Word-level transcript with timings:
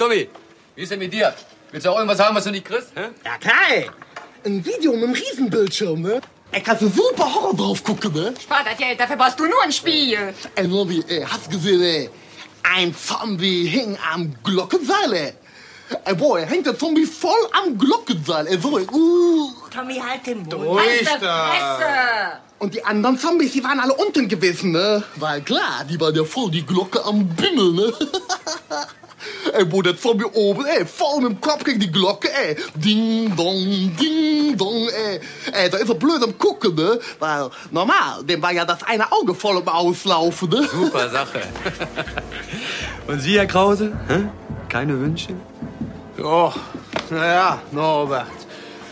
Tommy, 0.00 0.30
wie 0.76 0.82
ist 0.82 0.90
denn 0.90 0.98
mit 0.98 1.12
dir? 1.12 1.34
Willst 1.70 1.84
du 1.84 1.90
auch 1.90 1.96
irgendwas 1.98 2.18
haben, 2.18 2.34
was 2.34 2.44
du 2.44 2.50
nicht 2.50 2.64
kriegst? 2.64 2.90
Hä? 2.94 3.08
Ja, 3.22 3.36
klar. 3.36 3.92
Ein 4.46 4.64
Video 4.64 4.92
mit 4.92 5.04
einem 5.04 5.12
Riesenbildschirm, 5.12 6.00
ne? 6.00 6.22
Ey, 6.52 6.62
kannst 6.62 6.80
du 6.80 6.88
super 6.88 7.34
Horror 7.34 7.54
drauf 7.54 7.84
gucken, 7.84 8.10
ne? 8.14 8.32
Spar 8.42 8.64
das 8.64 8.78
Geld, 8.78 8.98
dafür 8.98 9.16
brauchst 9.16 9.38
du 9.38 9.44
nur 9.44 9.62
ein 9.62 9.70
Spiel. 9.70 10.32
Ey, 10.54 10.66
Nobby, 10.66 11.04
ey, 11.06 11.22
hast 11.30 11.48
du 11.48 11.50
gesehen, 11.50 11.82
ey? 11.82 12.08
Ein 12.62 12.94
Zombie 12.94 13.66
hing 13.66 13.98
am 14.10 14.34
Glockenseil, 14.42 15.12
ey. 15.12 15.32
Ey, 16.06 16.14
boy, 16.14 16.46
hängt 16.46 16.64
der 16.64 16.78
Zombie 16.78 17.04
voll 17.04 17.50
am 17.62 17.76
Glockenseil, 17.76 18.46
ey, 18.46 18.58
so, 18.58 18.78
ey. 18.78 18.86
Uh. 18.90 19.52
Tommy, 19.70 19.96
halt 19.96 20.26
den 20.26 20.38
Mund. 20.38 20.54
Ruhig 20.54 21.10
halt 21.10 21.22
da. 21.22 22.40
Und 22.58 22.72
die 22.72 22.82
anderen 22.82 23.18
Zombies, 23.18 23.52
die 23.52 23.62
waren 23.62 23.78
alle 23.78 23.92
unten 23.92 24.26
gewesen, 24.26 24.72
ne? 24.72 25.02
Weil 25.16 25.42
klar, 25.42 25.84
die 25.86 26.00
waren 26.00 26.14
ja 26.14 26.24
voll 26.24 26.50
die 26.50 26.64
Glocke 26.64 27.04
am 27.04 27.28
Bimmel, 27.28 27.74
ne? 27.74 27.92
ey, 29.52 29.70
wo 29.70 29.82
der 29.82 29.96
Zombie 29.96 30.24
oben, 30.24 30.64
ey, 30.66 30.84
voll 30.86 31.22
mit 31.22 31.30
dem 31.30 31.40
Kopf 31.40 31.64
gegen 31.64 31.80
die 31.80 31.90
Glocke, 31.90 32.28
ey. 32.32 32.56
Ding, 32.74 33.34
dong, 33.36 33.96
ding, 33.96 34.56
dong, 34.56 34.88
ey. 34.88 35.20
Ey, 35.52 35.70
da 35.70 35.78
ist 35.78 35.88
er 35.88 35.94
blöd 35.94 36.22
am 36.22 36.36
Gucken, 36.38 36.74
ne? 36.74 36.98
Weil 37.18 37.50
normal, 37.70 38.24
dem 38.24 38.42
war 38.42 38.52
ja 38.52 38.64
das 38.64 38.82
eine 38.82 39.10
Auge 39.12 39.34
voll 39.34 39.58
im 39.58 39.68
Auslaufen, 39.68 40.48
ne? 40.50 40.68
Super 40.68 41.08
Sache. 41.08 41.40
Und 43.06 43.20
Sie, 43.20 43.36
Herr 43.38 43.46
Krause? 43.46 43.92
Hä? 44.08 44.28
Keine 44.68 44.98
Wünsche? 45.00 45.34
Ja, 46.16 46.52
naja, 47.10 47.58
Norbert. 47.72 48.26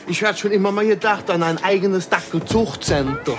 Ich 0.07 0.25
hatte 0.25 0.39
schon 0.39 0.53
immer 0.53 0.73
mal 0.73 0.87
gedacht 0.87 1.31
an 1.31 1.43
ein 1.43 1.63
eigenes 1.63 2.09
Dackelzuchtcenter. 2.09 3.37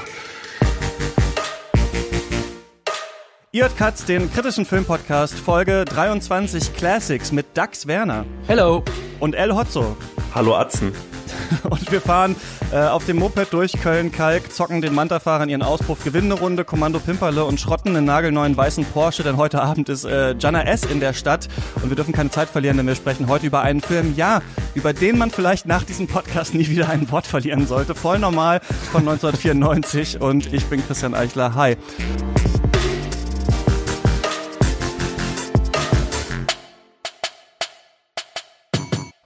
Ihr 3.52 3.64
hört 3.64 3.78
Katz, 3.78 4.06
den 4.06 4.32
kritischen 4.32 4.64
Filmpodcast, 4.64 5.34
Folge 5.34 5.84
23 5.86 6.76
Classics 6.76 7.32
mit 7.32 7.48
Dax 7.56 7.88
Werner 7.88 8.24
Hello. 8.46 8.84
und 9.20 9.34
El 9.34 9.56
Hotzo. 9.56 9.98
Hallo 10.36 10.56
Atzen. 10.56 10.92
Und 11.70 11.92
wir 11.92 12.02
fahren 12.02 12.36
äh, 12.72 12.78
auf 12.78 13.06
dem 13.06 13.18
Moped 13.18 13.52
durch 13.52 13.72
Köln-Kalk, 13.74 14.52
zocken 14.52 14.82
den 14.82 14.94
Manta-Fahrern 14.94 15.50
ihren 15.50 15.64
Auspuff, 15.64 16.04
gewinnen 16.04 16.32
eine 16.32 16.40
Runde, 16.40 16.64
Kommando 16.64 17.00
Pimperle 17.00 17.44
und 17.44 17.60
schrotten 17.60 17.96
einen 17.96 18.06
nagelneuen 18.06 18.56
weißen 18.56 18.86
Porsche, 18.86 19.24
denn 19.24 19.38
heute 19.38 19.62
Abend 19.62 19.90
ist 19.90 20.06
äh, 20.06 20.36
Jana 20.38 20.64
S. 20.64 20.84
in 20.84 21.00
der 21.00 21.14
Stadt 21.14 21.48
und 21.82 21.90
wir 21.90 21.96
dürfen 21.96 22.14
keine 22.14 22.30
Zeit 22.30 22.50
verlieren, 22.50 22.78
denn 22.78 22.86
wir 22.86 22.96
sprechen 22.96 23.30
heute 23.30 23.48
über 23.48 23.62
einen 23.62 23.82
Film, 23.82 24.14
ja, 24.16 24.42
über 24.76 24.94
den 24.94 25.18
man 25.18 25.32
vielleicht 25.32 25.66
nach 25.66 25.84
diesem 25.84 26.08
Podcast 26.08 26.54
nie 26.54 26.68
wieder 26.68 26.90
ein 26.90 27.10
Wort 27.10 27.26
verlieren 27.26 27.66
sollte. 27.66 27.96
Voll 27.96 28.20
normal 28.20 28.60
von 28.92 29.02
1994 29.02 30.22
und 30.22 30.54
ich 30.54 30.66
bin 30.66 30.86
Christian 30.86 31.16
Eichler. 31.16 31.56
Hi. 31.56 31.78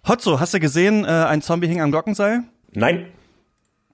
Hotzo, 0.07 0.39
hast 0.39 0.53
du 0.53 0.59
gesehen, 0.59 1.05
äh, 1.05 1.07
ein 1.07 1.41
Zombie 1.41 1.67
hing 1.67 1.81
am 1.81 1.91
Glockenseil? 1.91 2.43
Nein. 2.73 3.07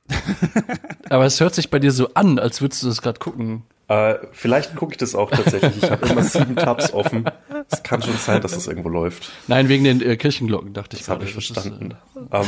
Aber 1.10 1.26
es 1.26 1.40
hört 1.40 1.54
sich 1.54 1.70
bei 1.70 1.78
dir 1.78 1.92
so 1.92 2.14
an, 2.16 2.40
als 2.40 2.62
würdest 2.62 2.82
du 2.82 2.88
das 2.88 3.02
gerade 3.02 3.20
gucken. 3.20 3.64
Äh, 3.90 4.20
vielleicht 4.32 4.76
gucke 4.76 4.94
ich 4.94 4.98
das 5.00 5.16
auch 5.16 5.32
tatsächlich. 5.32 5.82
Ich 5.82 5.90
habe 5.90 6.08
immer 6.08 6.22
sieben 6.22 6.56
Tabs 6.56 6.94
offen. 6.94 7.26
Es 7.72 7.82
kann 7.82 8.04
schon 8.04 8.16
sein, 8.18 8.40
dass 8.40 8.52
das 8.52 8.68
irgendwo 8.68 8.90
läuft. 8.90 9.32
Nein, 9.48 9.68
wegen 9.68 9.84
den 9.84 10.00
äh, 10.02 10.16
Kirchenglocken, 10.16 10.74
dachte 10.74 10.96
ich 10.96 11.02
Das 11.02 11.10
habe 11.10 11.26
ich 11.26 11.34
Das 11.34 11.46
verstanden. 11.48 11.96
Ähm, 12.32 12.46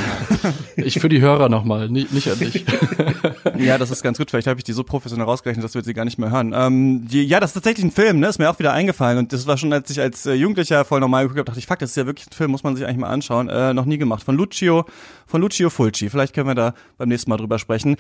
äh, 0.77 0.81
Ich 0.83 0.99
für 0.99 1.09
die 1.09 1.19
Hörer 1.19 1.49
nochmal, 1.49 1.89
nicht, 1.89 2.13
nicht 2.13 2.29
an 2.29 2.37
dich. 2.37 2.63
Ja, 3.57 3.77
das 3.77 3.91
ist 3.91 4.03
ganz 4.03 4.17
gut. 4.17 4.29
Vielleicht 4.29 4.47
habe 4.47 4.59
ich 4.59 4.63
die 4.63 4.73
so 4.73 4.83
professionell 4.83 5.25
rausgerechnet, 5.25 5.63
dass 5.63 5.73
wir 5.73 5.83
sie 5.83 5.93
gar 5.93 6.05
nicht 6.05 6.17
mehr 6.17 6.31
hören. 6.31 6.53
Ähm, 6.55 7.07
die, 7.07 7.23
ja, 7.23 7.39
das 7.39 7.51
ist 7.51 7.53
tatsächlich 7.55 7.85
ein 7.85 7.91
Film, 7.91 8.19
ne? 8.19 8.27
Ist 8.27 8.39
mir 8.39 8.49
auch 8.49 8.59
wieder 8.59 8.73
eingefallen. 8.73 9.17
Und 9.17 9.33
das 9.33 9.47
war 9.47 9.57
schon, 9.57 9.73
als 9.73 9.89
ich 9.89 9.99
als 9.99 10.25
äh, 10.25 10.33
Jugendlicher 10.33 10.85
voll 10.85 10.99
normal 10.99 11.23
geguckt 11.23 11.39
habe, 11.39 11.45
dachte 11.45 11.59
ich, 11.59 11.67
fuck, 11.67 11.79
das 11.79 11.91
ist 11.91 11.95
ja 11.95 12.05
wirklich 12.05 12.27
ein 12.27 12.33
Film, 12.33 12.51
muss 12.51 12.63
man 12.63 12.75
sich 12.75 12.85
eigentlich 12.85 12.97
mal 12.97 13.09
anschauen. 13.09 13.49
Äh, 13.49 13.73
noch 13.73 13.85
nie 13.85 13.97
gemacht. 13.97 14.23
Von 14.23 14.35
Lucio, 14.35 14.85
von 15.25 15.41
Lucio 15.41 15.69
Fulci. 15.69 16.09
Vielleicht 16.09 16.33
können 16.33 16.47
wir 16.47 16.55
da 16.55 16.73
beim 16.97 17.09
nächsten 17.09 17.29
Mal 17.29 17.37
drüber 17.37 17.57
sprechen. 17.59 17.97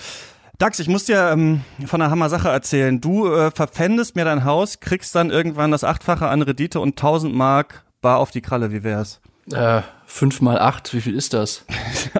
Dax, 0.61 0.77
ich 0.77 0.87
muss 0.87 1.05
dir 1.05 1.31
ähm, 1.31 1.61
von 1.87 2.03
einer 2.03 2.11
Hammer-Sache 2.11 2.47
erzählen. 2.47 3.01
Du 3.01 3.33
äh, 3.33 3.49
verpfändest 3.49 4.15
mir 4.15 4.25
dein 4.25 4.45
Haus, 4.45 4.79
kriegst 4.79 5.15
dann 5.15 5.31
irgendwann 5.31 5.71
das 5.71 5.83
Achtfache 5.83 6.27
an 6.27 6.43
Rendite 6.43 6.79
und 6.79 6.89
1000 6.89 7.33
Mark 7.33 7.83
bar 7.99 8.19
auf 8.19 8.29
die 8.29 8.41
Kralle. 8.41 8.71
Wie 8.71 8.83
wär's? 8.83 9.21
Äh, 9.51 9.81
fünf 10.05 10.39
mal 10.39 10.59
acht, 10.59 10.93
wie 10.93 11.01
viel 11.01 11.15
ist 11.15 11.33
das? 11.33 11.65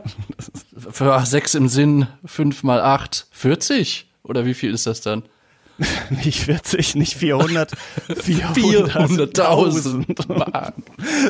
Für 0.90 1.14
ach, 1.14 1.28
sechs 1.28 1.54
im 1.54 1.70
Sinn, 1.70 2.08
fünf 2.26 2.64
mal 2.64 2.82
acht, 2.82 3.28
40? 3.30 4.10
Oder 4.24 4.44
wie 4.44 4.56
viel 4.56 4.74
ist 4.74 4.88
das 4.88 5.02
dann? 5.02 5.22
Nicht 6.24 6.44
40, 6.44 6.96
nicht 6.96 7.16
400, 7.16 7.74
400.000 8.09 9.34
400.000 9.34 10.38
Mark. 10.38 10.74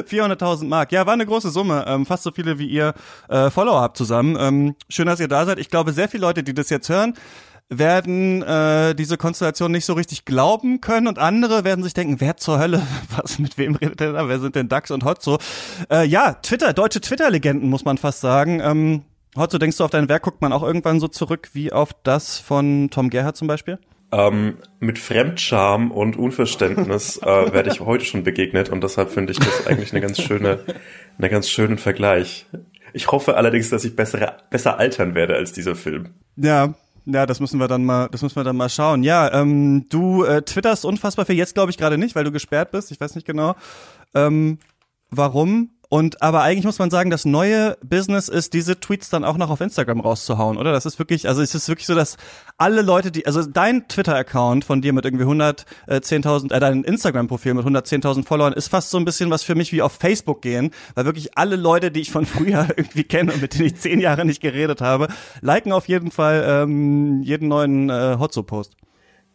400.000 0.10 0.66
Mark. 0.66 0.92
Ja, 0.92 1.06
war 1.06 1.14
eine 1.14 1.26
große 1.26 1.50
Summe. 1.50 1.86
Ähm, 1.88 2.06
fast 2.06 2.24
so 2.24 2.32
viele 2.32 2.60
wie 2.60 2.68
ihr 2.68 2.94
äh, 3.30 3.50
Follower 3.50 3.82
habt 3.82 3.98
zusammen. 3.98 4.36
Ähm, 4.40 4.76
schön, 4.90 5.08
dass 5.08 5.20
ihr 5.20 5.28
da 5.28 5.46
seid. 5.46 5.60
Ich 5.60 5.70
glaube, 5.70 5.94
sehr 5.94 6.10
viele 6.10 6.22
Leute, 6.22 6.44
die 6.44 6.54
das 6.54 6.70
jetzt 6.70 6.90
hören, 6.90 7.14
werden 7.70 8.42
äh, 8.42 8.94
diese 8.96 9.18
Konstellation 9.18 9.72
nicht 9.72 9.86
so 9.86 9.94
richtig 9.94 10.26
glauben 10.26 10.82
können 10.82 11.08
und 11.08 11.20
andere 11.20 11.64
werden 11.64 11.84
sich 11.84 11.94
denken, 11.94 12.20
wer 12.20 12.36
zur 12.36 12.60
Hölle, 12.60 12.82
was, 13.16 13.40
mit 13.40 13.58
wem 13.58 13.76
redet 13.76 14.02
der 14.02 14.12
da, 14.14 14.28
wer 14.28 14.40
sind 14.40 14.56
denn 14.56 14.68
Dax 14.68 14.92
und 14.92 15.06
Hotzo? 15.06 15.38
Äh, 15.90 16.06
ja, 16.06 16.34
Twitter, 16.34 16.74
deutsche 16.74 17.00
Twitter-Legenden, 17.00 17.70
muss 17.70 17.86
man 17.86 17.98
fast 17.98 18.20
sagen. 18.20 18.60
Ähm, 18.60 19.04
Hotzo, 19.38 19.58
denkst 19.58 19.78
du, 19.78 19.86
auf 19.86 19.92
dein 19.92 20.10
Werk 20.10 20.24
guckt 20.24 20.42
man 20.42 20.52
auch 20.52 20.64
irgendwann 20.64 21.00
so 21.00 21.08
zurück 21.08 21.50
wie 21.54 21.72
auf 21.72 21.92
das 22.04 22.40
von 22.40 22.90
Tom 22.92 23.10
Gerhardt 23.10 23.38
zum 23.38 23.48
Beispiel? 23.48 23.80
Ähm, 24.12 24.58
mit 24.80 25.00
Fremdscham 25.00 25.92
und 25.92 26.18
Unverständnis 26.18 27.18
äh, 27.18 27.54
werde 27.54 27.70
ich 27.72 27.80
heute 27.80 28.06
schon 28.06 28.24
begegnet 28.24 28.70
und 28.70 28.84
deshalb 28.84 29.12
finde 29.12 29.32
ich 29.32 29.40
das 29.40 29.68
eigentlich 29.68 29.92
eine 29.92 30.02
ganz 30.02 30.22
schöne, 30.22 30.60
eine 31.18 31.30
ganz 31.30 31.50
schönen 31.50 31.78
Vergleich. 31.78 32.46
Ich 32.94 33.12
hoffe 33.12 33.38
allerdings, 33.38 33.70
dass 33.70 33.86
ich 33.86 33.96
bessere, 33.96 34.38
besser 34.50 34.78
altern 34.80 35.16
werde 35.16 35.36
als 35.36 35.54
dieser 35.54 35.76
Film. 35.76 36.10
Ja, 36.36 36.74
ja, 37.06 37.26
das 37.26 37.40
müssen 37.40 37.60
wir 37.60 37.68
dann 37.68 37.84
mal, 37.84 38.10
das 38.12 38.22
müssen 38.22 38.36
wir 38.36 38.44
dann 38.44 38.58
mal 38.58 38.70
schauen. 38.70 39.04
Ja, 39.04 39.34
ähm, 39.34 39.88
du 39.90 40.24
äh, 40.24 40.42
twitterst 40.42 40.86
unfassbar 40.86 41.26
viel. 41.26 41.36
Jetzt 41.36 41.56
glaube 41.56 41.72
ich 41.72 41.78
gerade 41.78 41.98
nicht, 41.98 42.16
weil 42.16 42.24
du 42.24 42.32
gesperrt 42.32 42.72
bist. 42.72 42.92
Ich 42.92 43.00
weiß 43.00 43.16
nicht 43.16 43.26
genau, 43.26 43.56
ähm, 44.14 44.60
warum. 45.10 45.72
Und 45.92 46.22
aber 46.22 46.42
eigentlich 46.42 46.64
muss 46.64 46.80
man 46.80 46.90
sagen, 46.90 47.10
das 47.10 47.26
neue 47.26 47.78
Business 47.84 48.30
ist, 48.30 48.54
diese 48.54 48.80
Tweets 48.80 49.10
dann 49.10 49.26
auch 49.26 49.36
noch 49.36 49.50
auf 49.50 49.60
Instagram 49.60 50.00
rauszuhauen, 50.00 50.58
oder? 50.58 50.72
Das 50.72 50.86
ist 50.86 51.00
wirklich, 51.00 51.28
also 51.28 51.42
es 51.42 51.54
ist 51.54 51.68
wirklich 51.68 51.86
so, 51.86 51.96
dass 51.96 52.16
alle 52.58 52.82
Leute, 52.82 53.12
die, 53.12 53.26
also 53.26 53.46
dein 53.46 53.90
Twitter-Account 53.90 54.64
von 54.64 54.82
dir 54.82 54.94
mit 54.94 55.04
irgendwie 55.04 55.26
110.000, 55.26 56.54
äh, 56.54 56.62
dein 56.62 56.86
Instagram-Profil 56.86 57.56
mit 57.56 57.66
110.000 57.66 58.26
Followern 58.26 58.54
ist 58.54 58.70
fast 58.70 58.90
so 58.90 59.00
ein 59.00 59.04
bisschen 59.04 59.32
was 59.32 59.44
für 59.44 59.54
mich 59.54 59.74
wie 59.74 59.82
auf 59.82 59.92
Facebook 59.92 60.42
gehen, 60.42 60.72
weil 60.96 61.04
wirklich 61.04 61.38
alle 61.38 61.58
Leute, 61.58 61.92
die 61.92 62.00
ich 62.00 62.12
von 62.12 62.26
früher 62.26 62.68
irgendwie 62.78 63.04
kenne 63.04 63.34
und 63.34 63.42
mit 63.42 63.56
denen 63.56 63.66
ich 63.66 63.76
zehn 63.76 64.00
Jahre 64.00 64.24
nicht 64.24 64.42
geredet 64.42 64.80
habe, 64.80 65.10
liken 65.42 65.74
auf 65.74 65.90
jeden 65.90 66.12
Fall 66.12 66.46
ähm, 66.48 67.22
jeden 67.22 67.50
neuen 67.50 67.90
äh, 67.90 68.16
Hotzo-Post. 68.18 68.78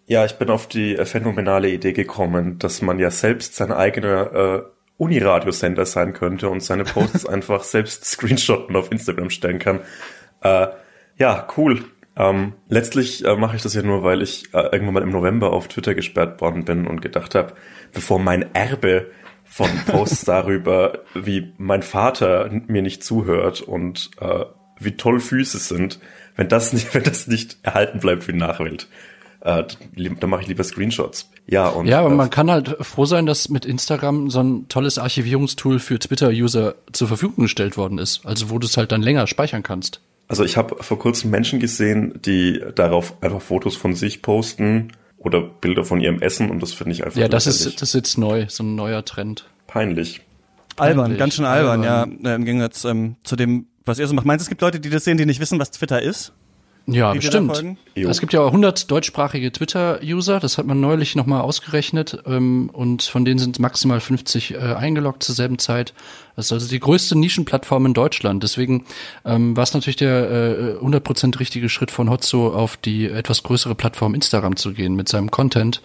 Ja, 0.07 0.25
ich 0.25 0.39
bin 0.39 0.49
auf 0.49 0.69
die 0.69 0.97
äh, 0.97 1.05
phänomenale 1.05 1.69
Idee 1.69 1.93
gekommen, 1.93 2.59
dass 2.59 2.81
man 2.81 2.99
ja 2.99 3.11
selbst 3.11 3.57
sein 3.57 3.73
eigener 3.73 4.33
äh, 4.33 4.63
Uniradiosender 4.99 5.85
sein 5.87 6.13
könnte 6.13 6.49
und 6.49 6.63
seine 6.63 6.85
Posts 6.85 7.27
einfach 7.29 7.63
selbst 7.63 8.05
screenshotten 8.05 8.77
auf 8.77 8.91
Instagram 8.91 9.31
stellen 9.31 9.59
kann. 9.59 9.81
Äh, 10.43 10.69
ja, 11.19 11.47
cool. 11.57 11.85
Ähm, 12.17 12.55
letztlich 12.69 13.25
äh, 13.25 13.37
mache 13.37 13.57
ich 13.57 13.63
das 13.63 13.75
ja 13.75 13.83
nur, 13.83 14.03
weil 14.03 14.23
ich 14.23 14.55
äh, 14.55 14.69
irgendwann 14.73 14.95
mal 14.95 15.03
im 15.03 15.11
November 15.11 15.53
auf 15.53 15.69
Twitter 15.69 15.95
gesperrt 15.95 16.41
worden 16.41 16.65
bin 16.65 16.87
und 16.87 17.03
gedacht 17.03 17.35
habe, 17.35 17.53
bevor 17.93 18.19
mein 18.19 18.55
Erbe 18.55 19.11
von 19.45 19.69
Posts 19.87 20.25
darüber, 20.25 21.01
wie 21.15 21.53
mein 21.59 21.83
Vater 21.83 22.51
mir 22.67 22.83
nicht 22.83 23.05
zuhört 23.05 23.61
und 23.61 24.11
äh, 24.21 24.47
wie 24.79 24.97
toll 24.97 25.21
Füße 25.21 25.59
sind, 25.59 26.01
wenn 26.37 26.49
das 26.49 26.73
nicht, 26.73 26.95
wenn 26.95 27.03
das 27.03 27.27
nicht 27.27 27.59
erhalten 27.63 28.01
bleibt 28.01 28.25
für 28.25 28.33
die 28.33 28.39
Nachwelt, 28.39 28.89
äh, 29.47 29.65
dann 30.21 30.29
mache 30.31 30.43
ich 30.43 30.49
lieber 30.49 30.65
Screenshots. 30.65 31.31
Ja, 31.47 31.69
und 31.69 31.87
Ja, 31.87 32.01
aber 32.01 32.11
äh, 32.11 32.15
man 32.17 32.31
kann 32.31 32.51
halt 32.51 32.77
froh 32.81 33.05
sein, 33.05 33.27
dass 33.27 33.49
mit 33.49 33.65
Instagram 33.65 34.29
so 34.29 34.41
ein 34.41 34.69
tolles 34.69 34.99
Archivierungstool 34.99 35.79
für 35.79 36.01
Twitter-User 36.01 36.75
zur 36.93 37.07
Verfügung 37.07 37.45
gestellt 37.45 37.77
worden 37.77 37.99
ist. 37.99 38.27
Also 38.27 38.51
wo 38.51 38.59
du 38.59 38.67
es 38.67 38.77
halt 38.77 38.91
dann 38.91 39.03
länger 39.03 39.29
speichern 39.29 39.63
kannst. 39.63 40.01
Also 40.27 40.43
ich 40.43 40.57
habe 40.57 40.83
vor 40.83 40.99
kurzem 40.99 41.31
Menschen 41.31 41.61
gesehen, 41.61 42.19
die 42.25 42.61
darauf 42.75 43.23
einfach 43.23 43.41
Fotos 43.41 43.77
von 43.77 43.95
sich 43.95 44.21
posten 44.21 44.91
oder 45.19 45.41
Bilder 45.41 45.85
von 45.85 46.01
ihrem 46.01 46.21
Essen 46.21 46.51
und 46.51 46.61
das 46.61 46.73
finde 46.73 46.93
ich 46.95 47.05
einfach 47.05 47.21
Ja, 47.21 47.29
das 47.29 47.47
ist, 47.47 47.81
das 47.81 47.91
ist 47.91 47.95
jetzt 47.95 48.19
neu, 48.19 48.47
so 48.49 48.65
ein 48.65 48.75
neuer 48.75 49.05
Trend. 49.05 49.47
peinlich. 49.69 50.23
Albern, 50.77 51.05
Peinlich, 51.05 51.19
ganz 51.21 51.35
schön 51.37 51.45
albern, 51.45 51.85
albern. 51.85 52.19
ja. 52.23 52.33
Äh, 52.33 52.35
Im 52.35 52.45
Gegensatz 52.45 52.85
ähm, 52.85 53.17
zu 53.23 53.37
dem, 53.37 53.67
was 53.85 53.99
ihr 53.99 54.07
so 54.09 54.15
macht. 54.15 54.27
Meinst 54.27 54.43
du, 54.43 54.47
es 54.47 54.49
gibt 54.51 54.61
Leute, 54.61 54.81
die 54.81 54.91
das 54.91 55.05
sehen, 55.05 55.17
die 55.17 55.25
nicht 55.25 55.41
wissen, 55.41 55.59
was 55.59 55.71
Twitter 55.71 56.03
ist? 56.03 56.33
Ja, 56.87 57.13
die 57.13 57.19
dir 57.19 57.31
da 57.31 57.41
bestimmt. 57.41 57.79
Es 57.95 58.21
gibt 58.21 58.33
ja 58.33 58.41
auch 58.41 58.49
100 58.49 58.91
deutschsprachige 58.91 59.51
Twitter-User, 59.51 60.39
das 60.39 60.57
hat 60.57 60.67
man 60.67 60.81
neulich 60.81 61.17
nochmal 61.17 61.41
ausgerechnet 61.41 62.23
ähm, 62.27 62.71
und 62.73 63.03
von 63.03 63.25
denen 63.25 63.39
sind 63.39 63.59
maximal 63.59 63.99
50 63.99 64.55
äh, 64.55 64.59
eingeloggt 64.59 65.23
zur 65.25 65.35
selben 65.35 65.59
Zeit. 65.59 65.95
Das 66.37 66.47
ist 66.47 66.53
also 66.53 66.69
die 66.69 66.79
größte 66.79 67.19
Nischenplattform 67.19 67.87
in 67.87 67.95
Deutschland. 67.95 68.43
Deswegen 68.43 68.85
ähm, 69.25 69.57
war 69.57 69.65
es 69.65 69.75
natürlich 69.75 69.97
der 69.97 70.79
äh, 70.81 70.85
100% 70.85 71.41
richtige 71.41 71.69
Schritt 71.69 71.91
von 71.91 72.09
Hotzo 72.09 72.55
auf 72.55 72.77
die 72.77 73.07
etwas 73.07 73.43
größere 73.43 73.75
Plattform 73.75 74.15
Instagram 74.15 74.55
zu 74.57 74.73
gehen 74.73 74.95
mit 74.95 75.09
seinem 75.09 75.31
Content, 75.31 75.83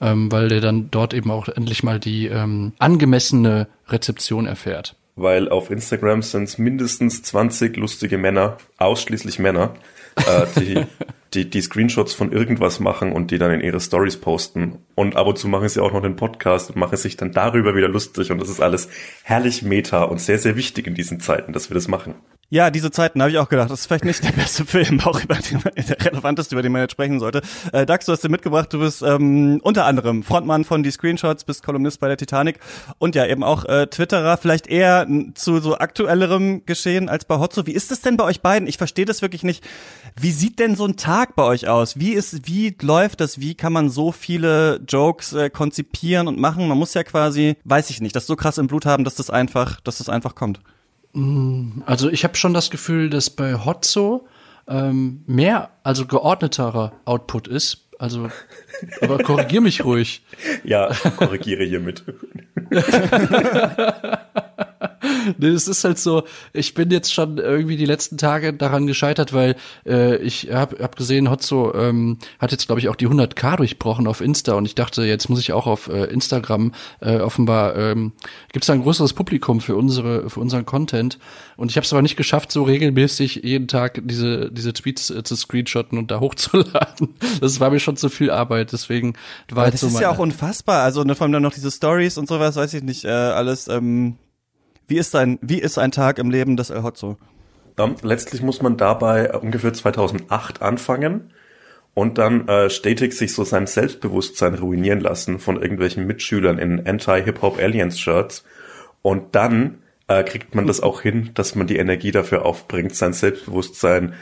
ähm, 0.00 0.30
weil 0.30 0.48
der 0.48 0.60
dann 0.60 0.88
dort 0.90 1.14
eben 1.14 1.30
auch 1.30 1.48
endlich 1.48 1.82
mal 1.82 1.98
die 1.98 2.26
ähm, 2.26 2.74
angemessene 2.78 3.66
Rezeption 3.88 4.46
erfährt. 4.46 4.94
Weil 5.16 5.48
auf 5.48 5.70
Instagram 5.70 6.22
sind 6.22 6.44
es 6.44 6.58
mindestens 6.58 7.22
20 7.22 7.76
lustige 7.76 8.18
Männer, 8.18 8.56
ausschließlich 8.78 9.38
Männer, 9.38 9.74
äh, 10.16 10.46
die, 10.56 10.86
die, 11.34 11.48
die 11.48 11.60
Screenshots 11.60 12.14
von 12.14 12.32
irgendwas 12.32 12.80
machen 12.80 13.12
und 13.12 13.30
die 13.30 13.38
dann 13.38 13.50
in 13.50 13.60
ihre 13.60 13.80
Stories 13.80 14.16
posten. 14.16 14.78
Und 14.94 15.16
ab 15.16 15.26
und 15.26 15.38
zu 15.38 15.48
machen 15.48 15.68
sie 15.68 15.82
auch 15.82 15.92
noch 15.92 16.04
einen 16.04 16.16
Podcast 16.16 16.70
und 16.70 16.76
machen 16.76 16.96
sich 16.96 17.16
dann 17.16 17.32
darüber 17.32 17.74
wieder 17.74 17.88
lustig. 17.88 18.30
Und 18.30 18.40
das 18.40 18.48
ist 18.48 18.60
alles 18.60 18.88
herrlich 19.22 19.62
meta 19.62 20.04
und 20.04 20.20
sehr, 20.20 20.38
sehr 20.38 20.56
wichtig 20.56 20.86
in 20.86 20.94
diesen 20.94 21.20
Zeiten, 21.20 21.52
dass 21.52 21.70
wir 21.70 21.74
das 21.74 21.88
machen. 21.88 22.14
Ja, 22.50 22.70
diese 22.70 22.90
Zeiten 22.90 23.20
habe 23.20 23.30
ich 23.30 23.38
auch 23.38 23.48
gedacht. 23.48 23.70
Das 23.70 23.80
ist 23.80 23.86
vielleicht 23.86 24.04
nicht 24.04 24.22
der 24.22 24.32
beste 24.32 24.64
Film, 24.66 25.00
auch 25.00 25.20
über 25.22 25.34
den, 25.34 25.60
der 25.60 26.04
relevanteste, 26.04 26.54
über 26.54 26.62
den 26.62 26.72
man 26.72 26.82
jetzt 26.82 26.92
sprechen 26.92 27.18
sollte. 27.18 27.42
Äh, 27.72 27.86
Dax, 27.86 28.06
du 28.06 28.12
hast 28.12 28.22
dir 28.22 28.28
mitgebracht, 28.28 28.72
du 28.72 28.78
bist 28.78 29.02
ähm, 29.02 29.60
unter 29.62 29.86
anderem 29.86 30.22
Frontmann 30.22 30.64
von 30.64 30.82
die 30.82 30.90
Screenshots, 30.90 31.44
bist 31.44 31.64
Kolumnist 31.64 32.00
bei 32.00 32.08
der 32.08 32.16
Titanic 32.16 32.60
und 32.98 33.16
ja 33.16 33.26
eben 33.26 33.42
auch 33.42 33.64
äh, 33.64 33.86
Twitterer, 33.86 34.36
vielleicht 34.36 34.66
eher 34.66 35.06
zu 35.34 35.58
so 35.58 35.78
aktuellerem 35.78 36.64
Geschehen 36.66 37.08
als 37.08 37.24
bei 37.24 37.38
Hotzo. 37.38 37.66
Wie 37.66 37.72
ist 37.72 37.90
es 37.90 38.02
denn 38.02 38.16
bei 38.16 38.24
euch 38.24 38.40
beiden? 38.40 38.68
Ich 38.68 38.78
verstehe 38.78 39.04
das 39.04 39.22
wirklich 39.22 39.42
nicht. 39.42 39.64
Wie 40.14 40.30
sieht 40.30 40.58
denn 40.58 40.76
so 40.76 40.86
ein 40.86 40.96
Tag 40.96 41.23
bei 41.32 41.42
euch 41.42 41.68
aus? 41.68 41.98
Wie 41.98 42.12
ist, 42.12 42.46
wie 42.46 42.76
läuft 42.80 43.20
das? 43.20 43.40
Wie 43.40 43.54
kann 43.54 43.72
man 43.72 43.88
so 43.88 44.12
viele 44.12 44.80
Jokes 44.88 45.32
äh, 45.32 45.50
konzipieren 45.50 46.28
und 46.28 46.38
machen? 46.38 46.68
Man 46.68 46.78
muss 46.78 46.94
ja 46.94 47.02
quasi, 47.04 47.56
weiß 47.64 47.90
ich 47.90 48.00
nicht, 48.00 48.14
das 48.14 48.26
so 48.26 48.36
krass 48.36 48.58
im 48.58 48.66
Blut 48.66 48.86
haben, 48.86 49.04
dass 49.04 49.14
das 49.14 49.30
einfach, 49.30 49.80
dass 49.80 49.98
das 49.98 50.08
einfach 50.08 50.34
kommt. 50.34 50.60
Also 51.86 52.10
ich 52.10 52.24
habe 52.24 52.36
schon 52.36 52.54
das 52.54 52.70
Gefühl, 52.70 53.08
dass 53.08 53.30
bei 53.30 53.54
Hotzo 53.54 54.26
ähm, 54.66 55.22
mehr, 55.26 55.70
also 55.82 56.06
geordneterer 56.06 56.92
Output 57.04 57.48
ist. 57.48 57.88
Also, 57.98 58.28
aber 59.00 59.18
korrigier 59.18 59.60
mich 59.60 59.84
ruhig. 59.84 60.24
Ja, 60.64 60.90
korrigiere 61.16 61.64
hiermit. 61.64 62.02
Nee, 65.38 65.48
es 65.48 65.68
ist 65.68 65.84
halt 65.84 65.98
so, 65.98 66.24
ich 66.52 66.74
bin 66.74 66.90
jetzt 66.90 67.12
schon 67.12 67.38
irgendwie 67.38 67.76
die 67.76 67.86
letzten 67.86 68.18
Tage 68.18 68.52
daran 68.52 68.86
gescheitert, 68.86 69.32
weil 69.32 69.56
äh, 69.86 70.16
ich 70.16 70.50
habe 70.52 70.82
hab 70.82 70.96
gesehen, 70.96 71.30
Hotzo 71.30 71.74
ähm, 71.74 72.18
hat 72.38 72.52
jetzt, 72.52 72.66
glaube 72.66 72.80
ich, 72.80 72.88
auch 72.88 72.96
die 72.96 73.08
100k 73.08 73.56
durchbrochen 73.56 74.06
auf 74.06 74.20
Insta 74.20 74.54
und 74.54 74.64
ich 74.64 74.74
dachte, 74.74 75.04
jetzt 75.04 75.28
muss 75.28 75.40
ich 75.40 75.52
auch 75.52 75.66
auf 75.66 75.88
äh, 75.88 76.04
Instagram 76.04 76.72
äh, 77.00 77.18
offenbar, 77.18 77.76
ähm, 77.76 78.12
gibt 78.52 78.64
es 78.64 78.66
da 78.66 78.72
ein 78.72 78.82
größeres 78.82 79.12
Publikum 79.12 79.60
für 79.60 79.76
unsere 79.76 80.30
für 80.30 80.40
unseren 80.40 80.64
Content 80.64 81.18
und 81.56 81.70
ich 81.70 81.76
habe 81.76 81.84
es 81.84 81.92
aber 81.92 82.02
nicht 82.02 82.16
geschafft, 82.16 82.52
so 82.52 82.62
regelmäßig 82.62 83.40
jeden 83.44 83.68
Tag 83.68 84.00
diese 84.04 84.50
diese 84.50 84.72
Tweets 84.72 85.10
äh, 85.10 85.22
zu 85.22 85.36
screenshotten 85.36 85.98
und 85.98 86.10
da 86.10 86.20
hochzuladen. 86.20 87.14
Das 87.40 87.60
war 87.60 87.70
mir 87.70 87.80
schon 87.80 87.96
zu 87.96 88.08
viel 88.08 88.30
Arbeit, 88.30 88.72
deswegen 88.72 89.14
war 89.50 89.64
Aber 89.64 89.66
jetzt 89.66 89.82
das 89.82 89.92
so 89.92 89.96
ist 89.96 90.00
ja 90.00 90.10
auch 90.10 90.18
unfassbar. 90.18 90.82
Also 90.82 91.04
ne, 91.04 91.14
vor 91.14 91.24
allem 91.24 91.32
dann 91.32 91.42
noch 91.42 91.52
diese 91.52 91.70
Stories 91.70 92.16
und 92.18 92.28
sowas, 92.28 92.56
weiß 92.56 92.74
ich 92.74 92.82
nicht, 92.82 93.04
äh, 93.04 93.08
alles. 93.08 93.68
Ähm, 93.68 94.16
wie 94.86 94.98
ist 94.98 95.14
ein 95.14 95.38
wie 95.42 95.60
ist 95.60 95.78
ein 95.78 95.90
Tag 95.90 96.18
im 96.18 96.30
Leben 96.30 96.56
des 96.56 96.70
El 96.70 96.82
Hotzo? 96.82 97.16
Ähm, 97.78 97.96
letztlich 98.02 98.42
muss 98.42 98.62
man 98.62 98.76
dabei 98.76 99.26
äh, 99.26 99.36
ungefähr 99.36 99.72
2008 99.72 100.62
anfangen 100.62 101.32
und 101.94 102.18
dann 102.18 102.48
äh, 102.48 102.70
stetig 102.70 103.14
sich 103.14 103.34
so 103.34 103.44
sein 103.44 103.66
Selbstbewusstsein 103.66 104.54
ruinieren 104.54 105.00
lassen 105.00 105.38
von 105.38 105.60
irgendwelchen 105.60 106.06
Mitschülern 106.06 106.58
in 106.58 106.86
Anti-Hip-Hop-Aliens-Shirts. 106.86 108.44
Und 109.02 109.34
dann 109.34 109.78
äh, 110.08 110.24
kriegt 110.24 110.54
man 110.54 110.66
das 110.66 110.80
auch 110.80 111.02
hin, 111.02 111.30
dass 111.34 111.54
man 111.54 111.68
die 111.68 111.76
Energie 111.76 112.10
dafür 112.10 112.44
aufbringt, 112.44 112.96
sein 112.96 113.12
Selbstbewusstsein, 113.12 114.14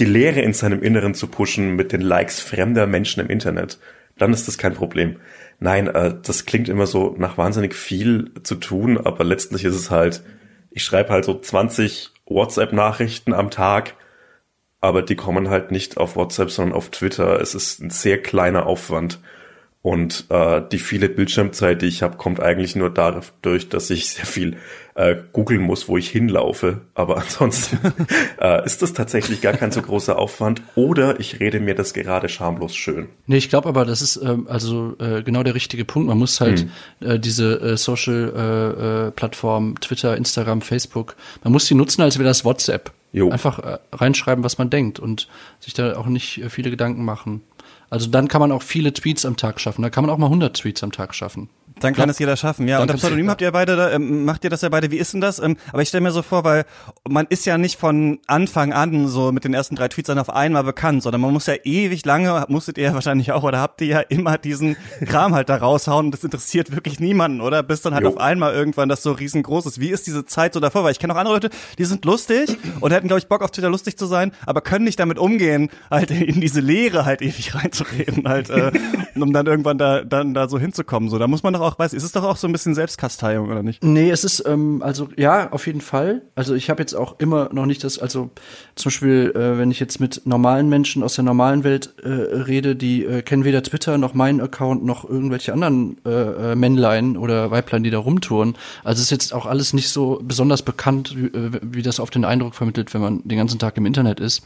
die 0.00 0.04
Leere 0.06 0.40
in 0.40 0.52
seinem 0.52 0.82
Inneren 0.82 1.14
zu 1.14 1.28
pushen 1.28 1.76
mit 1.76 1.92
den 1.92 2.00
Likes 2.00 2.40
fremder 2.40 2.86
Menschen 2.86 3.20
im 3.20 3.30
Internet. 3.30 3.78
Dann 4.18 4.32
ist 4.32 4.48
das 4.48 4.58
kein 4.58 4.74
Problem. 4.74 5.16
Nein, 5.60 5.88
äh, 5.88 6.14
das 6.22 6.46
klingt 6.46 6.68
immer 6.68 6.86
so 6.86 7.14
nach 7.18 7.38
wahnsinnig 7.38 7.74
viel 7.74 8.32
zu 8.42 8.56
tun, 8.56 8.98
aber 8.98 9.24
letztlich 9.24 9.64
ist 9.64 9.76
es 9.76 9.90
halt, 9.90 10.22
ich 10.70 10.82
schreibe 10.82 11.10
halt 11.10 11.26
so 11.26 11.38
20 11.38 12.10
WhatsApp-Nachrichten 12.26 13.34
am 13.34 13.50
Tag, 13.50 13.94
aber 14.80 15.02
die 15.02 15.16
kommen 15.16 15.50
halt 15.50 15.70
nicht 15.70 15.98
auf 15.98 16.16
WhatsApp, 16.16 16.50
sondern 16.50 16.74
auf 16.74 16.88
Twitter. 16.88 17.40
Es 17.40 17.54
ist 17.54 17.80
ein 17.80 17.90
sehr 17.90 18.20
kleiner 18.22 18.66
Aufwand. 18.66 19.20
Und 19.82 20.26
äh, 20.30 20.62
die 20.72 20.78
viele 20.78 21.08
Bildschirmzeit, 21.08 21.82
die 21.82 21.86
ich 21.86 22.02
habe, 22.02 22.16
kommt 22.16 22.40
eigentlich 22.40 22.76
nur 22.76 22.90
dadurch, 22.90 23.68
dass 23.68 23.90
ich 23.90 24.08
sehr 24.08 24.26
viel 24.26 24.56
äh, 25.00 25.16
googeln 25.32 25.62
muss, 25.62 25.88
wo 25.88 25.96
ich 25.96 26.10
hinlaufe. 26.10 26.82
Aber 26.94 27.16
ansonsten 27.16 27.78
äh, 28.40 28.64
ist 28.66 28.82
das 28.82 28.92
tatsächlich 28.92 29.40
gar 29.40 29.54
kein 29.54 29.72
so 29.72 29.80
großer 29.80 30.18
Aufwand. 30.18 30.60
Oder 30.74 31.18
ich 31.20 31.40
rede 31.40 31.58
mir 31.58 31.74
das 31.74 31.94
gerade 31.94 32.28
schamlos 32.28 32.76
schön. 32.76 33.08
Nee, 33.26 33.38
ich 33.38 33.48
glaube 33.48 33.68
aber, 33.68 33.86
das 33.86 34.02
ist 34.02 34.16
ähm, 34.16 34.46
also 34.48 34.94
äh, 34.98 35.22
genau 35.22 35.42
der 35.42 35.54
richtige 35.54 35.86
Punkt. 35.86 36.08
Man 36.08 36.18
muss 36.18 36.40
halt 36.40 36.66
äh, 37.00 37.18
diese 37.18 37.60
äh, 37.60 37.76
Social-Plattform, 37.78 39.80
Twitter, 39.80 40.16
Instagram, 40.16 40.60
Facebook, 40.60 41.16
man 41.42 41.54
muss 41.54 41.64
die 41.64 41.74
nutzen, 41.74 42.02
als 42.02 42.18
wäre 42.18 42.28
das 42.28 42.44
WhatsApp. 42.44 42.92
Jo. 43.12 43.30
Einfach 43.30 43.58
äh, 43.58 43.78
reinschreiben, 43.92 44.44
was 44.44 44.58
man 44.58 44.68
denkt 44.68 45.00
und 45.00 45.28
sich 45.60 45.72
da 45.72 45.96
auch 45.96 46.06
nicht 46.06 46.42
äh, 46.42 46.50
viele 46.50 46.70
Gedanken 46.70 47.04
machen. 47.04 47.42
Also 47.88 48.08
dann 48.08 48.28
kann 48.28 48.40
man 48.40 48.52
auch 48.52 48.62
viele 48.62 48.92
Tweets 48.92 49.24
am 49.24 49.36
Tag 49.36 49.60
schaffen. 49.60 49.82
Da 49.82 49.90
kann 49.90 50.04
man 50.04 50.14
auch 50.14 50.18
mal 50.18 50.26
100 50.26 50.56
Tweets 50.56 50.84
am 50.84 50.92
Tag 50.92 51.14
schaffen. 51.14 51.48
Dann 51.80 51.94
kann 51.94 52.08
es 52.08 52.18
jeder 52.18 52.36
schaffen, 52.36 52.68
ja. 52.68 52.76
Dann 52.76 52.82
Und 52.82 52.94
das 52.94 53.00
Pseudonym 53.00 53.30
habt 53.30 53.40
ihr 53.40 53.50
beide, 53.52 53.76
da, 53.76 53.90
ähm, 53.90 54.24
macht 54.24 54.44
ihr 54.44 54.50
das 54.50 54.62
ja 54.62 54.68
beide. 54.68 54.90
Wie 54.90 54.98
ist 54.98 55.12
denn 55.14 55.20
das? 55.20 55.38
Ähm, 55.38 55.56
aber 55.72 55.82
ich 55.82 55.88
stelle 55.88 56.02
mir 56.02 56.12
so 56.12 56.22
vor, 56.22 56.44
weil 56.44 56.64
man 57.08 57.26
ist 57.28 57.46
ja 57.46 57.58
nicht 57.58 57.78
von 57.78 58.18
Anfang 58.26 58.72
an 58.72 59.08
so 59.08 59.32
mit 59.32 59.44
den 59.44 59.54
ersten 59.54 59.76
drei 59.76 59.88
Tweets 59.88 60.08
dann 60.08 60.18
auf 60.18 60.30
einmal 60.30 60.64
bekannt, 60.64 61.02
sondern 61.02 61.20
man 61.20 61.32
muss 61.32 61.46
ja 61.46 61.54
ewig 61.64 62.04
lange, 62.04 62.44
musstet 62.48 62.78
ihr 62.78 62.84
ja 62.84 62.94
wahrscheinlich 62.94 63.32
auch, 63.32 63.42
oder 63.42 63.60
habt 63.60 63.80
ihr 63.80 63.86
ja 63.86 64.00
immer 64.00 64.38
diesen 64.38 64.76
Kram 65.06 65.34
halt 65.34 65.48
da 65.48 65.56
raushauen 65.56 66.06
und 66.06 66.12
das 66.12 66.24
interessiert 66.24 66.74
wirklich 66.74 67.00
niemanden, 67.00 67.40
oder? 67.40 67.62
Bis 67.62 67.82
dann 67.82 67.94
halt 67.94 68.04
Jo. 68.04 68.10
auf 68.10 68.18
einmal 68.18 68.54
irgendwann 68.54 68.88
das 68.88 69.02
so 69.02 69.12
riesengroß 69.12 69.66
ist. 69.66 69.80
Wie 69.80 69.88
ist 69.90 70.06
diese 70.06 70.24
Zeit 70.24 70.54
so 70.54 70.60
davor? 70.60 70.84
Weil 70.84 70.92
ich 70.92 70.98
kenne 70.98 71.14
auch 71.14 71.18
andere 71.18 71.34
Leute, 71.34 71.50
die 71.78 71.84
sind 71.84 72.04
lustig 72.04 72.56
und 72.80 72.92
hätten, 72.92 73.08
glaube 73.08 73.20
ich, 73.20 73.28
Bock 73.28 73.42
auf 73.42 73.50
Twitter 73.50 73.70
lustig 73.70 73.96
zu 73.96 74.06
sein, 74.06 74.32
aber 74.46 74.60
können 74.60 74.84
nicht 74.84 75.00
damit 75.00 75.18
umgehen, 75.18 75.70
halt 75.90 76.10
in 76.10 76.40
diese 76.40 76.60
Leere 76.60 77.04
halt 77.04 77.22
ewig 77.22 77.54
reinzureden, 77.54 78.28
halt, 78.28 78.50
äh, 78.50 78.72
um 79.14 79.32
dann 79.32 79.46
irgendwann 79.46 79.78
da, 79.78 80.02
dann 80.04 80.34
da 80.34 80.48
so 80.48 80.58
hinzukommen. 80.58 81.08
So, 81.08 81.18
da 81.18 81.26
muss 81.26 81.42
man 81.42 81.52
doch 81.54 81.60
auch, 81.60 81.69
weiß, 81.78 81.92
ist 81.92 82.02
es 82.02 82.12
doch 82.12 82.24
auch 82.24 82.36
so 82.36 82.46
ein 82.46 82.52
bisschen 82.52 82.74
Selbstkasteiung, 82.74 83.48
oder 83.48 83.62
nicht? 83.62 83.82
Nee, 83.82 84.10
es 84.10 84.24
ist, 84.24 84.44
ähm, 84.46 84.82
also 84.82 85.08
ja, 85.16 85.50
auf 85.52 85.66
jeden 85.66 85.80
Fall. 85.80 86.22
Also 86.34 86.54
ich 86.54 86.70
habe 86.70 86.82
jetzt 86.82 86.94
auch 86.94 87.18
immer 87.18 87.50
noch 87.52 87.66
nicht 87.66 87.84
das, 87.84 87.98
also 87.98 88.30
zum 88.74 88.90
Beispiel, 88.90 89.32
äh, 89.34 89.58
wenn 89.58 89.70
ich 89.70 89.80
jetzt 89.80 90.00
mit 90.00 90.22
normalen 90.24 90.68
Menschen 90.68 91.02
aus 91.02 91.14
der 91.14 91.24
normalen 91.24 91.64
Welt 91.64 91.94
äh, 92.02 92.08
rede, 92.08 92.76
die 92.76 93.04
äh, 93.04 93.22
kennen 93.22 93.44
weder 93.44 93.62
Twitter 93.62 93.98
noch 93.98 94.14
meinen 94.14 94.40
Account 94.40 94.84
noch 94.84 95.08
irgendwelche 95.08 95.52
anderen 95.52 95.98
äh, 96.04 96.10
äh, 96.10 96.54
Männlein 96.54 97.16
oder 97.16 97.50
Weiblein, 97.50 97.82
die 97.82 97.90
da 97.90 97.98
rumtouren. 97.98 98.56
Also 98.84 98.98
es 98.98 99.04
ist 99.04 99.10
jetzt 99.10 99.34
auch 99.34 99.46
alles 99.46 99.72
nicht 99.72 99.90
so 99.90 100.20
besonders 100.22 100.62
bekannt, 100.62 101.14
wie, 101.16 101.26
äh, 101.26 101.60
wie 101.62 101.82
das 101.82 102.00
auf 102.00 102.10
den 102.10 102.24
Eindruck 102.24 102.54
vermittelt, 102.54 102.92
wenn 102.94 103.00
man 103.00 103.22
den 103.24 103.38
ganzen 103.38 103.58
Tag 103.58 103.76
im 103.76 103.86
Internet 103.86 104.20
ist. 104.20 104.42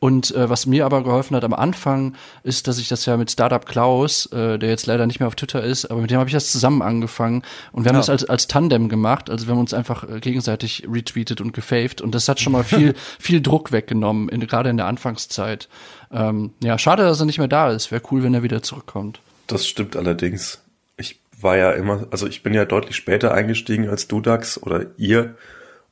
Und 0.00 0.34
äh, 0.34 0.48
was 0.48 0.66
mir 0.66 0.86
aber 0.86 1.02
geholfen 1.04 1.36
hat 1.36 1.44
am 1.44 1.54
Anfang, 1.54 2.14
ist, 2.42 2.66
dass 2.68 2.78
ich 2.78 2.88
das 2.88 3.06
ja 3.06 3.16
mit 3.16 3.30
Startup 3.30 3.64
Klaus, 3.64 4.26
äh, 4.26 4.58
der 4.58 4.70
jetzt 4.70 4.86
leider 4.86 5.06
nicht 5.06 5.20
mehr 5.20 5.28
auf 5.28 5.34
Twitter 5.34 5.62
ist, 5.62 5.86
aber 5.86 6.00
mit 6.00 6.10
dem 6.10 6.18
habe 6.18 6.28
ich 6.28 6.34
das 6.34 6.50
zusammen 6.50 6.63
angefangen 6.82 7.42
und 7.72 7.84
wir 7.84 7.88
haben 7.90 7.96
Ja. 7.96 8.00
das 8.00 8.10
als, 8.10 8.24
als 8.24 8.46
Tandem 8.48 8.88
gemacht. 8.88 9.30
Also 9.30 9.46
wir 9.46 9.52
haben 9.52 9.60
uns 9.60 9.74
einfach 9.74 10.08
äh, 10.08 10.20
gegenseitig 10.20 10.86
retweetet 10.90 11.40
und 11.40 11.52
gefaved 11.52 12.00
und 12.00 12.14
das 12.14 12.28
hat 12.28 12.40
schon 12.40 12.52
mal 12.52 12.64
viel, 12.64 12.94
viel 13.18 13.40
Druck 13.40 13.72
weggenommen, 13.72 14.28
in, 14.28 14.40
gerade 14.46 14.70
in 14.70 14.76
der 14.76 14.86
Anfangszeit. 14.86 15.68
Ähm, 16.12 16.52
ja, 16.62 16.78
schade, 16.78 17.02
dass 17.04 17.20
er 17.20 17.26
nicht 17.26 17.38
mehr 17.38 17.48
da 17.48 17.70
ist. 17.70 17.90
Wäre 17.90 18.02
cool, 18.10 18.22
wenn 18.22 18.34
er 18.34 18.42
wieder 18.42 18.62
zurückkommt. 18.62 19.20
Das 19.46 19.66
stimmt 19.66 19.96
allerdings. 19.96 20.60
Ich 20.96 21.20
war 21.40 21.56
ja 21.56 21.72
immer, 21.72 22.06
also 22.10 22.26
ich 22.26 22.42
bin 22.42 22.54
ja 22.54 22.64
deutlich 22.64 22.96
später 22.96 23.34
eingestiegen 23.34 23.88
als 23.88 24.08
du, 24.08 24.20
Dax, 24.20 24.62
oder 24.62 24.86
ihr 24.96 25.34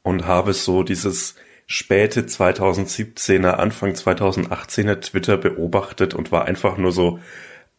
und 0.03 0.27
habe 0.27 0.53
so 0.53 0.83
dieses 0.83 1.35
späte 1.67 2.23
2017er, 2.23 3.51
Anfang 3.53 3.93
2018er 3.93 5.01
Twitter 5.01 5.37
beobachtet 5.37 6.15
und 6.15 6.33
war 6.33 6.45
einfach 6.45 6.77
nur 6.77 6.93
so 6.93 7.19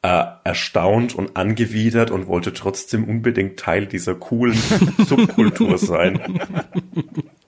äh, 0.03 0.25
erstaunt 0.43 1.15
und 1.15 1.37
angewidert 1.37 2.11
und 2.11 2.27
wollte 2.27 2.53
trotzdem 2.53 3.05
unbedingt 3.05 3.57
Teil 3.57 3.87
dieser 3.87 4.15
coolen 4.15 4.57
Subkultur 4.97 5.77
sein. 5.77 6.41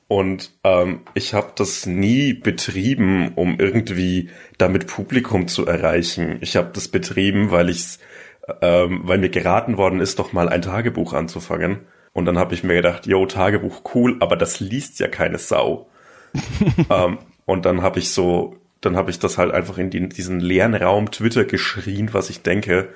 Und 0.08 0.52
ähm, 0.64 1.02
ich 1.16 1.34
habe 1.34 1.52
das 1.56 1.86
nie 1.86 2.34
betrieben, 2.34 3.34
um 3.36 3.60
irgendwie 3.60 4.30
damit 4.58 4.88
Publikum 4.88 5.48
zu 5.48 5.66
erreichen. 5.66 6.38
Ich 6.42 6.56
habe 6.56 6.70
das 6.74 6.88
betrieben, 6.88 7.52
weil 7.52 7.70
ich's, 7.70 8.00
ähm, 8.62 9.02
weil 9.04 9.18
mir 9.18 9.30
geraten 9.30 9.78
worden 9.78 10.00
ist, 10.00 10.20
doch 10.20 10.32
mal 10.32 10.48
ein 10.48 10.62
Tagebuch 10.62 11.14
anzufangen. 11.14 11.82
Und 12.14 12.24
dann 12.24 12.38
habe 12.38 12.54
ich 12.54 12.64
mir 12.64 12.76
gedacht, 12.76 13.06
yo, 13.06 13.26
Tagebuch 13.26 13.82
cool, 13.94 14.16
aber 14.22 14.38
das 14.38 14.62
liest 14.62 15.00
ja 15.00 15.10
keine 15.10 15.40
Sau. 15.40 15.90
ähm, 16.90 17.18
und 17.44 17.66
dann 17.66 17.82
habe 17.82 18.00
ich 18.00 18.12
so 18.12 18.56
dann 18.86 18.96
habe 18.96 19.12
ich 19.12 19.20
das 19.20 19.38
halt 19.38 19.51
einfach 19.51 19.77
in 19.77 19.89
die, 19.89 20.08
diesen 20.10 20.39
leeren 20.39 20.75
Raum 20.75 21.12
Twitter 21.12 21.46
geschrien, 21.46 22.13
was 22.13 22.30
ich 22.30 22.42
denke. 22.42 22.89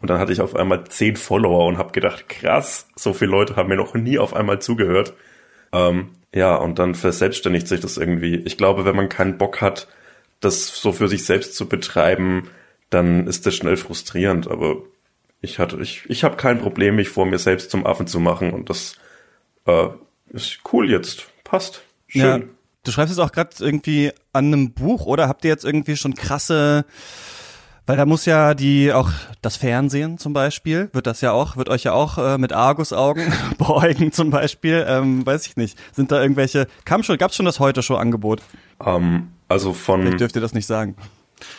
Und 0.00 0.10
dann 0.10 0.18
hatte 0.18 0.32
ich 0.32 0.40
auf 0.40 0.54
einmal 0.54 0.84
zehn 0.84 1.16
Follower 1.16 1.66
und 1.66 1.78
habe 1.78 1.92
gedacht, 1.92 2.28
krass, 2.28 2.88
so 2.96 3.12
viele 3.12 3.30
Leute 3.30 3.56
haben 3.56 3.68
mir 3.68 3.76
noch 3.76 3.94
nie 3.94 4.18
auf 4.18 4.34
einmal 4.34 4.60
zugehört. 4.60 5.14
Ähm, 5.72 6.10
ja, 6.34 6.54
und 6.56 6.78
dann 6.78 6.94
verselbstständigt 6.94 7.66
sich 7.66 7.80
das 7.80 7.96
irgendwie. 7.96 8.36
Ich 8.44 8.58
glaube, 8.58 8.84
wenn 8.84 8.96
man 8.96 9.08
keinen 9.08 9.38
Bock 9.38 9.60
hat, 9.60 9.88
das 10.40 10.66
so 10.66 10.92
für 10.92 11.08
sich 11.08 11.24
selbst 11.24 11.54
zu 11.54 11.68
betreiben, 11.68 12.50
dann 12.90 13.26
ist 13.26 13.46
das 13.46 13.54
schnell 13.54 13.76
frustrierend. 13.76 14.48
Aber 14.48 14.82
ich 15.40 15.58
hatte, 15.58 15.78
ich, 15.80 16.02
ich 16.08 16.24
habe 16.24 16.36
kein 16.36 16.58
Problem, 16.58 16.96
mich 16.96 17.08
vor 17.08 17.24
mir 17.24 17.38
selbst 17.38 17.70
zum 17.70 17.86
Affen 17.86 18.06
zu 18.06 18.20
machen 18.20 18.52
und 18.52 18.68
das 18.68 18.96
äh, 19.66 19.88
ist 20.30 20.60
cool 20.72 20.90
jetzt. 20.90 21.28
Passt. 21.44 21.82
Schön. 22.08 22.20
Ja. 22.22 22.55
Du 22.86 22.92
schreibst 22.92 23.10
jetzt 23.10 23.24
auch 23.24 23.32
gerade 23.32 23.50
irgendwie 23.58 24.12
an 24.32 24.46
einem 24.46 24.72
Buch, 24.72 25.06
oder 25.06 25.28
habt 25.28 25.44
ihr 25.44 25.50
jetzt 25.50 25.64
irgendwie 25.64 25.96
schon 25.96 26.14
krasse 26.14 26.84
weil 27.88 27.96
da 27.96 28.04
muss 28.04 28.26
ja 28.26 28.54
die 28.54 28.92
auch 28.92 29.10
das 29.42 29.56
Fernsehen 29.56 30.18
zum 30.18 30.32
Beispiel 30.32 30.90
wird 30.92 31.06
das 31.06 31.20
ja 31.20 31.30
auch 31.30 31.56
wird 31.56 31.68
euch 31.68 31.84
ja 31.84 31.92
auch 31.92 32.18
äh, 32.18 32.36
mit 32.36 32.52
Argusaugen 32.52 33.32
beäugen 33.58 34.10
zum 34.10 34.30
Beispiel 34.30 34.84
ähm, 34.88 35.24
weiß 35.24 35.46
ich 35.46 35.56
nicht. 35.56 35.78
Sind 35.92 36.10
da 36.10 36.20
irgendwelche 36.20 36.66
kam 36.84 37.04
schon 37.04 37.16
gab's 37.16 37.36
schon 37.36 37.46
das 37.46 37.60
heute 37.60 37.84
Show 37.84 37.94
Angebot 37.94 38.42
Ähm, 38.84 39.28
also 39.48 39.72
von 39.72 40.02
vielleicht 40.02 40.20
dürft 40.20 40.34
ihr 40.34 40.42
das 40.42 40.52
nicht 40.52 40.66
sagen. 40.66 40.96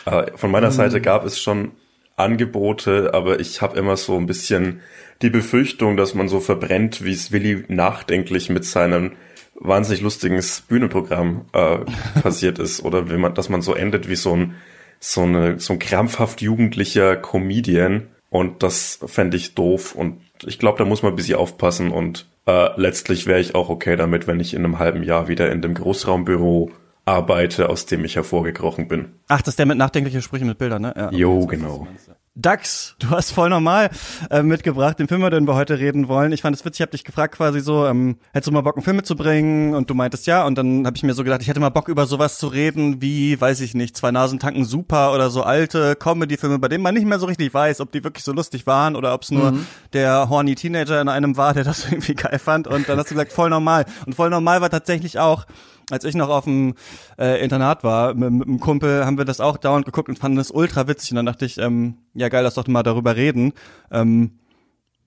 Äh, 0.04 0.36
Von 0.36 0.50
meiner 0.50 0.70
Seite 0.70 1.00
gab 1.00 1.24
es 1.24 1.40
schon 1.40 1.72
Angebote, 2.16 3.14
aber 3.14 3.40
ich 3.40 3.62
habe 3.62 3.78
immer 3.78 3.96
so 3.96 4.16
ein 4.16 4.26
bisschen 4.26 4.80
die 5.22 5.30
Befürchtung, 5.30 5.96
dass 5.96 6.14
man 6.14 6.28
so 6.28 6.40
verbrennt, 6.40 7.04
wie 7.04 7.12
es 7.12 7.32
Willi 7.32 7.64
nachdenklich 7.68 8.50
mit 8.50 8.64
seinem 8.64 9.12
wahnsinnig 9.60 10.02
lustigen 10.02 10.40
Bühnenprogramm 10.68 11.46
äh, 11.52 11.78
passiert 12.22 12.58
ist. 12.58 12.84
Oder 12.84 13.08
wenn 13.10 13.20
man, 13.20 13.34
dass 13.34 13.48
man 13.48 13.62
so 13.62 13.74
endet 13.74 14.08
wie 14.08 14.16
so 14.16 14.34
ein, 14.34 14.54
so 15.00 15.22
eine, 15.22 15.58
so 15.58 15.74
ein 15.74 15.78
krampfhaft 15.78 16.40
jugendlicher 16.40 17.16
Comedian. 17.16 18.08
Und 18.30 18.62
das 18.62 18.98
fände 19.06 19.36
ich 19.36 19.54
doof. 19.54 19.94
Und 19.94 20.20
ich 20.44 20.58
glaube, 20.58 20.78
da 20.78 20.84
muss 20.84 21.02
man 21.02 21.12
ein 21.12 21.16
bisschen 21.16 21.38
aufpassen. 21.38 21.90
Und 21.90 22.28
äh, 22.46 22.68
letztlich 22.80 23.26
wäre 23.26 23.40
ich 23.40 23.54
auch 23.54 23.68
okay 23.68 23.96
damit, 23.96 24.26
wenn 24.26 24.40
ich 24.40 24.54
in 24.54 24.64
einem 24.64 24.78
halben 24.78 25.02
Jahr 25.02 25.28
wieder 25.28 25.50
in 25.50 25.62
dem 25.62 25.74
Großraumbüro 25.74 26.70
arbeite, 27.04 27.70
aus 27.70 27.86
dem 27.86 28.04
ich 28.04 28.16
hervorgekrochen 28.16 28.86
bin. 28.86 29.14
ach 29.28 29.40
das 29.40 29.52
ist 29.52 29.58
der 29.58 29.64
mit 29.64 29.78
nachdenkliche 29.78 30.20
Sprüche 30.20 30.44
mit 30.44 30.58
Bildern 30.58 30.82
ne 30.82 30.92
ja, 30.94 31.10
Jo, 31.10 31.46
genau. 31.46 31.86
meinst, 31.86 32.08
ja. 32.08 32.14
Dax, 32.40 32.94
du 33.00 33.10
hast 33.10 33.32
voll 33.32 33.50
normal 33.50 33.90
äh, 34.30 34.44
mitgebracht, 34.44 35.00
den 35.00 35.08
Film, 35.08 35.22
über 35.22 35.30
den 35.30 35.48
wir 35.48 35.56
heute 35.56 35.80
reden 35.80 36.06
wollen. 36.06 36.30
Ich 36.30 36.42
fand 36.42 36.54
es 36.54 36.64
witzig, 36.64 36.78
ich 36.78 36.82
habe 36.82 36.92
dich 36.92 37.02
gefragt 37.02 37.34
quasi 37.34 37.58
so, 37.58 37.84
ähm, 37.84 38.16
hättest 38.32 38.46
du 38.46 38.52
mal 38.52 38.60
Bock, 38.60 38.76
einen 38.76 38.84
Film 38.84 38.94
mitzubringen? 38.94 39.74
Und 39.74 39.90
du 39.90 39.94
meintest 39.94 40.28
ja. 40.28 40.46
Und 40.46 40.56
dann 40.56 40.86
habe 40.86 40.96
ich 40.96 41.02
mir 41.02 41.14
so 41.14 41.24
gedacht, 41.24 41.42
ich 41.42 41.48
hätte 41.48 41.58
mal 41.58 41.70
Bock, 41.70 41.88
über 41.88 42.06
sowas 42.06 42.38
zu 42.38 42.46
reden, 42.46 43.02
wie, 43.02 43.40
weiß 43.40 43.60
ich 43.60 43.74
nicht, 43.74 43.96
zwei 43.96 44.12
Nasen 44.12 44.38
tanken 44.38 44.64
super 44.64 45.12
oder 45.12 45.30
so 45.30 45.42
alte 45.42 45.96
Comedy-Filme, 45.96 46.60
bei 46.60 46.68
denen 46.68 46.84
man 46.84 46.94
nicht 46.94 47.06
mehr 47.06 47.18
so 47.18 47.26
richtig 47.26 47.52
weiß, 47.52 47.80
ob 47.80 47.90
die 47.90 48.04
wirklich 48.04 48.22
so 48.22 48.32
lustig 48.32 48.68
waren 48.68 48.94
oder 48.94 49.14
ob 49.14 49.22
es 49.22 49.32
nur 49.32 49.58
der 49.92 50.28
horny 50.28 50.54
Teenager 50.54 51.00
in 51.00 51.08
einem 51.08 51.36
war, 51.36 51.54
der 51.54 51.64
das 51.64 51.86
irgendwie 51.90 52.14
geil 52.14 52.38
fand. 52.38 52.68
Und 52.68 52.88
dann 52.88 52.98
hast 52.98 53.10
du 53.10 53.14
gesagt, 53.14 53.32
voll 53.32 53.50
normal. 53.50 53.84
Und 54.06 54.14
voll 54.14 54.30
normal 54.30 54.60
war 54.60 54.70
tatsächlich 54.70 55.18
auch 55.18 55.44
als 55.90 56.04
ich 56.04 56.14
noch 56.14 56.28
auf 56.28 56.44
dem 56.44 56.74
äh, 57.18 57.42
Internat 57.42 57.84
war, 57.84 58.14
mit, 58.14 58.30
mit 58.30 58.48
einem 58.48 58.60
Kumpel, 58.60 59.04
haben 59.04 59.18
wir 59.18 59.24
das 59.24 59.40
auch 59.40 59.56
dauernd 59.56 59.86
geguckt 59.86 60.08
und 60.08 60.18
fanden 60.18 60.36
das 60.36 60.50
ultra 60.50 60.88
witzig. 60.88 61.12
Und 61.12 61.16
dann 61.16 61.26
dachte 61.26 61.44
ich, 61.44 61.58
ähm, 61.58 61.98
ja 62.14 62.28
geil, 62.28 62.44
lass 62.44 62.54
doch 62.54 62.66
mal 62.66 62.82
darüber 62.82 63.16
reden. 63.16 63.52
Ähm, 63.90 64.38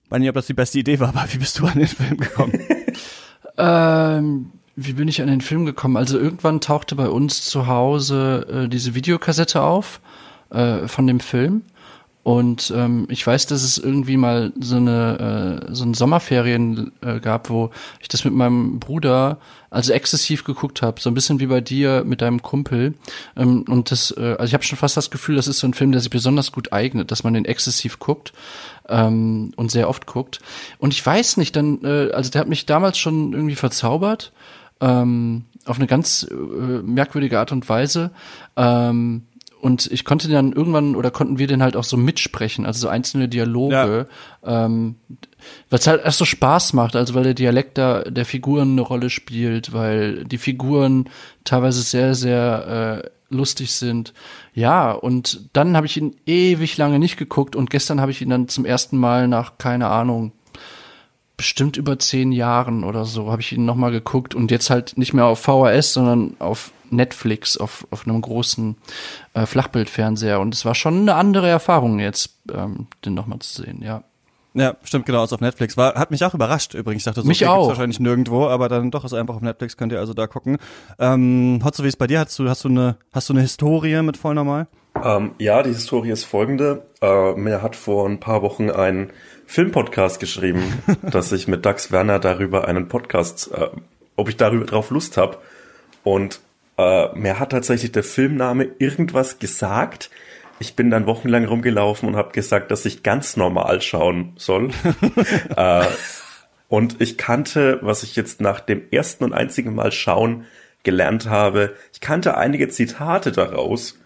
weiß 0.08 0.20
nicht, 0.20 0.28
ob 0.28 0.34
das 0.34 0.46
die 0.46 0.54
beste 0.54 0.78
Idee 0.78 1.00
war, 1.00 1.08
aber 1.16 1.24
wie 1.32 1.38
bist 1.38 1.58
du 1.58 1.66
an 1.66 1.78
den 1.78 1.88
Film 1.88 2.16
gekommen? 2.16 2.58
Ähm, 3.58 4.50
wie 4.76 4.94
bin 4.94 5.08
ich 5.08 5.20
an 5.20 5.28
den 5.28 5.42
Film 5.42 5.66
gekommen? 5.66 5.96
Also 5.96 6.18
irgendwann 6.18 6.60
tauchte 6.60 6.94
bei 6.94 7.08
uns 7.08 7.44
zu 7.44 7.66
Hause 7.66 8.46
äh, 8.64 8.68
diese 8.68 8.94
Videokassette 8.94 9.60
auf 9.62 10.00
äh, 10.50 10.88
von 10.88 11.06
dem 11.06 11.20
Film. 11.20 11.62
Und 12.22 12.72
ähm, 12.76 13.06
ich 13.10 13.26
weiß, 13.26 13.46
dass 13.46 13.64
es 13.64 13.78
irgendwie 13.78 14.16
mal 14.16 14.52
so 14.60 14.76
eine 14.76 15.66
äh, 15.68 15.74
so 15.74 15.84
ein 15.84 15.94
Sommerferien 15.94 16.92
äh, 17.00 17.18
gab, 17.18 17.50
wo 17.50 17.70
ich 18.00 18.08
das 18.08 18.24
mit 18.24 18.32
meinem 18.32 18.78
Bruder 18.78 19.38
also 19.70 19.92
exzessiv 19.92 20.44
geguckt 20.44 20.82
habe, 20.82 21.00
so 21.00 21.10
ein 21.10 21.14
bisschen 21.14 21.40
wie 21.40 21.46
bei 21.46 21.60
dir 21.60 22.04
mit 22.04 22.20
deinem 22.20 22.42
Kumpel. 22.42 22.94
Ähm, 23.36 23.64
und 23.68 23.90
das, 23.90 24.14
äh, 24.16 24.36
also 24.38 24.44
ich 24.44 24.54
habe 24.54 24.62
schon 24.62 24.78
fast 24.78 24.96
das 24.96 25.10
Gefühl, 25.10 25.34
das 25.34 25.48
ist 25.48 25.58
so 25.58 25.66
ein 25.66 25.74
Film, 25.74 25.90
der 25.90 26.00
sich 26.00 26.10
besonders 26.10 26.52
gut 26.52 26.72
eignet, 26.72 27.10
dass 27.10 27.24
man 27.24 27.34
den 27.34 27.44
exzessiv 27.44 27.98
guckt 27.98 28.32
ähm, 28.88 29.52
und 29.56 29.72
sehr 29.72 29.88
oft 29.88 30.06
guckt. 30.06 30.40
Und 30.78 30.92
ich 30.92 31.04
weiß 31.04 31.38
nicht, 31.38 31.56
dann, 31.56 31.80
äh, 31.82 32.10
also 32.12 32.30
der 32.30 32.42
hat 32.42 32.48
mich 32.48 32.66
damals 32.66 32.98
schon 32.98 33.32
irgendwie 33.32 33.56
verzaubert 33.56 34.32
ähm, 34.80 35.44
auf 35.64 35.78
eine 35.78 35.86
ganz 35.86 36.26
äh, 36.30 36.34
merkwürdige 36.34 37.38
Art 37.38 37.52
und 37.52 37.68
Weise. 37.68 38.10
Ähm, 38.56 39.22
und 39.62 39.88
ich 39.92 40.04
konnte 40.04 40.28
dann 40.28 40.52
irgendwann 40.52 40.96
oder 40.96 41.12
konnten 41.12 41.38
wir 41.38 41.46
den 41.46 41.62
halt 41.62 41.76
auch 41.76 41.84
so 41.84 41.96
mitsprechen, 41.96 42.66
also 42.66 42.80
so 42.80 42.88
einzelne 42.88 43.28
Dialoge, 43.28 44.08
ähm, 44.44 44.96
was 45.70 45.86
halt 45.86 46.04
erst 46.04 46.18
so 46.18 46.24
Spaß 46.24 46.72
macht, 46.72 46.96
also 46.96 47.14
weil 47.14 47.22
der 47.22 47.34
Dialekt 47.34 47.78
da 47.78 48.02
der 48.02 48.24
Figuren 48.24 48.72
eine 48.72 48.80
Rolle 48.80 49.08
spielt, 49.08 49.72
weil 49.72 50.24
die 50.24 50.38
Figuren 50.38 51.08
teilweise 51.44 51.82
sehr, 51.82 52.16
sehr 52.16 53.04
äh, 53.04 53.10
lustig 53.32 53.70
sind. 53.70 54.12
Ja, 54.52 54.90
und 54.90 55.48
dann 55.52 55.76
habe 55.76 55.86
ich 55.86 55.96
ihn 55.96 56.16
ewig 56.26 56.76
lange 56.76 56.98
nicht 56.98 57.16
geguckt 57.16 57.54
und 57.54 57.70
gestern 57.70 58.00
habe 58.00 58.10
ich 58.10 58.20
ihn 58.20 58.30
dann 58.30 58.48
zum 58.48 58.64
ersten 58.64 58.98
Mal 58.98 59.28
nach, 59.28 59.58
keine 59.58 59.86
Ahnung, 59.86 60.32
bestimmt 61.42 61.76
über 61.76 61.98
zehn 61.98 62.30
Jahren 62.30 62.84
oder 62.84 63.04
so, 63.04 63.32
habe 63.32 63.42
ich 63.42 63.50
ihn 63.50 63.64
nochmal 63.64 63.90
geguckt 63.90 64.32
und 64.32 64.52
jetzt 64.52 64.70
halt 64.70 64.96
nicht 64.96 65.12
mehr 65.12 65.24
auf 65.24 65.40
VHS, 65.40 65.94
sondern 65.94 66.36
auf 66.38 66.70
Netflix, 66.88 67.56
auf, 67.56 67.84
auf 67.90 68.06
einem 68.06 68.20
großen 68.20 68.76
äh, 69.34 69.44
Flachbildfernseher. 69.44 70.38
Und 70.38 70.54
es 70.54 70.64
war 70.64 70.76
schon 70.76 71.00
eine 71.00 71.16
andere 71.16 71.48
Erfahrung 71.48 71.98
jetzt, 71.98 72.36
ähm, 72.54 72.86
den 73.04 73.14
nochmal 73.14 73.40
zu 73.40 73.60
sehen, 73.60 73.82
ja. 73.82 74.04
ja, 74.54 74.76
stimmt, 74.84 75.04
genau, 75.04 75.24
ist 75.24 75.32
auf 75.32 75.40
Netflix. 75.40 75.76
War, 75.76 75.96
hat 75.96 76.12
mich 76.12 76.24
auch 76.24 76.32
überrascht 76.32 76.74
übrigens. 76.74 77.00
Ich 77.00 77.06
dachte 77.06 77.22
so, 77.22 77.26
Mich 77.26 77.42
okay, 77.42 77.50
auch. 77.50 77.66
wahrscheinlich 77.66 77.98
nirgendwo, 77.98 78.46
aber 78.46 78.68
dann 78.68 78.92
doch 78.92 79.04
ist 79.04 79.12
einfach 79.12 79.34
auf 79.34 79.42
Netflix, 79.42 79.76
könnt 79.76 79.90
ihr 79.90 79.98
also 79.98 80.14
da 80.14 80.28
gucken. 80.28 80.58
Ähm, 81.00 81.60
Hotzo, 81.64 81.82
wie 81.82 81.88
ist 81.88 81.98
bei 81.98 82.06
dir? 82.06 82.20
Hast 82.20 82.38
du, 82.38 82.48
hast 82.48 82.62
du 82.62 82.68
eine, 82.68 82.98
hast 83.12 83.28
du 83.28 83.32
eine 83.32 83.42
Historie 83.42 84.00
mit 84.02 84.16
voll 84.16 84.36
normal? 84.36 84.68
Ähm, 85.02 85.32
ja, 85.38 85.60
die 85.64 85.70
Historie 85.70 86.10
ist 86.10 86.22
folgende. 86.22 86.86
Äh, 87.00 87.32
mir 87.32 87.62
hat 87.62 87.74
vor 87.74 88.08
ein 88.08 88.20
paar 88.20 88.42
Wochen 88.42 88.70
ein 88.70 89.10
Filmpodcast 89.52 90.18
geschrieben, 90.18 90.82
dass 91.02 91.30
ich 91.30 91.46
mit 91.46 91.66
Dax 91.66 91.92
Werner 91.92 92.18
darüber 92.18 92.68
einen 92.68 92.88
Podcast, 92.88 93.50
äh, 93.52 93.68
ob 94.16 94.30
ich 94.30 94.38
darüber 94.38 94.64
drauf 94.64 94.88
Lust 94.88 95.18
habe. 95.18 95.36
Und 96.02 96.40
äh, 96.78 97.14
mir 97.14 97.38
hat 97.38 97.52
tatsächlich 97.52 97.92
der 97.92 98.02
Filmname 98.02 98.70
irgendwas 98.78 99.38
gesagt. 99.38 100.08
Ich 100.58 100.74
bin 100.74 100.88
dann 100.90 101.04
wochenlang 101.04 101.44
rumgelaufen 101.44 102.08
und 102.08 102.16
habe 102.16 102.32
gesagt, 102.32 102.70
dass 102.70 102.86
ich 102.86 103.02
ganz 103.02 103.36
normal 103.36 103.82
schauen 103.82 104.32
soll. 104.36 104.70
äh, 105.56 105.84
und 106.68 107.02
ich 107.02 107.18
kannte, 107.18 107.78
was 107.82 108.04
ich 108.04 108.16
jetzt 108.16 108.40
nach 108.40 108.60
dem 108.60 108.84
ersten 108.90 109.22
und 109.22 109.34
einzigen 109.34 109.74
Mal 109.74 109.92
schauen 109.92 110.46
gelernt 110.82 111.28
habe, 111.28 111.74
ich 111.92 112.00
kannte 112.00 112.38
einige 112.38 112.70
Zitate 112.70 113.32
daraus. 113.32 113.98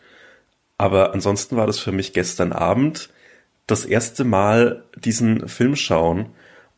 Aber 0.76 1.14
ansonsten 1.14 1.56
war 1.56 1.68
das 1.68 1.78
für 1.78 1.92
mich 1.92 2.12
gestern 2.12 2.52
Abend 2.52 3.10
das 3.66 3.84
erste 3.84 4.24
Mal 4.24 4.84
diesen 4.96 5.48
Film 5.48 5.76
schauen 5.76 6.26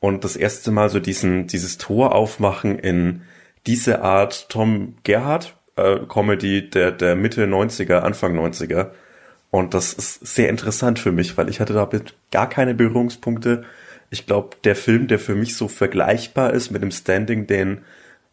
und 0.01 0.25
das 0.25 0.37
erste 0.37 0.71
Mal 0.71 0.89
so 0.89 1.01
diesen, 1.01 1.47
dieses 1.47 1.79
Tor 1.79 2.15
aufmachen 2.15 2.79
in 2.79 3.23
diese 3.67 4.03
Art 4.03 4.49
Tom 4.49 4.95
Gerhardt 5.05 5.57
äh, 5.77 6.01
Comedy 6.09 6.69
der, 6.69 6.93
der 6.93 7.17
Mitte 7.17 7.45
90er, 7.47 7.99
Anfang 7.99 8.39
90er. 8.39 8.91
Und 9.51 9.75
das 9.75 9.93
ist 9.93 10.27
sehr 10.27 10.51
interessant 10.51 10.99
für 10.99 11.13
mich, 11.13 11.37
weil 11.39 11.49
ich 11.49 11.61
hatte 11.61 11.73
damit 11.73 12.15
gar 12.31 12.49
keine 12.49 12.75
Berührungspunkte. 12.75 13.65
Ich 14.11 14.27
glaube, 14.27 14.57
der 14.65 14.77
Film, 14.77 15.07
der 15.09 15.19
für 15.19 15.35
mich 15.35 15.57
so 15.57 15.69
vergleichbar 15.69 16.53
ist 16.53 16.71
mit 16.71 16.83
dem 16.83 16.91
Standing, 16.91 17.47
den 17.47 17.83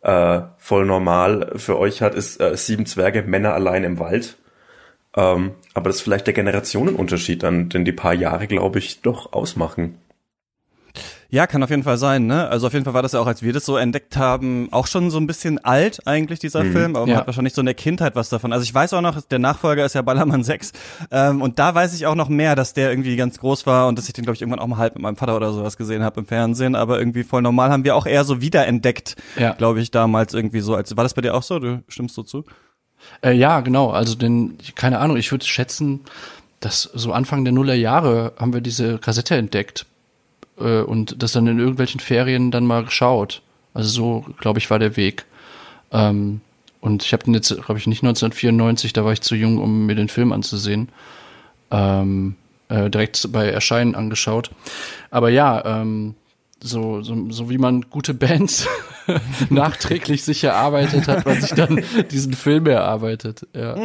äh, 0.01 0.41
voll 0.57 0.85
normal 0.85 1.53
für 1.55 1.77
euch 1.77 2.01
hat, 2.01 2.15
ist 2.15 2.39
äh, 2.41 2.55
Sieben 2.57 2.85
Zwerge, 2.85 3.23
Männer 3.23 3.53
allein 3.53 3.83
im 3.83 3.99
Wald. 3.99 4.37
Ähm, 5.15 5.51
aber 5.73 5.89
das 5.89 5.97
ist 5.97 6.01
vielleicht 6.01 6.27
der 6.27 6.33
Generationenunterschied 6.33 7.41
dann, 7.43 7.69
den 7.69 7.85
die 7.85 7.91
paar 7.93 8.13
Jahre, 8.13 8.47
glaube 8.47 8.79
ich, 8.79 9.01
doch 9.01 9.33
ausmachen. 9.33 9.97
Ja, 11.29 11.47
kann 11.47 11.61
auf 11.63 11.69
jeden 11.69 11.83
Fall 11.83 11.97
sein, 11.97 12.27
ne? 12.27 12.47
Also 12.47 12.67
auf 12.67 12.73
jeden 12.73 12.85
Fall 12.85 12.93
war 12.93 13.01
das 13.01 13.11
ja 13.13 13.19
auch, 13.19 13.27
als 13.27 13.41
wir 13.41 13.51
das 13.51 13.65
so 13.65 13.75
entdeckt 13.75 14.15
haben, 14.15 14.69
auch 14.71 14.87
schon 14.87 15.09
so 15.09 15.17
ein 15.17 15.27
bisschen 15.27 15.57
alt 15.65 16.05
eigentlich, 16.07 16.39
dieser 16.39 16.63
Film, 16.63 16.95
aber 16.95 17.05
man 17.07 17.09
Ja. 17.15 17.17
hat 17.21 17.27
wahrscheinlich 17.27 17.53
so 17.53 17.61
in 17.61 17.65
der 17.65 17.73
Kindheit 17.75 18.15
was 18.15 18.29
davon. 18.29 18.53
Also 18.53 18.63
ich 18.63 18.73
weiß 18.73 18.93
auch 18.93 19.01
noch, 19.01 19.19
der 19.21 19.39
Nachfolger 19.39 19.83
ist 19.85 19.95
ja 19.95 20.01
Ballermann 20.03 20.43
6 20.43 20.71
ähm, 21.11 21.41
und 21.41 21.59
da 21.59 21.75
weiß 21.75 21.93
ich 21.95 22.05
auch 22.05 22.15
noch 22.15 22.29
mehr, 22.29 22.55
dass 22.55 22.73
der 22.73 22.89
irgendwie 22.91 23.15
ganz 23.17 23.39
groß 23.39 23.65
war 23.65 23.87
und 23.87 23.97
dass 23.97 24.07
ich 24.07 24.13
den, 24.13 24.23
glaube 24.23 24.35
ich, 24.35 24.41
irgendwann 24.41 24.59
auch 24.61 24.67
mal 24.67 24.77
halb 24.77 24.93
mit 24.95 25.01
meinem 25.01 25.17
Vater 25.17 25.35
oder 25.35 25.51
sowas 25.51 25.75
gesehen 25.75 26.03
habe 26.03 26.21
im 26.21 26.25
Fernsehen, 26.27 26.75
aber 26.75 26.99
irgendwie 26.99 27.23
voll 27.23 27.41
normal 27.41 27.69
haben 27.71 27.83
wir 27.83 27.95
auch 27.97 28.05
eher 28.05 28.23
so 28.23 28.39
wiederentdeckt, 28.39 29.15
Ja. 29.37 29.53
glaube 29.53 29.81
ich, 29.81 29.91
damals 29.91 30.33
irgendwie 30.33 30.61
so. 30.61 30.75
Als, 30.75 30.95
war 30.95 31.03
das 31.03 31.15
bei 31.15 31.21
dir 31.21 31.33
auch 31.33 31.43
so? 31.43 31.59
Du 31.59 31.83
stimmst 31.89 32.15
so 32.15 32.23
zu? 32.23 32.45
Äh, 33.21 33.33
ja, 33.33 33.61
genau. 33.61 33.91
Also 33.91 34.15
denn, 34.15 34.57
keine 34.75 34.99
Ahnung, 34.99 35.17
ich 35.17 35.31
würde 35.31 35.45
schätzen, 35.45 36.01
dass 36.59 36.83
so 36.93 37.11
Anfang 37.13 37.43
der 37.43 37.53
Nuller 37.53 37.75
Jahre 37.75 38.33
haben 38.37 38.53
wir 38.53 38.61
diese 38.61 38.97
Kassette 38.97 39.35
entdeckt 39.35 39.85
äh, 40.59 40.81
und 40.81 41.21
das 41.21 41.31
dann 41.33 41.47
in 41.47 41.59
irgendwelchen 41.59 41.99
Ferien 41.99 42.51
dann 42.51 42.65
mal 42.65 42.83
geschaut. 42.83 43.41
Also 43.73 43.89
so, 43.89 44.25
glaube 44.39 44.59
ich, 44.59 44.69
war 44.69 44.79
der 44.79 44.95
Weg. 44.97 45.25
Ähm, 45.91 46.41
Und 46.81 47.03
ich 47.03 47.13
habe 47.13 47.23
den 47.23 47.33
jetzt, 47.33 47.49
glaube 47.49 47.79
ich, 47.79 47.87
nicht 47.87 48.03
1994, 48.03 48.93
da 48.93 49.03
war 49.03 49.11
ich 49.11 49.21
zu 49.21 49.35
jung, 49.35 49.57
um 49.57 49.85
mir 49.87 49.95
den 49.95 50.07
Film 50.07 50.31
anzusehen. 50.31 50.89
Ähm, 51.71 52.35
äh, 52.69 52.89
direkt 52.89 53.31
bei 53.31 53.47
Erscheinen 53.49 53.95
angeschaut. 53.95 54.51
Aber 55.09 55.29
ja, 55.29 55.81
ähm, 55.81 56.15
so, 56.65 57.01
so, 57.01 57.29
so 57.29 57.49
wie 57.49 57.57
man 57.57 57.81
gute 57.89 58.13
Bands 58.13 58.67
nachträglich 59.49 60.23
sich 60.23 60.43
erarbeitet, 60.43 61.07
hat 61.07 61.25
man 61.25 61.39
sich 61.41 61.51
dann 61.51 61.83
diesen 62.11 62.33
Film 62.33 62.65
erarbeitet. 62.67 63.47
Ja. 63.53 63.75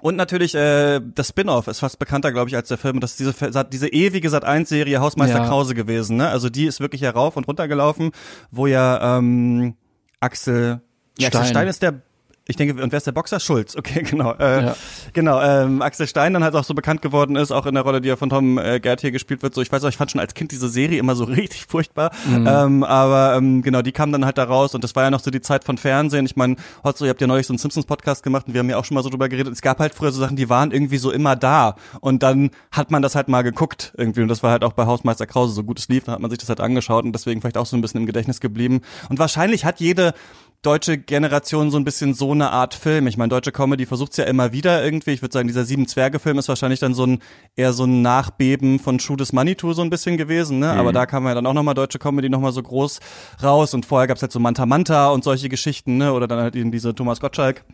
Und 0.00 0.16
natürlich 0.16 0.54
äh, 0.54 1.00
das 1.14 1.28
Spin-off 1.28 1.68
ist 1.68 1.80
fast 1.80 1.98
bekannter, 1.98 2.32
glaube 2.32 2.48
ich, 2.48 2.56
als 2.56 2.68
der 2.68 2.78
Film. 2.78 3.00
Das 3.00 3.12
ist 3.12 3.20
diese, 3.20 3.64
diese 3.64 3.88
ewige 3.88 4.28
Sat1-Serie 4.28 5.00
Hausmeister 5.00 5.38
Ja. 5.38 5.46
Krause 5.46 5.74
gewesen. 5.74 6.16
Ne? 6.16 6.28
Also 6.28 6.48
die 6.48 6.66
ist 6.66 6.80
wirklich 6.80 7.02
ja 7.02 7.10
rauf 7.10 7.36
und 7.36 7.46
runter 7.46 7.68
gelaufen, 7.68 8.12
wo 8.50 8.66
ja 8.66 9.18
ähm, 9.18 9.74
Axel, 10.20 10.80
ja, 11.18 11.28
Axel 11.28 11.40
Stein. 11.40 11.50
Stein 11.50 11.68
ist 11.68 11.82
der 11.82 12.02
ich 12.50 12.56
denke, 12.56 12.82
und 12.82 12.92
wer 12.92 12.96
ist 12.96 13.06
der 13.06 13.12
Boxer? 13.12 13.40
Schulz, 13.40 13.76
okay, 13.78 14.02
genau. 14.02 14.34
Äh, 14.34 14.64
Ja. 14.64 14.76
Genau, 15.12 15.40
ähm, 15.40 15.82
Axel 15.82 16.06
Stein 16.06 16.34
dann 16.34 16.44
halt 16.44 16.54
auch 16.54 16.64
so 16.64 16.74
bekannt 16.74 17.02
geworden 17.02 17.36
ist, 17.36 17.50
auch 17.50 17.66
in 17.66 17.74
der 17.74 17.82
Rolle, 17.82 18.00
die 18.00 18.08
ja 18.08 18.16
von 18.16 18.28
Tom 18.28 18.58
äh, 18.58 18.80
Gerd 18.80 19.00
hier 19.00 19.10
gespielt 19.10 19.42
wird. 19.42 19.54
So, 19.54 19.62
ich 19.62 19.72
weiß 19.72 19.82
auch, 19.84 19.88
ich 19.88 19.96
fand 19.96 20.10
schon 20.10 20.20
als 20.20 20.34
Kind 20.34 20.52
diese 20.52 20.68
Serie 20.68 20.98
immer 20.98 21.14
so 21.16 21.24
richtig 21.30 21.66
furchtbar. 21.66 22.10
Ähm, 22.28 22.84
aber 22.84 23.36
ähm, 23.36 23.62
genau, 23.62 23.82
die 23.82 23.92
kam 23.92 24.12
dann 24.12 24.24
halt 24.24 24.38
da 24.38 24.44
raus 24.44 24.74
und 24.74 24.84
das 24.84 24.94
war 24.96 25.04
ja 25.04 25.10
noch 25.10 25.20
so 25.20 25.30
die 25.30 25.40
Zeit 25.40 25.64
von 25.64 25.78
Fernsehen. 25.78 26.26
Ich 26.26 26.36
meine, 26.36 26.56
Hotzo, 26.84 27.04
ihr 27.04 27.10
habt 27.10 27.20
ja 27.20 27.26
neulich 27.26 27.46
so 27.46 27.52
einen 27.52 27.58
Simpsons-Podcast 27.58 28.22
gemacht 28.22 28.46
und 28.46 28.54
wir 28.54 28.58
haben 28.58 28.70
ja 28.70 28.76
auch 28.76 28.84
schon 28.84 28.94
mal 28.94 29.02
so 29.02 29.10
drüber 29.10 29.28
geredet. 29.28 29.52
Es 29.52 29.62
gab 29.62 29.78
halt 29.78 29.94
früher 29.94 30.12
so 30.12 30.20
Sachen, 30.20 30.36
die 30.36 30.48
waren 30.48 30.70
irgendwie 30.72 30.98
so 30.98 31.10
immer 31.10 31.36
da. 31.36 31.76
Und 32.00 32.22
dann 32.22 32.50
hat 32.70 32.90
man 32.90 33.02
das 33.02 33.14
halt 33.14 33.28
mal 33.28 33.42
geguckt 33.42 33.92
irgendwie. 33.96 34.22
Und 34.22 34.28
das 34.28 34.42
war 34.42 34.50
halt 34.50 34.64
auch 34.64 34.72
bei 34.72 34.86
Hausmeister 34.86 35.26
Krause 35.26 35.54
so 35.54 35.62
gut 35.62 35.78
es 35.78 35.88
lief, 35.88 36.04
dann 36.04 36.14
hat 36.14 36.20
man 36.20 36.30
sich 36.30 36.38
das 36.38 36.48
halt 36.48 36.60
angeschaut 36.60 37.04
und 37.04 37.12
deswegen 37.12 37.40
vielleicht 37.40 37.56
auch 37.56 37.66
so 37.66 37.76
ein 37.76 37.80
bisschen 37.80 38.00
im 38.00 38.06
Gedächtnis 38.06 38.40
geblieben. 38.40 38.80
Und 39.08 39.18
wahrscheinlich 39.18 39.64
hat 39.64 39.80
jede 39.80 40.14
deutsche 40.62 40.98
Generation 40.98 41.70
so 41.70 41.78
ein 41.78 41.84
bisschen 41.84 42.12
so 42.12 42.32
eine 42.32 42.50
Art 42.50 42.74
Film. 42.74 43.06
Ich 43.06 43.16
meine, 43.16 43.30
deutsche 43.30 43.52
Comedy 43.52 43.86
versucht's 43.86 44.18
ja 44.18 44.24
immer 44.24 44.52
wieder 44.52 44.84
irgendwie. 44.84 45.12
Ich 45.12 45.22
würde 45.22 45.32
sagen, 45.32 45.48
dieser 45.48 45.64
Sieben 45.64 45.88
Zwerge-Film 45.88 46.38
ist 46.38 46.48
wahrscheinlich 46.48 46.80
dann 46.80 46.92
so 46.92 47.06
ein 47.06 47.20
eher 47.56 47.72
so 47.72 47.84
ein 47.84 48.02
Nachbeben 48.02 48.78
von 48.78 49.00
Shoot 49.00 49.22
is 49.22 49.32
Manitou 49.32 49.72
so 49.72 49.82
ein 49.82 49.90
bisschen 49.90 50.18
gewesen, 50.18 50.58
ne? 50.58 50.70
Aber 50.72 50.92
da 50.92 51.06
kam 51.06 51.24
ja 51.26 51.34
dann 51.34 51.46
auch 51.46 51.54
nochmal 51.54 51.74
deutsche 51.74 51.98
Comedy 51.98 52.28
nochmal 52.28 52.52
so 52.52 52.62
groß 52.62 53.00
raus 53.42 53.72
und 53.72 53.86
vorher 53.86 54.06
gab's 54.06 54.20
halt 54.20 54.32
so 54.32 54.38
Manta 54.38 54.66
Manta 54.66 55.08
und 55.10 55.24
solche 55.24 55.48
Geschichten, 55.48 55.96
ne? 55.96 56.12
Oder 56.12 56.28
dann 56.28 56.40
halt 56.40 56.56
eben 56.56 56.70
diese 56.70 56.94
Thomas 56.94 57.20
Gottschalk 57.20 57.64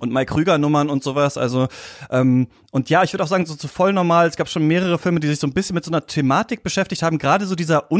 und 0.00 0.12
Mike 0.12 0.32
Krüger 0.32 0.56
Nummern 0.58 0.88
und 0.88 1.02
sowas. 1.02 1.36
Also 1.36 1.68
ähm, 2.10 2.48
und 2.70 2.90
ja, 2.90 3.02
ich 3.02 3.12
würde 3.12 3.24
auch 3.24 3.28
sagen, 3.28 3.46
so 3.46 3.54
zu 3.54 3.68
voll 3.68 3.92
normal. 3.92 4.26
Es 4.28 4.36
gab 4.36 4.48
schon 4.48 4.66
mehrere 4.66 4.98
Filme, 4.98 5.20
die 5.20 5.28
sich 5.28 5.38
so 5.38 5.46
ein 5.46 5.52
bisschen 5.52 5.74
mit 5.74 5.84
so 5.84 5.90
einer 5.90 6.06
Thematik 6.06 6.62
beschäftigt 6.62 7.02
haben. 7.02 7.18
Gerade 7.18 7.46
so 7.46 7.54
dieser 7.54 7.92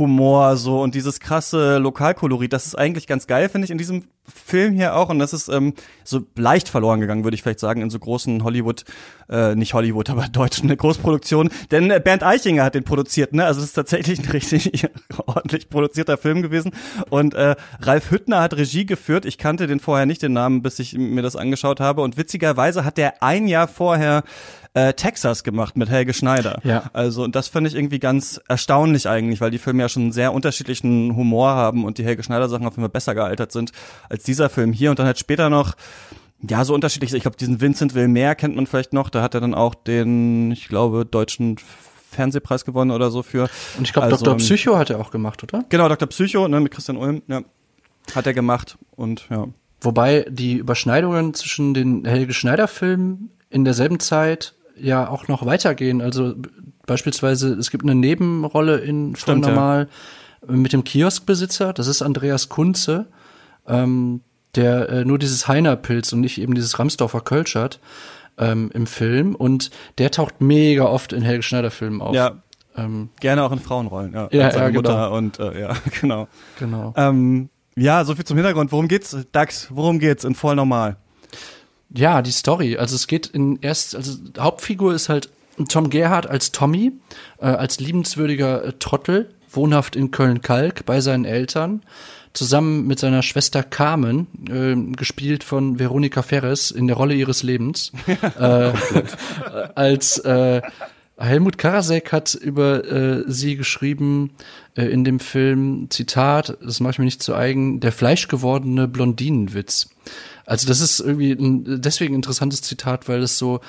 Unterschichtshumor 0.00 0.56
so 0.56 0.80
und 0.80 0.94
dieses 0.94 1.20
krasse 1.20 1.78
Lokalkolorit. 1.78 2.52
Das 2.52 2.66
ist 2.66 2.74
eigentlich 2.76 3.06
ganz 3.06 3.26
geil, 3.26 3.48
finde 3.48 3.66
ich, 3.66 3.70
in 3.70 3.78
diesem 3.78 4.04
Film 4.24 4.74
hier 4.74 4.94
auch. 4.94 5.08
Und 5.08 5.18
das 5.18 5.32
ist 5.32 5.48
ähm, 5.48 5.74
so 6.04 6.20
leicht 6.36 6.68
verloren 6.68 7.00
gegangen, 7.00 7.24
würde 7.24 7.34
ich 7.34 7.42
vielleicht 7.42 7.60
sagen, 7.60 7.82
in 7.82 7.90
so 7.90 7.98
großen 7.98 8.44
Hollywood, 8.44 8.84
äh, 9.28 9.54
nicht 9.54 9.74
Hollywood, 9.74 10.10
aber 10.10 10.28
deutschen 10.32 10.74
Großproduktionen. 10.74 11.52
Denn 11.70 11.90
äh, 11.90 12.00
Bernd 12.02 12.22
Eichinger 12.22 12.64
hat 12.64 12.74
den 12.74 12.84
produziert, 12.84 13.32
ne? 13.32 13.44
Also 13.44 13.60
das 13.60 13.70
ist 13.70 13.74
tatsächlich 13.74 14.20
ein 14.20 14.30
richtig 14.30 14.88
ordentlich 15.26 15.68
produzierter 15.68 16.16
Film 16.16 16.42
gewesen. 16.42 16.72
Und 17.10 17.34
äh, 17.34 17.56
Ralf 17.80 18.10
Hüttner 18.10 18.40
hat 18.40 18.56
Regie 18.56 18.86
geführt. 18.86 19.24
Ich 19.24 19.38
kannte 19.38 19.66
den 19.66 19.80
vorher 19.80 20.06
nicht, 20.06 20.22
den 20.22 20.32
Namen, 20.32 20.62
bis 20.62 20.78
ich 20.78 20.96
mir 20.96 21.22
das 21.22 21.36
angeschaut 21.36 21.80
habe. 21.80 22.02
Und 22.02 22.16
witzigerweise 22.16 22.84
hat 22.84 22.96
der 22.96 23.22
ein 23.22 23.48
Jahr 23.48 23.68
vorher 23.68 24.22
äh, 24.74 24.92
Texas 24.92 25.42
gemacht 25.42 25.76
mit 25.76 25.88
Helge 25.88 26.14
Schneider. 26.14 26.60
Ja. 26.62 26.90
Also 26.92 27.24
und 27.24 27.34
das 27.34 27.48
finde 27.48 27.68
ich 27.68 27.76
irgendwie 27.76 27.98
ganz 27.98 28.40
erstaunlich 28.48 29.08
eigentlich, 29.08 29.40
weil 29.40 29.50
die 29.50 29.58
Filme 29.58 29.82
ja 29.82 29.88
schon 29.88 30.04
einen 30.04 30.12
sehr 30.12 30.32
unterschiedlichen 30.32 31.16
Humor 31.16 31.50
haben 31.50 31.84
und 31.84 31.98
die 31.98 32.04
Helge 32.04 32.22
Schneider 32.22 32.48
Sachen 32.48 32.66
auf 32.66 32.74
jeden 32.74 32.82
Fall 32.82 32.90
besser 32.90 33.14
gealtert 33.14 33.52
sind 33.52 33.72
als 34.08 34.22
dieser 34.22 34.48
Film 34.48 34.72
hier. 34.72 34.90
Und 34.90 34.98
dann 34.98 35.06
halt 35.06 35.18
später 35.18 35.50
noch 35.50 35.74
ja, 36.48 36.64
so 36.64 36.74
unterschiedlich. 36.74 37.12
Ich 37.12 37.22
glaube, 37.22 37.36
diesen 37.36 37.60
Vincent 37.60 37.94
Wilmer 37.94 38.34
kennt 38.34 38.56
man 38.56 38.66
vielleicht 38.66 38.92
noch. 38.92 39.10
Da 39.10 39.22
hat 39.22 39.34
er 39.34 39.40
dann 39.40 39.54
auch 39.54 39.74
den, 39.74 40.52
ich 40.52 40.68
glaube, 40.68 41.04
deutschen 41.04 41.56
Fernsehpreis 42.10 42.64
gewonnen 42.64 42.90
oder 42.90 43.10
so 43.10 43.22
für. 43.22 43.48
Und 43.76 43.86
ich 43.86 43.92
glaube, 43.92 44.06
Also, 44.06 44.24
Dr. 44.24 44.38
Psycho 44.38 44.76
hat 44.76 44.90
er 44.90 44.98
auch 44.98 45.10
gemacht, 45.10 45.42
oder? 45.42 45.64
Genau, 45.68 45.88
Dr. 45.88 46.08
Psycho, 46.08 46.48
ne, 46.48 46.60
mit 46.60 46.72
Christian 46.72 46.96
Ulm, 46.96 47.22
ja. 47.28 47.42
Hat 48.14 48.26
er 48.26 48.34
gemacht 48.34 48.78
und 48.96 49.26
ja. 49.30 49.46
Wobei 49.82 50.26
die 50.28 50.54
Überschneidungen 50.54 51.34
zwischen 51.34 51.74
den 51.74 52.04
Helge 52.04 52.32
Schneider-Filmen 52.32 53.30
in 53.50 53.64
derselben 53.64 54.00
Zeit 54.00 54.54
ja 54.80 55.08
auch 55.08 55.28
noch 55.28 55.44
weitergehen. 55.46 56.00
Also 56.00 56.34
beispielsweise, 56.86 57.54
es 57.54 57.70
gibt 57.70 57.84
eine 57.84 57.94
Nebenrolle 57.94 58.78
in 58.78 59.14
Voll 59.14 59.20
Stimmt, 59.20 59.46
ja. 59.46 59.52
Normal 59.52 59.88
äh, 60.48 60.52
mit 60.52 60.72
dem 60.72 60.84
Kioskbesitzer, 60.84 61.72
das 61.72 61.86
ist 61.86 62.02
Andreas 62.02 62.48
Kunze, 62.48 63.06
ähm, 63.66 64.22
der 64.54 64.88
äh, 64.88 65.04
nur 65.04 65.18
dieses 65.18 65.46
Heiner-Pilz 65.46 66.12
und 66.12 66.20
nicht 66.20 66.40
eben 66.40 66.54
dieses 66.54 66.78
Ramsdorfer 66.78 67.20
Kölsch 67.20 67.54
hat 67.54 67.78
ähm, 68.38 68.70
im 68.74 68.86
Film. 68.86 69.34
Und 69.34 69.70
der 69.98 70.10
taucht 70.10 70.40
mega 70.40 70.84
oft 70.84 71.12
in 71.12 71.22
Helge 71.22 71.42
Schneider-Filmen 71.42 72.02
auf. 72.02 72.14
Ja, 72.14 72.42
Ähm, 72.76 73.10
gerne 73.20 73.42
auch 73.42 73.52
in 73.52 73.58
Frauenrollen, 73.58 74.12
ja. 74.12 74.28
Ja, 74.30 74.50
ja, 74.50 74.68
genau. 74.68 74.72
Mutter 74.72 75.12
und 75.12 75.38
äh, 75.38 75.60
ja, 75.60 75.76
genau. 76.00 76.28
genau. 76.58 76.94
Ähm, 76.96 77.50
ja, 77.76 78.04
so 78.04 78.14
viel 78.14 78.24
zum 78.24 78.36
Hintergrund. 78.36 78.72
Worum 78.72 78.88
geht's, 78.88 79.16
Dax? 79.32 79.68
Worum 79.70 79.98
geht's 79.98 80.24
in 80.24 80.34
voll 80.34 80.54
normal? 80.54 80.96
Ja, 81.94 82.22
die 82.22 82.30
Story. 82.30 82.76
Also 82.76 82.96
es 82.96 83.06
geht 83.06 83.26
in 83.26 83.58
erst, 83.60 83.96
also 83.96 84.16
Hauptfigur 84.38 84.94
ist 84.94 85.08
halt 85.08 85.30
Tom 85.68 85.90
Gerhardt 85.90 86.26
als 86.26 86.52
Tommy, 86.52 86.92
äh, 87.38 87.46
als 87.46 87.80
liebenswürdiger 87.80 88.64
äh, 88.64 88.72
Trottel, 88.78 89.34
wohnhaft 89.50 89.96
in 89.96 90.10
Köln-Kalk 90.10 90.86
bei 90.86 91.00
seinen 91.00 91.24
Eltern, 91.24 91.82
zusammen 92.32 92.86
mit 92.86 93.00
seiner 93.00 93.22
Schwester 93.22 93.62
Carmen, 93.62 94.28
äh, 94.48 94.96
gespielt 94.96 95.42
von 95.42 95.78
Veronika 95.78 96.22
Ferres 96.22 96.70
in 96.70 96.86
der 96.86 96.96
Rolle 96.96 97.14
ihres 97.14 97.42
Lebens, 97.42 97.92
äh, 98.38 98.72
als 99.74 100.18
äh, 100.18 100.62
Helmut 101.18 101.58
Karasek 101.58 102.12
hat 102.12 102.34
über 102.34 102.84
äh, 102.84 103.24
sie 103.26 103.56
geschrieben 103.56 104.30
äh, 104.74 104.84
in 104.84 105.04
dem 105.04 105.20
Film, 105.20 105.88
Zitat, 105.90 106.56
das 106.62 106.80
mache 106.80 106.92
ich 106.92 106.98
mir 106.98 107.04
nicht 107.04 107.22
zu 107.22 107.34
eigen, 107.34 107.80
der 107.80 107.92
fleischgewordene 107.92 108.88
Blondinenwitz. 108.88 109.90
Also 110.50 110.66
das 110.66 110.80
ist 110.80 110.98
irgendwie 110.98 111.30
ein 111.30 111.80
deswegen 111.80 112.16
interessantes 112.16 112.60
Zitat, 112.60 113.08
weil 113.08 113.22
es 113.22 113.38
so 113.38 113.60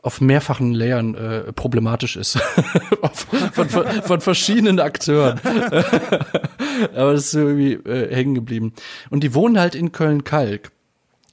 auf 0.00 0.22
mehrfachen 0.22 0.72
Layern 0.72 1.14
äh, 1.14 1.52
problematisch 1.52 2.16
ist. 2.16 2.38
Von, 3.52 3.68
von, 3.68 3.86
von 4.02 4.20
verschiedenen 4.22 4.80
Akteuren. 4.80 5.38
Aber 6.94 7.12
das 7.12 7.26
ist 7.26 7.34
irgendwie 7.34 7.74
äh, 7.74 8.14
hängen 8.14 8.34
geblieben. 8.34 8.72
Und 9.10 9.22
die 9.22 9.34
wohnen 9.34 9.58
halt 9.58 9.74
in 9.74 9.92
Köln-Kalk. 9.92 10.70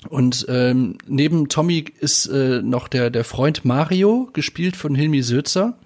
Und 0.08 0.46
ähm, 0.48 0.98
neben 1.08 1.50
Tommy 1.50 1.84
ist 2.00 2.26
äh, 2.28 2.62
noch 2.62 2.88
der, 2.88 3.10
der 3.10 3.26
Freund 3.26 3.66
Mario, 3.66 4.30
gespielt 4.32 4.78
von 4.78 4.96
Hilmi 4.96 5.22
Sözer. 5.22 5.78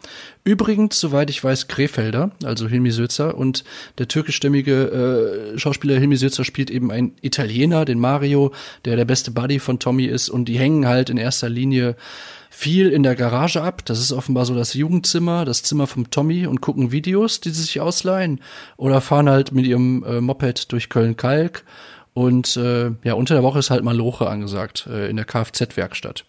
Übrigens, 0.44 1.00
soweit 1.00 1.32
ich 1.32 1.44
weiß, 1.44 1.68
Krefelder, 1.68 2.30
also 2.44 2.68
Hilmi 2.68 2.92
Sözer. 2.92 3.36
Und 3.36 3.64
der 3.98 4.08
türkischstämmige 4.08 5.54
äh, 5.56 5.58
Schauspieler 5.58 5.98
Hilmi 5.98 6.16
Sözer 6.16 6.44
spielt 6.44 6.70
eben 6.70 6.92
einen 6.92 7.16
Italiener, 7.22 7.86
den 7.86 8.00
Mario, 8.00 8.54
der 8.86 8.98
der 8.98 9.06
beste 9.06 9.32
Buddy 9.32 9.58
von 9.58 9.80
Tommy 9.80 10.06
ist. 10.06 10.30
Und 10.30 10.46
die 10.46 10.60
hängen 10.60 10.88
halt 10.88 11.10
in 11.10 11.18
erster 11.18 11.50
Linie 11.50 11.96
viel 12.52 12.92
in 12.92 13.02
der 13.02 13.16
Garage 13.16 13.64
ab. 13.64 13.84
Das 13.84 14.00
ist 14.00 14.12
offenbar 14.12 14.46
so 14.46 14.54
das 14.54 14.76
Jugendzimmer, 14.76 15.44
das 15.44 15.64
Zimmer 15.64 15.88
vom 15.88 16.12
Tommy 16.12 16.46
und 16.46 16.62
gucken 16.62 16.92
Videos, 16.92 17.42
die 17.42 17.50
sie 17.50 17.64
sich 17.64 17.82
ausleihen. 17.82 18.42
Oder 18.78 19.02
fahren 19.02 19.28
halt 19.28 19.54
mit 19.54 19.66
ihrem 19.66 20.04
äh, 20.04 20.22
Moped 20.22 20.72
durch 20.72 20.90
Köln-Kalk. 20.90 21.64
Und 22.14 22.58
äh, 22.58 22.92
ja, 23.04 23.14
unter 23.14 23.34
der 23.34 23.44
Woche 23.44 23.60
ist 23.60 23.70
halt 23.70 23.84
mal 23.84 23.96
Loche 23.96 24.30
angesagt 24.30 24.88
äh, 24.88 25.10
in 25.10 25.16
der 25.16 25.26
Kfz-Werkstatt. 25.26 26.26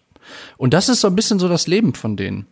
Und 0.57 0.73
das 0.73 0.89
ist 0.89 1.01
so 1.01 1.07
ein 1.07 1.15
bisschen 1.15 1.39
so 1.39 1.47
das 1.47 1.67
Leben 1.67 1.93
von 1.93 2.17
denen. 2.17 2.47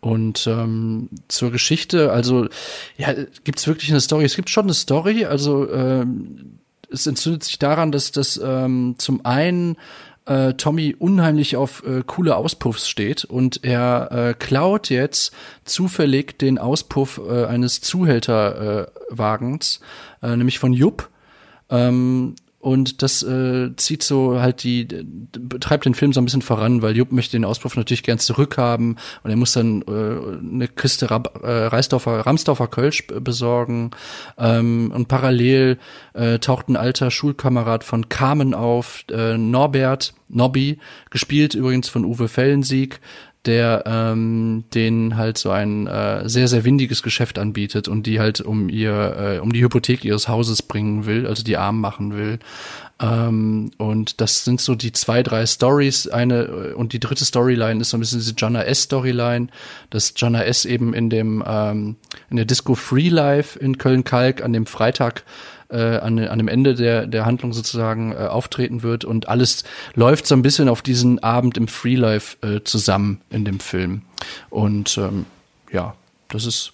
Und 0.00 0.48
ähm, 0.48 1.08
zur 1.28 1.52
Geschichte, 1.52 2.10
also 2.10 2.48
ja, 2.96 3.14
gibt's 3.44 3.68
wirklich 3.68 3.90
eine 3.90 4.00
Story? 4.00 4.24
Es 4.24 4.34
gibt 4.34 4.50
schon 4.50 4.64
eine 4.64 4.74
Story, 4.74 5.24
also 5.24 5.72
ähm, 5.72 6.58
es 6.90 7.06
entzündet 7.06 7.44
sich 7.44 7.60
daran, 7.60 7.92
dass 7.92 8.10
das 8.10 8.40
ähm, 8.42 8.96
zum 8.98 9.24
einen 9.24 9.76
äh, 10.26 10.52
Tommy 10.54 10.96
unheimlich 10.98 11.56
auf 11.56 11.84
äh, 11.84 12.02
coole 12.06 12.36
Auspuffs 12.36 12.88
steht 12.88 13.24
und 13.24 13.64
er 13.64 14.08
äh, 14.12 14.34
klaut 14.38 14.88
jetzt 14.90 15.32
zufällig 15.64 16.38
den 16.38 16.58
Auspuff 16.58 17.20
äh, 17.28 17.46
eines 17.46 17.80
Zuhälterwagens, 17.80 19.80
äh, 20.22 20.36
nämlich 20.36 20.58
von 20.58 20.72
Jupp. 20.72 21.08
Ähm, 21.70 22.34
und 22.62 23.02
das 23.02 23.24
äh, 23.24 23.74
zieht 23.74 24.04
so 24.04 24.40
halt 24.40 24.62
die, 24.62 24.86
betreibt 25.32 25.84
den 25.84 25.94
Film 25.94 26.12
so 26.12 26.20
ein 26.20 26.24
bisschen 26.26 26.42
voran, 26.42 26.80
weil 26.80 26.96
Jupp 26.96 27.10
möchte 27.10 27.36
den 27.36 27.44
Auspuff 27.44 27.74
natürlich 27.76 28.04
gern 28.04 28.20
zurückhaben 28.20 28.98
und 29.24 29.30
er 29.30 29.36
muss 29.36 29.54
dann 29.54 29.82
äh, 29.82 30.48
eine 30.54 30.68
Kiste 30.68 31.10
Rab, 31.10 31.42
äh, 31.42 31.50
Reisdorfer, 31.50 32.20
Ramsdorfer 32.20 32.68
Kölsch 32.68 33.08
besorgen. 33.08 33.90
Ähm, 34.38 34.92
und 34.94 35.08
parallel 35.08 35.78
äh, 36.14 36.38
taucht 36.38 36.68
ein 36.68 36.76
alter 36.76 37.10
Schulkamerad 37.10 37.82
von 37.82 38.08
Carmen 38.08 38.54
auf, 38.54 39.06
äh, 39.10 39.36
Norbert, 39.36 40.14
Nobby, 40.28 40.78
gespielt 41.10 41.54
übrigens 41.54 41.88
von 41.88 42.04
Uwe 42.04 42.28
Fellensieg, 42.28 43.00
der 43.46 43.82
ähm, 43.86 44.64
denen 44.72 45.16
halt 45.16 45.36
so 45.36 45.50
ein 45.50 45.86
äh, 45.88 46.28
sehr, 46.28 46.46
sehr 46.46 46.64
windiges 46.64 47.02
Geschäft 47.02 47.38
anbietet 47.38 47.88
und 47.88 48.06
die 48.06 48.20
halt 48.20 48.40
um 48.40 48.68
ihr, 48.68 49.16
äh, 49.18 49.38
um 49.40 49.52
die 49.52 49.62
Hypothek 49.62 50.04
ihres 50.04 50.28
Hauses 50.28 50.62
bringen 50.62 51.06
will, 51.06 51.26
also 51.26 51.42
die 51.42 51.56
arm 51.56 51.80
machen 51.80 52.14
will. 52.16 52.38
Ähm, 53.00 53.72
und 53.78 54.20
das 54.20 54.44
sind 54.44 54.60
so 54.60 54.76
die 54.76 54.92
zwei, 54.92 55.24
drei 55.24 55.44
Stories. 55.44 56.06
Eine 56.06 56.74
und 56.76 56.92
die 56.92 57.00
dritte 57.00 57.24
Storyline 57.24 57.80
ist 57.80 57.90
so 57.90 57.96
ein 57.96 58.00
bisschen 58.00 58.20
diese 58.20 58.34
Jonna 58.34 58.62
S. 58.62 58.82
Storyline, 58.82 59.48
dass 59.90 60.14
Jonna 60.16 60.44
S. 60.44 60.64
eben 60.64 60.94
in 60.94 61.10
dem 61.10 61.42
ähm, 61.44 61.96
in 62.30 62.36
der 62.36 62.46
Disco 62.46 62.76
Free 62.76 63.08
Life 63.08 63.58
in 63.58 63.76
Köln-Kalk 63.76 64.42
an 64.42 64.52
dem 64.52 64.66
Freitag 64.66 65.24
äh, 65.72 65.98
an, 65.98 66.18
an 66.18 66.38
dem 66.38 66.48
Ende 66.48 66.74
der, 66.74 67.06
der 67.06 67.24
Handlung 67.26 67.52
sozusagen 67.52 68.12
äh, 68.12 68.26
auftreten 68.26 68.82
wird 68.82 69.04
und 69.04 69.28
alles 69.28 69.64
läuft 69.94 70.26
so 70.26 70.34
ein 70.34 70.42
bisschen 70.42 70.68
auf 70.68 70.82
diesen 70.82 71.22
Abend 71.22 71.56
im 71.56 71.68
Free 71.68 71.96
Life 71.96 72.36
äh, 72.46 72.62
zusammen 72.62 73.20
in 73.30 73.44
dem 73.44 73.58
Film. 73.60 74.02
Und 74.50 74.98
ähm, 74.98 75.26
ja, 75.72 75.94
das 76.28 76.46
ist 76.46 76.72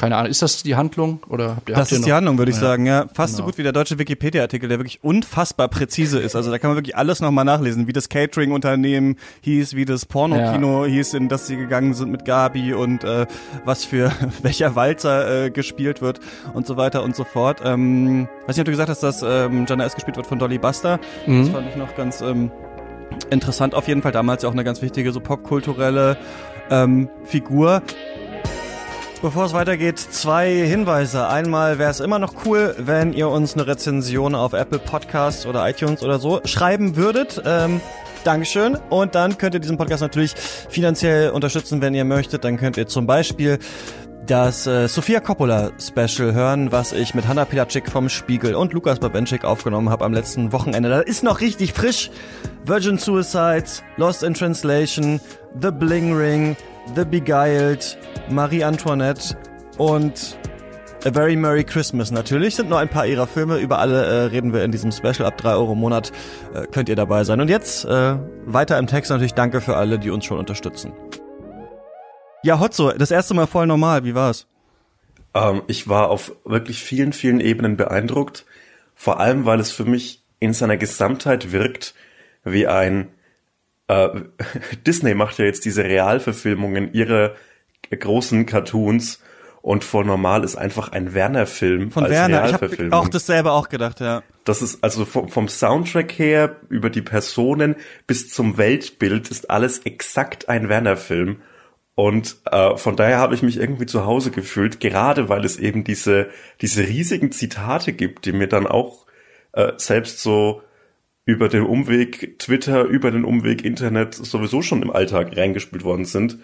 keine 0.00 0.16
Ahnung, 0.16 0.30
ist 0.30 0.40
das 0.40 0.62
die 0.62 0.76
Handlung 0.76 1.20
oder 1.28 1.56
habt 1.56 1.68
ihr 1.68 1.74
Das 1.74 1.82
habt 1.82 1.92
ihr 1.92 1.98
ist 1.98 2.06
die 2.06 2.12
Handlung, 2.14 2.38
würde 2.38 2.50
ich 2.50 2.56
Ja. 2.56 2.62
sagen, 2.62 2.86
ja. 2.86 3.04
Fast 3.12 3.34
so 3.34 3.42
Genau. 3.42 3.48
gut 3.50 3.58
wie 3.58 3.62
der 3.64 3.72
deutsche 3.72 3.98
Wikipedia-Artikel, 3.98 4.66
der 4.68 4.78
wirklich 4.78 5.04
unfassbar 5.04 5.68
präzise 5.68 6.18
ist. 6.20 6.34
Also 6.34 6.50
da 6.50 6.58
kann 6.58 6.70
man 6.70 6.78
wirklich 6.78 6.96
alles 6.96 7.20
nochmal 7.20 7.44
nachlesen, 7.44 7.86
wie 7.86 7.92
das 7.92 8.08
Catering-Unternehmen 8.08 9.16
hieß, 9.42 9.76
wie 9.76 9.84
das 9.84 10.06
Pornokino 10.06 10.86
hieß, 10.86 11.12
in 11.12 11.28
das 11.28 11.46
sie 11.46 11.56
gegangen 11.58 11.92
sind 11.92 12.10
mit 12.10 12.24
Gabi 12.24 12.72
und 12.72 13.04
äh, 13.04 13.26
was 13.66 13.84
für 13.84 14.10
welcher 14.42 14.74
Walzer 14.74 15.44
äh, 15.44 15.50
gespielt 15.50 16.00
wird 16.00 16.20
und 16.54 16.66
so 16.66 16.78
weiter 16.78 17.02
und 17.02 17.14
so 17.14 17.24
fort. 17.24 17.60
Ähm, 17.62 18.26
weiß 18.46 18.56
nicht, 18.56 18.60
ob 18.60 18.64
du 18.64 18.70
gesagt 18.70 18.88
hast, 18.88 19.02
dass 19.02 19.22
ähm, 19.22 19.66
Jana 19.68 19.84
S. 19.84 19.94
gespielt 19.94 20.16
wird 20.16 20.26
von 20.26 20.38
Dolly 20.38 20.56
Buster. 20.56 20.98
Das 21.26 21.48
fand 21.50 21.68
ich 21.68 21.76
noch 21.76 21.94
ganz 21.94 22.22
ähm, 22.22 22.50
interessant 23.30 23.74
auf 23.74 23.86
jeden 23.86 24.00
Fall. 24.00 24.12
Damals 24.12 24.42
ja 24.44 24.48
auch 24.48 24.54
eine 24.54 24.64
ganz 24.64 24.80
wichtige 24.80 25.12
so 25.12 25.20
popkulturelle 25.20 26.16
ähm, 26.70 27.08
Figur. 27.24 27.82
Bevor 29.22 29.44
es 29.44 29.52
weitergeht, 29.52 29.98
zwei 29.98 30.50
Hinweise. 30.50 31.28
Einmal 31.28 31.78
wäre 31.78 31.90
es 31.90 32.00
immer 32.00 32.18
noch 32.18 32.46
cool, 32.46 32.74
wenn 32.78 33.12
ihr 33.12 33.28
uns 33.28 33.52
eine 33.52 33.66
Rezension 33.66 34.34
auf 34.34 34.54
Apple 34.54 34.78
Podcasts 34.78 35.44
oder 35.44 35.68
iTunes 35.68 36.02
oder 36.02 36.18
so 36.18 36.40
schreiben 36.46 36.96
würdet. 36.96 37.42
Ähm, 37.44 37.82
Dankeschön. 38.24 38.78
Und 38.88 39.14
dann 39.14 39.36
könnt 39.36 39.52
ihr 39.52 39.60
diesen 39.60 39.76
Podcast 39.76 40.00
natürlich 40.00 40.34
finanziell 40.34 41.30
unterstützen, 41.30 41.82
wenn 41.82 41.92
ihr 41.94 42.06
möchtet. 42.06 42.44
Dann 42.44 42.56
könnt 42.56 42.78
ihr 42.78 42.86
zum 42.86 43.06
Beispiel 43.06 43.58
das 44.24 44.66
äh, 44.66 44.88
Sofia 44.88 45.20
Coppola 45.20 45.72
Special 45.78 46.32
hören, 46.32 46.72
was 46.72 46.92
ich 46.92 47.14
mit 47.14 47.28
Hanna 47.28 47.44
Pilacek 47.44 47.90
vom 47.90 48.08
Spiegel 48.08 48.54
und 48.54 48.72
Lukas 48.72 49.00
Babenschik 49.00 49.44
aufgenommen 49.44 49.90
habe 49.90 50.04
am 50.06 50.14
letzten 50.14 50.50
Wochenende. 50.52 50.88
Das 50.88 51.04
ist 51.04 51.22
noch 51.22 51.42
richtig 51.42 51.74
frisch. 51.74 52.10
Virgin 52.64 52.96
Suicides, 52.96 53.82
Lost 53.96 54.22
in 54.22 54.32
Translation, 54.32 55.20
The 55.60 55.70
Bling 55.70 56.14
Ring, 56.16 56.56
The 56.94 57.04
Beguiled, 57.04 57.96
Marie 58.30 58.64
Antoinette 58.64 59.36
und 59.78 60.36
A 61.04 61.12
Very 61.12 61.36
Merry 61.36 61.64
Christmas 61.64 62.10
natürlich. 62.10 62.56
Sind 62.56 62.68
nur 62.68 62.78
ein 62.78 62.88
paar 62.88 63.06
ihrer 63.06 63.26
Filme. 63.26 63.58
Über 63.58 63.78
alle 63.78 64.04
äh, 64.04 64.22
reden 64.24 64.52
wir 64.52 64.64
in 64.64 64.72
diesem 64.72 64.90
Special. 64.90 65.24
Ab 65.24 65.36
drei 65.38 65.52
Euro 65.52 65.72
im 65.72 65.78
Monat 65.78 66.10
äh, 66.52 66.66
könnt 66.66 66.88
ihr 66.88 66.96
dabei 66.96 67.24
sein. 67.24 67.40
Und 67.40 67.48
jetzt 67.48 67.84
äh, 67.84 68.16
weiter 68.44 68.76
im 68.78 68.86
Text 68.86 69.10
natürlich 69.10 69.34
danke 69.34 69.60
für 69.60 69.76
alle, 69.76 69.98
die 69.98 70.10
uns 70.10 70.24
schon 70.24 70.38
unterstützen. 70.38 70.92
Ja, 72.42 72.58
Hotzo, 72.58 72.92
das 72.92 73.10
erste 73.10 73.34
Mal 73.34 73.46
voll 73.46 73.66
normal. 73.66 74.04
Wie 74.04 74.14
war's? 74.14 74.46
Ähm, 75.32 75.62
ich 75.68 75.88
war 75.88 76.10
auf 76.10 76.32
wirklich 76.44 76.82
vielen, 76.82 77.12
vielen 77.12 77.40
Ebenen 77.40 77.76
beeindruckt. 77.76 78.44
Vor 78.94 79.20
allem, 79.20 79.46
weil 79.46 79.60
es 79.60 79.70
für 79.70 79.84
mich 79.84 80.24
in 80.38 80.52
seiner 80.52 80.76
Gesamtheit 80.76 81.52
wirkt 81.52 81.94
wie 82.44 82.66
ein 82.66 83.10
äh, 83.90 84.08
Disney 84.86 85.14
macht 85.14 85.38
ja 85.38 85.44
jetzt 85.44 85.64
diese 85.64 85.84
Realverfilmungen 85.84 86.92
ihrer 86.92 87.34
großen 87.90 88.46
Cartoons 88.46 89.20
und 89.62 89.84
vor 89.84 90.04
normal 90.04 90.44
ist 90.44 90.56
einfach 90.56 90.92
ein 90.92 91.12
Werner-Film 91.12 91.90
Von 91.90 92.04
als 92.04 92.12
Werner. 92.12 92.46
Ich 92.46 92.52
habe 92.54 92.62
Realverfilmung. 92.62 92.92
auch 92.98 93.08
dasselbe 93.08 93.52
auch 93.52 93.68
gedacht, 93.68 94.00
ja. 94.00 94.22
Das 94.44 94.62
ist 94.62 94.82
also 94.82 95.04
vom, 95.04 95.28
vom 95.28 95.48
Soundtrack 95.48 96.12
her 96.12 96.56
über 96.70 96.88
die 96.88 97.02
Personen 97.02 97.76
bis 98.06 98.30
zum 98.30 98.56
Weltbild 98.56 99.28
ist 99.28 99.50
alles 99.50 99.80
exakt 99.80 100.48
ein 100.48 100.68
Werner-Film. 100.68 101.42
Und 101.94 102.36
äh, 102.50 102.76
von 102.78 102.96
daher 102.96 103.18
habe 103.18 103.34
ich 103.34 103.42
mich 103.42 103.58
irgendwie 103.58 103.84
zu 103.84 104.06
Hause 104.06 104.30
gefühlt, 104.30 104.80
gerade 104.80 105.28
weil 105.28 105.44
es 105.44 105.58
eben 105.58 105.84
diese, 105.84 106.30
diese 106.62 106.86
riesigen 106.86 107.30
Zitate 107.30 107.92
gibt, 107.92 108.24
die 108.24 108.32
mir 108.32 108.48
dann 108.48 108.66
auch 108.66 109.04
äh, 109.52 109.72
selbst 109.76 110.22
so 110.22 110.62
über 111.24 111.48
den 111.48 111.62
Umweg 111.62 112.38
Twitter, 112.38 112.84
über 112.84 113.10
den 113.10 113.24
Umweg 113.24 113.64
Internet 113.64 114.14
sowieso 114.14 114.62
schon 114.62 114.82
im 114.82 114.90
Alltag 114.90 115.36
reingespielt 115.36 115.84
worden 115.84 116.04
sind. 116.04 116.38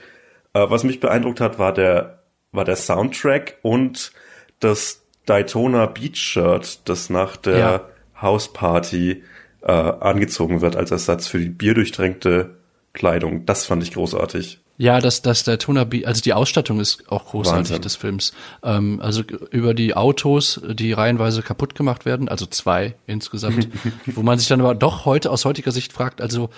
Äh, 0.52 0.66
was 0.68 0.84
mich 0.84 1.00
beeindruckt 1.00 1.40
hat, 1.40 1.58
war 1.58 1.72
der, 1.72 2.22
war 2.52 2.64
der 2.64 2.76
Soundtrack 2.76 3.58
und 3.62 4.12
das 4.60 5.02
Daytona 5.26 5.86
Beach 5.86 6.16
Shirt, 6.16 6.88
das 6.88 7.10
nach 7.10 7.36
der 7.36 7.58
Ja. 7.58 7.88
Hausparty 8.20 9.22
äh, 9.62 9.72
angezogen 9.72 10.60
wird 10.60 10.76
als 10.76 10.90
Ersatz 10.90 11.26
für 11.26 11.38
die 11.38 11.48
bierdurchtränkte 11.48 12.56
Kleidung. 12.92 13.44
Das 13.44 13.66
fand 13.66 13.82
ich 13.82 13.92
großartig. 13.92 14.60
Ja, 14.78 15.00
das, 15.00 15.22
das 15.22 15.44
der 15.44 15.58
Toner, 15.58 15.86
also 16.04 16.20
die 16.20 16.34
Ausstattung 16.34 16.80
ist 16.80 17.10
auch 17.10 17.26
großartig 17.26 17.70
Wahnsinn. 17.70 17.82
des 17.82 17.96
Films. 17.96 18.32
Ähm, 18.62 19.00
also 19.00 19.22
über 19.50 19.72
die 19.72 19.94
Autos, 19.94 20.60
die 20.68 20.92
reihenweise 20.92 21.42
kaputt 21.42 21.74
gemacht 21.74 22.04
werden, 22.04 22.28
also 22.28 22.46
zwei 22.46 22.94
insgesamt, 23.06 23.68
wo 24.06 24.22
man 24.22 24.38
sich 24.38 24.48
dann 24.48 24.60
aber 24.60 24.74
doch 24.74 25.04
heute 25.04 25.30
aus 25.30 25.44
heutiger 25.44 25.72
Sicht 25.72 25.92
fragt, 25.92 26.20
also 26.20 26.50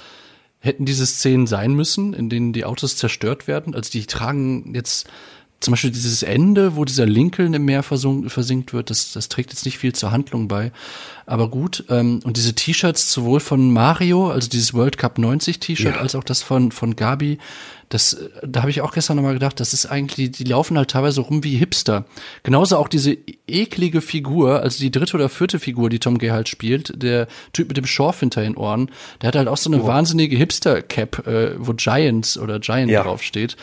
hätten 0.61 0.85
diese 0.85 1.07
Szenen 1.07 1.47
sein 1.47 1.75
müssen, 1.75 2.15
in 2.15 2.29
denen 2.29 2.53
die 2.53 2.65
Autos 2.65 2.97
zerstört 2.97 3.47
werden? 3.47 3.75
Also 3.75 3.91
die 3.93 4.07
tragen 4.07 4.75
jetzt 4.75 5.09
zum 5.61 5.73
Beispiel 5.73 5.91
dieses 5.91 6.23
Ende, 6.23 6.77
wo 6.77 6.85
dieser 6.85 7.07
Lincoln 7.07 7.53
im 7.53 7.65
Meer 7.65 7.83
versinkt 7.83 8.73
wird, 8.73 8.91
das, 8.91 9.13
das 9.13 9.29
trägt 9.29 9.51
jetzt 9.51 9.65
nicht 9.65 9.79
viel 9.79 9.93
zur 9.93 10.13
Handlung 10.13 10.47
bei. 10.47 10.71
Aber 11.27 11.51
gut, 11.51 11.85
ähm, 11.89 12.21
und 12.23 12.37
diese 12.37 12.55
T-Shirts 12.55 13.13
sowohl 13.13 13.41
von 13.41 13.73
Mario, 13.73 14.31
also 14.31 14.49
dieses 14.49 14.73
World 14.73 14.99
Cup 14.99 15.19
90 15.19 15.59
T-Shirt, 15.59 15.97
als 15.97 16.15
auch 16.15 16.23
das 16.23 16.43
von, 16.43 16.71
von 16.71 16.95
Gabi, 16.95 17.39
das, 17.89 18.17
da 18.47 18.61
habe 18.61 18.71
ich 18.71 18.81
auch 18.83 18.93
gestern 18.93 19.17
nochmal 19.17 19.35
gedacht, 19.35 19.61
das 19.61 19.73
ist 19.73 19.87
eigentlich, 19.87 20.33
die 20.33 20.45
laufen 20.45 20.77
halt 20.77 20.91
teilweise 20.91 21.23
rum 21.23 21.43
wie 21.45 21.57
Hipster. 21.57 22.05
Genauso 22.43 22.77
auch 22.77 22.89
diese 22.89 23.17
eklige 23.47 24.01
Figur, 24.01 24.61
also 24.61 24.79
die 24.79 24.91
dritte 24.91 25.17
oder 25.17 25.29
vierte 25.29 25.59
Figur, 25.59 25.89
die 25.89 25.99
Tom 25.99 26.19
Gay 26.19 26.29
halt 26.31 26.49
spielt, 26.49 27.03
der 27.03 27.29
Typ 27.53 27.69
mit 27.69 27.77
dem 27.77 27.87
Schorf 27.87 28.21
hinter 28.21 28.43
den 28.43 28.57
Ohren, 28.57 28.91
der 29.23 29.29
hat 29.29 29.37
halt 29.37 29.49
auch 29.49 29.57
so 29.57 29.71
eine 29.71 29.85
wahnsinnige 29.87 30.37
Hipster-Cap, 30.37 31.27
äh, 31.27 31.55
wo 31.59 31.73
Giants 31.73 32.37
oder 32.39 32.61
Giant 32.61 32.91
Ja. 32.91 33.03
draufsteht. 33.03 33.57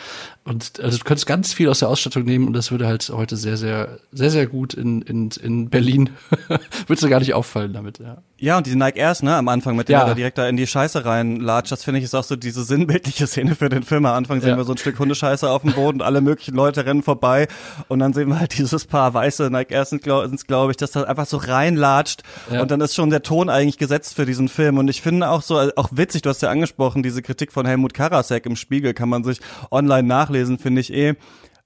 Und 0.44 0.78
also 0.80 0.98
du 0.98 1.04
könntest 1.04 1.26
ganz 1.26 1.52
viel 1.52 1.68
aus 1.68 1.80
der 1.80 1.88
Ausstattung 1.88 2.24
nehmen 2.24 2.46
und 2.46 2.52
das 2.52 2.70
würde 2.70 2.86
halt 2.86 3.08
heute 3.08 3.36
sehr, 3.36 3.56
sehr, 3.56 3.98
sehr, 4.12 4.30
sehr 4.30 4.46
gut 4.46 4.74
in, 4.74 5.02
in, 5.02 5.30
in 5.42 5.70
Berlin, 5.70 6.10
würdest 6.86 7.02
du 7.02 7.08
gar 7.08 7.18
nicht 7.18 7.34
auffallen 7.34 7.72
damit, 7.72 7.98
ja. 7.98 8.22
Ja, 8.38 8.58
und 8.58 8.66
diese 8.66 8.76
Nike 8.76 8.98
Airs, 8.98 9.22
ne, 9.22 9.34
am 9.34 9.48
Anfang, 9.48 9.76
mit 9.76 9.88
denen 9.88 9.94
Ja. 9.98 10.04
er 10.04 10.08
da 10.08 10.14
direkt 10.14 10.36
da 10.36 10.46
in 10.46 10.58
die 10.58 10.66
Scheiße 10.66 11.06
reinlatscht, 11.06 11.72
das 11.72 11.84
finde 11.84 11.98
ich 12.00 12.04
ist 12.04 12.14
auch 12.14 12.22
so 12.22 12.36
diese 12.36 12.64
sinnbildliche 12.64 13.26
Szene 13.26 13.54
für 13.54 13.70
den 13.70 13.82
Film. 13.82 14.04
Am 14.04 14.14
Anfang 14.14 14.40
sehen 14.42 14.50
Ja. 14.50 14.56
wir 14.58 14.64
so 14.64 14.72
ein 14.72 14.76
Stück 14.78 14.98
Hundescheiße 14.98 15.48
auf 15.48 15.62
dem 15.62 15.72
Boden, 15.72 16.02
alle 16.02 16.20
möglichen 16.20 16.54
Leute 16.54 16.84
rennen 16.84 17.02
vorbei 17.02 17.48
und 17.88 17.98
dann 17.98 18.12
sehen 18.12 18.28
wir 18.28 18.38
halt 18.38 18.58
dieses 18.58 18.84
Paar 18.84 19.14
weiße 19.14 19.48
Nike 19.50 19.72
Airs 19.72 19.90
glaube 20.02 20.36
glaub 20.46 20.70
ich, 20.70 20.76
dass 20.76 20.90
das 20.90 21.04
einfach 21.04 21.24
so 21.26 21.38
reinlatscht 21.38 22.24
Ja. 22.50 22.60
und 22.60 22.70
dann 22.70 22.82
ist 22.82 22.94
schon 22.94 23.08
der 23.08 23.22
Ton 23.22 23.48
eigentlich 23.48 23.78
gesetzt 23.78 24.14
für 24.16 24.26
diesen 24.26 24.48
Film 24.48 24.76
und 24.76 24.88
ich 24.88 25.00
finde 25.00 25.30
auch 25.30 25.40
so, 25.40 25.58
auch 25.76 25.88
witzig, 25.92 26.20
du 26.20 26.28
hast 26.28 26.42
ja 26.42 26.50
angesprochen, 26.50 27.02
diese 27.02 27.22
Kritik 27.22 27.52
von 27.52 27.64
Helmut 27.64 27.94
Karasek 27.94 28.44
im 28.44 28.56
Spiegel 28.56 28.92
kann 28.92 29.08
man 29.08 29.24
sich 29.24 29.40
online 29.70 30.06
nachlesen, 30.06 30.58
finde 30.58 30.82
ich 30.82 30.92
eh 30.92 31.14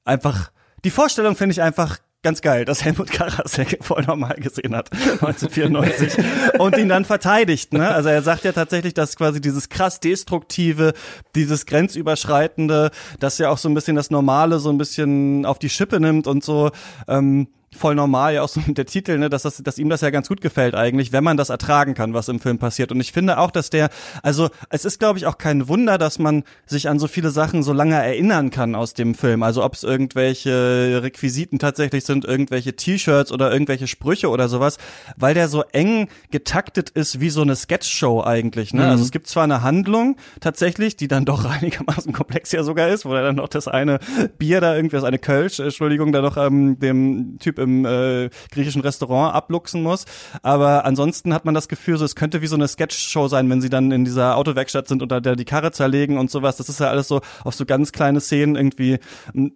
einfach, 0.05 0.51
die 0.85 0.91
Vorstellung 0.91 1.35
finde 1.35 1.53
ich 1.53 1.63
einfach 1.63 1.99
ganz 2.23 2.43
geil, 2.43 2.65
dass 2.65 2.85
Helmut 2.85 3.11
Karasek 3.11 3.79
voll 3.85 4.03
normal 4.03 4.37
gesehen 4.37 4.77
hat, 4.77 4.91
1994, 4.93 6.25
und 6.59 6.77
ihn 6.77 6.89
dann 6.89 7.05
verteidigt. 7.05 7.73
Ne? 7.73 7.89
Also 7.89 8.09
er 8.09 8.23
sagt 8.23 8.45
ja 8.45 8.53
tatsächlich, 8.53 8.95
dass 8.95 9.17
quasi 9.17 9.41
dieses 9.41 9.69
krass 9.69 10.01
Destruktive, 10.01 10.93
dieses 11.35 11.67
Grenzüberschreitende, 11.67 12.91
dass 13.19 13.39
ja 13.39 13.51
auch 13.51 13.59
so 13.59 13.69
ein 13.69 13.75
bisschen 13.75 13.97
das 13.97 14.11
Normale 14.11 14.59
so 14.59 14.71
ein 14.71 14.79
bisschen 14.79 15.47
auf 15.47 15.59
die 15.59 15.71
Schippe 15.71 16.01
nimmt 16.01 16.27
und 16.27 16.45
so, 16.45 16.71
ähm, 17.09 17.49
voll 17.77 17.95
normal, 17.95 18.35
ja 18.35 18.43
auch 18.43 18.49
so 18.49 18.61
der 18.67 18.87
Titel, 18.87 19.19
ne, 19.19 19.31
dass, 19.31 19.43
das, 19.43 19.63
dass 19.63 19.79
ihm 19.79 19.89
das 19.89 20.01
ja 20.01 20.11
ganz 20.11 20.29
gut 20.29 20.41
gefällt 20.41 20.75
eigentlich, 20.75 21.13
wenn 21.13 21.23
man 21.23 21.37
das 21.37 21.51
ertragen 21.51 21.95
kann, 21.95 22.15
was 22.15 22.29
im 22.29 22.41
Film 22.41 22.59
passiert. 22.59 22.91
Und 22.91 23.01
ich 23.01 23.13
finde 23.13 23.39
auch, 23.39 23.51
dass 23.51 23.71
der, 23.71 23.91
also 24.23 24.51
es 24.71 24.85
ist, 24.85 24.99
glaube 24.99 25.19
ich, 25.19 25.27
auch 25.27 25.39
kein 25.39 25.69
Wunder, 25.69 25.97
dass 25.97 26.19
man 26.19 26.43
sich 26.67 26.89
an 26.89 26.99
so 26.99 27.07
viele 27.07 27.31
Sachen 27.31 27.63
so 27.63 27.73
lange 27.73 27.95
erinnern 27.95 28.51
kann 28.51 28.75
aus 28.75 28.95
dem 28.95 29.15
Film. 29.15 29.43
Also 29.43 29.65
ob 29.65 29.75
es 29.75 29.85
irgendwelche 29.85 31.01
Requisiten 31.03 31.59
tatsächlich 31.59 32.05
sind, 32.05 32.25
irgendwelche 32.25 32.75
T-Shirts 32.75 33.31
oder 33.31 33.53
irgendwelche 33.53 33.87
Sprüche 33.87 34.31
oder 34.31 34.49
sowas, 34.49 34.79
weil 35.17 35.35
der 35.35 35.49
so 35.49 35.63
eng 35.73 36.09
getaktet 36.31 36.91
ist 36.91 37.21
wie 37.21 37.31
so 37.31 37.43
eine 37.43 37.55
Sketchshow 37.55 38.25
eigentlich. 38.25 38.75
Ne? 38.75 38.87
Also 38.87 39.05
es 39.05 39.13
gibt 39.13 39.29
zwar 39.29 39.45
eine 39.45 39.63
Handlung 39.63 40.17
tatsächlich, 40.41 40.97
die 40.97 41.07
dann 41.07 41.25
doch 41.25 41.45
einigermaßen 41.49 42.13
komplex 42.13 42.51
ja 42.51 42.65
sogar 42.65 42.89
ist, 42.89 43.05
wo 43.05 43.15
er 43.15 43.23
dann 43.23 43.37
noch 43.37 43.49
das 43.49 43.69
eine 43.69 44.01
Bier 44.39 44.61
da 44.61 44.75
irgendwie, 44.75 44.97
das 44.97 45.05
eine 45.05 45.19
Kölsch, 45.19 45.61
Entschuldigung, 45.61 46.11
da 46.11 46.21
noch 46.21 46.37
ähm, 46.37 46.79
dem 46.81 47.39
Typ 47.39 47.60
im 47.61 47.85
äh, 47.85 48.31
griechischen 48.51 48.83
Restaurant 48.83 49.35
abluchsen 49.35 49.83
muss. 49.83 50.05
Aber 50.43 50.85
ansonsten 50.85 51.33
hat 51.35 51.45
man 51.45 51.55
das 51.55 51.69
Gefühl, 51.69 51.97
so 51.99 52.05
es 52.05 52.17
könnte 52.17 52.43
wie 52.43 52.47
so 52.47 52.57
eine 52.57 52.69
Sketch-Show 52.69 53.29
sein, 53.29 53.49
wenn 53.51 53.61
sie 53.61 53.71
dann 53.71 53.93
in 53.93 54.05
dieser 54.05 54.37
Autowerkstatt 54.37 54.89
sind 54.89 55.03
und 55.03 55.11
da 55.11 55.21
die 55.21 55.45
Karre 55.45 55.73
zerlegen 55.73 56.19
und 56.19 56.31
sowas. 56.31 56.57
Das 56.57 56.69
ist 56.69 56.81
ja 56.81 56.89
alles 56.89 57.09
so 57.09 57.21
auf 57.45 57.55
so 57.55 57.65
ganz 57.65 57.93
kleine 57.93 58.21
Szenen 58.21 58.57
irgendwie 58.57 58.99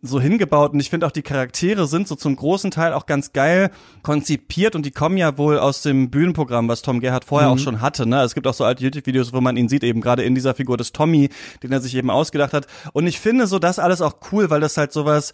so 0.03 0.21
hingebaut. 0.21 0.73
Und 0.73 0.81
ich 0.81 0.90
finde 0.90 1.07
auch 1.07 1.12
die 1.12 1.23
Charaktere 1.23 1.87
sind 1.87 2.09
so 2.09 2.14
zum 2.14 2.37
großen 2.37 2.71
Teil 2.71 2.93
auch 2.93 3.07
ganz 3.07 3.33
geil 3.33 3.71
konzipiert 4.03 4.77
und 4.77 4.87
die 4.87 4.90
kommen 4.90 5.17
ja 5.17 5.38
wohl 5.38 5.59
aus 5.59 5.83
dem 5.83 6.11
Bühnenprogramm, 6.11 6.69
was 6.69 6.83
Tom 6.83 7.01
Gerhardt 7.01 7.25
vorher 7.25 7.51
auch 7.51 7.59
schon 7.59 7.81
hatte. 7.81 8.07
Ne? 8.07 8.23
Es 8.23 8.35
gibt 8.35 8.47
auch 8.47 8.55
so 8.55 8.64
alte 8.64 8.83
YouTube-Videos, 8.83 9.33
wo 9.33 9.40
man 9.40 9.57
ihn 9.57 9.69
sieht, 9.69 9.85
eben 9.85 10.01
gerade 10.01 10.23
in 10.23 10.35
dieser 10.35 10.55
Figur 10.55 10.77
des 10.77 10.93
Tommy, 10.93 11.31
den 11.62 11.73
er 11.73 11.81
sich 11.81 11.95
eben 11.95 12.11
ausgedacht 12.11 12.53
hat. 12.53 12.67
Und 12.93 13.07
ich 13.07 13.21
finde 13.21 13.47
so 13.47 13.59
das 13.59 13.79
alles 13.79 14.01
auch 14.01 14.17
cool, 14.33 14.51
weil 14.51 14.61
das 14.61 14.77
halt 14.77 14.93
sowas 14.93 15.33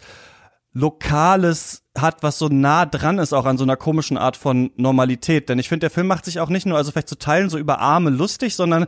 Lokales 0.73 1.83
hat, 1.97 2.23
was 2.23 2.39
so 2.39 2.47
nah 2.47 2.85
dran 2.85 3.19
ist, 3.19 3.33
auch 3.33 3.45
an 3.45 3.57
so 3.57 3.63
einer 3.63 3.75
komischen 3.75 4.17
Art 4.17 4.37
von 4.37 4.71
Normalität. 4.77 5.49
Denn 5.49 5.59
ich 5.59 5.69
finde, 5.69 5.81
der 5.81 5.89
Film 5.89 6.07
macht 6.07 6.25
sich 6.25 6.39
auch 6.39 6.49
nicht 6.49 6.65
nur, 6.65 6.77
also 6.77 6.91
vielleicht 6.91 7.09
zu 7.09 7.17
Teilen 7.17 7.49
so 7.49 7.57
über 7.57 7.79
Arme 7.79 8.09
lustig, 8.09 8.55
sondern 8.55 8.85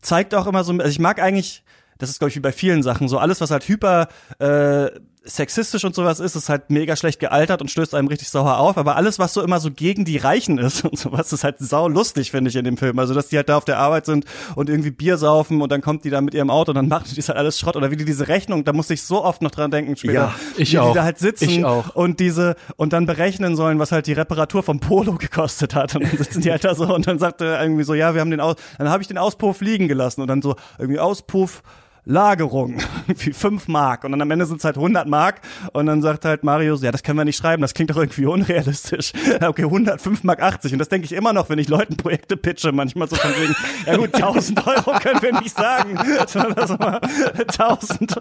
zeigt 0.00 0.34
auch 0.34 0.46
immer 0.46 0.64
so, 0.64 0.72
also 0.72 0.90
ich 0.90 0.98
mag 0.98 1.20
eigentlich, 1.20 1.62
das 1.98 2.10
ist 2.10 2.18
glaube 2.18 2.30
ich 2.30 2.36
wie 2.36 2.40
bei 2.40 2.52
vielen 2.52 2.82
Sachen, 2.82 3.08
so 3.08 3.18
alles, 3.18 3.40
was 3.40 3.50
halt 3.50 3.68
hyper 3.68 4.08
äh, 4.38 4.90
sexistisch 5.22 5.84
und 5.84 5.94
sowas 5.94 6.18
ist, 6.18 6.34
ist 6.34 6.48
halt 6.48 6.70
mega 6.70 6.96
schlecht 6.96 7.20
gealtert 7.20 7.60
und 7.60 7.70
stößt 7.70 7.94
einem 7.94 8.08
richtig 8.08 8.30
sauer 8.30 8.56
auf. 8.58 8.78
Aber 8.78 8.96
alles, 8.96 9.18
was 9.18 9.34
so 9.34 9.42
immer 9.42 9.60
so 9.60 9.70
gegen 9.70 10.04
die 10.04 10.16
Reichen 10.16 10.58
ist 10.58 10.84
und 10.84 10.98
sowas, 10.98 11.32
ist 11.32 11.44
halt 11.44 11.56
sau 11.58 11.88
lustig, 11.88 12.30
finde 12.30 12.48
ich, 12.48 12.56
in 12.56 12.64
dem 12.64 12.76
Film. 12.76 12.98
Also, 12.98 13.12
dass 13.12 13.28
die 13.28 13.36
halt 13.36 13.48
da 13.48 13.56
auf 13.56 13.64
der 13.64 13.78
Arbeit 13.78 14.06
sind 14.06 14.24
und 14.54 14.70
irgendwie 14.70 14.90
Bier 14.90 15.18
saufen 15.18 15.60
und 15.60 15.70
dann 15.70 15.82
kommt 15.82 16.04
die 16.04 16.10
da 16.10 16.20
mit 16.20 16.32
ihrem 16.34 16.50
Auto 16.50 16.70
und 16.70 16.76
dann 16.76 16.88
machen 16.88 17.04
die 17.10 17.16
das 17.16 17.28
halt 17.28 17.38
alles 17.38 17.58
Schrott. 17.58 17.76
Oder 17.76 17.90
wie 17.90 17.96
die 17.96 18.04
diese 18.04 18.28
Rechnung, 18.28 18.64
da 18.64 18.72
musste 18.72 18.94
ich 18.94 19.02
so 19.02 19.22
oft 19.22 19.42
noch 19.42 19.50
dran 19.50 19.70
denken 19.70 19.96
später. 19.96 20.12
Ja, 20.12 20.34
ich 20.56 20.72
wie 20.72 20.78
auch. 20.78 20.88
die 20.92 20.94
da 20.94 21.04
halt 21.04 21.18
sitzen 21.18 21.50
Ich 21.50 21.64
auch. 21.64 21.94
und 21.94 22.18
diese 22.20 22.56
und 22.76 22.92
dann 22.92 23.06
berechnen 23.06 23.56
sollen, 23.56 23.78
was 23.78 23.92
halt 23.92 24.06
die 24.06 24.14
Reparatur 24.14 24.62
vom 24.62 24.80
Polo 24.80 25.16
gekostet 25.16 25.74
hat. 25.74 25.94
Und 25.94 26.04
dann 26.04 26.16
sitzen 26.16 26.40
die 26.40 26.50
halt 26.50 26.64
da 26.64 26.74
so 26.74 26.92
und 26.94 27.06
dann 27.06 27.18
sagt 27.18 27.42
er 27.42 27.62
irgendwie 27.62 27.84
so, 27.84 27.94
ja, 27.94 28.14
wir 28.14 28.20
haben 28.22 28.30
den 28.30 28.40
Aus, 28.40 28.56
dann 28.78 28.88
habe 28.88 29.02
ich 29.02 29.08
den 29.08 29.18
Auspuff 29.18 29.60
liegen 29.60 29.86
gelassen 29.86 30.22
und 30.22 30.28
dann 30.28 30.40
so 30.40 30.56
irgendwie 30.78 30.98
Auspuff 30.98 31.62
Lagerung, 32.10 32.80
wie 33.06 33.32
fünf 33.32 33.68
Mark. 33.68 34.04
Und 34.04 34.12
dann 34.12 34.20
am 34.22 34.30
Ende 34.30 34.46
sind 34.46 34.58
es 34.58 34.64
halt 34.64 34.76
100 34.76 35.06
Mark. 35.08 35.40
Und 35.72 35.86
dann 35.86 36.02
sagt 36.02 36.24
halt 36.24 36.44
Marius, 36.44 36.82
ja, 36.82 36.90
das 36.92 37.02
können 37.02 37.18
wir 37.18 37.24
nicht 37.24 37.36
schreiben, 37.36 37.62
das 37.62 37.72
klingt 37.74 37.90
doch 37.90 37.96
irgendwie 37.96 38.26
unrealistisch. 38.26 39.12
Okay, 39.42 39.64
105 39.64 40.22
Mark 40.24 40.42
80. 40.42 40.72
Und 40.74 40.78
das 40.80 40.88
denke 40.88 41.06
ich 41.06 41.12
immer 41.12 41.32
noch, 41.32 41.48
wenn 41.48 41.58
ich 41.58 41.68
Leuten 41.68 41.96
Projekte 41.96 42.36
pitche, 42.36 42.72
manchmal 42.72 43.08
so 43.08 43.16
von 43.16 43.30
wegen, 43.32 43.54
ja 43.86 43.96
gut, 43.96 44.14
1000 44.14 44.66
Euro 44.66 44.92
können 44.98 45.22
wir 45.22 45.40
nicht 45.40 45.56
sagen. 45.56 45.98
Sondern 46.26 46.54
das 46.54 46.78
mal 46.78 47.00
1000, 47.48 48.16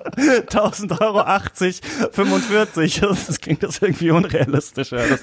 1000 0.53 1.01
Euro 1.01 1.19
80, 1.19 1.81
45. 2.11 3.01
Das 3.01 3.39
klingt 3.41 3.63
das 3.63 3.81
irgendwie 3.81 4.11
unrealistisch. 4.11 4.91
Ja. 4.91 4.99
Das, 5.07 5.19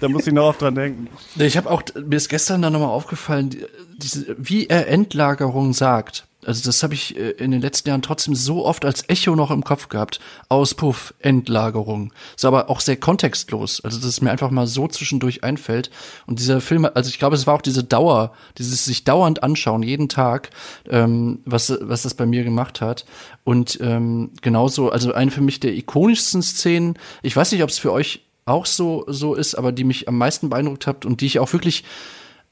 da 0.00 0.08
muss 0.08 0.26
ich 0.26 0.32
noch 0.32 0.44
oft 0.48 0.62
dran 0.62 0.74
denken. 0.74 1.08
Ich 1.36 1.56
habe 1.56 1.70
auch, 1.70 1.82
mir 1.94 2.16
ist 2.16 2.28
gestern 2.28 2.62
dann 2.62 2.72
nochmal 2.72 2.88
aufgefallen, 2.90 3.50
die- 3.50 3.66
diese, 3.96 4.34
wie 4.38 4.66
er 4.66 4.88
Endlagerung 4.88 5.72
sagt. 5.74 6.26
Also 6.44 6.62
das 6.64 6.82
habe 6.82 6.94
ich 6.94 7.16
äh, 7.16 7.30
in 7.32 7.50
den 7.50 7.60
letzten 7.60 7.88
Jahren 7.88 8.02
trotzdem 8.02 8.34
so 8.34 8.64
oft 8.64 8.84
als 8.84 9.08
Echo 9.08 9.36
noch 9.36 9.50
im 9.50 9.64
Kopf 9.64 9.88
gehabt. 9.88 10.20
Auspuff, 10.48 11.14
Endlagerung. 11.18 12.12
Ist 12.36 12.44
aber 12.44 12.70
auch 12.70 12.80
sehr 12.80 12.96
kontextlos. 12.96 13.84
Also 13.84 13.98
dass 13.98 14.06
es 14.06 14.20
mir 14.20 14.30
einfach 14.30 14.50
mal 14.50 14.66
so 14.66 14.88
zwischendurch 14.88 15.44
einfällt. 15.44 15.90
Und 16.26 16.38
dieser 16.38 16.60
Film, 16.60 16.88
also 16.94 17.10
ich 17.10 17.18
glaube, 17.18 17.36
es 17.36 17.46
war 17.46 17.54
auch 17.54 17.62
diese 17.62 17.84
Dauer, 17.84 18.32
dieses 18.58 18.84
sich 18.84 19.04
dauernd 19.04 19.42
anschauen, 19.42 19.82
jeden 19.82 20.08
Tag, 20.08 20.50
ähm, 20.88 21.40
was, 21.44 21.72
was 21.80 22.02
das 22.02 22.14
bei 22.14 22.26
mir 22.26 22.44
gemacht 22.44 22.80
hat. 22.80 23.04
Und 23.44 23.78
ähm, 23.82 24.30
genauso, 24.42 24.90
also 24.90 25.12
eine 25.12 25.30
für 25.30 25.42
mich 25.42 25.60
der 25.60 25.74
ikonischsten 25.74 26.42
Szenen, 26.42 26.98
ich 27.22 27.36
weiß 27.36 27.52
nicht, 27.52 27.62
ob 27.62 27.70
es 27.70 27.78
für 27.78 27.92
euch 27.92 28.22
auch 28.46 28.66
so, 28.66 29.04
so 29.06 29.34
ist, 29.34 29.54
aber 29.54 29.72
die 29.72 29.84
mich 29.84 30.08
am 30.08 30.18
meisten 30.18 30.48
beeindruckt 30.48 30.86
hat 30.86 31.04
und 31.04 31.20
die 31.20 31.26
ich 31.26 31.38
auch 31.38 31.52
wirklich 31.52 31.84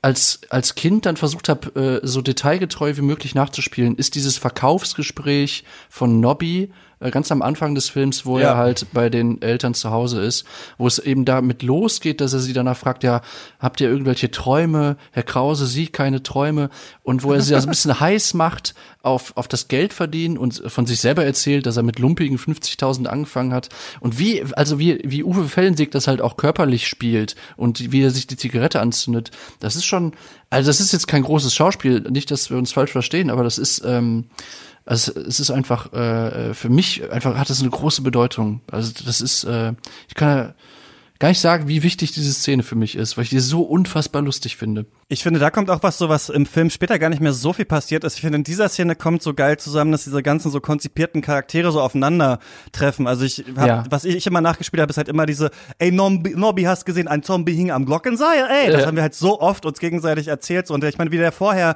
als, 0.01 0.41
als 0.51 0.75
Kind 0.75 1.07
dann 1.07 1.17
versucht 1.17 1.49
habe, 1.49 2.01
äh, 2.03 2.07
so 2.07 2.23
detailgetreu 2.23 2.97
wie 2.97 3.03
möglich 3.03 3.35
nachzuspielen, 3.35 3.97
ist 3.97 4.15
dieses 4.15 4.39
Verkaufsgespräch 4.39 5.65
von 5.89 6.21
Nobby 6.21 6.71
ganz 7.01 7.31
am 7.31 7.43
Anfang 7.43 7.75
des 7.75 7.89
Films, 7.89 8.27
wo 8.27 8.39
Ja. 8.39 8.51
er 8.51 8.57
halt 8.57 8.87
bei 8.93 9.09
den 9.09 9.41
Eltern 9.43 9.75
zu 9.75 9.91
Hause 9.91 10.21
ist, 10.21 10.45
wo 10.79 10.87
es 10.87 10.99
eben 10.99 11.25
damit 11.25 11.63
losgeht, 11.63 12.21
dass 12.21 12.33
er 12.33 12.41
sie 12.41 12.53
danach 12.53 12.77
fragt, 12.77 13.05
ja, 13.05 13.21
habt 13.61 13.81
ihr 13.81 13.89
irgendwelche 13.89 14.31
Träume? 14.31 14.97
Herr 15.13 15.23
Krause, 15.23 15.67
Sie 15.67 15.87
keine 15.89 16.23
Träume? 16.23 16.71
Und 17.03 17.23
wo 17.23 17.33
er 17.33 17.41
sie 17.41 17.55
also 17.55 17.69
ein 17.69 17.71
bisschen 17.71 18.01
heiß 18.01 18.35
macht 18.35 18.75
auf, 19.03 19.37
auf 19.37 19.47
das 19.49 19.69
Geld 19.69 19.93
verdienen 19.93 20.37
und 20.37 20.63
von 20.67 20.87
sich 20.87 21.01
selber 21.01 21.25
erzählt, 21.25 21.67
dass 21.67 21.77
er 21.77 21.83
mit 21.83 21.99
lumpigen 21.99 22.37
50.000 22.39 23.07
angefangen 23.07 23.53
hat. 23.53 23.69
Und 24.01 24.19
wie, 24.19 24.43
also 24.55 24.79
wie, 24.79 24.99
wie 25.05 25.23
Uwe 25.25 25.45
Fellensieg 25.49 25.93
das 25.93 26.09
halt 26.09 26.21
auch 26.21 26.37
körperlich 26.37 26.89
spielt 26.89 27.37
und 27.57 27.93
wie 27.93 28.03
er 28.03 28.11
sich 28.11 28.27
die 28.27 28.37
Zigarette 28.37 28.81
anzündet, 28.81 29.31
das 29.61 29.77
ist 29.77 29.85
schon, 29.85 30.13
also 30.51 30.69
das 30.69 30.81
ist 30.81 30.93
jetzt 30.93 31.07
kein 31.07 31.23
großes 31.23 31.55
Schauspiel, 31.55 32.01
nicht, 32.11 32.31
dass 32.31 32.51
wir 32.51 32.59
uns 32.59 32.73
falsch 32.73 32.91
verstehen, 32.93 33.31
aber 33.31 33.45
das 33.45 33.57
ist, 33.59 33.83
ähm, 33.87 34.25
also 34.89 35.13
es 35.21 35.39
ist 35.39 35.51
einfach 35.51 35.93
äh, 35.93 36.55
für 36.55 36.71
mich 36.71 37.11
einfach 37.13 37.37
hat 37.37 37.51
das 37.51 37.61
eine 37.61 37.69
große 37.69 38.01
Bedeutung. 38.01 38.63
Also 38.71 38.91
das 39.05 39.21
ist, 39.21 39.45
äh, 39.45 39.75
ich 40.09 40.15
kann 40.15 40.55
gar 41.19 41.29
nicht 41.29 41.41
sagen, 41.41 41.67
wie 41.69 41.83
wichtig 41.83 42.13
diese 42.13 42.33
Szene 42.33 42.63
für 42.63 42.77
mich 42.77 42.95
ist, 42.95 43.17
weil 43.17 43.25
ich 43.25 43.31
die 43.31 43.41
so 43.41 43.63
unfassbar 43.63 44.23
lustig 44.23 44.57
finde. 44.57 44.87
Ich 45.09 45.23
finde, 45.25 45.41
da 45.41 45.51
kommt 45.51 45.69
auch 45.69 45.83
was 45.83 45.99
so, 45.99 46.09
was 46.09 46.29
im 46.31 46.47
Film 46.47 46.71
später 46.71 46.99
gar 46.99 47.11
nicht 47.11 47.21
mehr 47.21 47.33
so 47.35 47.53
viel 47.53 47.65
passiert 47.67 48.05
ist. 48.05 48.15
Ich 48.15 48.21
finde, 48.23 48.37
in 48.39 48.45
dieser 48.45 48.69
Szene 48.71 48.95
kommt 48.95 49.21
so 49.23 49.35
geil 49.35 49.59
zusammen, 49.59 49.93
dass 49.93 50.05
diese 50.05 50.23
ganzen 50.23 50.51
so 50.53 50.61
konzipierten 50.61 51.21
Charaktere 51.21 51.71
so 51.73 51.83
aufeinandertreffen. 51.83 53.07
Also 53.07 53.25
ich 53.25 53.45
hab, 53.57 53.67
Ja. 53.67 53.85
was 53.91 54.05
ich 54.07 54.27
immer 54.27 54.41
nachgespielt 54.41 54.81
habe, 54.81 54.91
ist 54.91 54.97
halt 54.97 55.09
immer 55.09 55.27
diese, 55.27 55.51
ey, 55.79 55.91
Nobby, 55.91 56.35
Nobby 56.37 56.63
hast 56.63 56.87
gesehen, 56.87 57.09
ein 57.09 57.23
Zombie 57.23 57.55
hing 57.55 57.73
am 57.73 57.85
Glockenseil, 57.85 58.47
ey. 58.65 58.71
Das 58.71 58.83
Ja. 58.83 58.87
haben 58.87 58.97
wir 58.97 59.03
halt 59.03 59.15
so 59.15 59.41
oft 59.41 59.67
uns 59.67 59.81
gegenseitig 59.81 60.29
erzählt. 60.29 60.67
So. 60.67 60.75
Und 60.75 60.85
ich 60.85 60.97
meine, 60.99 61.11
wie 61.11 61.19
der 61.19 61.33
vorher 61.33 61.75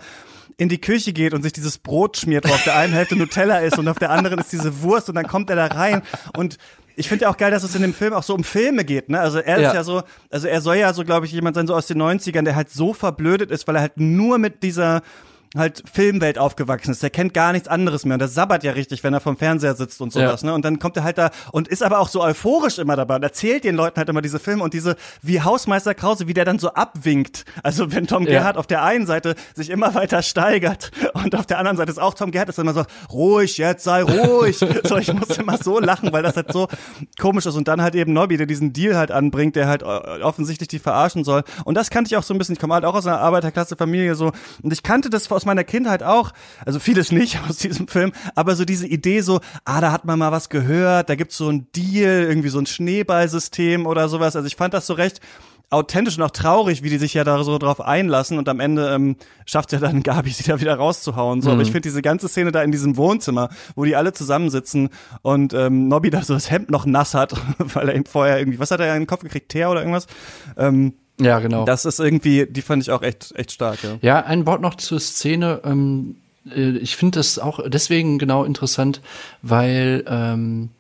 in 0.57 0.69
die 0.69 0.81
Küche 0.81 1.13
geht 1.13 1.35
und 1.35 1.43
sich 1.43 1.53
dieses 1.53 1.79
Brot 1.79 2.17
schmiert, 2.17 2.49
wo 2.49 2.53
auf 2.53 2.65
der 2.65 2.77
einen 2.77 2.93
Hälfte 2.93 3.17
Nutella 3.17 3.59
ist 3.59 3.79
und 3.79 3.89
auf 3.89 3.99
der 3.99 4.11
anderen 4.11 4.39
ist 4.39 4.53
diese 4.53 4.83
Wurst 4.83 5.09
und 5.09 5.15
dann 5.15 5.27
kommt 5.27 5.51
er 5.51 5.57
da 5.57 5.67
rein 5.67 6.03
und 6.37 6.59
ich 6.95 7.09
finde 7.09 7.25
ja 7.25 7.31
auch 7.31 7.39
geil, 7.39 7.51
dass 7.51 7.63
es 7.63 7.75
in 7.75 7.81
dem 7.83 7.95
Film 7.95 8.13
auch 8.13 8.23
so 8.23 8.35
um 8.35 8.45
Filme 8.45 8.85
geht, 8.85 9.09
ne? 9.09 9.19
Also 9.19 9.39
er 9.39 9.59
Ja. 9.61 9.69
ist 9.69 9.75
ja 9.75 9.83
so, 9.85 10.03
also 10.31 10.47
er 10.47 10.61
soll 10.61 10.77
ja 10.77 10.93
so, 10.93 11.05
glaube 11.05 11.25
ich, 11.25 11.33
jemand 11.33 11.57
sein, 11.57 11.67
so 11.67 11.75
aus 11.75 11.87
den 11.87 11.97
90ern, 12.01 12.43
der 12.43 12.55
halt 12.55 12.69
so 12.71 12.93
verblödet 12.93 13.51
ist, 13.51 13.67
weil 13.67 13.77
er 13.77 13.81
halt 13.81 13.97
nur 13.99 14.37
mit 14.39 14.63
dieser 14.63 15.01
halt 15.57 15.83
Filmwelt 15.93 16.39
aufgewachsen 16.39 16.93
ist. 16.93 17.03
Der 17.03 17.11
kennt 17.11 17.35
gar 17.35 17.53
nichts 17.53 17.69
anderes 17.69 18.05
mehr 18.05 18.15
und 18.15 18.21
der 18.21 18.29
sabbert 18.29 18.65
ja 18.65 18.73
richtig, 18.73 19.05
wenn 19.05 19.13
er 19.13 19.21
vom 19.21 19.37
Fernseher 19.37 19.75
sitzt 19.75 20.01
und 20.01 20.13
sowas, 20.13 20.43
Ja. 20.43 20.49
ne? 20.49 20.55
Und 20.55 20.65
dann 20.65 20.79
kommt 20.79 20.97
er 20.97 21.05
halt 21.05 21.19
da 21.19 21.31
und 21.53 21.69
ist 21.69 21.83
aber 21.83 21.99
auch 21.99 22.09
so 22.09 22.23
euphorisch 22.23 22.79
immer 22.79 22.97
dabei 22.97 23.17
und 23.17 23.23
erzählt 23.23 23.65
den 23.65 23.75
Leuten 23.77 23.97
halt 23.99 24.09
immer 24.09 24.23
diese 24.23 24.39
Filme 24.39 24.65
und 24.65 24.73
diese, 24.75 24.97
wie 25.21 25.41
Hausmeister 25.43 25.95
Krause, 25.95 26.27
wie 26.27 26.35
der 26.35 26.45
dann 26.45 26.59
so 26.59 26.71
abwinkt. 26.73 27.45
Also 27.63 27.93
wenn 27.93 28.07
Tom 28.07 28.25
Ja. 28.25 28.31
Gerhardt 28.39 28.57
auf 28.57 28.67
der 28.67 28.83
einen 28.83 29.07
Seite 29.07 29.35
sich 29.55 29.69
immer 29.71 29.95
weiter 29.95 30.23
steigert 30.23 30.91
und 31.15 31.35
auf 31.37 31.47
der 31.47 31.59
anderen 31.59 31.77
Seite 31.77 31.91
ist 31.93 31.99
auch 31.99 32.15
Tom 32.15 32.31
Gerhardt, 32.31 32.49
ist 32.49 32.59
immer 32.59 32.73
so, 32.75 32.85
ruhig, 33.13 33.59
jetzt 33.59 33.85
sei 33.85 34.03
ruhig. 34.03 34.57
so, 34.85 34.97
ich 34.97 35.13
muss 35.13 35.37
immer 35.39 35.59
so 35.59 35.79
lachen, 35.81 36.13
weil 36.13 36.23
das 36.23 36.37
halt 36.37 36.53
so 36.53 36.69
komisch 37.21 37.47
ist 37.47 37.57
und 37.57 37.69
dann 37.69 37.83
halt 37.83 37.95
eben 37.95 38.13
Nobby, 38.13 38.37
der 38.37 38.47
diesen 38.47 38.73
Deal 38.73 38.97
halt 38.97 39.11
anbringt, 39.11 39.57
der 39.57 39.67
halt 39.69 39.83
äh, 39.83 40.23
offensichtlich 40.23 40.69
die 40.69 40.79
verarschen 40.79 41.25
soll. 41.25 41.43
Und 41.65 41.75
das 41.77 41.91
kannte 41.91 42.09
ich 42.09 42.17
auch 42.17 42.23
so 42.23 42.33
ein 42.35 42.39
bisschen. 42.39 42.55
Ich 42.55 42.59
komme 42.61 42.75
halt 42.75 42.85
auch 42.85 42.95
aus 42.95 43.07
einer 43.07 43.21
Arbeiterklasse-Familie 43.21 44.15
so 44.15 44.33
und 44.63 44.73
ich 44.73 44.83
kannte 44.83 45.11
das 45.11 45.27
aus 45.43 45.47
meiner 45.47 45.65
Kindheit 45.65 46.03
auch, 46.03 46.33
also 46.65 46.79
vieles 46.79 47.11
nicht 47.11 47.39
aus 47.49 47.59
diesem 47.59 47.89
Film, 47.89 48.13
aber 48.35 48.55
so 48.55 48.65
diese 48.65 48.87
Idee 48.87 49.21
so, 49.21 49.41
ah, 49.65 49.81
da 49.81 49.91
hat 49.91 50.05
man 50.05 50.19
mal 50.19 50.33
was 50.33 50.49
gehört, 50.49 51.09
da 51.09 51.17
gibt's 51.17 51.37
so 51.37 51.49
ein 51.49 51.67
Deal, 51.75 52.23
irgendwie 52.23 52.49
so 52.49 52.59
ein 52.59 52.67
Schneeballsystem 52.67 53.87
oder 53.87 54.09
sowas. 54.09 54.37
Also 54.37 54.47
ich 54.47 54.57
fand 54.57 54.73
das 54.73 54.87
so 54.87 54.95
recht 54.95 55.21
authentisch 55.71 56.19
und 56.19 56.23
auch 56.23 56.31
traurig, 56.31 56.83
wie 56.83 56.91
die 56.91 56.99
sich 56.99 57.15
ja 57.15 57.25
da 57.25 57.43
so 57.43 57.57
drauf 57.57 57.81
einlassen 57.81 58.37
und 58.37 58.49
am 58.49 58.61
Ende 58.61 58.95
ähm, 58.95 59.17
schafft 59.47 59.73
ja 59.73 59.79
dann 59.79 60.03
Gabi, 60.05 60.31
sie 60.31 60.45
da 60.45 60.61
wieder 60.61 60.75
rauszuhauen. 60.75 61.41
So, 61.41 61.51
aber 61.51 61.63
ich 61.63 61.69
finde 61.69 61.83
diese 61.83 62.03
ganze 62.03 62.29
Szene 62.29 62.53
da 62.53 62.63
in 62.63 62.73
diesem 62.73 62.97
Wohnzimmer, 62.97 63.49
wo 63.75 63.85
die 63.85 63.97
alle 63.97 64.13
zusammensitzen 64.13 64.91
und 65.23 65.55
ähm, 65.55 65.89
Nobby 65.89 66.11
da 66.11 66.23
so 66.23 66.35
das 66.35 66.51
Hemd 66.51 66.71
noch 66.71 66.85
nass 66.85 67.15
hat, 67.15 67.35
weil 67.59 67.89
er 67.89 67.97
ihm 67.97 68.05
vorher 68.05 68.39
irgendwie, 68.39 68.59
was 68.59 68.71
hat 68.71 68.81
er 68.81 68.95
in 68.95 69.03
den 69.03 69.07
Kopf 69.07 69.23
gekriegt, 69.23 69.49
Teer 69.49 69.71
oder 69.71 69.81
irgendwas? 69.81 70.07
Ähm, 70.57 70.93
Ja, 71.25 71.39
genau. 71.41 71.65
das 71.65 71.85
ist 71.85 72.01
irgendwie, 72.01 72.47
die 72.47 72.63
fand 72.63 72.83
ich 72.83 72.91
auch 72.91 73.03
echt, 73.03 73.33
echt 73.37 73.53
stark, 73.53 73.83
ja. 73.83 73.99
Ja, 74.03 74.25
ein 74.25 74.47
Wort 74.47 74.61
noch 74.61 74.75
zur 74.77 75.01
Szene. 75.01 75.61
Ähm, 75.65 76.17
äh, 76.51 76.77
ich 76.79 76.97
finde 76.97 77.19
das 77.19 77.39
auch 77.39 77.61
deswegen 77.69 78.19
genau 78.19 78.45
interessant, 78.45 79.01
weil 79.43 80.05
ähm, 80.07 80.71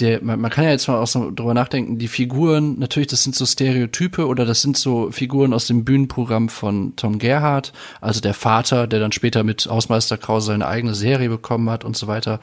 der, 0.00 0.22
man, 0.22 0.40
man 0.40 0.50
kann 0.50 0.64
ja 0.64 0.70
jetzt 0.70 0.88
mal 0.88 0.98
auch 0.98 1.06
so 1.06 1.30
drüber 1.30 1.54
nachdenken, 1.54 1.98
die 1.98 2.08
Figuren, 2.08 2.78
natürlich, 2.78 3.08
das 3.08 3.22
sind 3.22 3.34
so 3.34 3.46
Stereotype 3.46 4.26
oder 4.26 4.44
das 4.44 4.60
sind 4.60 4.76
so 4.76 5.10
Figuren 5.10 5.54
aus 5.54 5.66
dem 5.66 5.84
Bühnenprogramm 5.84 6.48
von 6.48 6.94
Tom 6.96 7.18
Gerhardt, 7.18 7.72
also 8.00 8.20
der 8.20 8.34
Vater, 8.34 8.86
der 8.86 9.00
dann 9.00 9.12
später 9.12 9.42
mit 9.42 9.66
Hausmeister 9.66 10.18
Krause 10.18 10.48
seine 10.48 10.66
eigene 10.66 10.94
Serie 10.94 11.30
bekommen 11.30 11.70
hat 11.70 11.84
und 11.84 11.96
so 11.96 12.06
weiter. 12.06 12.40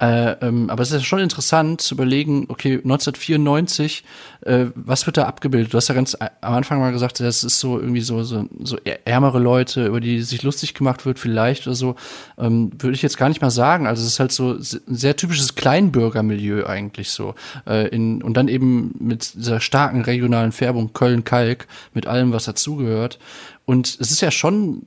Äh, 0.00 0.32
ähm, 0.40 0.70
aber 0.70 0.82
es 0.82 0.90
ist 0.90 1.00
ja 1.00 1.04
schon 1.04 1.20
interessant 1.20 1.80
zu 1.80 1.94
überlegen, 1.94 2.46
okay, 2.48 2.74
1994, 2.74 4.04
äh, 4.40 4.66
was 4.74 5.06
wird 5.06 5.16
da 5.16 5.24
abgebildet? 5.24 5.72
Du 5.72 5.76
hast 5.76 5.88
ja 5.88 5.94
ganz 5.94 6.16
am 6.16 6.54
Anfang 6.54 6.80
mal 6.80 6.92
gesagt, 6.92 7.20
das 7.20 7.44
ist 7.44 7.60
so 7.60 7.78
irgendwie 7.78 8.00
so, 8.00 8.22
so, 8.24 8.46
so 8.62 8.78
ärmere 9.04 9.38
Leute, 9.38 9.86
über 9.86 10.00
die 10.00 10.22
sich 10.22 10.42
lustig 10.42 10.74
gemacht 10.74 11.04
wird, 11.04 11.18
vielleicht 11.18 11.66
oder 11.66 11.76
so. 11.76 11.96
Ähm, 12.38 12.72
Würde 12.78 12.94
ich 12.94 13.02
jetzt 13.02 13.18
gar 13.18 13.28
nicht 13.28 13.42
mal 13.42 13.50
sagen. 13.50 13.86
Also 13.86 14.02
es 14.02 14.08
ist 14.08 14.20
halt 14.20 14.32
so 14.32 14.54
ein 14.54 14.96
sehr 14.96 15.16
typisches 15.16 15.54
Kleinbürgermilieu 15.54 16.64
eigentlich 16.66 17.10
so. 17.10 17.34
Äh, 17.66 17.88
in, 17.88 18.22
und 18.22 18.36
dann 18.36 18.48
eben 18.48 18.94
mit 18.98 19.34
dieser 19.34 19.60
starken 19.60 20.02
regionalen 20.02 20.52
Färbung 20.52 20.94
Köln-Kalk, 20.94 21.66
mit 21.92 22.06
allem, 22.06 22.32
was 22.32 22.44
dazugehört. 22.44 23.18
Und 23.66 23.86
es 24.00 24.10
ist 24.10 24.20
ja 24.20 24.30
schon 24.30 24.86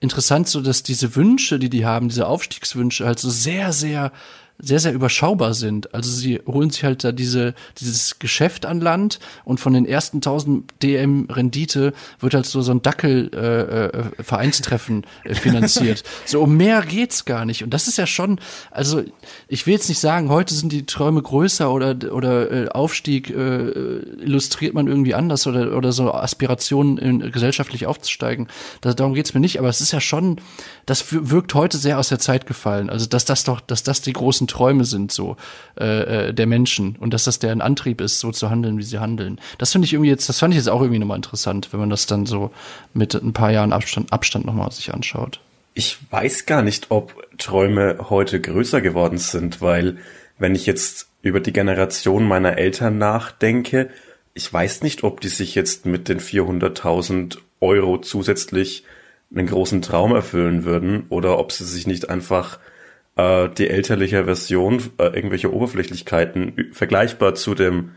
interessant, 0.00 0.48
so 0.48 0.60
dass 0.60 0.82
diese 0.82 1.16
Wünsche, 1.16 1.58
die 1.58 1.70
die 1.70 1.84
haben, 1.86 2.08
diese 2.08 2.26
Aufstiegswünsche 2.26 3.06
halt 3.06 3.18
so 3.18 3.30
sehr, 3.30 3.72
sehr 3.72 4.12
sehr, 4.60 4.80
sehr 4.80 4.92
überschaubar 4.92 5.54
sind. 5.54 5.94
Also 5.94 6.10
sie 6.10 6.40
holen 6.46 6.70
sich 6.70 6.82
halt 6.82 7.04
da 7.04 7.12
diese, 7.12 7.54
dieses 7.78 8.18
Geschäft 8.18 8.66
an 8.66 8.80
Land 8.80 9.20
und 9.44 9.60
von 9.60 9.72
den 9.72 9.86
ersten 9.86 10.16
1000 10.16 10.64
DM 10.82 11.28
Rendite 11.30 11.92
wird 12.18 12.34
halt 12.34 12.46
so, 12.46 12.60
so 12.60 12.72
ein 12.72 12.82
Dackel 12.82 13.30
äh, 13.32 13.86
äh, 13.86 14.22
Vereinstreffen 14.22 15.06
äh, 15.22 15.34
finanziert. 15.34 16.02
so 16.24 16.42
um 16.42 16.56
mehr 16.56 16.82
geht's 16.82 17.24
gar 17.24 17.44
nicht. 17.44 17.62
Und 17.62 17.70
das 17.70 17.86
ist 17.86 17.98
ja 17.98 18.06
schon, 18.06 18.40
also 18.72 19.04
ich 19.46 19.66
will 19.66 19.74
jetzt 19.74 19.88
nicht 19.88 20.00
sagen, 20.00 20.28
heute 20.28 20.54
sind 20.54 20.72
die 20.72 20.86
Träume 20.86 21.22
größer 21.22 21.70
oder, 21.70 21.94
oder 22.12 22.50
äh, 22.50 22.68
Aufstieg 22.68 23.30
äh, 23.30 23.68
illustriert 24.18 24.74
man 24.74 24.88
irgendwie 24.88 25.14
anders 25.14 25.46
oder, 25.46 25.76
oder 25.76 25.92
so 25.92 26.12
Aspirationen 26.12 26.98
in, 26.98 27.30
gesellschaftlich 27.30 27.86
aufzusteigen. 27.86 28.48
Das, 28.80 28.96
darum 28.96 29.14
geht's 29.14 29.34
mir 29.34 29.40
nicht, 29.40 29.60
aber 29.60 29.68
es 29.68 29.80
ist 29.80 29.92
ja 29.92 30.00
schon, 30.00 30.40
das 30.84 31.04
wirkt 31.12 31.54
heute 31.54 31.78
sehr 31.78 32.00
aus 32.00 32.08
der 32.08 32.18
Zeit 32.18 32.46
gefallen. 32.46 32.90
Also 32.90 33.06
dass 33.06 33.24
das 33.24 33.44
doch, 33.44 33.60
dass 33.60 33.84
das 33.84 34.00
die 34.00 34.12
großen 34.12 34.47
Träume 34.48 34.84
sind 34.84 35.12
so 35.12 35.36
äh, 35.78 36.28
äh, 36.28 36.34
der 36.34 36.46
Menschen 36.46 36.96
und 36.98 37.14
dass 37.14 37.24
das 37.24 37.38
deren 37.38 37.60
Antrieb 37.60 38.00
ist, 38.00 38.18
so 38.18 38.32
zu 38.32 38.50
handeln, 38.50 38.78
wie 38.78 38.82
sie 38.82 38.98
handeln. 38.98 39.40
Das 39.58 39.72
finde 39.72 39.86
ich 39.86 39.92
irgendwie 39.92 40.10
jetzt, 40.10 40.28
das 40.28 40.40
fand 40.40 40.52
ich 40.54 40.58
jetzt 40.58 40.68
auch 40.68 40.80
irgendwie 40.80 40.98
nochmal 40.98 41.16
interessant, 41.16 41.68
wenn 41.72 41.80
man 41.80 41.90
das 41.90 42.06
dann 42.06 42.26
so 42.26 42.50
mit 42.94 43.14
ein 43.14 43.32
paar 43.32 43.52
Jahren 43.52 43.72
Abstand, 43.72 44.12
Abstand 44.12 44.44
nochmal 44.44 44.72
sich 44.72 44.92
anschaut. 44.92 45.40
Ich 45.74 45.98
weiß 46.10 46.46
gar 46.46 46.62
nicht, 46.62 46.90
ob 46.90 47.14
Träume 47.38 47.98
heute 48.10 48.40
größer 48.40 48.80
geworden 48.80 49.18
sind, 49.18 49.60
weil 49.60 49.98
wenn 50.38 50.54
ich 50.54 50.66
jetzt 50.66 51.08
über 51.22 51.40
die 51.40 51.52
Generation 51.52 52.24
meiner 52.26 52.58
Eltern 52.58 52.98
nachdenke, 52.98 53.90
ich 54.34 54.52
weiß 54.52 54.82
nicht, 54.82 55.04
ob 55.04 55.20
die 55.20 55.28
sich 55.28 55.54
jetzt 55.54 55.86
mit 55.86 56.08
den 56.08 56.20
400.000 56.20 57.38
Euro 57.60 57.98
zusätzlich 58.00 58.84
einen 59.34 59.46
großen 59.46 59.82
Traum 59.82 60.14
erfüllen 60.14 60.64
würden 60.64 61.06
oder 61.08 61.38
ob 61.38 61.52
sie 61.52 61.64
sich 61.64 61.86
nicht 61.86 62.08
einfach 62.08 62.58
äh, 63.18 63.48
die 63.50 63.68
elterliche 63.68 64.24
Version, 64.24 64.80
äh, 64.98 65.06
irgendwelche 65.08 65.52
Oberflächlichkeiten 65.52 66.70
vergleichbar 66.72 67.34
zu 67.34 67.54
dem, 67.54 67.90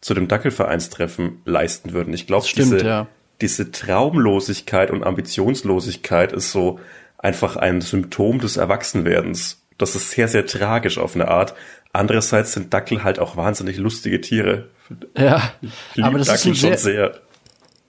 zu 0.00 0.14
dem 0.14 0.28
Dackelvereinstreffen 0.28 1.40
leisten 1.46 1.92
würden. 1.92 2.12
Ich 2.14 2.26
glaube, 2.26 2.46
diese, 2.54 2.84
ja. 2.84 3.06
diese 3.40 3.72
Traumlosigkeit 3.72 4.90
und 4.90 5.02
Ambitionslosigkeit 5.02 6.32
ist 6.32 6.52
so 6.52 6.78
einfach 7.18 7.56
ein 7.56 7.80
Symptom 7.80 8.38
des 8.38 8.58
Erwachsenwerdens. 8.58 9.62
Das 9.78 9.96
ist 9.96 10.10
sehr, 10.10 10.28
sehr 10.28 10.46
tragisch 10.46 10.98
auf 10.98 11.14
eine 11.14 11.28
Art. 11.28 11.54
Andererseits 11.92 12.52
sind 12.52 12.74
Dackel 12.74 13.02
halt 13.02 13.18
auch 13.18 13.36
wahnsinnig 13.36 13.78
lustige 13.78 14.20
Tiere. 14.20 14.68
Ja, 15.16 15.54
aber 16.00 16.18
das 16.18 16.28
Dackel 16.28 16.52
ist 16.52 16.64
ein 16.64 16.76
sehr, 16.76 16.78
sehr, 16.78 17.20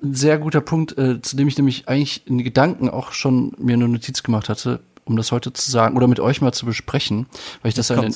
ein 0.01 0.13
sehr 0.13 0.37
guter 0.37 0.61
Punkt, 0.61 0.97
äh, 0.97 1.21
zu 1.21 1.35
dem 1.35 1.49
ich 1.49 1.57
nämlich 1.57 1.89
eigentlich 1.89 2.25
in 2.27 2.41
Gedanken 2.43 2.89
auch 2.89 3.11
schon 3.11 3.53
mir 3.57 3.73
eine 3.73 3.89
Notiz 3.89 4.23
gemacht 4.23 4.47
hatte 4.47 4.79
um 5.07 5.15
das 5.15 5.31
heute 5.31 5.53
zu 5.53 5.71
sagen 5.71 5.95
oder 5.95 6.07
mit 6.07 6.19
euch 6.19 6.41
mal 6.41 6.51
zu 6.51 6.65
besprechen, 6.65 7.27
weil 7.61 7.69
ich 7.69 7.75
das 7.75 7.91
eine 7.91 8.09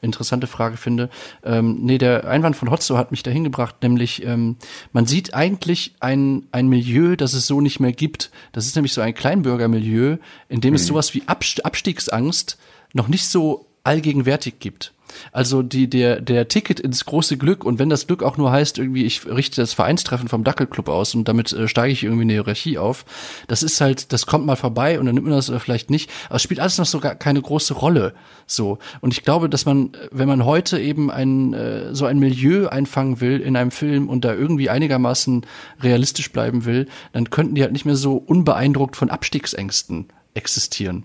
interessante 0.00 0.46
Frage 0.46 0.76
finde. 0.76 1.10
Ähm, 1.44 1.78
nee, 1.82 1.98
der 1.98 2.28
Einwand 2.28 2.56
von 2.56 2.70
Hotzo 2.70 2.96
hat 2.96 3.10
mich 3.10 3.22
dahin 3.22 3.44
gebracht, 3.44 3.76
nämlich 3.82 4.24
ähm, 4.24 4.56
man 4.92 5.06
sieht 5.06 5.34
eigentlich 5.34 5.94
ein, 6.00 6.46
ein 6.52 6.68
Milieu, 6.68 7.16
das 7.16 7.32
es 7.32 7.46
so 7.46 7.60
nicht 7.60 7.80
mehr 7.80 7.92
gibt. 7.92 8.30
Das 8.52 8.66
ist 8.66 8.76
nämlich 8.76 8.92
so 8.92 9.00
ein 9.00 9.14
Kleinbürgermilieu, 9.14 10.16
in 10.48 10.60
dem 10.60 10.70
mhm. 10.70 10.76
es 10.76 10.86
sowas 10.86 11.14
wie 11.14 11.24
Abstiegsangst 11.26 12.58
noch 12.92 13.08
nicht 13.08 13.28
so 13.28 13.66
allgegenwärtig 13.86 14.58
gibt. 14.58 14.92
Also 15.32 15.62
die, 15.62 15.88
der, 15.88 16.20
der 16.20 16.48
Ticket 16.48 16.80
ins 16.80 17.04
große 17.04 17.36
Glück 17.36 17.64
und 17.64 17.78
wenn 17.78 17.88
das 17.88 18.06
Glück 18.06 18.22
auch 18.22 18.36
nur 18.36 18.50
heißt, 18.50 18.78
irgendwie, 18.78 19.04
ich 19.04 19.26
richte 19.26 19.60
das 19.60 19.72
Vereinstreffen 19.72 20.28
vom 20.28 20.44
Dackelclub 20.44 20.88
aus 20.88 21.14
und 21.14 21.28
damit 21.28 21.52
äh, 21.52 21.68
steige 21.68 21.92
ich 21.92 22.04
irgendwie 22.04 22.22
eine 22.22 22.32
Hierarchie 22.34 22.78
auf, 22.78 23.04
das 23.48 23.62
ist 23.62 23.80
halt, 23.80 24.12
das 24.12 24.26
kommt 24.26 24.46
mal 24.46 24.56
vorbei 24.56 24.98
und 24.98 25.06
dann 25.06 25.14
nimmt 25.14 25.26
man 25.26 25.36
das 25.36 25.48
oder 25.48 25.60
vielleicht 25.60 25.90
nicht. 25.90 26.10
Aber 26.26 26.36
es 26.36 26.42
spielt 26.42 26.60
alles 26.60 26.78
noch 26.78 26.86
so 26.86 27.00
gar 27.00 27.14
keine 27.14 27.40
große 27.40 27.74
Rolle. 27.74 28.14
So. 28.46 28.78
Und 29.00 29.12
ich 29.12 29.22
glaube, 29.22 29.48
dass 29.48 29.64
man, 29.64 29.92
wenn 30.10 30.28
man 30.28 30.44
heute 30.44 30.78
eben 30.78 31.10
ein, 31.10 31.54
äh, 31.54 31.94
so 31.94 32.06
ein 32.06 32.18
Milieu 32.18 32.68
einfangen 32.68 33.20
will 33.20 33.40
in 33.40 33.56
einem 33.56 33.70
Film 33.70 34.08
und 34.08 34.24
da 34.24 34.34
irgendwie 34.34 34.70
einigermaßen 34.70 35.46
realistisch 35.80 36.32
bleiben 36.32 36.64
will, 36.64 36.88
dann 37.12 37.30
könnten 37.30 37.54
die 37.54 37.62
halt 37.62 37.72
nicht 37.72 37.86
mehr 37.86 37.96
so 37.96 38.16
unbeeindruckt 38.16 38.96
von 38.96 39.10
Abstiegsängsten 39.10 40.06
existieren. 40.34 41.04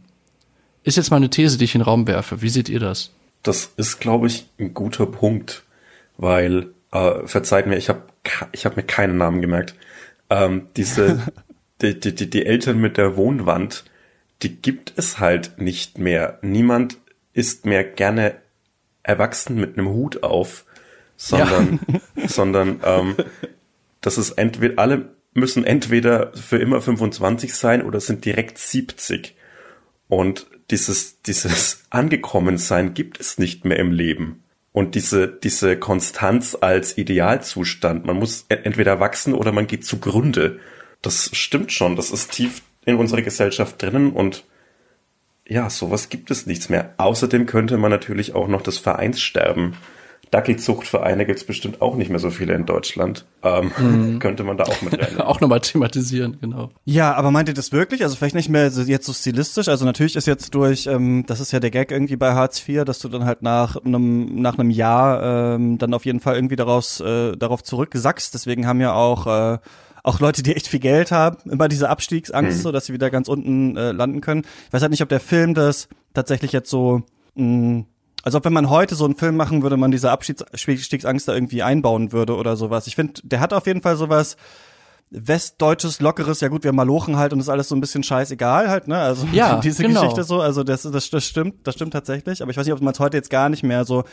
Ist 0.84 0.98
jetzt 0.98 1.12
mal 1.12 1.18
eine 1.18 1.30
These, 1.30 1.58
die 1.58 1.66
ich 1.66 1.76
in 1.76 1.80
den 1.80 1.86
Raum 1.86 2.08
werfe. 2.08 2.42
Wie 2.42 2.50
seht 2.50 2.70
ihr 2.70 2.80
das? 2.80 3.12
Das 3.44 3.72
ist, 3.78 4.00
glaube 4.00 4.28
ich, 4.28 4.48
ein 4.60 4.74
guter 4.74 5.06
Punkt, 5.06 5.64
weil, 6.18 6.72
äh, 6.92 7.26
verzeiht 7.26 7.68
mir, 7.68 7.78
ich 7.78 7.90
habe 7.90 8.04
ich 8.52 8.66
hab 8.66 8.76
mir 8.78 8.84
keinen 8.84 9.18
Namen 9.18 9.42
gemerkt. 9.42 9.76
Ähm, 10.30 10.68
diese, 10.76 11.22
die, 11.82 12.00
die, 12.00 12.14
die, 12.14 12.30
die 12.30 12.46
Eltern 12.46 12.80
mit 12.80 12.98
der 12.98 13.16
Wohnwand, 13.16 13.84
die 14.42 14.56
gibt 14.56 14.94
es 14.96 15.20
halt 15.20 15.60
nicht 15.60 15.98
mehr. 15.98 16.40
Niemand 16.42 16.98
ist 17.34 17.66
mehr 17.66 17.84
gerne 17.84 18.36
erwachsen 19.04 19.60
mit 19.60 19.78
einem 19.78 19.90
Hut 19.90 20.24
auf, 20.24 20.66
sondern, 21.16 21.80
ja. 22.16 22.28
sondern 22.28 22.80
ähm, 22.84 23.16
das 24.02 24.18
ist 24.18 24.32
entweder, 24.32 24.82
alle 24.82 25.10
müssen 25.34 25.64
entweder 25.64 26.34
für 26.34 26.58
immer 26.58 26.82
25 26.82 27.54
sein 27.54 27.84
oder 27.84 28.00
sind 28.00 28.26
direkt 28.26 28.58
70. 28.58 29.36
Und 30.08 30.48
dieses, 30.72 31.22
dieses 31.22 31.84
Angekommensein 31.90 32.94
gibt 32.94 33.20
es 33.20 33.38
nicht 33.38 33.66
mehr 33.66 33.78
im 33.78 33.92
Leben. 33.92 34.44
Und 34.74 34.96
diese, 34.96 35.28
diese 35.28 35.78
Konstanz 35.78 36.58
als 36.60 36.98
Idealzustand, 36.98 38.06
man 38.06 38.16
muss 38.16 38.46
entweder 38.48 39.00
wachsen 39.00 39.34
oder 39.34 39.52
man 39.52 39.68
geht 39.68 39.86
zugrunde. 39.86 40.60
Das 41.02 41.30
stimmt 41.34 41.74
schon, 41.74 41.96
das 41.96 42.12
ist 42.12 42.32
tief 42.32 42.62
in 42.86 42.96
unserer 42.96 43.22
Gesellschaft 43.22 43.82
drinnen 43.82 44.12
und 44.12 44.46
ja, 45.48 45.70
sowas 45.70 46.08
gibt 46.08 46.32
es 46.32 46.46
nichts 46.46 46.70
mehr. 46.70 46.94
Außerdem 46.98 47.46
könnte 47.46 47.78
man 47.78 47.92
natürlich 47.92 48.34
auch 48.34 48.48
noch 48.48 48.62
das 48.62 48.78
Vereinssterben 48.78 49.76
Dackelzuchtvereine 50.32 51.26
gibt 51.26 51.40
es 51.40 51.46
bestimmt 51.46 51.82
auch 51.82 51.96
nicht 51.96 52.10
mehr 52.10 52.20
so 52.20 52.30
viele 52.30 52.54
in 52.56 52.66
Deutschland. 52.66 53.26
Ähm, 53.44 53.72
mhm. 53.78 54.20
Könnte 54.20 54.46
man 54.46 54.58
da 54.58 54.64
auch 54.64 54.82
mit 54.82 54.98
rein. 54.98 55.20
auch 55.22 55.42
nochmal 55.42 55.60
thematisieren, 55.60 56.38
genau. 56.40 56.70
Ja, 56.86 57.14
aber 57.14 57.32
meint 57.32 57.50
ihr 57.50 57.54
das 57.54 57.74
wirklich? 57.74 58.02
Also 58.04 58.16
vielleicht 58.16 58.36
nicht 58.36 58.48
mehr 58.48 58.72
so, 58.72 58.82
jetzt 58.82 59.06
so 59.06 59.12
stilistisch. 59.12 59.68
Also 59.68 59.84
natürlich 59.84 60.16
ist 60.16 60.28
jetzt 60.28 60.56
durch, 60.56 60.88
ähm, 60.88 61.26
das 61.28 61.42
ist 61.42 61.52
ja 61.52 61.60
der 61.60 61.70
Gag 61.70 61.92
irgendwie 61.92 62.16
bei 62.16 62.34
Hartz 62.34 62.68
IV, 62.68 62.86
dass 62.86 63.00
du 63.00 63.10
dann 63.10 63.26
halt 63.26 63.42
nach 63.42 63.76
einem 63.76 64.42
nach 64.42 64.58
einem 64.58 64.70
Jahr 64.70 65.56
ähm, 65.56 65.78
dann 65.78 65.94
auf 65.94 66.06
jeden 66.06 66.22
Fall 66.22 66.36
irgendwie 66.36 66.56
daraus 66.56 67.02
äh, 67.02 67.36
darauf 67.36 67.62
zurücksackst. 67.62 68.34
Deswegen 68.34 68.66
haben 68.66 68.80
ja 68.80 68.94
auch 68.94 69.28
äh, 69.28 69.58
auch 70.04 70.22
Leute, 70.22 70.44
die 70.44 70.56
echt 70.56 70.68
viel 70.68 70.80
Geld 70.80 71.12
haben, 71.12 71.38
immer 71.50 71.68
diese 71.68 71.90
Abstiegsangst, 71.90 72.58
mhm. 72.58 72.62
so 72.62 72.72
dass 72.72 72.86
sie 72.86 72.94
wieder 72.94 73.10
ganz 73.10 73.28
unten 73.28 73.76
äh, 73.76 73.92
landen 73.92 74.22
können. 74.22 74.44
Ich 74.68 74.74
weiß 74.74 74.82
halt 74.82 74.92
nicht, 74.92 75.04
ob 75.04 75.10
der 75.10 75.20
Film 75.20 75.54
das 75.54 75.90
tatsächlich 76.14 76.54
jetzt 76.54 76.70
so 76.70 77.04
mh, 77.36 77.84
also 78.24 78.38
ob 78.38 78.46
wenn 78.46 78.54
man 78.54 78.70
heute 78.70 78.96
so 78.96 79.06
einen 79.06 79.16
Film 79.16 79.36
machen 79.36 79.64
würde, 79.64 79.78
man 79.78 79.92
diese 79.92 80.12
Abstiegsangst 80.12 81.28
da 81.28 81.34
irgendwie 81.34 81.64
einbauen 81.64 82.12
würde 82.12 82.36
oder 82.36 82.56
sowas. 82.56 82.88
Ich 82.88 82.96
finde, 82.96 83.22
der 83.24 83.40
hat 83.40 83.54
auf 83.54 83.68
jeden 83.68 83.82
Fall 83.82 83.96
sowas 83.96 84.38
westdeutsches, 85.12 86.00
lockeres, 86.00 86.40
ja 86.40 86.48
gut, 86.48 86.64
wir 86.64 86.72
malochen 86.72 87.18
halt 87.18 87.34
und 87.34 87.40
ist 87.40 87.50
alles 87.50 87.68
so 87.68 87.76
ein 87.76 87.82
bisschen 87.82 88.02
scheißegal 88.02 88.70
halt, 88.70 88.88
ne? 88.88 88.98
Also 88.98 89.28
ja, 89.34 89.60
diese 89.60 89.84
genau. 89.84 90.02
Geschichte 90.02 90.24
so, 90.24 90.40
also 90.40 90.64
das, 90.64 90.84
das, 90.84 91.10
das 91.10 91.26
stimmt, 91.26 91.68
das 91.68 91.76
stimmt 91.76 91.92
tatsächlich. 91.92 92.42
Aber 92.42 92.50
ich 92.50 92.58
weiß 92.58 92.66
nicht, 92.66 92.74
ob 92.74 92.82
man 92.82 92.94
es 92.94 93.00
heute 93.00 93.18
jetzt 93.18 93.30
gar 93.30 93.50
nicht 93.50 93.64
mehr 93.64 93.84
so 93.84 94.06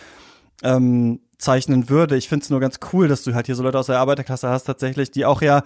ähm, 0.63 1.21
zeichnen 1.39 1.89
würde. 1.89 2.17
Ich 2.17 2.29
finde 2.29 2.43
es 2.43 2.51
nur 2.51 2.59
ganz 2.59 2.81
cool, 2.93 3.07
dass 3.07 3.23
du 3.23 3.33
halt 3.33 3.47
hier 3.47 3.55
so 3.55 3.63
Leute 3.63 3.79
aus 3.79 3.87
der 3.87 4.01
Arbeiterklasse 4.01 4.49
hast 4.49 4.65
tatsächlich, 4.65 5.13
die 5.13 5.25
auch 5.25 5.41
ja 5.41 5.63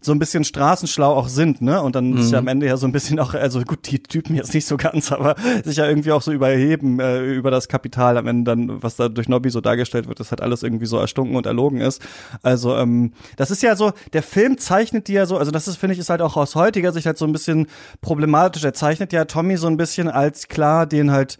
so 0.00 0.12
ein 0.12 0.20
bisschen 0.20 0.44
straßenschlau 0.44 1.12
auch 1.12 1.28
sind, 1.28 1.60
ne? 1.60 1.82
Und 1.82 1.96
dann 1.96 2.12
mhm. 2.12 2.18
ist 2.18 2.30
ja 2.30 2.38
am 2.38 2.46
Ende 2.46 2.66
ja 2.66 2.76
so 2.76 2.86
ein 2.86 2.92
bisschen 2.92 3.18
auch, 3.18 3.34
also 3.34 3.60
gut, 3.62 3.90
die 3.90 4.00
Typen 4.00 4.36
jetzt 4.36 4.54
nicht 4.54 4.66
so 4.66 4.76
ganz, 4.76 5.10
aber 5.10 5.34
sich 5.64 5.78
ja 5.78 5.88
irgendwie 5.88 6.12
auch 6.12 6.22
so 6.22 6.30
überheben 6.30 7.00
äh, 7.00 7.24
über 7.24 7.50
das 7.50 7.66
Kapital 7.66 8.18
am 8.18 8.28
Ende 8.28 8.52
dann, 8.52 8.80
was 8.84 8.94
da 8.94 9.08
durch 9.08 9.28
Nobby 9.28 9.50
so 9.50 9.60
dargestellt 9.60 10.06
wird, 10.06 10.20
das 10.20 10.30
halt 10.30 10.42
alles 10.42 10.62
irgendwie 10.62 10.86
so 10.86 10.96
erstunken 10.96 11.34
und 11.34 11.44
erlogen 11.44 11.80
ist. 11.80 12.00
Also 12.44 12.76
ähm, 12.76 13.12
das 13.36 13.50
ist 13.50 13.64
ja 13.64 13.74
so, 13.74 13.94
der 14.12 14.22
Film 14.22 14.58
zeichnet 14.58 15.08
die 15.08 15.14
ja 15.14 15.26
so, 15.26 15.38
also 15.38 15.50
das 15.50 15.66
ist, 15.66 15.76
finde 15.76 15.94
ich, 15.94 15.98
ist 15.98 16.10
halt 16.10 16.22
auch 16.22 16.36
aus 16.36 16.54
heutiger 16.54 16.92
Sicht 16.92 17.06
halt 17.06 17.18
so 17.18 17.24
ein 17.24 17.32
bisschen 17.32 17.66
problematisch. 18.00 18.62
Er 18.62 18.74
zeichnet 18.74 19.12
ja 19.12 19.24
Tommy 19.24 19.56
so 19.56 19.66
ein 19.66 19.76
bisschen 19.76 20.08
als 20.08 20.46
klar 20.46 20.86
den 20.86 21.10
halt 21.10 21.36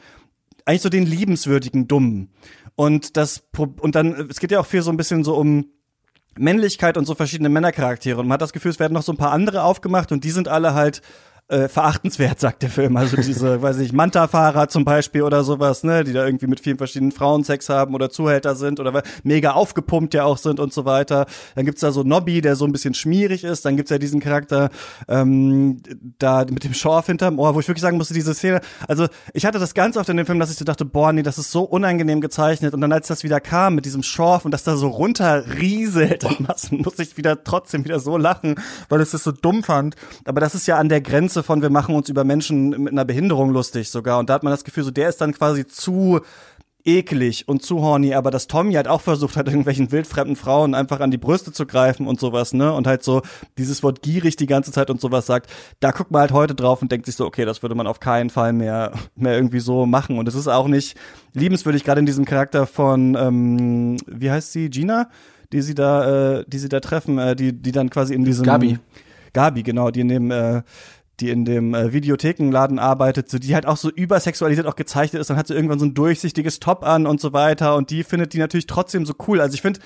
eigentlich 0.65 0.83
so 0.83 0.89
den 0.89 1.07
liebenswürdigen 1.07 1.87
Dummen. 1.87 2.31
Und 2.77 3.17
das, 3.17 3.43
und 3.57 3.95
dann, 3.95 4.29
es 4.31 4.39
geht 4.39 4.51
ja 4.53 4.61
auch 4.61 4.67
viel 4.67 4.83
so 4.83 4.91
ein 4.91 4.97
bisschen 4.97 5.25
so 5.25 5.35
um 5.35 5.71
Männlichkeit 6.39 6.97
und 6.99 7.07
so 7.07 7.15
verschiedene 7.15 7.49
Männercharaktere. 7.49 8.21
Und 8.21 8.29
man 8.29 8.35
hat 8.35 8.43
das 8.43 8.53
Gefühl, 8.53 8.71
es 8.71 8.79
werden 8.79 8.93
noch 8.93 9.03
so 9.03 9.13
ein 9.13 9.17
paar 9.17 9.33
andere 9.33 9.63
aufgemacht 9.63 10.13
und 10.13 10.25
die 10.25 10.31
sind 10.31 10.49
alle 10.49 10.75
halt 10.75 11.01
äh, 11.49 11.69
verachtenswert, 11.69 12.41
sagt 12.41 12.63
der 12.63 12.71
Film. 12.71 12.97
Also 12.97 13.17
diese, 13.17 13.63
weiß 13.63 13.79
ich, 13.79 13.93
Manta-Fahrer 13.93 14.69
zum 14.69 14.85
Beispiel 14.85 15.23
oder 15.23 15.45
sowas, 15.45 15.85
ne, 15.85 16.03
die 16.03 16.13
da 16.13 16.27
irgendwie 16.27 16.49
mit 16.49 16.59
vielen 16.59 16.77
verschiedenen 16.77 17.13
Frauen 17.13 17.45
Sex 17.45 17.69
haben 17.69 17.95
oder 17.95 18.11
Zuhälter 18.11 18.57
sind 18.57 18.81
oder 18.81 19.03
mega 19.23 19.53
aufgepumpt 19.53 20.15
ja 20.15 20.25
auch 20.25 20.39
sind 20.39 20.59
und 20.59 20.73
so 20.73 20.85
weiter. 20.85 21.27
Dann 21.55 21.65
gibt's 21.65 21.83
da 21.83 21.93
so 21.93 22.03
Nobby, 22.03 22.41
der 22.41 22.57
so 22.57 22.65
ein 22.65 22.73
bisschen 22.73 22.95
schmierig 22.95 23.45
ist. 23.45 23.65
Dann 23.65 23.77
gibt's 23.77 23.91
ja 23.91 23.99
diesen 23.99 24.19
Charakter 24.19 24.71
ähm, 25.07 25.81
da 26.19 26.45
mit 26.51 26.65
dem 26.65 26.75
Schorf 26.75 27.07
hinterm 27.07 27.39
Ohr, 27.39 27.55
wo 27.55 27.61
ich 27.61 27.69
wirklich 27.69 27.83
sagen 27.83 27.97
musste, 27.97 28.15
diese 28.15 28.35
Szene, 28.35 28.61
also 28.89 29.07
ich 29.33 29.47
hatte 29.47 29.61
das 29.61 29.75
ganz 29.75 29.97
oft 29.97 30.09
in 30.09 30.17
dem 30.17 30.27
Film, 30.27 30.41
dass 30.41 30.51
ich 30.51 30.57
so 30.57 30.65
dachte, 30.65 30.85
boah, 30.85 31.13
nee, 31.13 31.23
das 31.23 31.39
ist 31.39 31.53
so 31.53 31.63
unangenehm 31.63 32.21
gezeichnet. 32.21 32.75
Und 32.75 32.81
dann 32.81 32.93
als 32.93 33.07
das 33.07 33.23
wieder 33.23 33.41
kam 33.41 33.77
mit 33.77 33.85
diesem 33.85 34.03
Schorf 34.03 34.45
und 34.45 34.51
das 34.51 34.65
da 34.65 34.77
so 34.77 34.89
runterrieselt 34.89 36.25
in 36.39 36.45
Massen, 36.45 36.83
musste 36.83 37.05
ich 37.05 37.17
wieder 37.17 37.45
trotzdem 37.45 37.85
wieder 37.85 38.01
so 38.01 38.17
lachen, 38.17 38.57
weil 38.89 39.01
es 39.01 39.13
das 39.13 39.23
so 39.23 39.31
dumm 39.31 39.63
fand. 39.63 39.95
Aber 40.25 40.41
das 40.41 40.57
ist 40.57 40.67
ja 40.67 40.77
an 40.79 40.89
der 40.89 41.01
Grenze 41.01 41.36
von, 41.43 41.63
wir 41.63 41.71
machen 41.71 41.95
uns 41.95 42.09
über 42.09 42.25
Menschen 42.25 42.71
mit 42.71 42.93
einer 42.93 43.05
Behinderung 43.05 43.51
lustig 43.51 43.91
sogar. 43.91 44.19
Und 44.19 44.31
da 44.31 44.35
hat 44.35 44.43
man 44.43 44.53
das 44.53 44.65
Gefühl, 44.65 44.85
so 44.85 44.91
der 44.91 45.09
ist 45.09 45.21
dann 45.21 45.33
quasi 45.33 45.67
zu 45.67 46.21
eklig 46.87 47.49
und 47.49 47.63
zu 47.63 47.83
horny, 47.83 48.15
aber 48.15 48.31
dass 48.31 48.47
Tommy 48.47 48.75
halt 48.75 48.89
auch 48.89 49.01
versucht 49.01 49.37
hat, 49.37 49.49
irgendwelchen 49.49 49.91
wildfremden 49.91 50.37
Frauen 50.37 50.75
einfach 50.75 51.01
an 51.01 51.11
die 51.11 51.19
Brüste 51.19 51.53
zu 51.53 51.67
greifen 51.67 52.07
und 52.07 52.21
sowas, 52.21 52.55
ne? 52.55 52.73
Und 52.73 52.87
halt 52.87 53.03
so 53.03 53.23
dieses 53.59 53.83
Wort 53.83 54.03
gierig 54.03 54.37
die 54.37 54.47
ganze 54.47 54.71
Zeit 54.71 54.89
und 54.89 55.01
sowas 55.01 55.27
sagt, 55.27 55.51
da 55.81 55.91
guckt 55.91 56.13
man 56.13 56.21
halt 56.21 56.33
heute 56.33 56.55
drauf 56.55 56.81
und 56.81 56.93
denkt 56.93 57.07
sich 57.07 57.17
so, 57.17 57.27
okay, 57.27 57.45
das 57.45 57.63
würde 57.63 57.75
man 57.75 57.87
auf 57.87 57.99
keinen 57.99 58.31
Fall 58.31 58.53
mehr, 58.53 58.93
mehr 59.17 59.35
irgendwie 59.35 59.61
so 59.61 59.85
machen. 59.85 60.19
Und 60.19 60.29
es 60.29 60.35
ist 60.35 60.49
auch 60.49 60.69
nicht 60.69 60.97
liebenswürdig, 61.35 61.83
gerade 61.83 61.99
in 61.99 62.07
diesem 62.07 62.25
Charakter 62.25 62.67
von, 62.67 63.17
ähm, 63.19 63.97
wie 64.07 64.31
heißt 64.31 64.53
sie, 64.53 64.71
Gina? 64.71 65.09
Die 65.53 65.63
sie 65.63 65.75
da, 65.75 66.39
äh, 66.39 66.45
die 66.47 66.59
sie 66.59 66.69
da 66.69 66.81
treffen, 66.81 67.19
äh, 67.19 67.37
die, 67.37 67.53
die 67.53 67.73
dann 67.73 67.91
quasi 67.91 68.15
in 68.15 68.25
diesem 68.25 68.45
Gabi. 68.45 68.79
Gabi, 69.33 69.63
genau, 69.63 69.91
die 69.91 70.01
in 70.01 70.09
dem 70.09 70.31
äh, 70.31 70.63
die 71.21 71.31
in 71.31 71.45
dem 71.45 71.75
äh, 71.75 71.93
Videothekenladen 71.93 72.79
arbeitet, 72.79 73.29
so 73.31 73.39
die 73.39 73.55
halt 73.55 73.67
auch 73.67 73.77
so 73.77 73.91
übersexualisiert 73.91 74.67
auch 74.67 74.77
gezeichnet 74.77 75.21
ist, 75.21 75.31
dann 75.31 75.37
hat 75.37 75.47
sie 75.47 75.55
irgendwann 75.55 75.79
so 75.79 75.87
ein 75.87 75.95
durchsichtiges 75.95 76.61
Top 76.61 76.85
an 76.85 77.07
und 77.07 77.21
so 77.21 77.33
weiter 77.33 77.77
und 77.77 77.91
die 77.91 78.05
findet 78.05 78.33
die 78.33 78.39
natürlich 78.39 78.67
trotzdem 78.67 79.07
so 79.07 79.15
cool. 79.27 79.41
Also 79.41 79.55
ich 79.55 79.63
finde 79.63 79.81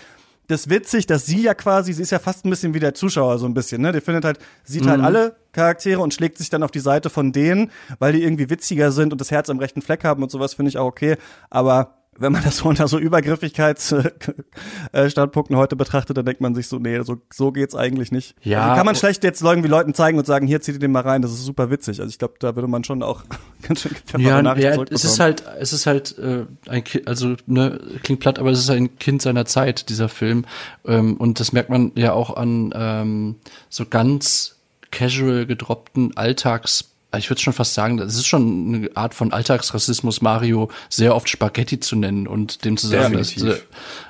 das 0.48 0.68
witzig, 0.68 1.06
dass 1.06 1.26
sie 1.26 1.42
ja 1.42 1.54
quasi, 1.54 1.92
sie 1.92 2.02
ist 2.02 2.10
ja 2.10 2.18
fast 2.18 2.44
ein 2.44 2.50
bisschen 2.50 2.74
wie 2.74 2.80
der 2.80 2.92
Zuschauer 2.94 3.38
so 3.38 3.46
ein 3.46 3.54
bisschen, 3.54 3.80
ne? 3.82 3.92
Die 3.92 4.00
findet 4.00 4.24
halt, 4.24 4.40
sieht 4.64 4.84
halt 4.86 4.98
Mhm. 4.98 5.04
alle 5.04 5.36
Charaktere 5.52 6.00
und 6.00 6.12
schlägt 6.12 6.38
sich 6.38 6.50
dann 6.50 6.64
auf 6.64 6.72
die 6.72 6.80
Seite 6.80 7.08
von 7.08 7.30
denen, 7.30 7.70
weil 8.00 8.12
die 8.12 8.24
irgendwie 8.24 8.50
witziger 8.50 8.90
sind 8.90 9.12
und 9.12 9.20
das 9.20 9.30
Herz 9.30 9.48
am 9.48 9.60
rechten 9.60 9.80
Fleck 9.80 10.02
haben 10.02 10.24
und 10.24 10.30
sowas 10.32 10.54
finde 10.54 10.70
ich 10.70 10.78
auch 10.78 10.86
okay, 10.86 11.16
aber 11.50 11.99
wenn 12.18 12.32
man 12.32 12.42
das 12.42 12.56
so 12.58 12.68
unter 12.68 12.86
so 12.86 12.98
Übergriffigkeitsstandpunkten 12.98 15.56
heute 15.56 15.76
betrachtet, 15.76 16.18
dann 16.18 16.26
denkt 16.26 16.42
man 16.42 16.54
sich 16.54 16.68
so, 16.68 16.78
nee, 16.78 17.00
so, 17.02 17.16
so 17.32 17.50
geht's 17.52 17.74
eigentlich 17.74 18.12
nicht. 18.12 18.36
Ja, 18.42 18.62
also 18.62 18.76
kann 18.76 18.86
man 18.86 18.94
schlecht 18.94 19.24
jetzt 19.24 19.42
irgendwie 19.42 19.68
Leuten 19.68 19.94
zeigen 19.94 20.18
und 20.18 20.26
sagen, 20.26 20.46
hier 20.46 20.60
zieht 20.60 20.74
ihr 20.74 20.80
den 20.80 20.92
mal 20.92 21.00
rein, 21.00 21.22
das 21.22 21.32
ist 21.32 21.44
super 21.44 21.70
witzig. 21.70 22.00
Also 22.00 22.10
ich 22.10 22.18
glaube, 22.18 22.34
da 22.38 22.54
würde 22.56 22.68
man 22.68 22.84
schon 22.84 23.02
auch 23.02 23.22
ganz 23.62 23.80
schön 23.80 23.92
Ja, 24.18 24.42
Nachrichten 24.42 24.80
ja 24.80 24.84
es 24.90 25.04
ist 25.04 25.18
halt, 25.18 25.44
es 25.58 25.72
ist 25.72 25.86
halt 25.86 26.18
äh, 26.18 26.44
ein 26.68 26.84
Kind, 26.84 27.08
also 27.08 27.36
ne, 27.46 27.80
klingt 28.02 28.20
platt, 28.20 28.38
aber 28.38 28.50
es 28.50 28.58
ist 28.58 28.68
ein 28.70 28.98
Kind 28.98 29.22
seiner 29.22 29.46
Zeit, 29.46 29.88
dieser 29.88 30.10
Film. 30.10 30.44
Ähm, 30.84 31.16
und 31.16 31.40
das 31.40 31.52
merkt 31.52 31.70
man 31.70 31.92
ja 31.94 32.12
auch 32.12 32.36
an 32.36 32.74
ähm, 32.74 33.36
so 33.70 33.86
ganz 33.86 34.56
casual 34.90 35.46
gedroppten 35.46 36.14
Alltags 36.16 36.89
ich 37.18 37.28
würde 37.28 37.40
schon 37.40 37.52
fast 37.52 37.74
sagen, 37.74 37.96
das 37.96 38.14
ist 38.14 38.26
schon 38.26 38.74
eine 38.74 38.96
Art 38.96 39.14
von 39.14 39.32
Alltagsrassismus, 39.32 40.22
Mario 40.22 40.70
sehr 40.88 41.14
oft 41.14 41.28
Spaghetti 41.28 41.80
zu 41.80 41.96
nennen 41.96 42.26
und 42.26 42.64
dem 42.64 42.76
zu 42.76 42.86
sagen, 42.86 43.16
dass, 43.16 43.32
äh, 43.32 43.34
Definitiv. 43.34 43.66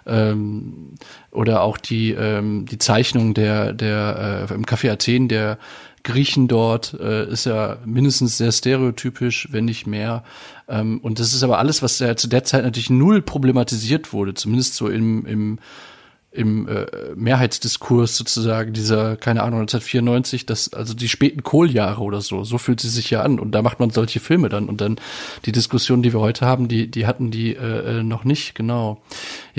ähm, 0.06 0.94
oder 1.30 1.62
auch 1.62 1.78
die 1.78 2.12
ähm, 2.12 2.66
die 2.66 2.78
Zeichnung 2.78 3.32
der 3.32 3.72
der 3.72 4.48
äh, 4.50 4.54
im 4.54 4.64
Café 4.64 4.90
Athen 4.90 5.28
der 5.28 5.58
Griechen 6.02 6.48
dort 6.48 6.94
äh, 6.98 7.26
ist 7.28 7.46
ja 7.46 7.78
mindestens 7.84 8.38
sehr 8.38 8.52
stereotypisch, 8.52 9.48
wenn 9.50 9.66
nicht 9.66 9.86
mehr. 9.86 10.24
Ähm, 10.68 10.98
und 10.98 11.18
das 11.20 11.34
ist 11.34 11.42
aber 11.42 11.58
alles, 11.58 11.82
was 11.82 11.98
ja 11.98 12.16
zu 12.16 12.26
der 12.26 12.44
Zeit 12.44 12.64
natürlich 12.64 12.90
null 12.90 13.20
problematisiert 13.22 14.12
wurde, 14.12 14.34
zumindest 14.34 14.74
so 14.74 14.88
im 14.88 15.26
im 15.26 15.58
im 16.32 16.68
äh, 16.68 16.86
Mehrheitsdiskurs 17.16 18.16
sozusagen 18.16 18.72
dieser, 18.72 19.16
keine 19.16 19.42
Ahnung, 19.42 19.60
1994, 19.62 20.46
das, 20.46 20.72
also 20.72 20.94
die 20.94 21.08
späten 21.08 21.42
Kohljahre 21.42 22.00
oder 22.02 22.20
so, 22.20 22.44
so 22.44 22.56
fühlt 22.56 22.80
sie 22.80 22.88
sich 22.88 23.10
ja 23.10 23.22
an 23.22 23.40
und 23.40 23.50
da 23.52 23.62
macht 23.62 23.80
man 23.80 23.90
solche 23.90 24.20
Filme 24.20 24.48
dann 24.48 24.68
und 24.68 24.80
dann 24.80 24.96
die 25.44 25.50
Diskussion, 25.50 26.02
die 26.02 26.12
wir 26.12 26.20
heute 26.20 26.46
haben, 26.46 26.68
die, 26.68 26.88
die 26.88 27.06
hatten 27.06 27.32
die 27.32 27.56
äh, 27.56 27.98
äh, 27.98 28.02
noch 28.04 28.22
nicht, 28.22 28.54
genau. 28.54 29.02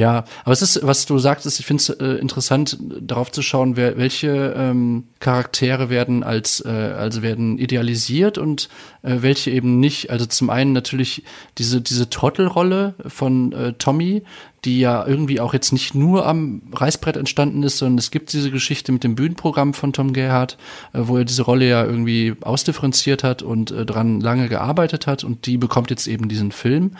Ja, 0.01 0.23
aber 0.45 0.53
es 0.53 0.63
ist, 0.63 0.79
was 0.81 1.05
du 1.05 1.19
sagtest, 1.19 1.59
ich 1.59 1.67
finde 1.67 1.81
es 1.81 1.89
äh, 1.89 2.19
interessant, 2.19 2.75
darauf 3.01 3.31
zu 3.31 3.43
schauen, 3.43 3.75
wer, 3.75 3.97
welche 3.97 4.55
ähm, 4.57 5.03
Charaktere 5.19 5.91
werden 5.91 6.23
als, 6.23 6.59
äh, 6.65 6.69
also 6.69 7.21
werden 7.21 7.59
idealisiert 7.59 8.39
und 8.39 8.67
äh, 9.03 9.17
welche 9.19 9.51
eben 9.51 9.79
nicht. 9.79 10.09
Also 10.09 10.25
zum 10.25 10.49
einen 10.49 10.73
natürlich 10.73 11.23
diese, 11.59 11.81
diese 11.81 12.09
Trottelrolle 12.09 12.95
von 13.05 13.53
äh, 13.53 13.73
Tommy, 13.73 14.23
die 14.65 14.79
ja 14.79 15.05
irgendwie 15.07 15.39
auch 15.39 15.53
jetzt 15.53 15.71
nicht 15.71 15.95
nur 15.95 16.27
am 16.27 16.61
Reißbrett 16.71 17.17
entstanden 17.17 17.63
ist, 17.63 17.79
sondern 17.79 17.97
es 17.97 18.11
gibt 18.11 18.31
diese 18.31 18.51
Geschichte 18.51 18.91
mit 18.91 19.03
dem 19.03 19.15
Bühnenprogramm 19.15 19.73
von 19.73 19.91
Tom 19.91 20.13
Gerhardt, 20.13 20.57
äh, 20.93 20.99
wo 21.01 21.17
er 21.17 21.25
diese 21.25 21.41
Rolle 21.41 21.67
ja 21.67 21.83
irgendwie 21.83 22.35
ausdifferenziert 22.41 23.23
hat 23.23 23.41
und 23.41 23.71
äh, 23.71 23.85
dran 23.85 24.21
lange 24.21 24.49
gearbeitet 24.49 25.07
hat 25.07 25.23
und 25.23 25.45
die 25.47 25.57
bekommt 25.57 25.89
jetzt 25.89 26.07
eben 26.07 26.29
diesen 26.29 26.51
Film. 26.51 26.91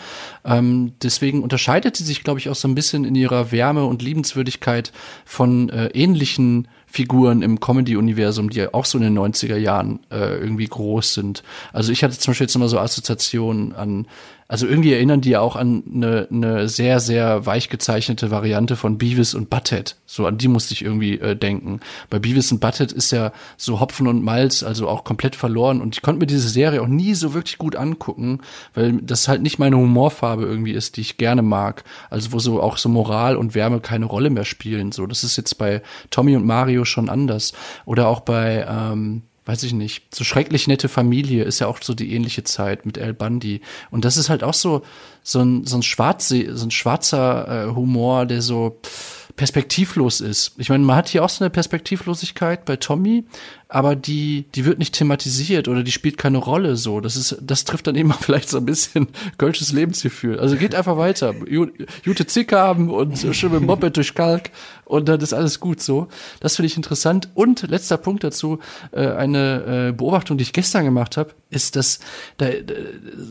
Ähm, 0.44 0.94
deswegen 1.04 1.44
unterscheidet 1.44 1.96
sie 1.96 2.04
sich, 2.04 2.24
glaube 2.24 2.40
ich, 2.40 2.50
auch 2.50 2.56
so 2.56 2.68
ein 2.68 2.76
bisschen 2.76 2.91
in 2.94 3.16
ihrer 3.16 3.52
Wärme 3.52 3.86
und 3.86 4.02
Liebenswürdigkeit 4.02 4.92
von 5.26 5.70
äh, 5.70 5.88
ähnlichen 5.88 6.68
Figuren 6.86 7.42
im 7.42 7.60
Comedy-Universum, 7.60 8.50
die 8.50 8.60
ja 8.60 8.74
auch 8.74 8.86
so 8.86 8.98
in 8.98 9.04
den 9.06 9.18
90er 9.18 9.56
Jahren 9.56 10.02
äh, 10.12 10.38
irgendwie 10.38 10.66
groß 10.66 11.14
sind. 11.14 11.42
Also 11.72 11.92
ich 11.92 12.04
hatte 12.04 12.18
zum 12.18 12.32
Beispiel 12.32 12.46
jetzt 12.46 12.56
immer 12.56 12.68
so 12.68 12.80
Assoziationen 12.80 13.74
an, 13.74 14.08
also 14.52 14.68
irgendwie 14.68 14.92
erinnern 14.92 15.22
die 15.22 15.30
ja 15.30 15.40
auch 15.40 15.56
an 15.56 15.82
eine, 15.96 16.28
eine 16.30 16.68
sehr, 16.68 17.00
sehr 17.00 17.46
weich 17.46 17.70
gezeichnete 17.70 18.32
Variante 18.32 18.76
von 18.76 18.98
Beavis 18.98 19.34
und 19.34 19.50
Butthead. 19.50 19.96
So 20.06 20.26
an 20.26 20.38
die 20.38 20.50
musste 20.50 20.74
ich 20.74 20.82
irgendwie 20.82 21.18
äh, 21.22 21.38
denken. 21.38 21.80
Bei 22.10 22.20
Beavis 22.20 22.52
und 22.52 22.60
Butthead 22.60 22.92
ist 22.92 23.12
ja 23.12 23.32
so 23.56 23.80
Hopfen 23.80 24.08
und 24.08 24.26
Malz, 24.26 24.62
also 24.62 24.90
auch 24.90 25.06
komplett 25.06 25.38
verloren. 25.38 25.80
Und 25.80 25.96
ich 25.96 26.02
konnte 26.02 26.20
mir 26.20 26.28
diese 26.28 26.50
Serie 26.50 26.82
auch 26.82 26.88
nie 26.88 27.14
so 27.14 27.34
wirklich 27.34 27.60
gut 27.60 27.78
angucken, 27.78 28.42
weil 28.74 28.98
das 29.02 29.30
halt 29.30 29.42
nicht 29.42 29.58
meine 29.58 29.78
Humorfarbe 29.78 30.44
irgendwie 30.44 30.74
ist, 30.74 30.98
die 30.98 31.02
ich 31.02 31.16
gerne 31.16 31.44
mag. 31.44 31.86
Also 32.10 32.34
wo 32.34 32.40
so 32.40 32.62
auch 32.62 32.76
so 32.76 32.90
Moral 32.90 33.38
und 33.38 33.56
Wärme 33.56 33.80
keine 33.80 34.04
Rolle 34.04 34.32
mehr 34.32 34.44
spielen. 34.44 34.92
So, 34.92 35.08
das 35.08 35.24
ist 35.24 35.38
jetzt 35.38 35.58
bei 35.58 35.82
Tommy 36.10 36.36
und 36.36 36.46
Mario 36.46 36.84
schon 36.84 37.08
anders. 37.08 37.54
Oder 37.86 38.10
auch 38.10 38.20
bei 38.20 38.68
ähm, 38.70 39.22
weiß 39.46 39.64
ich 39.64 39.74
nicht, 39.74 40.14
so 40.16 40.24
schrecklich 40.24 40.68
nette 40.68 40.88
Familie 40.88 41.44
ist 41.44 41.60
ja 41.60 41.68
auch 41.68 41.80
so 41.82 41.94
die 41.94 42.14
ähnliche 42.14 42.44
Zeit 42.44 42.86
mit 42.86 42.98
El 42.98 43.14
Bundy. 43.14 43.62
Und 43.90 44.06
das 44.06 44.18
ist 44.18 44.30
halt 44.30 44.44
auch 44.44 44.54
so, 44.54 44.84
so 45.24 45.40
ein, 45.40 45.66
so 45.66 45.78
ein, 45.78 45.84
schwarze, 45.84 46.56
so 46.56 46.66
ein 46.66 46.72
schwarzer 46.72 47.70
äh, 47.70 47.74
Humor, 47.76 48.26
der 48.26 48.42
so 48.42 48.80
perspektivlos 49.36 50.22
ist. 50.22 50.54
Ich 50.58 50.70
meine, 50.70 50.84
man 50.84 50.96
hat 50.98 51.10
hier 51.10 51.24
auch 51.24 51.30
so 51.30 51.44
eine 51.44 51.50
Perspektivlosigkeit 51.50 52.66
bei 52.66 52.76
Tommy, 52.76 53.24
aber 53.70 53.96
die, 53.96 54.46
die 54.54 54.66
wird 54.66 54.78
nicht 54.78 54.94
thematisiert 54.94 55.68
oder 55.68 55.84
die 55.84 55.92
spielt 55.92 56.18
keine 56.18 56.38
Rolle 56.38 56.76
so. 56.76 57.00
Das 57.00 57.16
ist, 57.16 57.38
das 57.42 57.64
trifft 57.64 57.88
dann 57.88 57.96
eben 57.96 58.14
vielleicht 58.20 58.50
so 58.50 58.58
ein 58.58 58.66
bisschen 58.66 59.08
kölsches 59.38 59.72
Lebensgefühl. 59.72 60.40
Also 60.40 60.58
geht 60.58 60.76
einfach 60.76 60.98
weiter. 60.98 61.32
Ju- 61.32 61.72
Jute 62.04 62.28
Zick 62.28 62.52
haben 62.52 62.90
und 62.90 63.18
schön 63.32 63.54
mit 63.54 63.62
Moped 63.62 63.96
durch 63.98 64.14
Kalk 64.14 64.52
und 64.92 65.08
dann 65.08 65.22
ist 65.22 65.34
alles 65.34 65.62
gut 65.62 65.82
so. 65.82 66.10
Das 66.42 66.58
finde 66.58 66.68
ich 66.68 66.76
interessant. 66.76 67.30
Und 67.34 67.62
letzter 67.70 67.96
Punkt 67.96 68.26
dazu, 68.26 68.60
äh, 68.92 69.08
eine 69.08 69.88
äh, 69.90 69.92
Beobachtung, 69.94 70.38
die 70.38 70.44
ich 70.44 70.52
gestern 70.52 70.84
gemacht 70.84 71.16
habe, 71.16 71.32
ist, 71.50 71.76
dass 71.76 72.00
da, 72.38 72.48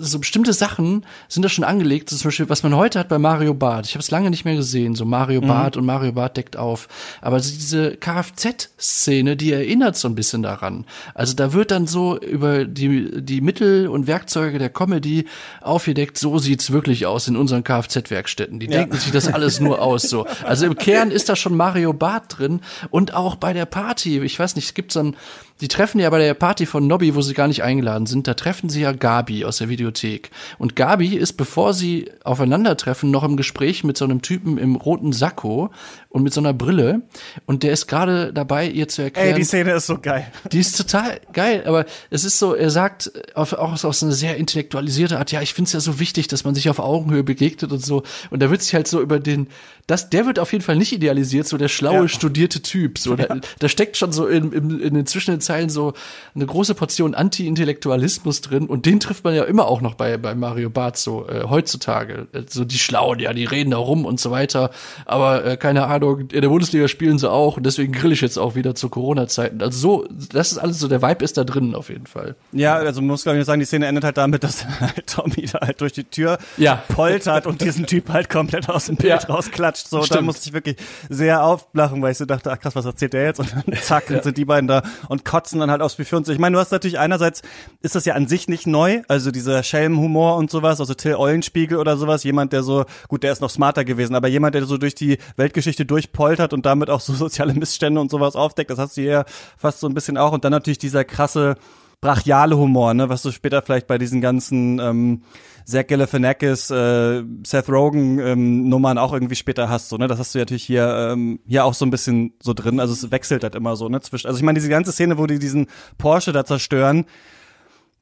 so 0.00 0.18
bestimmte 0.18 0.52
Sachen 0.52 1.04
sind 1.28 1.42
da 1.42 1.48
schon 1.48 1.64
angelegt. 1.64 2.10
Zum 2.10 2.18
Beispiel, 2.22 2.48
was 2.48 2.62
man 2.62 2.74
heute 2.76 2.98
hat 2.98 3.08
bei 3.08 3.18
Mario 3.18 3.54
Barth. 3.54 3.86
Ich 3.86 3.92
habe 3.92 4.02
es 4.02 4.10
lange 4.10 4.30
nicht 4.30 4.44
mehr 4.44 4.56
gesehen, 4.56 4.94
so 4.94 5.04
Mario 5.04 5.40
Barth 5.40 5.76
und 5.76 5.86
Mario 5.86 6.12
Barth 6.12 6.36
deckt 6.36 6.56
auf. 6.56 6.88
Aber 7.20 7.40
so 7.40 7.52
diese 7.52 7.96
Kfz-Szene, 7.96 9.36
die 9.36 9.52
erinnert 9.52 9.96
so 9.96 10.08
ein 10.08 10.14
bisschen 10.14 10.42
daran. 10.42 10.84
Also 11.14 11.34
da 11.34 11.52
wird 11.52 11.70
dann 11.70 11.86
so 11.86 12.18
über 12.18 12.64
die, 12.64 13.22
die 13.22 13.40
Mittel 13.40 13.88
und 13.88 14.06
Werkzeuge 14.06 14.58
der 14.58 14.70
Comedy 14.70 15.26
aufgedeckt, 15.60 16.18
so 16.18 16.38
sieht's 16.38 16.70
wirklich 16.70 17.06
aus 17.06 17.28
in 17.28 17.36
unseren 17.36 17.64
Kfz-Werkstätten. 17.64 18.60
Die 18.60 18.66
denken 18.66 18.96
sich 18.96 19.12
das 19.12 19.28
alles 19.28 19.60
nur 19.60 19.80
aus 19.80 20.02
so. 20.02 20.26
Also 20.44 20.66
im 20.66 20.76
Kern 20.76 21.10
ist 21.10 21.28
da 21.28 21.36
schon 21.36 21.49
Mario 21.56 21.92
Barth 21.92 22.38
drin 22.38 22.60
und 22.90 23.14
auch 23.14 23.36
bei 23.36 23.52
der 23.52 23.66
Party. 23.66 24.20
Ich 24.20 24.38
weiß 24.38 24.56
nicht, 24.56 24.66
es 24.66 24.74
gibt 24.74 24.92
so 24.92 25.00
ein 25.00 25.16
die 25.60 25.68
treffen 25.68 26.00
ja 26.00 26.08
bei 26.10 26.18
der 26.18 26.34
Party 26.34 26.66
von 26.66 26.86
Nobby, 26.86 27.14
wo 27.14 27.22
sie 27.22 27.34
gar 27.34 27.48
nicht 27.48 27.62
eingeladen 27.62 28.06
sind, 28.06 28.26
da 28.26 28.34
treffen 28.34 28.68
sie 28.68 28.80
ja 28.82 28.92
Gabi 28.92 29.44
aus 29.44 29.58
der 29.58 29.68
Videothek. 29.68 30.30
Und 30.58 30.76
Gabi 30.76 31.16
ist, 31.16 31.34
bevor 31.34 31.74
sie 31.74 32.10
aufeinandertreffen, 32.24 33.10
noch 33.10 33.24
im 33.24 33.36
Gespräch 33.36 33.84
mit 33.84 33.96
so 33.96 34.04
einem 34.04 34.22
Typen 34.22 34.58
im 34.58 34.76
roten 34.76 35.12
Sakko 35.12 35.70
und 36.08 36.22
mit 36.22 36.32
so 36.32 36.40
einer 36.40 36.52
Brille. 36.52 37.02
Und 37.46 37.62
der 37.62 37.72
ist 37.72 37.86
gerade 37.86 38.32
dabei, 38.32 38.68
ihr 38.68 38.88
zu 38.88 39.02
erklären. 39.02 39.28
Ey, 39.28 39.34
die 39.34 39.44
Szene 39.44 39.72
ist 39.72 39.86
so 39.86 39.98
geil. 39.98 40.26
Die 40.50 40.58
ist 40.58 40.76
total 40.76 41.20
geil, 41.32 41.62
aber 41.66 41.84
es 42.10 42.24
ist 42.24 42.38
so, 42.38 42.54
er 42.54 42.70
sagt 42.70 43.12
auf, 43.34 43.52
auch 43.52 43.84
aus 43.84 44.02
einer 44.02 44.12
sehr 44.12 44.36
intellektualisierte 44.36 45.18
Art, 45.18 45.30
ja, 45.32 45.40
ich 45.42 45.54
finde 45.54 45.68
es 45.68 45.72
ja 45.72 45.80
so 45.80 46.00
wichtig, 46.00 46.26
dass 46.28 46.44
man 46.44 46.54
sich 46.54 46.68
auf 46.70 46.78
Augenhöhe 46.78 47.22
begegnet 47.22 47.70
und 47.70 47.84
so. 47.84 48.02
Und 48.30 48.42
da 48.42 48.50
wird 48.50 48.62
sich 48.62 48.74
halt 48.74 48.88
so 48.88 49.00
über 49.00 49.20
den, 49.20 49.48
das, 49.86 50.10
der 50.10 50.26
wird 50.26 50.38
auf 50.38 50.52
jeden 50.52 50.64
Fall 50.64 50.76
nicht 50.76 50.92
idealisiert, 50.92 51.46
so 51.46 51.56
der 51.58 51.68
schlaue, 51.68 52.02
Ja. 52.02 52.08
studierte 52.08 52.62
Typ. 52.62 52.98
So, 52.98 53.14
da, 53.16 53.38
da 53.58 53.68
steckt 53.68 53.96
schon 53.96 54.12
so 54.12 54.26
in, 54.26 54.52
in, 54.52 54.80
in 54.80 54.94
den 54.94 55.06
zwischen 55.06 55.32
den 55.32 55.40
Zeilen 55.50 55.68
so 55.70 55.92
eine 56.34 56.46
große 56.46 56.74
Portion 56.74 57.14
Anti-Intellektualismus 57.14 58.40
drin 58.40 58.66
und 58.66 58.86
den 58.86 59.00
trifft 59.00 59.24
man 59.24 59.34
ja 59.34 59.44
immer 59.44 59.66
auch 59.66 59.80
noch 59.80 59.94
bei, 59.94 60.16
bei 60.16 60.34
Mario 60.34 60.70
Barth 60.70 60.96
so 60.96 61.26
äh, 61.28 61.44
heutzutage. 61.48 62.26
Äh, 62.32 62.42
So 62.48 62.64
die 62.64 62.78
Schlauen, 62.78 63.18
ja, 63.20 63.32
die 63.32 63.44
reden 63.44 63.70
da 63.72 63.76
rum 63.78 64.04
und 64.04 64.18
so 64.20 64.30
weiter, 64.30 64.70
aber 65.06 65.44
äh, 65.44 65.56
keine 65.56 65.86
Ahnung, 65.86 66.20
in 66.30 66.40
der 66.40 66.48
Bundesliga 66.48 66.88
spielen 66.88 67.18
sie 67.18 67.30
auch 67.30 67.56
und 67.56 67.64
deswegen 67.66 67.92
grill 67.92 68.12
ich 68.12 68.20
jetzt 68.20 68.38
auch 68.38 68.54
wieder 68.54 68.74
zu 68.74 68.88
Corona-Zeiten. 68.88 69.62
Also 69.62 69.78
so, 69.78 70.06
das 70.32 70.52
ist 70.52 70.58
alles 70.58 70.78
so, 70.78 70.88
der 70.88 71.02
Vibe 71.02 71.24
ist 71.24 71.36
da 71.36 71.44
drin 71.44 71.74
auf 71.74 71.88
jeden 71.88 72.06
Fall. 72.06 72.36
Ja, 72.52 72.76
also 72.76 73.02
muss 73.02 73.22
glaube 73.24 73.38
ich 73.38 73.44
sagen, 73.44 73.60
die 73.60 73.66
Szene 73.66 73.86
endet 73.86 74.04
halt 74.04 74.16
damit, 74.16 74.44
dass 74.44 74.64
halt 74.80 75.06
Tommy 75.06 75.46
da 75.52 75.60
halt 75.60 75.80
durch 75.80 75.92
die 75.92 76.04
Tür 76.04 76.38
Ja. 76.56 76.82
poltert 76.88 77.46
und 77.46 77.60
diesen 77.60 77.86
Typ 77.86 78.08
halt 78.08 78.28
komplett 78.30 78.68
aus 78.68 78.86
dem 78.86 78.96
Bild 78.96 79.10
Ja. 79.10 79.28
rausklatscht. 79.28 79.88
So, 79.88 80.04
da 80.06 80.20
musste 80.20 80.48
ich 80.48 80.52
wirklich 80.52 80.76
sehr 81.08 81.42
auflachen, 81.44 82.02
weil 82.02 82.12
ich 82.12 82.18
so 82.18 82.24
dachte, 82.24 82.50
ach 82.52 82.58
krass, 82.58 82.74
was 82.76 82.84
erzählt 82.84 83.12
der 83.12 83.24
jetzt? 83.24 83.40
Und 83.40 83.52
dann 83.52 83.64
zack, 83.82 84.06
dann 84.08 84.22
sind 84.22 84.36
die 84.36 84.44
beiden 84.44 84.68
da 84.68 84.82
und 85.08 85.24
kotzen 85.24 85.39
dann 85.48 85.70
halt 85.70 85.80
aufs 85.80 85.96
Buffet 85.96 86.16
und 86.16 86.26
so. 86.26 86.32
Ich 86.32 86.38
meine, 86.38 86.54
du 86.54 86.60
hast 86.60 86.70
natürlich 86.70 86.98
einerseits, 86.98 87.42
ist 87.80 87.94
das 87.94 88.04
ja 88.04 88.14
an 88.14 88.28
sich 88.28 88.48
nicht 88.48 88.66
neu, 88.66 89.02
also 89.08 89.30
dieser 89.30 89.62
Schelmenhumor 89.62 90.36
und 90.36 90.50
sowas, 90.50 90.80
also 90.80 90.94
Till 90.94 91.14
Eulenspiegel 91.14 91.78
oder 91.78 91.96
sowas, 91.96 92.22
jemand, 92.24 92.52
der 92.52 92.62
so, 92.62 92.84
gut, 93.08 93.22
der 93.22 93.32
ist 93.32 93.40
noch 93.40 93.50
smarter 93.50 93.84
gewesen, 93.84 94.14
aber 94.14 94.28
jemand, 94.28 94.54
der 94.54 94.64
so 94.64 94.76
durch 94.76 94.94
die 94.94 95.18
Weltgeschichte 95.36 95.86
durchpoltert 95.86 96.52
und 96.52 96.66
damit 96.66 96.90
auch 96.90 97.00
so 97.00 97.12
soziale 97.14 97.54
Missstände 97.54 98.00
und 98.00 98.10
sowas 98.10 98.36
aufdeckt, 98.36 98.70
das 98.70 98.78
hast 98.78 98.96
du 98.96 99.00
hier 99.00 99.24
fast 99.56 99.80
so 99.80 99.88
ein 99.88 99.94
bisschen 99.94 100.16
auch. 100.16 100.32
Und 100.32 100.44
dann 100.44 100.52
natürlich 100.52 100.78
dieser 100.78 101.04
krasse, 101.04 101.56
brachiale 102.00 102.56
Humor, 102.56 102.94
ne, 102.94 103.08
was 103.08 103.22
du 103.22 103.30
später 103.30 103.62
vielleicht 103.62 103.86
bei 103.86 103.98
diesen 103.98 104.20
ganzen 104.20 104.78
ähm, 104.78 105.22
Zach 105.66 105.86
Galifianakis, 105.86 106.70
äh, 106.70 107.22
Seth 107.46 107.68
Rogen 107.68 108.18
ähm, 108.18 108.68
Nummern 108.68 108.98
auch 108.98 109.12
irgendwie 109.12 109.36
später 109.36 109.68
hast, 109.68 109.90
so, 109.90 109.96
ne, 109.96 110.08
das 110.08 110.18
hast 110.18 110.34
du 110.34 110.38
natürlich 110.38 110.64
hier 110.64 111.12
ähm, 111.12 111.40
hier 111.46 111.64
auch 111.64 111.74
so 111.74 111.84
ein 111.84 111.90
bisschen 111.90 112.32
so 112.40 112.54
drin, 112.54 112.80
also 112.80 112.92
es 112.94 113.10
wechselt 113.10 113.42
halt 113.42 113.54
immer 113.54 113.76
so, 113.76 113.88
ne, 113.88 114.00
zwischen, 114.00 114.26
also 114.28 114.38
ich 114.38 114.44
meine 114.44 114.58
diese 114.58 114.70
ganze 114.70 114.92
Szene, 114.92 115.18
wo 115.18 115.26
die 115.26 115.38
diesen 115.38 115.66
Porsche 115.98 116.32
da 116.32 116.44
zerstören, 116.44 117.04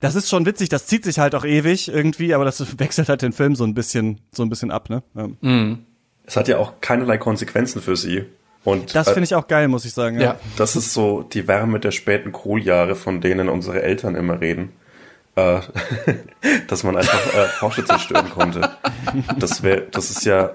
das 0.01 0.14
ist 0.14 0.28
schon 0.28 0.46
witzig, 0.46 0.68
das 0.68 0.86
zieht 0.86 1.03
sich 1.03 1.18
halt 1.18 1.34
auch 1.34 1.44
ewig 1.44 1.88
irgendwie, 1.88 2.34
aber 2.34 2.44
das 2.44 2.78
wechselt 2.78 3.09
halt 3.09 3.22
den 3.22 3.32
Film 3.32 3.57
so 3.57 3.64
ein 3.64 3.74
bisschen 3.74 4.20
so 4.32 4.44
ein 4.44 4.49
bisschen 4.49 4.70
ab, 4.70 4.90
ne? 4.90 5.03
Ja. 5.14 5.76
Es 6.24 6.36
hat 6.36 6.46
ja 6.46 6.59
auch 6.59 6.74
keinerlei 6.82 7.16
Konsequenzen 7.16 7.80
für 7.80 7.96
sie. 7.96 8.26
Und 8.68 8.94
Das 8.94 9.08
äh, 9.08 9.12
finde 9.14 9.24
ich 9.24 9.34
auch 9.34 9.48
geil, 9.48 9.66
muss 9.68 9.86
ich 9.86 9.94
sagen. 9.94 10.20
Ja. 10.20 10.36
Das 10.56 10.76
ist 10.76 10.92
so 10.92 11.22
die 11.22 11.48
Wärme 11.48 11.80
der 11.80 11.90
späten 11.90 12.32
Kohljahre, 12.32 12.96
von 12.96 13.22
denen 13.22 13.48
unsere 13.48 13.82
Eltern 13.82 14.14
immer 14.14 14.42
reden. 14.42 14.72
Äh, 15.36 15.60
dass 16.68 16.84
man 16.84 16.96
einfach 16.96 17.34
äh, 17.34 17.46
Porsche 17.58 17.84
zerstören 17.84 18.28
konnte. 18.28 18.70
Das 19.38 19.62
wäre, 19.62 19.86
das 19.90 20.10
ist 20.10 20.26
ja, 20.26 20.50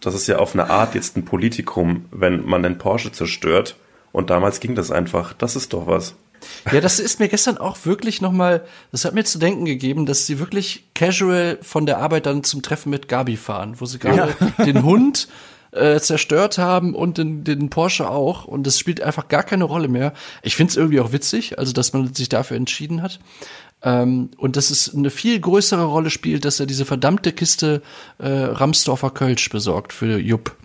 das 0.00 0.14
ist 0.14 0.28
ja 0.28 0.38
auf 0.38 0.54
eine 0.54 0.70
Art 0.70 0.94
jetzt 0.94 1.16
ein 1.16 1.26
Politikum, 1.26 2.06
wenn 2.10 2.44
man 2.46 2.62
den 2.62 2.78
Porsche 2.78 3.12
zerstört. 3.12 3.76
Und 4.12 4.30
damals 4.30 4.60
ging 4.60 4.74
das 4.74 4.90
einfach. 4.90 5.34
Das 5.34 5.56
ist 5.56 5.74
doch 5.74 5.86
was. 5.86 6.14
Ja, 6.72 6.80
das 6.80 7.00
ist 7.00 7.20
mir 7.20 7.28
gestern 7.28 7.58
auch 7.58 7.76
wirklich 7.84 8.22
nochmal, 8.22 8.64
das 8.92 9.04
hat 9.04 9.12
mir 9.12 9.24
zu 9.24 9.38
denken 9.38 9.66
gegeben, 9.66 10.06
dass 10.06 10.26
sie 10.26 10.38
wirklich 10.38 10.84
casual 10.94 11.58
von 11.60 11.84
der 11.84 11.98
Arbeit 11.98 12.24
dann 12.26 12.44
zum 12.44 12.62
Treffen 12.62 12.90
mit 12.90 13.08
Gabi 13.08 13.36
fahren, 13.36 13.74
wo 13.78 13.84
sie 13.84 13.98
gerade 13.98 14.34
den 14.64 14.82
Hund 14.84 15.28
äh, 15.76 16.00
zerstört 16.00 16.58
haben 16.58 16.94
und 16.94 17.18
den, 17.18 17.44
den 17.44 17.70
Porsche 17.70 18.10
auch. 18.10 18.44
Und 18.44 18.66
das 18.66 18.78
spielt 18.78 19.00
einfach 19.00 19.28
gar 19.28 19.42
keine 19.42 19.64
Rolle 19.64 19.88
mehr. 19.88 20.12
Ich 20.42 20.56
finde 20.56 20.70
es 20.70 20.76
irgendwie 20.76 21.00
auch 21.00 21.12
witzig, 21.12 21.58
also 21.58 21.72
dass 21.72 21.92
man 21.92 22.14
sich 22.14 22.28
dafür 22.28 22.56
entschieden 22.56 23.02
hat. 23.02 23.20
Ähm, 23.82 24.30
und 24.36 24.56
dass 24.56 24.70
es 24.70 24.94
eine 24.94 25.10
viel 25.10 25.38
größere 25.38 25.84
Rolle 25.84 26.10
spielt, 26.10 26.44
dass 26.44 26.60
er 26.60 26.66
diese 26.66 26.84
verdammte 26.84 27.32
Kiste 27.32 27.82
äh, 28.18 28.28
Ramsdorfer 28.28 29.10
Kölsch 29.10 29.48
besorgt 29.50 29.92
für 29.92 30.18
Jupp. 30.18 30.56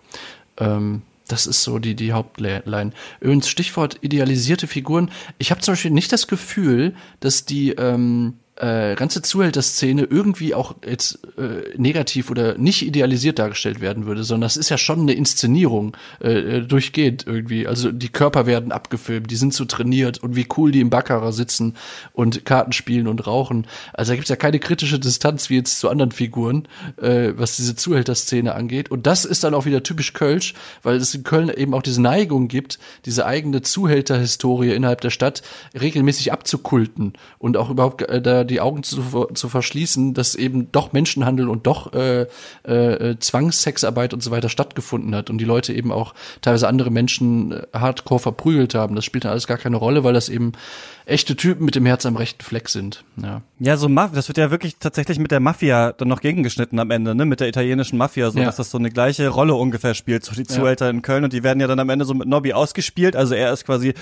Ähm, 0.57 1.01
das 1.28 1.47
ist 1.47 1.64
so 1.64 1.80
die, 1.80 1.95
die 1.95 2.14
Hauptline. 2.14 2.91
Übrigens, 3.20 3.47
Stichwort 3.47 3.97
idealisierte 4.01 4.68
Figuren. 4.68 5.12
Ich 5.38 5.51
habe 5.51 5.62
zum 5.62 5.74
Beispiel 5.74 5.91
nicht 5.91 6.12
das 6.12 6.28
Gefühl, 6.28 6.93
dass 7.22 7.45
die 7.45 7.72
ähm, 7.72 8.34
äh, 8.62 8.93
ganze 8.95 9.24
Zuhälterszene 9.24 10.03
irgendwie 10.03 10.53
auch 10.53 10.76
jetzt 10.88 11.20
äh, 11.38 11.76
negativ 11.78 12.30
oder 12.30 12.59
nicht 12.59 12.86
idealisiert 12.86 13.39
dargestellt 13.39 13.82
werden 13.82 14.05
würde, 14.05 14.24
sondern 14.24 14.45
das 14.45 14.55
ist 14.55 14.70
ja 14.70 14.78
schon 14.78 15.01
eine 15.01 15.14
Inszenierung 15.14 15.97
äh, 16.22 16.57
äh, 16.57 16.62
durchgehend 16.62 17.26
irgendwie. 17.26 17.66
Also 17.66 17.91
die 17.91 18.09
Körper 18.09 18.45
werden 18.45 18.72
abgefilmt, 18.72 19.32
die 19.32 19.36
sind 19.36 19.55
so 19.55 19.66
trainiert 19.66 20.20
und 20.20 20.36
wie 20.36 20.47
cool 20.57 20.72
die 20.72 20.82
im 20.82 20.91
Baccarat 20.91 21.34
sitzen 21.34 21.76
und 22.14 22.45
Karten 22.45 22.72
spielen 22.72 23.07
und 23.07 23.26
rauchen. 23.26 23.66
Also 23.93 24.12
da 24.12 24.16
gibt's 24.16 24.30
ja 24.30 24.36
keine 24.36 24.59
kritische 24.59 24.99
Distanz 24.99 25.49
wie 25.49 25.55
jetzt 25.55 25.80
zu 25.80 25.89
anderen 25.89 26.12
Figuren, 26.12 26.68
äh, 27.01 27.34
was 27.36 27.55
diese 27.55 27.76
Zuhälterszene 27.76 28.53
angeht. 28.53 28.91
Und 28.91 29.07
das 29.07 29.26
ist 29.26 29.43
dann 29.43 29.55
auch 29.55 29.66
wieder 29.66 29.82
typisch 29.82 30.14
Kölsch, 30.14 30.53
weil 30.84 30.97
es 30.97 31.16
in 31.16 31.24
Köln 31.24 31.49
eben 31.49 31.74
auch 31.74 31.82
diese 31.82 32.01
Neigung 32.01 32.47
gibt, 32.47 32.78
diese 33.05 33.26
eigene 33.26 33.64
Zuhälterhistorie 33.64 34.72
innerhalb 34.72 35.01
der 35.01 35.09
Stadt 35.09 35.41
regelmäßig 35.80 36.32
abzukulten 36.32 37.14
und 37.39 37.57
auch 37.57 37.72
überhaupt 37.72 38.03
äh, 38.03 38.22
da 38.22 38.51
die 38.52 38.62
Augen 38.62 38.84
zu, 38.84 39.28
zu 39.34 39.49
verschließen, 39.49 40.14
dass 40.14 40.36
eben 40.36 40.72
doch 40.72 40.93
Menschenhandel 40.93 41.49
und 41.49 41.66
doch 41.66 41.93
äh, 41.93 42.28
äh, 42.64 43.18
Zwangssexarbeit 43.20 44.14
und 44.14 44.22
so 44.22 44.32
weiter 44.32 44.49
stattgefunden 44.49 45.16
hat 45.16 45.30
und 45.30 45.39
die 45.39 45.45
Leute 45.45 45.74
eben 45.74 45.91
auch 45.91 46.14
teilweise 46.41 46.68
andere 46.68 46.91
Menschen 46.91 47.52
äh, 47.52 47.64
hardcore 47.74 48.20
verprügelt 48.20 48.76
haben. 48.76 48.95
Das 48.95 49.06
spielt 49.06 49.24
dann 49.26 49.32
alles 49.32 49.47
gar 49.47 49.58
keine 49.58 49.78
Rolle, 49.78 50.04
weil 50.04 50.14
das 50.14 50.30
eben 50.30 50.52
echte 51.06 51.36
Typen 51.36 51.66
mit 51.66 51.76
dem 51.76 51.86
Herz 51.86 52.06
am 52.06 52.16
rechten 52.16 52.43
Fleck 52.43 52.70
sind. 52.70 53.04
Ja. 53.22 53.41
Ja, 53.60 53.76
so 53.78 53.89
Maf 53.89 54.12
das 54.14 54.28
wird 54.28 54.38
ja 54.38 54.52
wirklich 54.52 54.78
tatsächlich 54.78 55.20
mit 55.20 55.32
der 55.32 55.39
Mafia 55.39 55.93
dann 55.93 56.08
noch 56.08 56.22
gegengeschnitten 56.22 56.80
am 56.80 56.91
Ende, 56.91 57.16
ne? 57.16 57.26
Mit 57.26 57.39
der 57.39 57.47
italienischen 57.47 57.97
Mafia, 57.97 58.30
so 58.30 58.39
Ja. 58.39 58.45
dass 58.45 58.58
das 58.58 58.72
so 58.72 58.78
eine 58.78 58.89
gleiche 58.91 59.28
Rolle 59.30 59.56
ungefähr 59.56 59.93
spielt, 59.93 60.24
so 60.24 60.34
die 60.34 60.43
Zuhälter 60.43 60.89
in 60.89 61.02
Köln 61.02 61.24
und 61.24 61.34
die 61.34 61.43
werden 61.43 61.60
ja 61.60 61.68
dann 61.68 61.80
am 61.80 61.89
Ende 61.89 62.06
so 62.06 62.14
mit 62.14 62.28
Nobby 62.28 62.54
ausgespielt. 62.54 63.16
Also 63.16 63.34
er 63.36 63.52
ist 63.52 63.66
quasi 63.66 63.93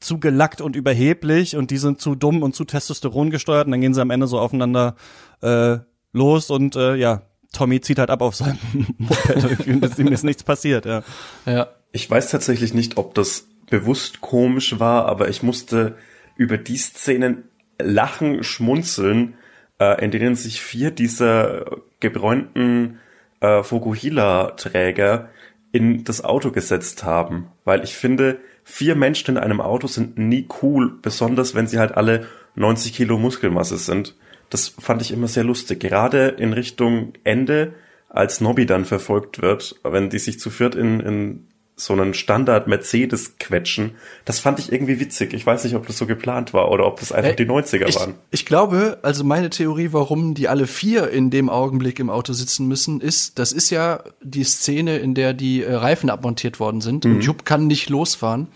zu 0.00 0.18
gelackt 0.18 0.60
und 0.60 0.76
überheblich 0.76 1.56
und 1.56 1.70
die 1.70 1.78
sind 1.78 2.00
zu 2.00 2.14
dumm 2.14 2.42
und 2.42 2.54
zu 2.54 2.64
Testosteron 2.64 3.30
gesteuert 3.30 3.66
und 3.66 3.72
dann 3.72 3.80
gehen 3.80 3.94
sie 3.96 4.00
am 4.02 4.10
Ende 4.10 4.26
so 4.26 4.38
aufeinander 4.38 4.94
äh, 5.42 5.78
los 6.12 6.50
und 6.50 6.76
äh, 6.76 6.94
ja, 6.94 7.22
Tommy 7.52 7.80
zieht 7.80 7.98
halt 7.98 8.10
ab 8.10 8.22
auf 8.22 8.36
seinem 8.36 8.58
Moped 8.98 9.66
und 9.66 9.98
ihm 9.98 10.12
ist 10.12 10.24
nichts 10.24 10.42
passiert, 10.42 10.86
ja. 10.86 11.02
Ja. 11.46 11.68
Ich 11.92 12.10
weiß 12.10 12.30
tatsächlich 12.30 12.74
nicht, 12.74 12.98
ob 12.98 13.14
das 13.14 13.46
bewusst 13.70 14.20
komisch 14.20 14.78
war, 14.78 15.06
aber 15.06 15.28
ich 15.28 15.42
musste 15.42 15.96
über 16.36 16.58
die 16.58 16.76
Szenen 16.76 17.44
lachen, 17.78 18.42
schmunzeln, 18.42 19.34
äh, 19.80 20.04
in 20.04 20.10
denen 20.10 20.34
sich 20.34 20.60
vier 20.60 20.90
dieser 20.90 21.64
gebräunten 22.00 22.98
äh, 23.40 23.62
Fukuhila-Träger 23.62 25.28
in 25.72 26.04
das 26.04 26.24
Auto 26.24 26.50
gesetzt 26.50 27.04
haben. 27.04 27.48
Weil 27.64 27.82
ich 27.84 27.94
finde, 27.94 28.38
vier 28.64 28.94
Menschen 28.94 29.36
in 29.36 29.42
einem 29.42 29.60
Auto 29.60 29.86
sind 29.86 30.18
nie 30.18 30.48
cool, 30.62 30.98
besonders 31.00 31.54
wenn 31.54 31.66
sie 31.66 31.78
halt 31.78 31.96
alle 31.96 32.26
90 32.56 32.92
Kilo 32.92 33.18
Muskelmasse 33.18 33.78
sind. 33.78 34.14
Das 34.50 34.68
fand 34.68 35.02
ich 35.02 35.12
immer 35.12 35.28
sehr 35.28 35.44
lustig. 35.44 35.80
Gerade 35.80 36.28
in 36.28 36.52
Richtung 36.52 37.12
Ende, 37.24 37.74
als 38.08 38.40
Nobby 38.40 38.66
dann 38.66 38.84
verfolgt 38.84 39.42
wird, 39.42 39.76
wenn 39.82 40.10
die 40.10 40.18
sich 40.18 40.40
zu 40.40 40.50
viert 40.50 40.74
in, 40.74 41.00
in 41.00 41.46
so 41.78 41.92
einen 41.92 42.14
Standard 42.14 42.68
Mercedes 42.68 43.36
quetschen, 43.38 43.96
das 44.24 44.40
fand 44.40 44.58
ich 44.58 44.72
irgendwie 44.72 44.98
witzig. 44.98 45.34
Ich 45.34 45.44
weiß 45.44 45.64
nicht, 45.64 45.74
ob 45.76 45.86
das 45.86 45.98
so 45.98 46.06
geplant 46.06 46.54
war 46.54 46.70
oder 46.70 46.86
ob 46.86 47.00
das 47.00 47.12
einfach 47.12 47.32
Äh, 47.32 47.36
die 47.36 47.44
90er 47.44 47.86
ich, 47.86 47.96
waren. 47.96 48.14
Ich 48.30 48.46
glaube, 48.46 48.98
also 49.02 49.24
meine 49.24 49.50
Theorie, 49.50 49.88
warum 49.92 50.32
die 50.32 50.48
alle 50.48 50.66
vier 50.66 51.10
in 51.10 51.28
dem 51.28 51.50
Augenblick 51.50 51.98
im 51.98 52.08
Auto 52.08 52.32
sitzen 52.32 52.66
müssen, 52.66 53.02
ist, 53.02 53.38
das 53.38 53.52
ist 53.52 53.68
ja 53.68 54.02
die 54.22 54.44
Szene, 54.44 54.96
in 54.96 55.14
der 55.14 55.34
die 55.34 55.62
äh, 55.62 55.74
Reifen 55.74 56.08
abmontiert 56.08 56.60
worden 56.60 56.80
sind 56.80 57.04
und 57.04 57.20
Jupp 57.20 57.44
kann 57.44 57.66
nicht 57.66 57.90
losfahren. 57.90 58.48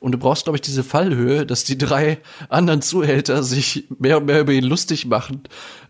Und 0.00 0.12
du 0.12 0.18
brauchst, 0.18 0.44
glaube 0.44 0.56
ich, 0.56 0.62
diese 0.62 0.84
Fallhöhe, 0.84 1.46
dass 1.46 1.64
die 1.64 1.78
drei 1.78 2.18
anderen 2.48 2.82
Zuhälter 2.82 3.42
sich 3.42 3.88
mehr 3.98 4.18
und 4.18 4.26
mehr 4.26 4.40
über 4.40 4.52
ihn 4.52 4.64
lustig 4.64 5.06
machen, 5.06 5.42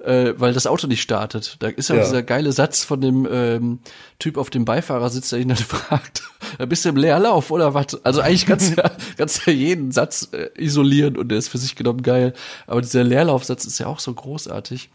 äh, 0.07 0.35
weil 0.39 0.53
das 0.53 0.67
Auto 0.67 0.87
nicht 0.87 1.03
startet. 1.03 1.57
Da 1.61 1.69
ist 1.69 1.89
ja, 1.89 1.97
Ja. 1.97 2.05
dieser 2.05 2.23
geile 2.23 2.53
Satz 2.53 2.85
von 2.85 3.01
dem 3.01 3.29
ähm, 3.31 3.79
Typ 4.19 4.39
auf 4.39 4.49
dem 4.51 4.65
Beifahrersitz, 4.65 5.31
der 5.31 5.41
ihn 5.41 5.49
dann 5.49 5.57
fragt, 5.57 6.23
bist 6.69 6.85
du 6.85 6.91
im 6.91 6.97
Leerlauf 6.97 7.51
oder 7.51 7.75
was? 7.75 8.03
Also 8.05 8.21
eigentlich 8.21 8.47
kannst 8.47 8.73
du 8.73 8.83
ja, 8.83 8.91
kannst 9.19 9.47
ja 9.47 9.53
jeden 9.53 9.93
Satz 9.93 10.29
äh, 10.33 10.49
isolieren 10.57 11.17
und 11.17 11.29
der 11.29 11.39
ist 11.39 11.49
für 11.49 11.59
sich 11.59 11.75
genommen 11.77 12.03
geil. 12.03 12.33
Aber 12.67 12.81
dieser 12.81 13.05
Leerlaufsatz 13.05 13.65
ist 13.65 13.79
ja 13.79 13.87
auch 13.87 13.99
so 13.99 14.15
großartig. 14.15 14.89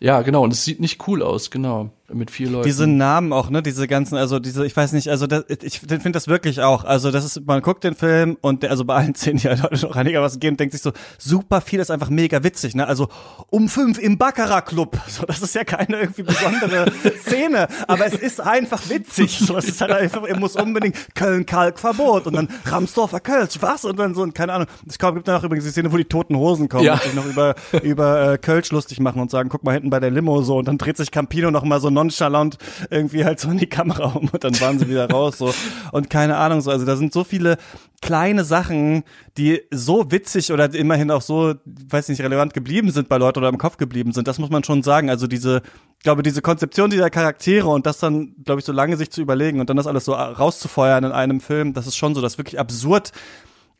Ja, 0.00 0.22
genau. 0.22 0.42
Und 0.42 0.52
es 0.52 0.64
sieht 0.64 0.80
nicht 0.80 1.06
cool 1.06 1.22
aus, 1.22 1.50
genau. 1.50 1.90
Mit 2.12 2.30
vier 2.30 2.50
Leuten. 2.50 2.66
Diese 2.66 2.86
Namen 2.86 3.32
auch, 3.32 3.48
ne, 3.48 3.62
diese 3.62 3.88
ganzen, 3.88 4.16
also 4.18 4.38
diese, 4.38 4.66
ich 4.66 4.76
weiß 4.76 4.92
nicht, 4.92 5.08
also 5.08 5.26
das, 5.26 5.44
ich 5.62 5.80
finde 5.80 6.12
das 6.12 6.28
wirklich 6.28 6.60
auch, 6.60 6.84
also 6.84 7.10
das 7.10 7.24
ist, 7.24 7.46
man 7.46 7.62
guckt 7.62 7.82
den 7.82 7.94
Film 7.94 8.36
und 8.42 8.62
der, 8.62 8.70
also 8.70 8.84
bei 8.84 8.94
allen 8.94 9.14
Szenen, 9.16 9.38
die 9.38 9.48
halt 9.48 9.82
noch 9.82 9.96
einigermaßen 9.96 10.38
gehen, 10.38 10.58
denkt 10.58 10.72
sich 10.72 10.82
so, 10.82 10.92
super 11.18 11.62
viel 11.62 11.80
ist 11.80 11.90
einfach 11.90 12.10
mega 12.10 12.44
witzig, 12.44 12.74
ne, 12.74 12.86
also 12.86 13.08
um 13.48 13.70
fünf 13.70 13.98
im 13.98 14.18
Baccarat-Club, 14.54 14.96
so, 15.08 15.24
das 15.26 15.42
ist 15.42 15.54
ja 15.54 15.64
keine 15.64 16.00
irgendwie 16.00 16.22
besondere 16.22 16.86
Szene, 17.26 17.68
aber 17.88 18.06
es 18.06 18.14
ist 18.14 18.40
einfach 18.40 18.88
witzig, 18.88 19.38
so, 19.38 19.56
es 19.56 19.68
ist 19.68 19.80
halt 19.80 19.92
einfach, 19.92 20.22
er 20.24 20.38
muss 20.38 20.56
unbedingt 20.56 20.96
Köln-Kalk-Verbot 21.14 22.26
und 22.26 22.36
dann 22.36 22.48
Ramsdorfer 22.66 23.20
Kölsch, 23.20 23.58
was, 23.60 23.84
und 23.84 23.98
dann 23.98 24.14
so, 24.14 24.22
und 24.22 24.34
keine 24.34 24.52
Ahnung, 24.52 24.66
es 24.88 24.98
gibt 24.98 25.28
dann 25.28 25.36
auch 25.40 25.44
übrigens 25.44 25.64
die 25.64 25.70
Szene, 25.70 25.92
wo 25.92 25.96
die 25.96 26.04
toten 26.04 26.36
Hosen 26.36 26.68
kommen 26.68 26.84
Ja. 26.84 26.94
und 26.94 27.02
sich 27.02 27.14
noch 27.14 27.26
über, 27.26 27.54
über 27.82 28.32
äh, 28.32 28.38
Kölsch 28.38 28.70
lustig 28.70 29.00
machen 29.00 29.20
und 29.20 29.30
sagen, 29.30 29.48
guck 29.48 29.64
mal 29.64 29.72
hinten 29.72 29.90
bei 29.90 30.00
der 30.00 30.10
Limo 30.10 30.42
so, 30.42 30.58
und 30.58 30.68
dann 30.68 30.78
dreht 30.78 30.96
sich 30.96 31.10
Campino 31.10 31.50
noch 31.50 31.64
mal 31.64 31.80
so 31.80 31.90
nonchalant 31.90 32.58
irgendwie 32.90 33.24
halt 33.24 33.40
so 33.40 33.50
in 33.50 33.58
die 33.58 33.66
Kamera 33.68 34.04
um 34.14 34.28
und 34.32 34.44
dann 34.44 34.58
waren 34.60 34.78
sie 34.78 34.88
wieder 34.88 35.08
raus 35.10 35.38
so. 35.38 35.52
Und 35.92 36.10
keine 36.10 36.36
Ahnung 36.36 36.60
so. 36.60 36.70
Also 36.70 36.84
da 36.84 36.96
sind 36.96 37.12
so 37.12 37.24
viele 37.24 37.56
kleine 38.04 38.44
Sachen, 38.44 39.02
die 39.38 39.62
so 39.70 40.10
witzig 40.10 40.52
oder 40.52 40.72
immerhin 40.74 41.10
auch 41.10 41.22
so, 41.22 41.54
weiß 41.64 42.10
nicht, 42.10 42.20
relevant 42.20 42.52
geblieben 42.52 42.90
sind 42.90 43.08
bei 43.08 43.16
Leuten 43.16 43.38
oder 43.38 43.48
im 43.48 43.56
Kopf 43.56 43.78
geblieben 43.78 44.12
sind. 44.12 44.28
Das 44.28 44.38
muss 44.38 44.50
man 44.50 44.62
schon 44.62 44.82
sagen. 44.82 45.08
Also 45.08 45.26
diese, 45.26 45.62
glaube, 46.02 46.22
diese 46.22 46.42
Konzeption 46.42 46.90
dieser 46.90 47.08
Charaktere 47.08 47.66
und 47.66 47.86
das 47.86 47.98
dann, 47.98 48.34
glaube 48.44 48.60
ich, 48.60 48.66
so 48.66 48.72
lange 48.72 48.98
sich 48.98 49.10
zu 49.10 49.22
überlegen 49.22 49.58
und 49.58 49.70
dann 49.70 49.78
das 49.78 49.86
alles 49.86 50.04
so 50.04 50.12
rauszufeuern 50.12 51.02
in 51.04 51.12
einem 51.12 51.40
Film, 51.40 51.72
das 51.72 51.86
ist 51.86 51.96
schon 51.96 52.14
so, 52.14 52.20
das 52.20 52.36
wirklich 52.36 52.60
absurd 52.60 53.12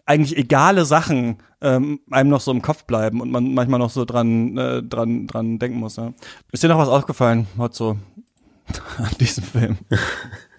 eigentlich 0.07 0.37
egale 0.37 0.87
Sachen 0.87 1.39
ähm, 1.61 2.01
einem 2.11 2.31
noch 2.31 2.41
so 2.41 2.51
im 2.51 2.62
Kopf 2.62 2.85
bleiben 2.85 3.20
und 3.20 3.31
man 3.31 3.53
manchmal 3.55 3.79
noch 3.79 3.91
so 3.91 4.05
dran 4.05 4.57
äh, 4.59 4.83
dran 4.83 5.27
dran 5.27 5.59
denken 5.59 5.79
muss. 5.79 5.97
Ja. 5.97 6.12
Ist 6.53 6.62
dir 6.62 6.68
noch 6.68 6.79
was 6.79 6.89
aufgefallen, 6.89 7.47
Hotzo, 7.57 7.97
an 8.99 9.11
diesem 9.20 9.45
Film? 9.45 9.79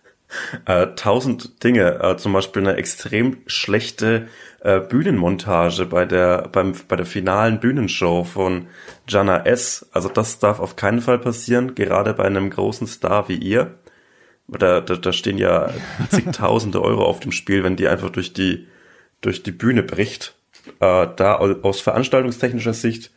äh, 0.66 0.88
tausend 0.96 1.64
Dinge, 1.64 2.00
äh, 2.02 2.18
zum 2.18 2.34
Beispiel 2.34 2.62
eine 2.62 2.78
extrem 2.78 3.38
schlechte 3.48 4.28
äh, 4.62 4.80
Bühnenmontage 4.80 5.86
bei 5.86 6.06
der 6.06 6.50
beim 6.52 6.74
bei 6.88 6.96
der 6.96 7.06
finalen 7.06 7.60
Bühnenshow 7.60 8.24
von 8.24 8.68
Jana 9.08 9.46
S. 9.46 9.88
Also 9.92 10.10
das 10.10 10.40
darf 10.40 10.60
auf 10.60 10.76
keinen 10.76 11.02
Fall 11.02 11.20
passieren, 11.20 11.76
gerade 11.76 12.14
bei 12.14 12.26
einem 12.26 12.50
großen 12.50 12.88
Star 12.88 13.30
wie 13.30 13.38
ihr. 13.38 13.76
Da, 14.48 14.80
da, 14.82 14.96
da 14.96 15.12
stehen 15.12 15.38
ja 15.38 15.72
zigtausende 16.10 16.82
Euro 16.82 17.06
auf 17.06 17.20
dem 17.20 17.32
Spiel, 17.32 17.64
wenn 17.64 17.76
die 17.76 17.88
einfach 17.88 18.10
durch 18.12 18.34
die 18.34 18.68
durch 19.22 19.44
die 19.44 19.52
Bühne 19.52 19.82
bricht, 19.82 20.36
äh, 20.80 21.08
da 21.16 21.36
aus 21.36 21.82
veranstaltungstechnischer 21.82 22.74
Sicht 22.74 23.12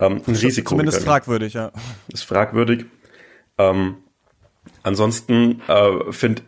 ähm, 0.00 0.22
ein 0.26 0.34
Risiko. 0.34 0.70
Zumindest 0.70 0.98
gegangen. 0.98 1.14
fragwürdig, 1.14 1.54
ja. 1.54 1.72
Ist 2.12 2.24
fragwürdig. 2.24 2.86
Ähm, 3.58 3.96
ansonsten 4.82 5.62
äh, 5.68 6.12
finde 6.12 6.42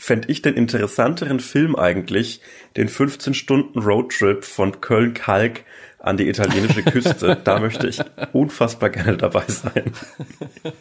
fänd 0.00 0.30
ich 0.30 0.40
den 0.40 0.54
interessanteren 0.54 1.40
Film 1.40 1.76
eigentlich 1.76 2.40
den 2.76 2.88
15 2.88 3.34
Stunden 3.34 3.80
Roadtrip 3.80 4.44
von 4.44 4.80
Köln-Kalk 4.80 5.64
an 5.98 6.16
die 6.16 6.28
italienische 6.28 6.82
Küste. 6.82 7.38
da 7.44 7.60
möchte 7.60 7.86
ich 7.86 8.00
unfassbar 8.32 8.88
gerne 8.88 9.18
dabei 9.18 9.44
sein. 9.46 9.92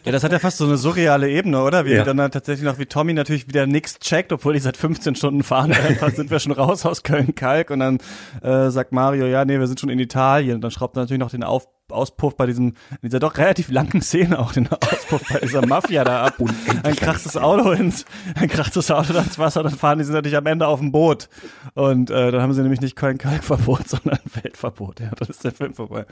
Ja, 0.05 0.13
das 0.13 0.23
hat 0.23 0.31
ja 0.31 0.39
fast 0.39 0.57
so 0.57 0.65
eine 0.65 0.77
surreale 0.77 1.29
Ebene, 1.29 1.61
oder? 1.61 1.85
Wie 1.85 1.91
ja. 1.91 2.05
dann 2.05 2.21
halt 2.21 2.33
tatsächlich 2.33 2.65
noch 2.65 2.79
wie 2.79 2.85
Tommy 2.85 3.13
natürlich 3.13 3.49
wieder 3.49 3.67
nichts 3.67 3.99
checkt, 3.99 4.31
obwohl 4.31 4.53
die 4.53 4.59
seit 4.59 4.77
15 4.77 5.15
Stunden 5.15 5.43
fahren. 5.43 5.73
Einfach 5.73 6.11
sind 6.15 6.31
wir 6.31 6.39
schon 6.39 6.53
raus 6.53 6.85
aus 6.85 7.03
Köln-Kalk 7.03 7.71
und 7.71 7.79
dann 7.79 7.97
äh, 8.41 8.69
sagt 8.69 8.93
Mario, 8.93 9.25
ja, 9.25 9.43
nee, 9.43 9.59
wir 9.59 9.67
sind 9.67 9.81
schon 9.81 9.89
in 9.89 9.99
Italien. 9.99 10.55
Und 10.55 10.61
dann 10.61 10.71
schraubt 10.71 10.95
er 10.95 11.01
natürlich 11.01 11.19
noch 11.19 11.31
den 11.31 11.43
Auf 11.43 11.67
Auspuff 11.91 12.35
bei 12.35 12.45
diesem, 12.45 12.67
in 12.67 12.97
dieser 13.03 13.19
doch 13.19 13.37
relativ 13.37 13.69
langen 13.69 14.01
Szene 14.01 14.39
auch 14.39 14.53
den 14.53 14.67
Auspuff 14.67 15.21
bei 15.31 15.39
dieser 15.39 15.65
Mafia 15.65 16.03
da 16.03 16.25
ab. 16.25 16.35
Ein 16.83 16.95
kracht 16.95 17.25
das 17.25 17.37
Auto 17.37 17.71
ins, 17.71 18.05
ein 18.35 18.49
kracht 18.49 18.75
das 18.75 18.91
Auto 18.91 19.13
ins 19.17 19.37
Wasser, 19.39 19.63
dann 19.63 19.75
fahren 19.75 19.99
die 19.99 20.03
sind 20.03 20.13
natürlich 20.13 20.37
am 20.37 20.45
Ende 20.45 20.67
auf 20.67 20.79
dem 20.79 20.91
Boot. 20.91 21.29
Und 21.73 22.09
äh, 22.09 22.31
dann 22.31 22.41
haben 22.41 22.53
sie 22.53 22.61
nämlich 22.61 22.81
nicht 22.81 22.95
Köln-Kalk-Verbot, 22.95 23.87
sondern 23.89 24.19
Weltverbot. 24.33 24.99
Ja, 24.99 25.11
dann 25.17 25.27
ist 25.27 25.43
der 25.43 25.51
Film 25.51 25.73
vorbei. 25.73 26.05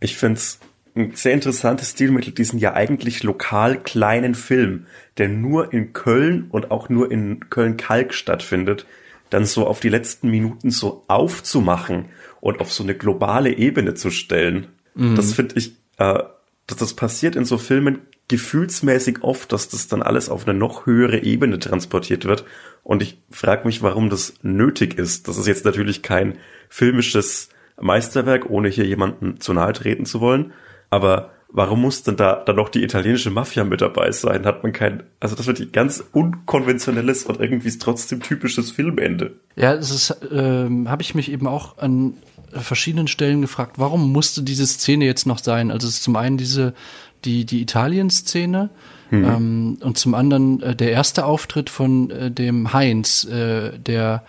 Ich 0.00 0.16
find's 0.16 0.58
ein 0.96 1.12
sehr 1.14 1.34
interessantes 1.34 1.90
Stilmittel, 1.90 2.32
diesen 2.32 2.58
ja 2.58 2.74
eigentlich 2.74 3.22
lokal 3.22 3.78
kleinen 3.78 4.34
Film, 4.34 4.86
der 5.18 5.28
nur 5.28 5.72
in 5.72 5.92
Köln 5.92 6.46
und 6.50 6.70
auch 6.70 6.88
nur 6.88 7.10
in 7.10 7.48
Köln-Kalk 7.48 8.12
stattfindet, 8.12 8.86
dann 9.30 9.44
so 9.44 9.66
auf 9.66 9.80
die 9.80 9.88
letzten 9.88 10.28
Minuten 10.30 10.70
so 10.70 11.04
aufzumachen 11.06 12.06
und 12.40 12.60
auf 12.60 12.72
so 12.72 12.82
eine 12.82 12.94
globale 12.94 13.56
Ebene 13.56 13.94
zu 13.94 14.10
stellen. 14.10 14.66
Mhm. 14.94 15.16
Das 15.16 15.32
finde 15.32 15.56
ich, 15.56 15.72
äh, 15.98 16.22
das, 16.66 16.78
das 16.78 16.94
passiert 16.94 17.36
in 17.36 17.44
so 17.44 17.58
Filmen 17.58 18.00
gefühlsmäßig 18.28 19.22
oft, 19.22 19.52
dass 19.52 19.68
das 19.68 19.88
dann 19.88 20.02
alles 20.02 20.28
auf 20.28 20.46
eine 20.46 20.56
noch 20.56 20.86
höhere 20.86 21.22
Ebene 21.22 21.58
transportiert 21.58 22.24
wird. 22.24 22.44
Und 22.84 23.02
ich 23.02 23.18
frage 23.30 23.66
mich, 23.66 23.82
warum 23.82 24.08
das 24.08 24.34
nötig 24.42 24.96
ist. 24.98 25.26
Das 25.26 25.36
ist 25.36 25.48
jetzt 25.48 25.64
natürlich 25.64 26.02
kein 26.02 26.38
filmisches 26.68 27.48
Meisterwerk, 27.80 28.48
ohne 28.48 28.68
hier 28.68 28.86
jemanden 28.86 29.40
zu 29.40 29.52
nahe 29.52 29.72
treten 29.72 30.06
zu 30.06 30.20
wollen. 30.20 30.52
Aber 30.90 31.30
warum 31.52 31.80
muss 31.80 32.02
denn 32.02 32.16
da 32.16 32.36
dann 32.36 32.56
noch 32.56 32.68
die 32.68 32.84
italienische 32.84 33.30
Mafia 33.30 33.64
mit 33.64 33.80
dabei 33.80 34.12
sein? 34.12 34.44
Hat 34.44 34.62
man 34.62 34.72
kein, 34.72 35.02
also 35.18 35.34
das 35.34 35.46
wird 35.46 35.72
ganz 35.72 36.04
unkonventionelles 36.12 37.24
und 37.24 37.40
irgendwie 37.40 37.76
trotzdem 37.78 38.20
typisches 38.20 38.70
Filmende. 38.70 39.32
Ja, 39.56 39.74
es 39.74 39.90
ist, 39.90 40.16
ähm, 40.30 40.88
habe 40.88 41.02
ich 41.02 41.14
mich 41.14 41.30
eben 41.32 41.46
auch 41.46 41.78
an 41.78 42.14
verschiedenen 42.52 43.08
Stellen 43.08 43.40
gefragt, 43.42 43.78
warum 43.78 44.12
musste 44.12 44.42
diese 44.42 44.66
Szene 44.66 45.04
jetzt 45.04 45.26
noch 45.26 45.38
sein? 45.38 45.70
Also 45.70 45.88
es 45.88 45.94
ist 45.94 46.02
zum 46.02 46.16
einen 46.16 46.36
diese, 46.36 46.74
die, 47.24 47.44
die 47.44 47.62
Italien-Szene, 47.62 48.70
mhm. 49.10 49.24
ähm, 49.24 49.78
und 49.80 49.98
zum 49.98 50.14
anderen 50.14 50.62
äh, 50.62 50.74
der 50.74 50.92
erste 50.92 51.24
Auftritt 51.24 51.70
von 51.70 52.10
äh, 52.10 52.30
dem 52.30 52.72
Heinz, 52.72 53.24
äh, 53.24 53.78
der 53.78 54.24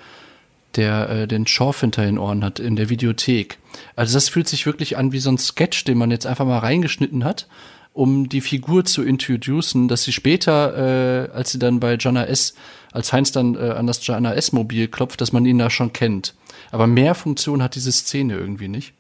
der 0.76 1.10
äh, 1.10 1.28
den 1.28 1.48
Schorf 1.48 1.82
hinter 1.82 2.06
den 2.06 2.18
Ohren 2.18 2.44
hat 2.44 2.60
in 2.60 2.76
der 2.76 2.90
Videothek. 2.90 3.58
Also 3.96 4.14
das 4.14 4.30
fühlt 4.30 4.48
sich 4.48 4.66
wirklich 4.66 4.98
an 4.98 5.12
wie 5.12 5.20
so 5.20 5.30
ein 5.30 5.38
Sketch, 5.38 5.84
den 5.84 5.98
man 5.98 6.12
jetzt 6.12 6.26
einfach 6.26 6.46
mal 6.46 6.60
reingeschnitten 6.60 7.24
hat, 7.24 7.48
um 7.94 8.30
die 8.30 8.42
Figur 8.42 8.86
zu 8.86 9.04
introducen, 9.04 9.88
dass 9.88 10.04
sie 10.04 10.14
später, 10.14 11.28
äh, 11.28 11.32
als 11.32 11.52
sie 11.52 11.60
dann 11.60 11.80
bei 11.80 11.98
Jana 12.00 12.26
S., 12.26 12.54
als 12.92 13.14
Heinz 13.14 13.32
dann 13.32 13.56
äh, 13.56 13.72
an 13.72 13.88
das 13.88 14.06
Jana 14.06 14.34
S-Mobil 14.34 14.88
klopft, 14.88 15.22
dass 15.22 15.32
man 15.32 15.46
ihn 15.46 15.58
da 15.58 15.70
schon 15.70 15.94
kennt. 15.94 16.34
Aber 16.72 16.88
mehr 16.88 17.16
Funktion 17.16 17.62
hat 17.62 17.76
diese 17.76 17.92
Szene 17.92 18.36
irgendwie 18.36 18.68
nicht, 18.68 18.94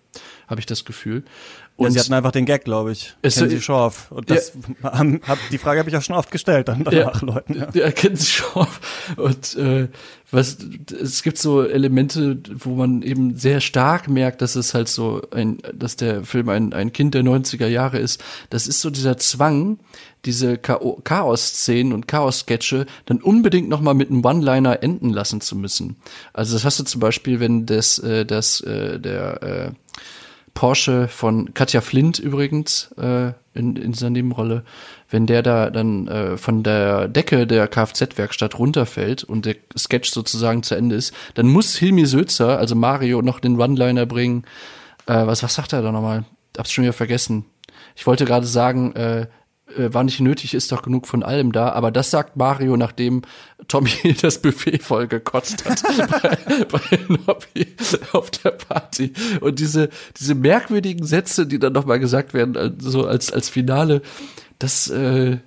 habe 0.48 0.60
ich 0.60 0.66
das 0.66 0.86
Gefühl. 0.86 1.24
Und 1.82 1.88
ja, 1.88 1.92
sie 1.94 2.00
hatten 2.00 2.14
einfach 2.14 2.32
den 2.32 2.46
Gag, 2.46 2.64
glaube 2.64 2.92
ich. 2.92 3.16
Ist 3.22 3.38
kennen 3.38 3.50
Sie 3.50 3.62
Schorf. 3.62 4.12
Und 4.12 4.30
das 4.30 4.54
ja, 4.84 4.94
haben, 4.94 5.22
hab, 5.28 5.38
die 5.52 5.58
Frage 5.58 5.80
habe 5.80 5.90
ich 5.90 5.98
auch 5.98 6.02
schon 6.02 6.16
oft 6.16 6.32
gestellt 6.32 6.68
dann 6.68 6.84
danach 6.84 7.22
ja, 7.22 7.26
Leuten. 7.26 7.56
Ja. 7.56 7.70
ja, 7.74 7.92
kennen 7.92 8.16
Sie 8.16 8.28
Schorf. 8.28 9.16
Und 9.18 9.56
äh, 9.56 9.88
was 10.32 10.58
es 11.02 11.24
gibt 11.24 11.38
so 11.38 11.64
Elemente, 11.64 12.38
wo 12.54 12.76
man 12.76 13.02
eben 13.02 13.36
sehr 13.36 13.60
stark 13.60 14.08
merkt, 14.08 14.42
dass 14.42 14.56
es 14.56 14.74
halt 14.74 14.88
so 14.88 15.22
ein, 15.32 15.58
dass 15.74 15.96
der 15.98 16.24
Film 16.24 16.50
ein, 16.50 16.74
ein 16.74 16.94
Kind 16.94 17.14
der 17.14 17.24
90er 17.24 17.68
Jahre 17.68 18.00
ist. 18.00 18.24
Das 18.50 18.68
ist 18.68 18.82
so 18.82 18.90
dieser 18.90 19.18
Zwang, 19.18 19.80
diese 20.26 20.58
Chaos-Szenen 20.58 21.94
und 21.94 22.08
Chaos-Sketche 22.08 22.86
dann 23.06 23.22
unbedingt 23.22 23.70
noch 23.70 23.82
mal 23.82 23.94
mit 23.94 24.10
einem 24.10 24.24
One-Liner 24.24 24.84
enden 24.84 25.10
lassen 25.10 25.42
zu 25.42 25.56
müssen. 25.56 25.98
Also 26.32 26.54
das 26.54 26.64
hast 26.64 26.80
du 26.80 26.84
zum 26.84 27.02
Beispiel, 27.02 27.40
wenn 27.40 27.66
das, 27.66 28.00
äh, 28.00 28.26
das 28.26 28.62
äh, 28.62 29.00
der 29.00 29.44
äh, 29.44 29.72
Porsche 30.54 31.08
von 31.08 31.54
Katja 31.54 31.82
Flint 31.82 32.20
übrigens 32.20 32.92
äh, 32.98 33.32
in, 33.54 33.76
in 33.76 33.92
dieser 33.92 34.10
Nebenrolle, 34.10 34.64
wenn 35.10 35.26
der 35.26 35.44
da 35.44 35.70
dann 35.70 36.08
äh, 36.08 36.38
von 36.38 36.64
der 36.64 37.08
Decke 37.08 37.48
der 37.48 37.68
Kfz-Werkstatt 37.68 38.58
runterfällt 38.58 39.24
und 39.24 39.46
der 39.46 39.56
Sketch 39.78 40.12
sozusagen 40.12 40.64
zu 40.64 40.76
Ende 40.76 40.96
ist, 40.96 41.14
dann 41.34 41.48
muss 41.48 41.76
Hilmi 41.76 42.06
Sözer, 42.06 42.58
also 42.58 42.76
Mario, 42.76 43.22
noch 43.22 43.40
den 43.40 43.60
One-Liner 43.60 44.06
bringen. 44.06 44.44
Äh, 45.06 45.26
was, 45.26 45.44
was 45.44 45.56
sagt 45.56 45.74
er 45.74 45.82
da 45.82 45.92
nochmal? 45.92 46.26
Hab's 46.58 46.72
schon 46.72 46.84
wieder 46.84 46.94
vergessen. 46.94 47.46
Ich 47.96 48.08
wollte 48.08 48.26
gerade 48.26 48.46
sagen, 48.46 48.94
äh, 48.96 49.28
äh, 49.78 49.94
war 49.94 50.04
nicht 50.04 50.20
nötig, 50.20 50.54
ist 50.54 50.72
doch 50.72 50.82
genug 50.82 51.08
von 51.08 51.24
allem 51.24 51.52
da. 51.52 51.70
Aber 51.72 51.92
das 51.92 52.12
sagt 52.12 52.36
Mario, 52.36 52.78
nachdem 52.78 53.22
Tommy 53.68 53.92
das 54.22 54.42
Buffet 54.42 54.80
voll 54.80 55.08
gekotzt 55.08 55.66
hat 55.66 55.84
bei, 56.22 56.66
bei 56.66 57.00
Nobby 57.08 57.68
auf 58.14 58.32
der 58.32 58.52
Party. 58.52 59.14
Und 59.40 59.60
diese, 59.60 59.90
diese 60.20 60.36
merkwürdigen 60.36 61.06
Sätze, 61.06 61.46
die 61.46 61.60
dann 61.60 61.74
nochmal 61.74 62.00
gesagt 62.00 62.34
werden, 62.34 62.78
so 62.80 63.06
als, 63.06 63.32
als 63.32 63.50
Finale, 63.50 64.02
das, 64.60 64.90
äh, 64.90 65.38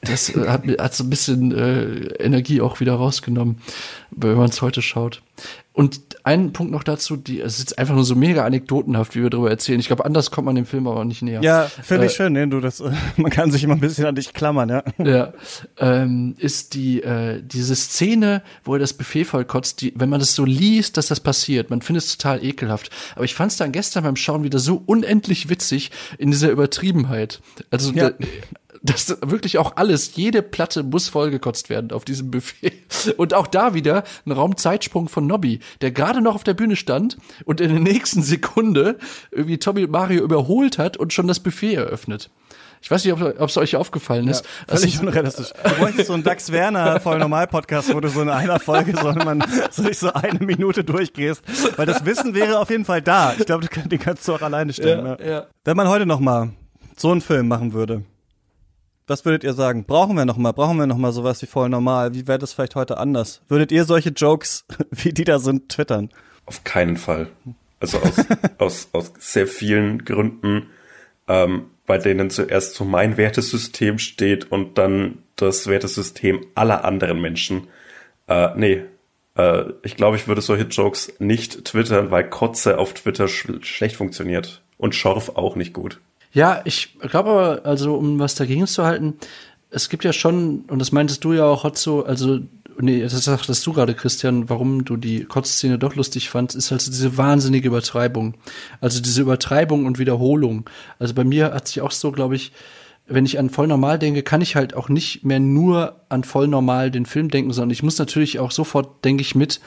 das 0.00 0.34
hat, 0.34 0.66
hat 0.66 0.94
so 0.94 1.04
ein 1.04 1.10
bisschen 1.10 1.52
äh, 1.52 2.06
Energie 2.22 2.60
auch 2.60 2.80
wieder 2.80 2.94
rausgenommen, 2.94 3.58
wenn 4.10 4.36
man 4.36 4.48
es 4.48 4.62
heute 4.62 4.82
schaut. 4.82 5.22
Und 5.72 6.00
ein 6.24 6.52
Punkt 6.52 6.72
noch 6.72 6.84
dazu, 6.84 7.16
die, 7.16 7.40
es 7.40 7.58
ist 7.58 7.78
einfach 7.78 7.94
nur 7.94 8.04
so 8.04 8.14
mega 8.14 8.44
anekdotenhaft, 8.44 9.16
wie 9.16 9.22
wir 9.22 9.30
darüber 9.30 9.50
erzählen. 9.50 9.80
Ich 9.80 9.88
glaube, 9.88 10.04
anders 10.04 10.30
kommt 10.30 10.46
man 10.46 10.54
dem 10.54 10.66
Film 10.66 10.86
aber 10.86 11.04
nicht 11.04 11.22
näher. 11.22 11.42
Ja, 11.42 11.64
finde 11.64 12.06
ich 12.06 12.12
äh, 12.12 12.16
schön, 12.16 12.32
ne? 12.32 12.46
Du, 12.46 12.60
das, 12.60 12.82
man 13.16 13.30
kann 13.30 13.50
sich 13.50 13.64
immer 13.64 13.74
ein 13.74 13.80
bisschen 13.80 14.06
an 14.06 14.14
dich 14.14 14.32
klammern, 14.32 14.68
ja. 14.68 14.84
Ja, 14.98 15.32
ähm, 15.78 16.34
ist 16.38 16.74
die, 16.74 17.02
äh, 17.02 17.42
diese 17.42 17.74
Szene, 17.74 18.42
wo 18.64 18.74
er 18.74 18.78
das 18.78 18.92
Buffet 18.92 19.24
vollkotzt, 19.24 19.80
die, 19.80 19.92
wenn 19.96 20.08
man 20.08 20.20
das 20.20 20.34
so 20.34 20.44
liest, 20.44 20.96
dass 20.96 21.08
das 21.08 21.20
passiert, 21.20 21.70
man 21.70 21.82
findet 21.82 22.04
es 22.04 22.16
total 22.16 22.44
ekelhaft. 22.44 22.90
Aber 23.14 23.24
ich 23.24 23.34
fand 23.34 23.52
es 23.52 23.58
dann 23.58 23.72
gestern 23.72 24.04
beim 24.04 24.16
Schauen 24.16 24.44
wieder 24.44 24.58
so 24.58 24.82
unendlich 24.86 25.48
witzig 25.48 25.90
in 26.18 26.30
dieser 26.30 26.50
Übertriebenheit. 26.50 27.40
Also, 27.70 27.92
ja. 27.92 28.10
da, 28.10 28.26
dass 28.82 29.16
wirklich 29.24 29.58
auch 29.58 29.76
alles, 29.76 30.16
jede 30.16 30.42
Platte 30.42 30.82
muss 30.82 31.08
vollgekotzt 31.08 31.70
werden 31.70 31.92
auf 31.92 32.04
diesem 32.04 32.30
Buffet. 32.30 32.72
Und 33.16 33.34
auch 33.34 33.46
da 33.46 33.74
wieder 33.74 34.04
ein 34.26 34.32
Raumzeitsprung 34.32 35.08
von 35.08 35.26
Nobby, 35.26 35.60
der 35.80 35.92
gerade 35.92 36.20
noch 36.20 36.34
auf 36.34 36.44
der 36.44 36.54
Bühne 36.54 36.76
stand 36.76 37.16
und 37.44 37.60
in 37.60 37.70
der 37.70 37.80
nächsten 37.80 38.22
Sekunde 38.22 38.98
irgendwie 39.30 39.58
Tommy 39.58 39.84
und 39.84 39.90
Mario 39.90 40.22
überholt 40.22 40.78
hat 40.78 40.96
und 40.96 41.12
schon 41.12 41.28
das 41.28 41.40
Buffet 41.40 41.74
eröffnet. 41.74 42.30
Ich 42.82 42.90
weiß 42.90 43.04
nicht, 43.04 43.14
ob 43.14 43.48
es 43.48 43.56
euch 43.56 43.76
aufgefallen 43.76 44.26
ist. 44.26 44.44
Ja, 44.44 44.76
völlig 44.76 44.94
also, 44.94 45.06
unrealistisch. 45.06 45.52
Du 45.52 45.70
bräuchtest 45.76 46.08
so 46.08 46.14
einen 46.14 46.24
Dax 46.24 46.50
Werner 46.50 46.98
voll 46.98 47.20
normal 47.20 47.46
Podcast, 47.46 47.94
wo 47.94 48.00
du 48.00 48.08
so 48.08 48.22
in 48.22 48.28
einer 48.28 48.58
Folge 48.58 48.92
so, 49.00 49.12
man, 49.12 49.44
so, 49.70 49.84
so 49.92 50.12
eine 50.12 50.40
Minute 50.40 50.82
durchgehst. 50.82 51.44
Weil 51.76 51.86
das 51.86 52.04
Wissen 52.04 52.34
wäre 52.34 52.58
auf 52.58 52.70
jeden 52.70 52.84
Fall 52.84 53.00
da. 53.00 53.34
Ich 53.38 53.46
glaube, 53.46 53.68
den 53.68 53.98
kannst 54.00 54.26
du 54.26 54.34
auch 54.34 54.42
alleine 54.42 54.72
stellen. 54.72 55.06
Ja, 55.06 55.24
ja. 55.24 55.46
Wenn 55.64 55.76
man 55.76 55.88
heute 55.88 56.06
noch 56.06 56.18
mal 56.18 56.50
so 56.96 57.12
einen 57.12 57.20
Film 57.20 57.46
machen 57.46 57.72
würde, 57.72 58.02
Was 59.12 59.26
würdet 59.26 59.44
ihr 59.44 59.52
sagen? 59.52 59.84
Brauchen 59.84 60.16
wir 60.16 60.24
noch 60.24 60.38
mal? 60.38 60.52
Brauchen 60.52 60.78
wir 60.78 60.86
noch 60.86 60.96
mal 60.96 61.12
sowas 61.12 61.42
wie 61.42 61.46
voll 61.46 61.68
normal? 61.68 62.14
Wie 62.14 62.26
wäre 62.26 62.38
das 62.38 62.54
vielleicht 62.54 62.76
heute 62.76 62.96
anders? 62.96 63.42
Würdet 63.46 63.70
ihr 63.70 63.84
solche 63.84 64.08
Jokes, 64.08 64.64
wie 64.90 65.12
die 65.12 65.24
da 65.24 65.38
sind, 65.38 65.68
twittern? 65.68 66.08
Auf 66.46 66.64
keinen 66.64 66.96
Fall. 66.96 67.28
Also 67.78 67.98
aus, 67.98 68.14
aus, 68.58 68.88
aus 68.92 69.12
sehr 69.18 69.46
vielen 69.46 70.06
Gründen, 70.06 70.70
ähm, 71.28 71.66
bei 71.84 71.98
denen 71.98 72.30
zuerst 72.30 72.74
so 72.74 72.86
mein 72.86 73.18
Wertesystem 73.18 73.98
steht 73.98 74.50
und 74.50 74.78
dann 74.78 75.18
das 75.36 75.66
Wertesystem 75.66 76.46
aller 76.54 76.82
anderen 76.86 77.20
Menschen. 77.20 77.68
Äh, 78.28 78.48
nee, 78.56 78.82
äh, 79.36 79.64
ich 79.82 79.96
glaube, 79.96 80.16
ich 80.16 80.26
würde 80.26 80.40
solche 80.40 80.64
Jokes 80.64 81.12
nicht 81.18 81.66
twittern, 81.66 82.10
weil 82.10 82.30
Kotze 82.30 82.78
auf 82.78 82.94
Twitter 82.94 83.28
sch 83.28 83.46
schlecht 83.60 83.96
funktioniert. 83.96 84.62
Und 84.78 84.94
Schorf 84.94 85.36
auch 85.36 85.54
nicht 85.54 85.74
gut. 85.74 86.00
Ja, 86.32 86.62
ich 86.64 86.98
glaube 87.00 87.30
aber, 87.30 87.66
also 87.66 87.94
um 87.94 88.18
was 88.18 88.34
dagegen 88.34 88.66
zu 88.66 88.84
halten, 88.84 89.14
es 89.70 89.88
gibt 89.88 90.04
ja 90.04 90.12
schon, 90.12 90.64
und 90.68 90.78
das 90.78 90.92
meintest 90.92 91.24
du 91.24 91.32
ja 91.32 91.44
auch, 91.44 91.64
Hotzo, 91.64 92.02
also 92.02 92.40
nee, 92.78 93.02
das 93.02 93.12
sagtest 93.24 93.66
du 93.66 93.72
gerade, 93.72 93.94
Christian, 93.94 94.48
warum 94.48 94.84
du 94.84 94.96
die 94.96 95.24
Kotzszene 95.24 95.78
doch 95.78 95.94
lustig 95.94 96.30
fandst, 96.30 96.56
ist 96.56 96.70
halt 96.70 96.86
diese 96.86 97.16
wahnsinnige 97.16 97.68
Übertreibung. 97.68 98.34
Also 98.80 99.00
diese 99.00 99.22
Übertreibung 99.22 99.86
und 99.86 99.98
Wiederholung. 99.98 100.68
Also 100.98 101.14
bei 101.14 101.24
mir 101.24 101.52
hat 101.52 101.68
sich 101.68 101.80
auch 101.80 101.90
so, 101.90 102.12
glaube 102.12 102.36
ich, 102.36 102.52
wenn 103.06 103.26
ich 103.26 103.38
an 103.38 103.50
voll 103.50 103.66
normal 103.66 103.98
denke, 103.98 104.22
kann 104.22 104.40
ich 104.40 104.56
halt 104.56 104.74
auch 104.74 104.88
nicht 104.88 105.24
mehr 105.24 105.40
nur 105.40 105.96
an 106.08 106.24
voll 106.24 106.48
normal 106.48 106.90
den 106.90 107.06
Film 107.06 107.28
denken, 107.28 107.52
sondern 107.52 107.72
ich 107.72 107.82
muss 107.82 107.98
natürlich 107.98 108.38
auch 108.38 108.52
sofort, 108.52 109.04
denke 109.04 109.22
ich, 109.22 109.34
mit, 109.34 109.60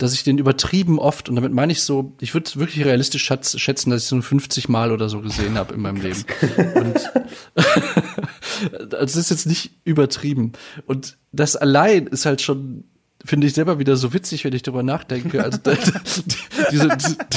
dass 0.00 0.14
ich 0.14 0.24
den 0.24 0.38
übertrieben 0.38 0.98
oft, 0.98 1.28
und 1.28 1.36
damit 1.36 1.52
meine 1.52 1.72
ich 1.72 1.82
so, 1.82 2.16
ich 2.20 2.32
würde 2.32 2.50
wirklich 2.56 2.84
realistisch 2.86 3.22
schätzen, 3.24 3.90
dass 3.90 4.02
ich 4.02 4.08
so 4.08 4.20
50 4.20 4.68
Mal 4.68 4.92
oder 4.92 5.10
so 5.10 5.20
gesehen 5.20 5.58
habe 5.58 5.74
in 5.74 5.80
meinem 5.82 6.00
Leben. 6.00 6.24
Und 6.74 7.12
das 8.90 9.16
ist 9.16 9.30
jetzt 9.30 9.46
nicht 9.46 9.72
übertrieben. 9.84 10.52
Und 10.86 11.18
das 11.32 11.54
allein 11.54 12.06
ist 12.06 12.24
halt 12.24 12.40
schon 12.40 12.84
finde 13.24 13.46
ich 13.46 13.54
selber 13.54 13.78
wieder 13.78 13.96
so 13.96 14.12
witzig, 14.12 14.44
wenn 14.44 14.54
ich 14.54 14.62
darüber 14.62 14.82
nachdenke. 14.82 15.42
Also 15.44 15.58
diese, 16.70 16.96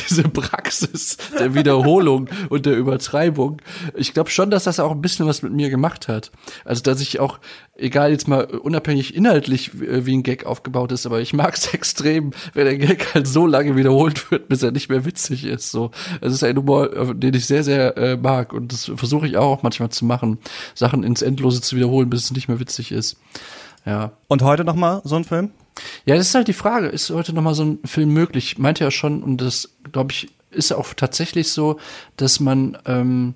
diese 0.09 0.23
Praxis 0.23 1.17
der 1.37 1.55
Wiederholung 1.55 2.29
und 2.49 2.65
der 2.65 2.77
Übertreibung. 2.77 3.61
Ich 3.95 4.13
glaube 4.13 4.29
schon, 4.29 4.49
dass 4.49 4.63
das 4.63 4.79
auch 4.79 4.91
ein 4.91 5.01
bisschen 5.01 5.25
was 5.25 5.41
mit 5.41 5.51
mir 5.51 5.69
gemacht 5.69 6.07
hat. 6.07 6.31
Also 6.63 6.81
dass 6.83 7.01
ich 7.01 7.19
auch, 7.19 7.39
egal 7.75 8.11
jetzt 8.11 8.27
mal 8.27 8.45
unabhängig 8.45 9.15
inhaltlich, 9.15 9.73
äh, 9.81 10.05
wie 10.05 10.15
ein 10.15 10.23
Gag 10.23 10.45
aufgebaut 10.45 10.91
ist, 10.91 11.05
aber 11.05 11.19
ich 11.19 11.33
mag 11.33 11.55
es 11.55 11.67
extrem, 11.73 12.31
wenn 12.53 12.65
der 12.65 12.77
Gag 12.77 13.13
halt 13.13 13.27
so 13.27 13.45
lange 13.45 13.75
wiederholt 13.75 14.31
wird, 14.31 14.47
bis 14.47 14.63
er 14.63 14.71
nicht 14.71 14.89
mehr 14.89 15.05
witzig 15.05 15.43
ist. 15.43 15.71
So, 15.71 15.91
es 16.21 16.33
ist 16.33 16.43
ein 16.43 16.57
Humor, 16.57 16.95
äh, 16.95 17.15
den 17.15 17.33
ich 17.33 17.45
sehr, 17.45 17.63
sehr 17.63 17.97
äh, 17.97 18.15
mag 18.15 18.53
und 18.53 18.71
das 18.71 18.91
versuche 18.95 19.27
ich 19.27 19.37
auch 19.37 19.63
manchmal 19.63 19.89
zu 19.89 20.05
machen, 20.05 20.39
Sachen 20.75 21.03
ins 21.03 21.21
Endlose 21.21 21.61
zu 21.61 21.75
wiederholen, 21.75 22.09
bis 22.09 22.25
es 22.25 22.31
nicht 22.31 22.47
mehr 22.47 22.59
witzig 22.59 22.91
ist. 22.91 23.17
Ja. 23.85 24.13
Und 24.27 24.41
heute 24.43 24.63
noch 24.63 24.75
mal 24.75 25.01
so 25.03 25.15
ein 25.15 25.25
Film? 25.25 25.51
Ja, 26.05 26.15
das 26.15 26.27
ist 26.27 26.35
halt 26.35 26.47
die 26.47 26.53
Frage. 26.53 26.87
Ist 26.87 27.09
heute 27.09 27.33
noch 27.33 27.41
mal 27.41 27.55
so 27.55 27.63
ein 27.63 27.79
Film 27.85 28.09
möglich? 28.09 28.57
Meinte 28.57 28.83
ja 28.83 28.91
schon, 28.91 29.23
und 29.23 29.37
das, 29.37 29.69
glaube 29.91 30.11
ich, 30.11 30.29
ist 30.51 30.71
auch 30.71 30.93
tatsächlich 30.93 31.51
so, 31.51 31.79
dass 32.17 32.39
man, 32.39 32.77
ähm, 32.85 33.33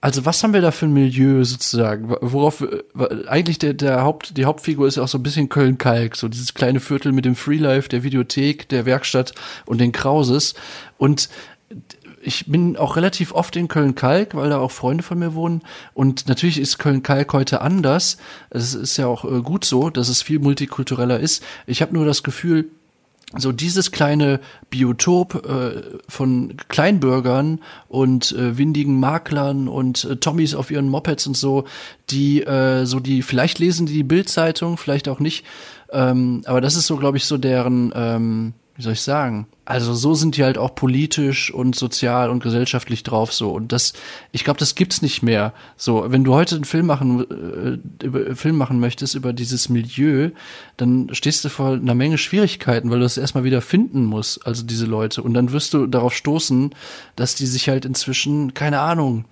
also 0.00 0.24
was 0.24 0.42
haben 0.42 0.54
wir 0.54 0.60
da 0.60 0.70
für 0.70 0.86
ein 0.86 0.92
Milieu 0.92 1.42
sozusagen? 1.42 2.14
Worauf 2.20 2.64
eigentlich 3.26 3.58
der, 3.58 3.74
der 3.74 4.02
Haupt, 4.02 4.36
die 4.36 4.44
Hauptfigur 4.44 4.86
ist 4.86 4.96
ja 4.96 5.02
auch 5.02 5.08
so 5.08 5.18
ein 5.18 5.22
bisschen 5.22 5.48
Köln-Kalk, 5.48 6.16
so 6.16 6.28
dieses 6.28 6.54
kleine 6.54 6.80
Viertel 6.80 7.12
mit 7.12 7.24
dem 7.24 7.34
Freelife, 7.34 7.88
der 7.88 8.04
Videothek, 8.04 8.68
der 8.68 8.86
Werkstatt 8.86 9.34
und 9.64 9.80
den 9.80 9.92
Krauses. 9.92 10.54
Und 10.98 11.28
ich 12.26 12.46
bin 12.46 12.76
auch 12.76 12.96
relativ 12.96 13.32
oft 13.32 13.54
in 13.54 13.68
Köln-Kalk, 13.68 14.34
weil 14.34 14.50
da 14.50 14.58
auch 14.58 14.72
Freunde 14.72 15.04
von 15.04 15.18
mir 15.18 15.34
wohnen. 15.34 15.62
Und 15.94 16.28
natürlich 16.28 16.58
ist 16.58 16.78
Köln-Kalk 16.78 17.32
heute 17.32 17.60
anders. 17.60 18.16
Es 18.50 18.74
ist 18.74 18.96
ja 18.96 19.06
auch 19.06 19.24
äh, 19.24 19.42
gut 19.42 19.64
so, 19.64 19.90
dass 19.90 20.08
es 20.08 20.22
viel 20.22 20.40
multikultureller 20.40 21.20
ist. 21.20 21.42
Ich 21.66 21.82
habe 21.82 21.94
nur 21.94 22.04
das 22.04 22.24
Gefühl, 22.24 22.68
so 23.36 23.52
dieses 23.52 23.92
kleine 23.92 24.40
Biotop 24.70 25.46
äh, 25.46 25.82
von 26.08 26.56
Kleinbürgern 26.68 27.60
und 27.88 28.32
äh, 28.32 28.58
windigen 28.58 28.98
Maklern 28.98 29.68
und 29.68 30.04
äh, 30.04 30.16
Tommys 30.16 30.54
auf 30.54 30.70
ihren 30.70 30.88
Mopeds 30.88 31.26
und 31.26 31.36
so, 31.36 31.64
die 32.10 32.42
äh, 32.42 32.86
so 32.86 33.00
die 33.00 33.22
vielleicht 33.22 33.58
lesen 33.58 33.86
die, 33.86 33.94
die 33.94 34.02
Bildzeitung, 34.04 34.76
vielleicht 34.76 35.08
auch 35.08 35.18
nicht, 35.18 35.44
ähm, 35.90 36.42
aber 36.46 36.60
das 36.60 36.76
ist 36.76 36.86
so, 36.86 36.96
glaube 36.96 37.16
ich, 37.16 37.24
so 37.24 37.36
deren 37.36 37.92
ähm, 37.96 38.54
wie 38.76 38.82
soll 38.82 38.92
ich 38.92 39.00
sagen? 39.00 39.46
Also 39.64 39.94
so 39.94 40.14
sind 40.14 40.36
die 40.36 40.44
halt 40.44 40.58
auch 40.58 40.74
politisch 40.74 41.52
und 41.52 41.74
sozial 41.74 42.30
und 42.30 42.42
gesellschaftlich 42.42 43.02
drauf 43.02 43.32
so 43.32 43.50
und 43.50 43.72
das 43.72 43.94
ich 44.32 44.44
glaube, 44.44 44.58
das 44.58 44.74
gibt's 44.74 45.02
nicht 45.02 45.22
mehr. 45.22 45.52
So, 45.76 46.04
wenn 46.08 46.24
du 46.24 46.34
heute 46.34 46.56
einen 46.56 46.64
Film 46.64 46.86
machen 46.86 47.80
äh, 48.00 48.04
über 48.04 48.36
Film 48.36 48.56
machen 48.56 48.78
möchtest 48.78 49.14
über 49.14 49.32
dieses 49.32 49.68
Milieu, 49.68 50.30
dann 50.76 51.08
stehst 51.12 51.44
du 51.44 51.48
vor 51.48 51.72
einer 51.72 51.94
Menge 51.94 52.18
Schwierigkeiten, 52.18 52.90
weil 52.90 52.98
du 52.98 53.04
das 53.04 53.18
erstmal 53.18 53.44
wieder 53.44 53.62
finden 53.62 54.04
musst, 54.04 54.46
also 54.46 54.62
diese 54.62 54.86
Leute 54.86 55.22
und 55.22 55.34
dann 55.34 55.52
wirst 55.52 55.74
du 55.74 55.86
darauf 55.86 56.14
stoßen, 56.14 56.74
dass 57.16 57.34
die 57.34 57.46
sich 57.46 57.68
halt 57.68 57.84
inzwischen 57.84 58.54
keine 58.54 58.80
Ahnung 58.80 59.24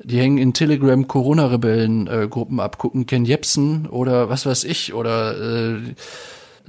die 0.00 0.18
hängen 0.18 0.38
in 0.38 0.54
Telegram 0.54 1.08
Corona-Rebellen-Gruppen 1.08 2.58
äh, 2.58 2.62
ab, 2.62 2.78
gucken 2.78 3.06
Ken 3.06 3.24
Jepsen 3.24 3.86
oder 3.86 4.28
was 4.28 4.46
weiß 4.46 4.64
ich 4.64 4.94
oder 4.94 5.36
äh, 5.36 5.78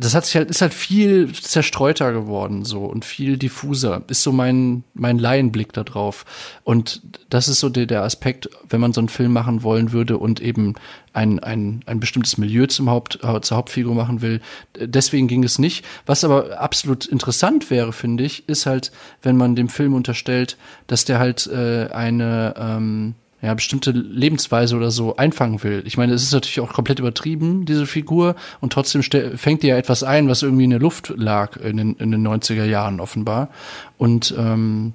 das 0.02 0.16
hat 0.16 0.26
sich 0.26 0.38
halt, 0.38 0.50
ist 0.50 0.62
halt 0.62 0.74
viel 0.74 1.34
zerstreuter 1.34 2.14
geworden 2.14 2.64
so 2.64 2.86
und 2.86 3.04
viel 3.04 3.38
diffuser. 3.38 4.02
Ist 4.08 4.24
so 4.24 4.32
mein, 4.32 4.86
mein 4.94 5.20
Laienblick 5.20 5.74
da 5.74 5.84
drauf. 5.84 6.26
Und 6.64 7.02
das 7.30 7.50
ist 7.50 7.60
so 7.60 7.68
der, 7.68 7.86
der 7.86 8.04
Aspekt, 8.04 8.50
wenn 8.70 8.80
man 8.80 8.94
so 8.94 9.02
einen 9.02 9.10
Film 9.10 9.34
machen 9.34 9.62
wollen 9.62 9.92
würde 9.92 10.18
und 10.18 10.40
eben 10.40 10.76
ein, 11.12 11.40
ein, 11.40 11.82
ein 11.86 12.00
bestimmtes 12.00 12.38
Milieu 12.38 12.66
zum 12.68 12.90
Haupt, 12.90 13.20
zur 13.42 13.58
Hauptfigur 13.58 13.94
machen 13.94 14.22
will. 14.22 14.40
Deswegen 14.80 15.28
ging 15.28 15.44
es 15.44 15.60
nicht. 15.60 15.84
Was 16.06 16.24
aber 16.24 16.62
absolut 16.62 17.06
interessant 17.06 17.70
wäre, 17.70 17.92
finde 17.92 18.24
ich, 18.24 18.48
ist 18.48 18.66
halt, 18.66 18.94
wenn 19.22 19.36
man 19.36 19.58
dem 19.58 19.68
Film 19.68 19.94
unterstellt, 19.94 20.56
dass 20.88 21.04
der 21.04 21.20
halt 21.20 21.46
äh, 21.48 21.90
eine, 21.92 22.54
ähm, 22.58 23.16
ja, 23.42 23.54
bestimmte 23.54 23.92
Lebensweise 23.92 24.76
oder 24.76 24.92
so 24.92 25.16
einfangen 25.16 25.64
will. 25.64 25.84
Ich 25.86 25.98
meine, 25.98 26.14
es 26.14 26.24
ist 26.24 26.34
natürlich 26.34 26.60
auch 26.60 26.74
komplett 26.74 27.00
übertrieben, 27.00 27.66
diese 27.66 27.86
Figur, 27.86 28.36
und 28.60 28.74
trotzdem 28.74 29.02
fängt 29.04 29.64
die 29.64 29.68
ja 29.68 29.78
etwas 29.78 30.04
ein, 30.04 30.28
was 30.28 30.44
irgendwie 30.44 30.66
in 30.66 30.72
der 30.72 30.80
Luft 30.80 31.14
lag 31.16 31.58
in 31.58 31.78
den, 31.78 31.96
in 31.96 32.12
den 32.12 32.28
90er 32.28 32.66
Jahren 32.66 33.00
offenbar. 33.00 33.50
Und 33.98 34.34
ähm, 34.38 34.94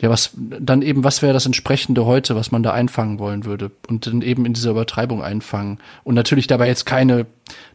ja, 0.00 0.10
was 0.10 0.32
dann 0.36 0.82
eben, 0.82 1.04
was 1.04 1.22
wäre 1.22 1.32
das 1.32 1.46
entsprechende 1.46 2.04
heute, 2.04 2.36
was 2.36 2.52
man 2.52 2.62
da 2.62 2.72
einfangen 2.72 3.18
wollen 3.18 3.44
würde 3.44 3.70
und 3.88 4.06
dann 4.06 4.20
eben 4.20 4.44
in 4.44 4.52
dieser 4.52 4.72
Übertreibung 4.72 5.22
einfangen 5.22 5.78
und 6.04 6.14
natürlich 6.14 6.46
dabei 6.46 6.66
jetzt 6.66 6.84
keine, 6.84 7.26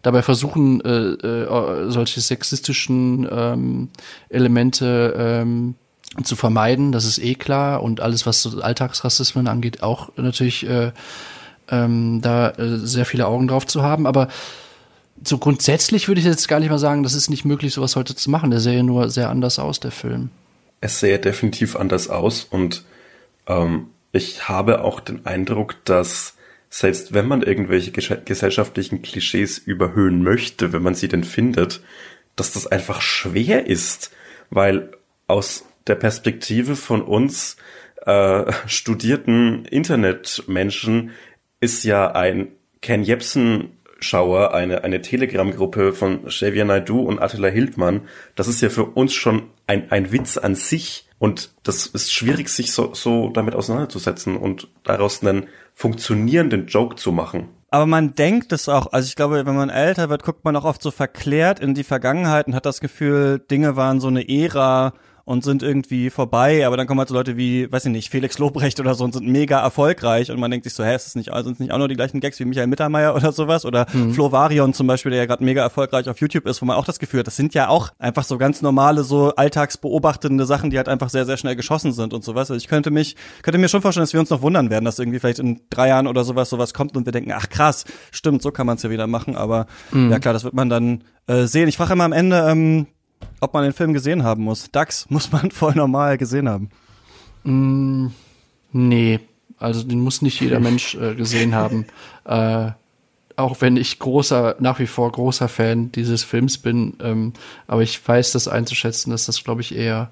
dabei 0.03 0.21
versuchen 0.21 0.81
äh, 0.81 1.13
äh, 1.13 1.89
solche 1.89 2.21
sexistischen 2.21 3.27
ähm, 3.31 3.89
Elemente 4.29 5.15
ähm, 5.17 5.75
zu 6.23 6.35
vermeiden, 6.35 6.91
das 6.91 7.05
ist 7.05 7.19
eh 7.19 7.35
klar 7.35 7.83
und 7.83 8.01
alles, 8.01 8.25
was 8.25 8.41
so 8.41 8.61
Alltagsrassismen 8.61 9.47
angeht, 9.47 9.81
auch 9.81 10.11
natürlich 10.17 10.67
äh, 10.67 10.91
ähm, 11.69 12.19
da 12.21 12.49
äh, 12.51 12.77
sehr 12.77 13.05
viele 13.05 13.27
Augen 13.27 13.47
drauf 13.47 13.65
zu 13.65 13.81
haben, 13.81 14.05
aber 14.05 14.27
so 15.23 15.37
grundsätzlich 15.37 16.07
würde 16.07 16.19
ich 16.19 16.25
jetzt 16.25 16.47
gar 16.47 16.59
nicht 16.59 16.69
mal 16.69 16.79
sagen, 16.79 17.03
das 17.03 17.13
ist 17.13 17.29
nicht 17.29 17.45
möglich, 17.45 17.73
sowas 17.73 17.95
heute 17.95 18.15
zu 18.15 18.29
machen. 18.31 18.49
Der 18.49 18.59
sähe 18.59 18.83
nur 18.83 19.09
sehr 19.09 19.29
anders 19.29 19.59
aus, 19.59 19.79
der 19.79 19.91
Film. 19.91 20.31
Es 20.81 20.99
sähe 20.99 21.19
definitiv 21.19 21.75
anders 21.75 22.09
aus 22.09 22.43
und 22.43 22.83
ähm, 23.47 23.87
ich 24.11 24.49
habe 24.49 24.83
auch 24.83 24.99
den 24.99 25.25
Eindruck, 25.25 25.75
dass 25.85 26.35
selbst 26.69 27.13
wenn 27.13 27.27
man 27.27 27.43
irgendwelche 27.43 27.91
gesellschaftlichen 27.91 29.01
Klischees 29.01 29.57
überhöhen 29.57 30.23
möchte, 30.23 30.73
wenn 30.73 30.81
man 30.81 30.95
sie 30.95 31.07
denn 31.07 31.23
findet, 31.23 31.81
dass 32.35 32.53
das 32.53 32.65
einfach 32.65 33.01
schwer 33.01 33.67
ist, 33.67 34.11
weil 34.49 34.91
aus 35.27 35.65
der 35.87 35.95
Perspektive 35.95 36.75
von 36.75 37.01
uns 37.01 37.57
äh, 38.05 38.51
studierten 38.67 39.65
Internetmenschen 39.65 41.11
ist 41.59 41.83
ja 41.83 42.11
ein 42.11 42.49
Ken 42.81 43.03
Jebsen 43.03 43.77
Schauer, 44.03 44.53
eine, 44.53 44.83
eine 44.83 45.01
Telegram-Gruppe 45.01 45.93
von 45.93 46.25
Xavier 46.25 46.65
Naidu 46.65 47.01
und 47.01 47.19
Attila 47.19 47.49
Hildmann, 47.49 48.01
das 48.35 48.47
ist 48.47 48.61
ja 48.61 48.69
für 48.69 48.85
uns 48.85 49.13
schon 49.13 49.43
ein, 49.67 49.91
ein 49.91 50.11
Witz 50.11 50.37
an 50.37 50.55
sich. 50.55 51.07
Und 51.19 51.51
das 51.61 51.85
ist 51.85 52.11
schwierig, 52.11 52.49
sich 52.49 52.71
so, 52.71 52.95
so 52.95 53.29
damit 53.29 53.53
auseinanderzusetzen 53.53 54.37
und 54.37 54.69
daraus 54.83 55.21
einen 55.21 55.47
funktionierenden 55.75 56.65
Joke 56.65 56.95
zu 56.95 57.11
machen. 57.11 57.49
Aber 57.69 57.85
man 57.85 58.15
denkt 58.15 58.51
es 58.51 58.67
auch, 58.67 58.91
also 58.91 59.07
ich 59.07 59.15
glaube, 59.15 59.45
wenn 59.45 59.55
man 59.55 59.69
älter 59.69 60.09
wird, 60.09 60.23
guckt 60.23 60.43
man 60.43 60.55
auch 60.55 60.65
oft 60.65 60.81
so 60.81 60.89
verklärt 60.89 61.59
in 61.59 61.75
die 61.75 61.83
Vergangenheit 61.83 62.47
und 62.47 62.55
hat 62.55 62.65
das 62.65 62.81
Gefühl, 62.81 63.39
Dinge 63.39 63.75
waren 63.75 63.99
so 63.99 64.07
eine 64.07 64.27
Ära 64.27 64.93
und 65.25 65.43
sind 65.43 65.63
irgendwie 65.63 66.09
vorbei, 66.09 66.65
aber 66.65 66.77
dann 66.77 66.87
kommen 66.87 66.99
halt 66.99 67.09
so 67.09 67.15
Leute 67.15 67.37
wie, 67.37 67.71
weiß 67.71 67.85
ich 67.85 67.91
nicht, 67.91 68.09
Felix 68.09 68.37
Lobrecht 68.37 68.79
oder 68.79 68.95
so 68.95 69.03
und 69.03 69.13
sind 69.13 69.27
mega 69.27 69.59
erfolgreich 69.59 70.31
und 70.31 70.39
man 70.39 70.51
denkt 70.51 70.63
sich 70.65 70.73
so, 70.73 70.83
hä, 70.83 70.95
ist 70.95 71.05
das 71.05 71.15
nicht, 71.15 71.31
sind 71.33 71.53
es 71.53 71.59
nicht 71.59 71.71
auch 71.71 71.77
nur 71.77 71.87
die 71.87 71.95
gleichen 71.95 72.19
Gags 72.19 72.39
wie 72.39 72.45
Michael 72.45 72.67
Mittermeier 72.67 73.15
oder 73.15 73.31
sowas 73.31 73.65
oder 73.65 73.85
mhm. 73.93 74.13
Flo 74.13 74.31
Varion 74.31 74.73
zum 74.73 74.87
Beispiel, 74.87 75.11
der 75.11 75.19
ja 75.19 75.25
gerade 75.25 75.43
mega 75.43 75.61
erfolgreich 75.61 76.07
auf 76.09 76.19
YouTube 76.19 76.45
ist, 76.47 76.61
wo 76.61 76.65
man 76.65 76.75
auch 76.75 76.85
das 76.85 76.99
Gefühl 76.99 77.21
hat, 77.21 77.27
das 77.27 77.35
sind 77.35 77.53
ja 77.53 77.67
auch 77.67 77.89
einfach 77.99 78.23
so 78.23 78.37
ganz 78.37 78.61
normale, 78.61 79.03
so 79.03 79.35
alltagsbeobachtende 79.35 80.45
Sachen, 80.45 80.69
die 80.69 80.77
halt 80.77 80.87
einfach 80.87 81.09
sehr, 81.09 81.25
sehr 81.25 81.37
schnell 81.37 81.55
geschossen 81.55 81.91
sind 81.91 82.13
und 82.13 82.23
sowas. 82.23 82.51
Also 82.51 82.55
ich 82.55 82.67
könnte 82.67 82.91
mich, 82.91 83.15
könnte 83.41 83.57
mir 83.57 83.67
schon 83.67 83.81
vorstellen, 83.81 84.03
dass 84.03 84.13
wir 84.13 84.19
uns 84.19 84.29
noch 84.29 84.41
wundern 84.41 84.69
werden, 84.69 84.85
dass 84.85 84.99
irgendwie 84.99 85.19
vielleicht 85.19 85.39
in 85.39 85.61
drei 85.69 85.89
Jahren 85.89 86.07
oder 86.07 86.23
sowas 86.23 86.49
sowas 86.49 86.73
kommt 86.73 86.95
und 86.95 87.05
wir 87.05 87.11
denken, 87.11 87.31
ach 87.31 87.49
krass, 87.49 87.85
stimmt, 88.11 88.41
so 88.41 88.51
kann 88.51 88.67
man 88.67 88.77
es 88.77 88.83
ja 88.83 88.89
wieder 88.89 89.07
machen, 89.07 89.35
aber 89.35 89.65
mhm. 89.91 90.11
ja 90.11 90.19
klar, 90.19 90.33
das 90.33 90.43
wird 90.43 90.53
man 90.53 90.69
dann 90.69 91.03
äh, 91.27 91.45
sehen. 91.45 91.67
Ich 91.67 91.77
frage 91.77 91.93
immer 91.93 92.03
am 92.03 92.13
Ende, 92.13 92.45
ähm, 92.47 92.87
ob 93.39 93.53
man 93.53 93.63
den 93.63 93.73
Film 93.73 93.93
gesehen 93.93 94.23
haben 94.23 94.43
muss. 94.43 94.71
Dax 94.71 95.05
muss 95.09 95.31
man 95.31 95.51
voll 95.51 95.73
normal 95.75 96.17
gesehen 96.17 96.49
haben. 96.49 96.69
Mm, 97.43 98.07
nee, 98.71 99.19
also 99.57 99.83
den 99.83 99.99
muss 99.99 100.21
nicht 100.21 100.39
jeder 100.41 100.59
Mensch 100.59 100.95
äh, 100.95 101.15
gesehen 101.15 101.55
haben. 101.55 101.85
Äh, 102.23 102.73
auch 103.35 103.61
wenn 103.61 103.77
ich 103.77 103.97
großer, 103.97 104.57
nach 104.59 104.77
wie 104.77 104.85
vor 104.85 105.11
großer 105.11 105.47
Fan 105.47 105.91
dieses 105.91 106.23
Films 106.23 106.59
bin, 106.59 106.93
ähm, 107.01 107.33
aber 107.65 107.81
ich 107.81 108.07
weiß 108.07 108.33
das 108.33 108.47
einzuschätzen, 108.47 109.09
dass 109.09 109.25
das, 109.25 109.43
glaube 109.43 109.61
ich, 109.61 109.75
eher 109.75 110.11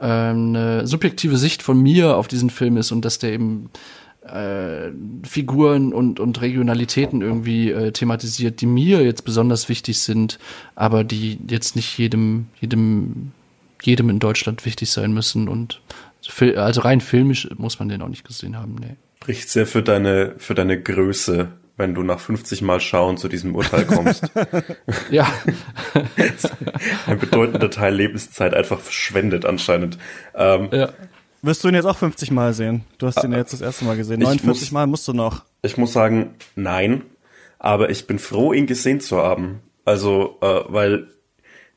äh, 0.00 0.06
eine 0.06 0.86
subjektive 0.86 1.36
Sicht 1.36 1.62
von 1.62 1.80
mir 1.80 2.16
auf 2.16 2.26
diesen 2.26 2.50
Film 2.50 2.76
ist 2.76 2.90
und 2.90 3.04
dass 3.04 3.20
der 3.20 3.32
eben 3.32 3.70
äh, 4.32 4.92
Figuren 5.26 5.92
und, 5.92 6.20
und 6.20 6.40
Regionalitäten 6.40 7.22
irgendwie 7.22 7.70
äh, 7.70 7.92
thematisiert, 7.92 8.60
die 8.60 8.66
mir 8.66 9.02
jetzt 9.02 9.24
besonders 9.24 9.68
wichtig 9.68 10.00
sind, 10.00 10.38
aber 10.74 11.04
die 11.04 11.38
jetzt 11.48 11.76
nicht 11.76 11.98
jedem, 11.98 12.46
jedem, 12.60 13.32
jedem 13.82 14.10
in 14.10 14.18
Deutschland 14.18 14.64
wichtig 14.64 14.90
sein 14.90 15.12
müssen. 15.12 15.48
Und 15.48 15.80
also 16.56 16.80
rein 16.80 17.00
filmisch 17.00 17.48
muss 17.56 17.78
man 17.78 17.88
den 17.88 18.02
auch 18.02 18.08
nicht 18.08 18.26
gesehen 18.26 18.56
haben, 18.56 18.76
nee. 18.80 18.96
Spricht 19.20 19.50
sehr 19.50 19.66
für 19.66 19.82
deine, 19.82 20.34
für 20.38 20.54
deine 20.54 20.80
Größe, 20.80 21.48
wenn 21.76 21.94
du 21.94 22.02
nach 22.02 22.20
50 22.20 22.62
Mal 22.62 22.80
schauen 22.80 23.16
zu 23.16 23.28
diesem 23.28 23.54
Urteil 23.54 23.84
kommst. 23.84 24.30
ja. 25.10 25.30
Ein 27.06 27.18
bedeutender 27.18 27.70
Teil 27.70 27.94
Lebenszeit 27.94 28.54
einfach 28.54 28.78
verschwendet 28.78 29.44
anscheinend. 29.44 29.98
Ähm, 30.34 30.68
ja. 30.72 30.92
Wirst 31.42 31.62
du 31.62 31.68
ihn 31.68 31.74
jetzt 31.74 31.84
auch 31.84 31.96
50 31.96 32.30
Mal 32.30 32.52
sehen? 32.52 32.84
Du 32.98 33.06
hast 33.06 33.22
ihn 33.22 33.32
ja 33.32 33.38
jetzt 33.38 33.52
das 33.52 33.60
erste 33.60 33.84
Mal 33.84 33.96
gesehen. 33.96 34.20
49 34.20 34.46
muss, 34.46 34.72
Mal 34.72 34.86
musst 34.86 35.06
du 35.06 35.12
noch. 35.12 35.44
Ich 35.62 35.76
muss 35.76 35.92
sagen, 35.92 36.34
nein. 36.56 37.02
Aber 37.58 37.90
ich 37.90 38.06
bin 38.06 38.18
froh, 38.18 38.52
ihn 38.52 38.66
gesehen 38.66 39.00
zu 39.00 39.18
haben. 39.18 39.60
Also, 39.84 40.38
äh, 40.40 40.60
weil 40.68 41.08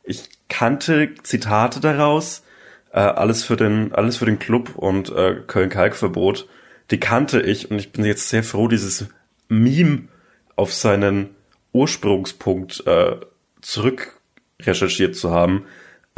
ich 0.04 0.30
kannte 0.50 1.14
Zitate 1.24 1.80
daraus, 1.80 2.44
äh, 2.92 3.00
alles 3.00 3.44
für 3.44 3.56
den, 3.56 3.94
alles 3.94 4.18
für 4.18 4.26
den 4.26 4.40
Club 4.40 4.76
und 4.76 5.10
äh, 5.10 5.36
Köln-Kalk-Verbot. 5.46 6.48
Die 6.92 7.00
kannte 7.00 7.42
ich 7.42 7.72
und 7.72 7.80
ich 7.80 7.92
bin 7.92 8.04
jetzt 8.04 8.30
sehr 8.30 8.44
froh, 8.44 8.68
dieses 8.68 9.08
Meme 9.48 10.08
auf 10.56 10.74
seinen 10.74 11.36
Ursprungspunkt 11.74 12.86
äh, 12.86 13.16
zurück 13.62 14.20
recherchiert 14.62 15.16
zu 15.16 15.32
haben, 15.32 15.66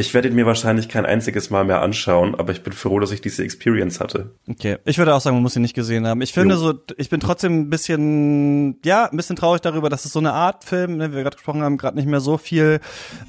ich 0.03 0.13
werde 0.13 0.27
ihn 0.27 0.35
mir 0.35 0.45
wahrscheinlich 0.45 0.89
kein 0.89 1.05
einziges 1.05 1.49
Mal 1.49 1.63
mehr 1.63 1.81
anschauen, 1.81 2.35
aber 2.35 2.51
ich 2.51 2.61
bin 2.61 2.73
froh, 2.73 2.99
dass 2.99 3.11
ich 3.11 3.21
diese 3.21 3.41
Experience 3.41 4.01
hatte. 4.01 4.31
Okay. 4.49 4.77
Ich 4.83 4.97
würde 4.97 5.15
auch 5.15 5.21
sagen, 5.21 5.37
man 5.37 5.43
muss 5.43 5.55
ihn 5.55 5.61
nicht 5.61 5.75
gesehen 5.75 6.05
haben. 6.05 6.21
Ich 6.21 6.33
finde 6.33 6.55
jo. 6.55 6.61
so, 6.61 6.73
ich 6.97 7.09
bin 7.09 7.21
trotzdem 7.21 7.61
ein 7.61 7.69
bisschen, 7.69 8.79
ja, 8.83 9.05
ein 9.09 9.15
bisschen 9.15 9.37
traurig 9.37 9.61
darüber, 9.61 9.89
dass 9.89 10.03
es 10.03 10.11
so 10.11 10.19
eine 10.19 10.33
Art 10.33 10.65
Film, 10.65 10.97
ne, 10.97 11.11
wie 11.11 11.15
wir 11.15 11.23
gerade 11.23 11.37
gesprochen 11.37 11.61
haben, 11.61 11.77
gerade 11.77 11.95
nicht 11.95 12.07
mehr 12.07 12.19
so 12.19 12.37
viel 12.37 12.81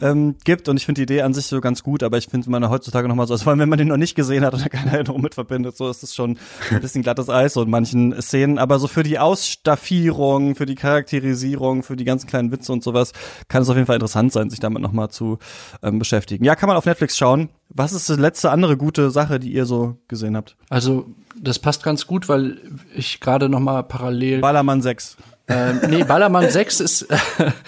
ähm, 0.03 0.35
gibt. 0.45 0.69
Und 0.69 0.77
ich 0.77 0.85
finde 0.85 0.99
die 0.99 1.03
Idee 1.05 1.23
an 1.23 1.33
sich 1.33 1.47
so 1.47 1.61
ganz 1.61 1.85
gut, 1.85 2.03
aber 2.03 2.19
ich 2.19 2.27
finde 2.27 2.51
man 2.51 2.69
heutzutage 2.69 3.07
nochmal 3.07 3.29
so, 3.29 3.37
vor 3.39 3.51
allem 3.51 3.61
wenn 3.61 3.69
man 3.69 3.79
den 3.79 3.89
noch 3.89 3.97
nicht 3.97 4.17
gesehen 4.17 4.45
hat 4.45 4.53
und 4.53 4.69
keine 4.69 4.93
Erinnerung 4.93 5.23
mit 5.23 5.35
verbindet, 5.35 5.77
so 5.77 5.89
ist 5.89 6.03
es 6.03 6.13
schon 6.13 6.39
ein 6.71 6.81
bisschen 6.81 7.03
glattes 7.03 7.29
Eis 7.29 7.55
so 7.55 7.63
in 7.63 7.71
manchen 7.71 8.21
Szenen. 8.21 8.59
Aber 8.59 8.81
so 8.81 8.89
für 8.89 9.05
die 9.05 9.21
Ausstaffierung, 9.21 10.57
für 10.57 10.67
die 10.67 10.75
Charakterisierung, 10.75 11.85
für 11.85 11.95
die 11.95 12.05
ganzen 12.05 12.27
kleinen 12.27 12.51
Witze 12.51 12.73
und 12.73 12.83
sowas, 12.83 13.13
kann 13.49 13.63
es 13.63 13.69
auf 13.69 13.77
jeden 13.77 13.87
Fall 13.87 13.97
interessant 13.97 14.33
sein, 14.33 14.51
sich 14.51 14.61
damit 14.61 14.83
nochmal 14.83 15.11
zu 15.11 15.39
ähm, 15.83 15.99
beschäftigen. 15.99 16.45
Ja, 16.45 16.57
kann 16.65 16.69
man 16.71 16.79
auf 16.79 16.87
Netflix 16.87 17.19
schauen. 17.19 17.51
Was 17.69 17.93
ist 17.93 18.09
die 18.09 18.15
letzte 18.15 18.51
andere 18.51 18.79
gute 18.79 19.11
Sache, 19.11 19.39
die 19.39 19.53
ihr 19.53 19.67
so 19.67 19.99
gesehen 20.09 20.35
habt? 20.35 20.57
Also, 20.71 21.05
das 21.37 21.59
passt 21.59 21.83
ganz 21.83 22.07
gut, 22.07 22.27
weil 22.31 22.57
ich 22.95 23.21
gerade 23.21 23.51
noch 23.51 23.61
mal 23.61 23.83
parallel 23.83 24.41
Ballermann 24.41 24.81
6. 24.81 25.19
Ähm, 25.47 25.83
nee, 25.91 26.05
Ballermann 26.05 26.49
6 26.49 26.81
ist 26.81 27.07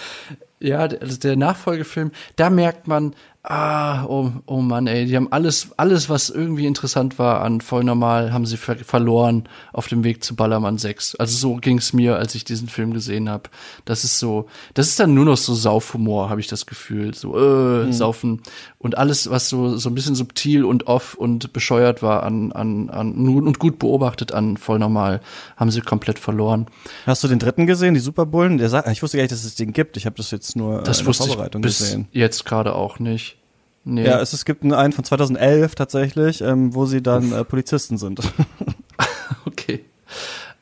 ja 0.60 0.78
also 0.78 1.18
der 1.18 1.36
Nachfolgefilm. 1.36 2.10
Da 2.36 2.48
merkt 2.48 2.88
man, 2.88 3.14
Ah, 3.48 4.06
oh, 4.06 4.32
oh 4.46 4.60
Mann, 4.60 4.88
ey, 4.88 5.06
die 5.06 5.14
haben 5.14 5.30
alles, 5.30 5.68
alles, 5.76 6.08
was 6.08 6.30
irgendwie 6.30 6.66
interessant 6.66 7.16
war 7.20 7.42
an 7.42 7.60
voll 7.60 7.84
normal, 7.84 8.32
haben 8.32 8.44
sie 8.44 8.56
ver 8.56 8.74
verloren 8.74 9.48
auf 9.72 9.86
dem 9.86 10.02
Weg 10.02 10.24
zu 10.24 10.34
Ballermann 10.34 10.78
6. 10.78 11.14
Also 11.14 11.36
so 11.36 11.54
ging's 11.54 11.92
mir, 11.92 12.16
als 12.16 12.34
ich 12.34 12.42
diesen 12.42 12.66
Film 12.66 12.92
gesehen 12.92 13.28
habe. 13.28 13.44
Das 13.84 14.02
ist 14.02 14.18
so, 14.18 14.48
das 14.74 14.88
ist 14.88 14.98
dann 14.98 15.14
nur 15.14 15.26
noch 15.26 15.36
so 15.36 15.54
Saufhumor, 15.54 16.28
habe 16.28 16.40
ich 16.40 16.48
das 16.48 16.66
Gefühl. 16.66 17.14
So, 17.14 17.38
äh, 17.38 17.84
mhm. 17.86 17.92
saufen. 17.92 18.42
Und 18.86 18.96
alles, 18.96 19.28
was 19.28 19.48
so, 19.48 19.76
so 19.78 19.90
ein 19.90 19.96
bisschen 19.96 20.14
subtil 20.14 20.64
und 20.64 20.86
off 20.86 21.14
und 21.14 21.52
bescheuert 21.52 22.04
war 22.04 22.22
an, 22.22 22.52
an, 22.52 22.88
an 22.88 23.28
und 23.28 23.58
gut 23.58 23.80
beobachtet 23.80 24.30
an 24.30 24.56
voll 24.56 24.78
normal, 24.78 25.20
haben 25.56 25.72
sie 25.72 25.80
komplett 25.80 26.20
verloren. 26.20 26.66
Hast 27.04 27.24
du 27.24 27.26
den 27.26 27.40
dritten 27.40 27.66
gesehen, 27.66 27.94
die 27.94 28.00
Superbullen? 28.00 28.58
Der 28.58 28.68
sagt, 28.68 28.86
ich 28.86 29.02
wusste 29.02 29.16
gar 29.16 29.24
nicht, 29.24 29.32
dass 29.32 29.42
es 29.42 29.56
den 29.56 29.72
gibt. 29.72 29.96
Ich 29.96 30.06
habe 30.06 30.14
das 30.14 30.30
jetzt 30.30 30.54
nur 30.54 30.82
das 30.82 31.00
in 31.00 31.06
der 31.06 31.14
Vorbereitung 31.14 31.62
ich 31.62 31.66
bis 31.66 31.78
gesehen. 31.78 32.06
Jetzt 32.12 32.44
gerade 32.44 32.76
auch 32.76 33.00
nicht. 33.00 33.38
Nee. 33.82 34.06
Ja, 34.06 34.20
es, 34.20 34.32
es 34.32 34.44
gibt 34.44 34.62
einen 34.62 34.92
von 34.92 35.02
2011 35.02 35.74
tatsächlich, 35.74 36.42
ähm, 36.42 36.72
wo 36.72 36.86
sie 36.86 37.02
dann 37.02 37.32
äh, 37.32 37.42
Polizisten 37.42 37.98
sind. 37.98 38.20
okay. 39.46 39.84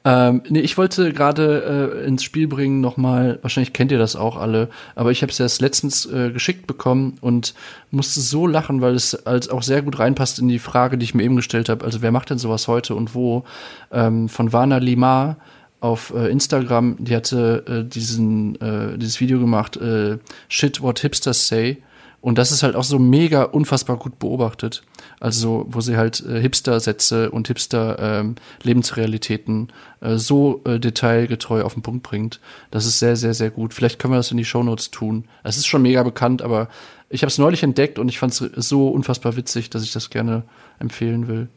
Ähm, 0.07 0.43
nee, 0.51 0.61
ich 0.61 0.77
wollte 0.77 1.13
gerade 1.15 2.03
äh, 2.03 2.07
ins 2.07 2.23
Spiel 2.23 2.47
bringen 2.47 2.83
nochmal, 2.83 3.39
wahrscheinlich 3.41 3.73
kennt 3.73 3.91
ihr 3.91 3.99
das 3.99 4.17
auch 4.17 4.37
alle, 4.37 4.69
aber 4.95 5.11
ich 5.11 5.23
habe 5.23 5.33
es 5.33 5.41
erst 5.41 5.63
letztens 5.63 6.05
äh, 6.05 6.31
geschickt 6.31 6.67
bekommen 6.67 7.17
und 7.23 7.55
musste 7.91 8.21
so 8.21 8.47
lachen, 8.47 8.83
weil 8.83 8.95
es 8.95 9.27
als 9.27 9.49
auch 9.49 9.63
sehr 9.63 9.81
gut 9.81 9.99
reinpasst 9.99 10.39
in 10.39 10.49
die 10.49 10.59
Frage, 10.59 10.99
die 10.99 11.05
ich 11.05 11.15
mir 11.15 11.23
eben 11.23 11.37
gestellt 11.37 11.71
habe. 11.71 11.87
Also 11.87 12.03
wer 12.03 12.13
macht 12.13 12.29
denn 12.29 12.37
sowas 12.37 12.69
heute 12.69 12.95
und 12.95 13.15
wo? 13.15 13.45
Ähm, 13.93 14.29
von 14.29 14.53
Vana 14.53 14.77
Limar 14.77 15.39
auf 15.81 16.13
äh, 16.15 16.29
Instagram, 16.29 16.97
die 16.99 17.17
hatte 17.17 17.65
äh, 17.67 17.89
diesen, 17.89 18.61
äh, 18.61 18.99
dieses 18.99 19.21
Video 19.21 19.39
gemacht, 19.41 19.79
äh, 19.79 20.19
Shit 20.49 20.83
What 20.83 20.99
Hipsters 21.01 21.49
Say. 21.49 21.79
Und 22.25 22.39
das 22.39 22.51
ist 22.53 22.63
halt 22.63 22.75
auch 22.75 22.85
so 22.85 22.99
mega 22.99 23.43
unfassbar 23.43 23.99
gut 23.99 24.19
beobachtet. 24.19 24.83
Also, 25.21 25.67
wo 25.69 25.83
sie 25.83 25.99
halt 25.99 26.25
äh, 26.27 26.41
Hipster-Sätze 26.41 27.31
und 27.31 27.49
Hipster-Lebensrealitäten 27.49 29.69
ähm, 30.01 30.15
äh, 30.15 30.17
so 30.17 30.63
äh, 30.65 30.81
detailgetreu 30.81 31.61
auf 31.61 31.75
den 31.75 31.83
Punkt 31.83 32.03
bringt. 32.03 32.41
Das 32.71 32.87
ist 32.87 32.99
sehr, 32.99 33.17
sehr, 33.17 33.35
sehr 33.35 33.51
gut. 33.51 33.75
Vielleicht 33.75 33.99
können 33.99 34.15
wir 34.15 34.17
das 34.17 34.31
in 34.31 34.39
die 34.39 34.47
Shownotes 34.47 34.91
tun. 34.91 35.27
Es 35.43 35.59
ist 35.59 35.67
schon 35.67 35.83
mega 35.83 36.03
bekannt, 36.03 36.41
aber 36.41 36.71
ich 37.11 37.21
habe 37.21 37.29
es 37.29 37.37
neulich 37.37 37.63
entdeckt 37.63 37.99
und 37.99 38.09
ich 38.09 38.19
fand 38.19 38.33
es 38.33 38.39
so 38.39 38.89
unfassbar 38.89 39.37
witzig, 39.37 39.69
dass 39.69 39.83
ich 39.83 39.93
das 39.93 40.09
gerne 40.09 40.45
empfehlen 40.79 41.29
will. 41.29 41.49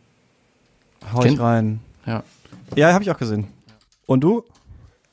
Hau 1.13 1.24
ich 1.24 1.39
rein. 1.39 1.80
Ja. 2.05 2.26
Ja, 2.76 2.91
habe 2.91 3.05
ich 3.05 3.11
auch 3.11 3.18
gesehen. 3.18 3.47
Und 4.05 4.20
du? 4.20 4.43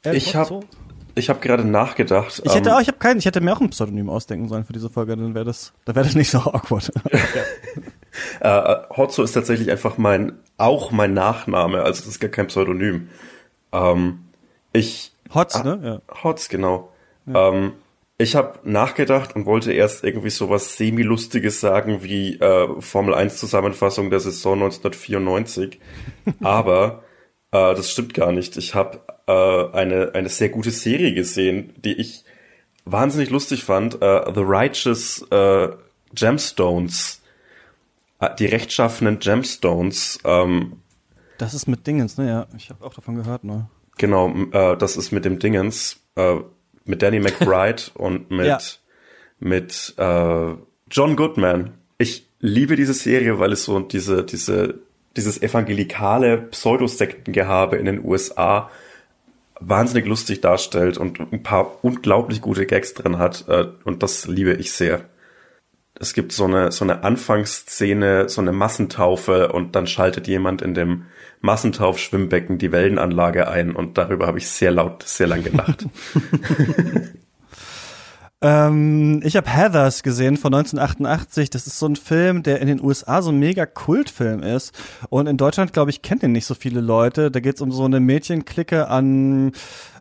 ich 0.03 0.35
habe 0.35 0.63
ich 1.15 1.29
habe 1.29 1.41
gerade 1.41 1.65
nachgedacht. 1.65 2.43
Ich 2.45 2.55
hätte 2.55 2.71
ähm, 2.71 2.77
auch, 2.77 2.81
ich 2.81 2.89
habe 2.89 2.99
keinen, 2.99 3.19
ich 3.19 3.27
hätte 3.27 3.41
mir 3.41 3.53
auch 3.53 3.61
ein 3.61 3.71
Pseudonym 3.71 4.11
ausdenken 4.11 4.49
sollen 4.49 4.65
für 4.65 4.73
diese 4.73 4.91
Folge, 4.91 5.17
dann 5.17 5.35
wäre 5.35 5.45
das, 5.45 5.73
dann 5.85 5.95
wäre 5.97 6.05
das 6.05 6.15
nicht 6.15 6.31
so 6.31 6.39
awkward. 6.39 6.93
äh, 8.41 8.75
Hotzo 8.97 9.23
ist 9.23 9.33
tatsächlich 9.33 9.71
einfach 9.71 9.99
mein, 9.99 10.39
auch 10.57 10.91
mein 10.91 11.15
Nachname, 11.15 11.83
also 11.83 12.01
das 12.01 12.09
ist 12.09 12.21
gar 12.21 12.31
kein 12.31 12.49
Pseudonym. 12.49 13.09
Ähm, 13.73 14.25
ich 14.73 15.13
Hotz, 15.33 15.57
ah, 15.57 15.63
ne? 15.63 15.81
Ja. 15.83 16.23
Hotz, 16.23 16.49
genau. 16.49 16.93
Ja. 17.27 17.51
Ähm, 17.51 17.73
ich 18.19 18.37
habe 18.37 18.61
nachgedacht 18.63 19.35
und 19.35 19.47
wollte 19.47 19.73
erst 19.73 20.05
irgendwie 20.05 20.31
sowas 20.31 20.77
semi-lustiges 20.77 21.61
sagen 21.61 22.03
wie 22.03 22.39
äh, 22.39 22.81
Formel 22.81 23.15
1 23.15 23.39
Zusammenfassung 23.39 24.11
der 24.11 24.21
Saison 24.21 24.55
1994, 24.55 25.81
aber 26.43 27.04
äh, 27.55 27.75
das 27.75 27.91
stimmt 27.91 28.15
gar 28.15 28.33
nicht. 28.33 28.57
Ich 28.57 28.75
habe 28.75 29.01
äh, 29.27 29.77
eine, 29.77 30.11
eine 30.15 30.29
sehr 30.29 30.49
gute 30.49 30.73
Serie 30.73 31.15
gesehen, 31.15 31.73
die 31.77 31.93
ich 31.93 32.25
wahnsinnig 32.85 33.31
lustig 33.31 33.63
fand. 33.63 34.03
Äh, 34.03 34.33
The 34.35 34.43
Righteous 34.45 35.23
äh, 35.31 35.69
Gemstones. 36.15 37.23
Äh, 38.19 38.35
die 38.37 38.47
rechtschaffenen 38.47 39.21
Gemstones. 39.21 40.19
Ähm, 40.25 40.81
das 41.39 41.55
ist 41.55 41.69
mit 41.69 41.87
Dingens, 41.87 42.19
ne? 42.19 42.29
Ja, 42.29 42.47
ich 42.57 42.71
habe 42.71 42.85
auch 42.85 42.95
davon 42.95 43.15
gehört, 43.15 43.45
ne? 43.45 43.69
Genau, 43.99 44.35
äh, 44.51 44.77
das 44.77 44.97
ist 44.97 45.13
mit 45.13 45.25
dem 45.25 45.39
Dingens. 45.39 46.01
Äh, 46.17 46.39
mit 46.85 47.03
Danny 47.03 47.21
McBride 47.21 47.83
und 47.95 48.31
mit, 48.33 48.47
ja. 48.47 48.59
mit 49.39 49.95
äh, 49.97 50.55
John 50.91 51.17
Goodman. 51.17 51.75
Ich 51.99 52.29
liebe 52.41 52.75
diese 52.75 52.95
Serie, 52.95 53.39
weil 53.39 53.53
es 53.53 53.65
so 53.65 53.79
diese, 53.79 54.25
diese 54.25 54.81
dieses 55.17 55.41
evangelikale 55.41 56.39
Pseudosektengehabe 56.39 57.77
in 57.77 57.87
den 57.87 58.05
USA 58.05 58.71
wahnsinnig 59.61 60.07
lustig 60.07 60.41
darstellt 60.41 60.99
und 60.99 61.21
ein 61.21 61.43
paar 61.43 61.85
unglaublich 61.85 62.41
gute 62.41 62.67
Gags 62.67 62.95
drin 62.95 63.19
hat. 63.19 63.45
Äh, 63.49 63.67
und 63.85 64.03
das 64.03 64.27
liebe 64.27 64.55
ich 64.55 64.73
sehr. 64.73 65.03
es 65.99 66.13
gibt 66.13 66.33
so 66.33 66.45
eine, 66.45 66.73
so 66.73 66.85
eine 66.85 67.05
Anfangsszene, 67.05 68.29
so 68.29 68.41
eine 68.41 68.53
Massentaufe 68.53 69.53
und 69.53 69.77
dann 69.77 69.87
schaltet 69.87 70.27
jemand 70.27 70.61
in 70.61 70.75
dem 70.75 71.05
Massentauf-Schwimmbecken 71.41 72.59
die 72.59 72.73
Wellenanlage 72.73 73.49
ein 73.49 73.77
und 73.77 73.97
darüber 73.99 74.27
habe 74.27 74.39
ich 74.39 74.49
sehr 74.49 74.73
laut, 74.73 75.05
sehr 75.05 75.27
lang 75.27 75.45
gelacht. 75.45 75.87
Ähm, 78.45 79.23
ich 79.25 79.37
habe 79.37 79.49
Heathers 79.49 80.03
gesehen 80.03 80.37
von 80.37 80.53
1988. 80.53 81.49
Das 81.49 81.67
ist 81.67 81.79
so 81.79 81.87
ein 81.87 81.97
Film, 81.97 82.43
der 82.43 82.61
in 82.61 82.69
den 82.69 82.85
USA 82.85 83.23
so 83.23 83.31
ein 83.31 83.39
mega 83.39 83.65
Kultfilm 83.65 84.43
ist. 84.43 84.79
Und 85.09 85.27
in 85.29 85.39
Deutschland, 85.39 85.73
glaube 85.73 85.91
ich, 85.91 86.03
kennen 86.03 86.21
den 86.21 86.33
nicht 86.33 86.45
so 86.45 86.55
viele 86.55 86.83
Leute. 86.83 87.31
Da 87.31 87.41
geht 87.41 87.55
es 87.55 87.63
um 87.63 87.73
so 87.73 87.87
eine 87.87 88.01
Mädchenklicke 88.01 88.89
an, 88.89 89.53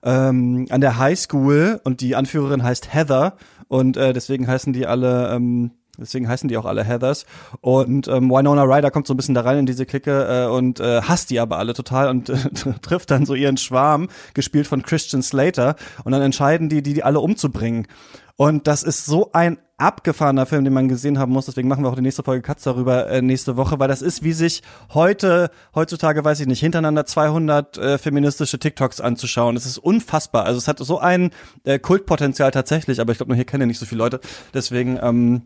ähm, 0.04 0.66
an 0.70 0.82
der 0.82 0.98
Highschool 0.98 1.80
und 1.86 2.02
die 2.02 2.18
Anführerin 2.18 2.64
heißt 2.64 2.94
Heather. 2.94 3.38
Und 3.70 3.96
äh, 3.96 4.12
deswegen 4.12 4.46
heißen 4.46 4.74
die 4.74 4.88
alle 4.88 5.34
ähm, 5.34 5.72
Deswegen 6.00 6.28
heißen 6.28 6.50
die 6.50 6.58
auch 6.58 6.66
alle 6.66 6.84
Heathers. 6.84 7.26
Und 7.62 8.08
ähm, 8.08 8.32
Winona 8.32 8.64
Ryder 8.64 8.90
kommt 8.90 9.06
so 9.06 9.14
ein 9.14 9.18
bisschen 9.18 9.36
da 9.36 9.42
rein 9.42 9.60
in 9.60 9.66
diese 9.68 9.86
Clique 9.86 10.10
äh, 10.10 10.50
und 10.50 10.80
äh, 10.80 11.04
hasst 11.04 11.30
die 11.30 11.40
aber 11.40 11.60
alle 11.60 11.76
total 11.76 12.10
und 12.10 12.30
äh, 12.30 12.36
trifft 12.82 13.12
dann 13.12 13.28
so 13.28 13.36
ihren 13.36 13.58
Schwarm, 13.58 14.10
gespielt 14.34 14.66
von 14.66 14.82
Christian 14.82 15.22
Slater. 15.22 15.76
Und 16.04 16.12
dann 16.12 16.24
entscheiden 16.24 16.68
die, 16.68 16.82
die, 16.82 16.96
die 16.96 17.04
alle 17.04 17.20
umzubringen. 17.20 17.88
Und 18.36 18.68
das 18.68 18.84
ist 18.84 19.06
so 19.06 19.32
ein 19.32 19.58
abgefahrener 19.78 20.46
Film, 20.46 20.64
den 20.64 20.74
man 20.74 20.88
gesehen 20.88 21.20
haben 21.20 21.32
muss. 21.32 21.46
Deswegen 21.46 21.68
machen 21.68 21.84
wir 21.84 21.90
auch 21.90 21.96
die 21.96 22.02
nächste 22.02 22.24
Folge 22.24 22.42
Katz 22.42 22.64
darüber 22.64 23.10
äh, 23.10 23.22
nächste 23.22 23.58
Woche, 23.58 23.80
weil 23.80 23.88
das 23.88 24.02
ist 24.02 24.24
wie 24.24 24.34
sich 24.34 24.62
heute, 24.94 25.52
heutzutage 25.76 26.24
weiß 26.24 26.40
ich 26.40 26.48
nicht, 26.48 26.60
hintereinander 26.62 27.06
200 27.06 27.78
äh, 27.78 27.98
feministische 27.98 28.60
TikToks 28.60 29.02
anzuschauen. 29.02 29.56
Es 29.56 29.66
ist 29.66 29.78
unfassbar. 29.78 30.46
Also 30.46 30.58
es 30.58 30.68
hat 30.68 30.80
so 30.80 31.00
ein 31.00 31.32
äh, 31.64 31.80
Kultpotenzial 31.80 32.52
tatsächlich, 32.52 33.02
aber 33.02 33.12
ich 33.12 33.18
glaube, 33.18 33.32
nur 33.32 33.36
hier 33.36 33.46
kennen 33.46 33.68
nicht 33.68 33.80
so 33.80 33.86
viele 33.86 34.00
Leute. 34.00 34.20
Deswegen 34.54 34.98
ähm, 35.02 35.44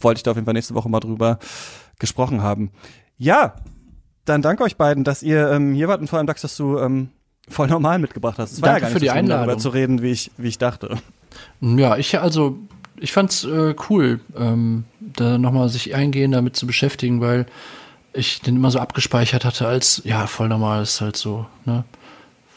wollte 0.00 0.18
ich 0.18 0.22
da 0.22 0.32
auf 0.32 0.36
jeden 0.36 0.46
Fall 0.46 0.54
nächste 0.54 0.74
Woche 0.74 0.88
mal 0.88 1.00
drüber 1.00 1.38
gesprochen 1.98 2.42
haben. 2.42 2.72
Ja, 3.16 3.54
dann 4.24 4.42
danke 4.42 4.64
euch 4.64 4.76
beiden, 4.76 5.04
dass 5.04 5.22
ihr 5.22 5.50
ähm, 5.50 5.72
hier 5.72 5.88
wart 5.88 6.00
und 6.00 6.08
vor 6.08 6.18
allem 6.18 6.26
Dax, 6.26 6.42
dass 6.42 6.56
du 6.56 6.78
ähm, 6.78 7.10
voll 7.48 7.68
normal 7.68 7.98
mitgebracht 7.98 8.38
hast. 8.38 8.52
Es 8.52 8.62
war 8.62 8.70
Danke 8.70 8.80
ja 8.80 8.80
gar 8.80 8.88
nicht 8.88 8.94
für 8.94 9.00
die 9.00 9.06
so 9.06 9.12
Einladung. 9.12 9.46
darüber 9.46 9.60
zu 9.60 9.68
reden, 9.70 10.02
wie 10.02 10.10
ich, 10.10 10.30
wie 10.36 10.48
ich 10.48 10.58
dachte. 10.58 10.98
Ja, 11.60 11.96
ich 11.96 12.18
also, 12.18 12.58
ich 12.98 13.12
fand's 13.12 13.44
äh, 13.44 13.74
cool, 13.88 14.20
ähm, 14.36 14.84
da 15.00 15.38
nochmal 15.38 15.68
sich 15.68 15.94
eingehend 15.94 16.34
damit 16.34 16.56
zu 16.56 16.66
beschäftigen, 16.66 17.20
weil 17.20 17.46
ich 18.12 18.40
den 18.40 18.56
immer 18.56 18.70
so 18.70 18.78
abgespeichert 18.78 19.44
hatte 19.44 19.66
als, 19.66 20.02
ja, 20.04 20.26
voll 20.26 20.48
normal 20.48 20.82
ist 20.82 21.00
halt 21.00 21.16
so, 21.16 21.46
ne? 21.64 21.84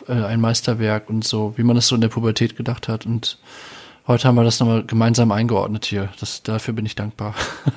Äh, 0.07 0.23
ein 0.23 0.41
Meisterwerk 0.41 1.09
und 1.09 1.23
so, 1.23 1.53
wie 1.57 1.63
man 1.63 1.75
das 1.75 1.87
so 1.87 1.95
in 1.95 2.01
der 2.01 2.09
Pubertät 2.09 2.55
gedacht 2.55 2.87
hat. 2.87 3.05
Und 3.05 3.37
heute 4.07 4.27
haben 4.27 4.35
wir 4.35 4.43
das 4.43 4.59
nochmal 4.59 4.83
gemeinsam 4.83 5.31
eingeordnet 5.31 5.85
hier. 5.85 6.09
Das, 6.19 6.43
dafür 6.43 6.73
bin 6.73 6.85
ich 6.85 6.95
dankbar. 6.95 7.35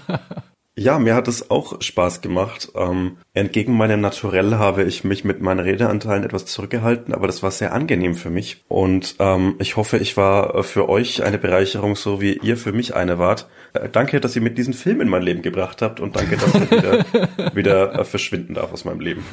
Ja, 0.77 0.99
mir 0.99 1.15
hat 1.15 1.29
es 1.29 1.51
auch 1.51 1.81
Spaß 1.81 2.21
gemacht. 2.21 2.73
Ähm, 2.75 3.19
entgegen 3.33 3.77
meinem 3.77 4.01
Naturell 4.01 4.57
habe 4.57 4.83
ich 4.83 5.05
mich 5.05 5.25
mit 5.25 5.41
meinen 5.41 5.61
Redeanteilen 5.61 6.25
etwas 6.25 6.47
zurückgehalten, 6.47 7.15
aber 7.15 7.29
das 7.29 7.45
war 7.45 7.53
sehr 7.53 7.73
angenehm 7.73 8.17
für 8.17 8.31
mich. 8.31 8.65
Und 8.67 9.15
ähm, 9.21 9.55
ich 9.61 9.77
hoffe, 9.77 9.99
ich 9.99 10.17
war 10.17 10.65
für 10.65 10.89
euch 10.89 11.23
eine 11.23 11.39
Bereicherung, 11.39 11.95
so 11.95 12.21
wie 12.21 12.39
ihr 12.39 12.57
für 12.57 12.73
mich 12.73 12.97
eine 12.97 13.21
wart. 13.21 13.49
Äh, 13.73 13.89
danke, 13.89 14.21
dass 14.21 14.35
ihr 14.35 14.43
mit 14.43 14.59
diesen 14.59 14.75
Film 14.75 15.01
in 15.01 15.09
mein 15.09 15.23
Leben 15.23 15.43
gebracht 15.43 15.81
habt 15.81 16.01
und 16.01 16.17
danke, 16.17 16.37
dass 16.37 16.55
er 16.55 16.71
wieder, 16.71 17.55
wieder 17.55 18.01
äh, 18.01 18.05
verschwinden 18.05 18.55
darf 18.55 18.73
aus 18.73 18.85
meinem 18.85 19.01
Leben. 19.01 19.25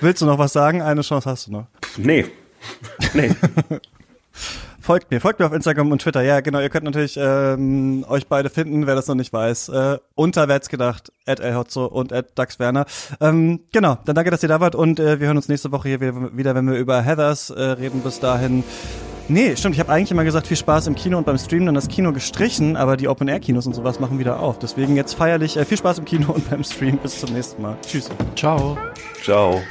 Willst 0.00 0.22
du 0.22 0.26
noch 0.26 0.38
was 0.38 0.54
sagen? 0.54 0.80
Eine 0.80 1.02
Chance 1.02 1.28
hast 1.28 1.48
du 1.48 1.52
noch. 1.52 1.66
Nee. 1.98 2.24
Nee. 3.12 3.30
Folgt 4.82 5.12
mir, 5.12 5.20
folgt 5.20 5.38
mir 5.38 5.46
auf 5.46 5.52
Instagram 5.52 5.92
und 5.92 6.02
Twitter. 6.02 6.22
Ja, 6.22 6.40
genau, 6.40 6.58
ihr 6.58 6.68
könnt 6.68 6.84
natürlich 6.84 7.16
ähm, 7.16 8.04
euch 8.08 8.26
beide 8.26 8.50
finden, 8.50 8.88
wer 8.88 8.96
das 8.96 9.06
noch 9.06 9.14
nicht 9.14 9.32
weiß. 9.32 9.68
Äh, 9.68 9.98
unter 10.16 10.48
Wert's 10.48 10.68
gedacht, 10.68 11.12
at 11.24 11.38
elhotzo 11.38 11.86
und 11.86 12.12
at 12.12 12.36
daxwerner. 12.36 12.86
Ähm, 13.20 13.60
genau, 13.70 13.98
dann 14.04 14.16
danke, 14.16 14.32
dass 14.32 14.42
ihr 14.42 14.48
da 14.48 14.58
wart 14.58 14.74
und 14.74 14.98
äh, 14.98 15.20
wir 15.20 15.28
hören 15.28 15.36
uns 15.36 15.48
nächste 15.48 15.70
Woche 15.70 15.88
hier 15.88 16.00
wieder, 16.36 16.56
wenn 16.56 16.68
wir 16.68 16.76
über 16.78 17.00
Heathers 17.00 17.50
äh, 17.50 17.62
reden. 17.62 18.00
Bis 18.00 18.18
dahin. 18.18 18.64
Nee, 19.28 19.54
stimmt, 19.54 19.76
ich 19.76 19.80
habe 19.80 19.92
eigentlich 19.92 20.10
immer 20.10 20.24
gesagt, 20.24 20.48
viel 20.48 20.56
Spaß 20.56 20.88
im 20.88 20.96
Kino 20.96 21.16
und 21.16 21.26
beim 21.26 21.38
Stream 21.38 21.64
dann 21.64 21.76
das 21.76 21.86
Kino 21.86 22.12
gestrichen, 22.12 22.76
aber 22.76 22.96
die 22.96 23.06
Open-Air-Kinos 23.06 23.68
und 23.68 23.74
sowas 23.74 24.00
machen 24.00 24.18
wieder 24.18 24.40
auf. 24.40 24.58
Deswegen 24.58 24.96
jetzt 24.96 25.14
feierlich 25.14 25.56
äh, 25.56 25.64
viel 25.64 25.78
Spaß 25.78 26.00
im 26.00 26.04
Kino 26.06 26.32
und 26.32 26.50
beim 26.50 26.64
Stream. 26.64 26.98
Bis 26.98 27.20
zum 27.20 27.32
nächsten 27.32 27.62
Mal. 27.62 27.76
Tschüss. 27.86 28.10
Ciao. 28.34 28.76
Ciao. 29.22 29.62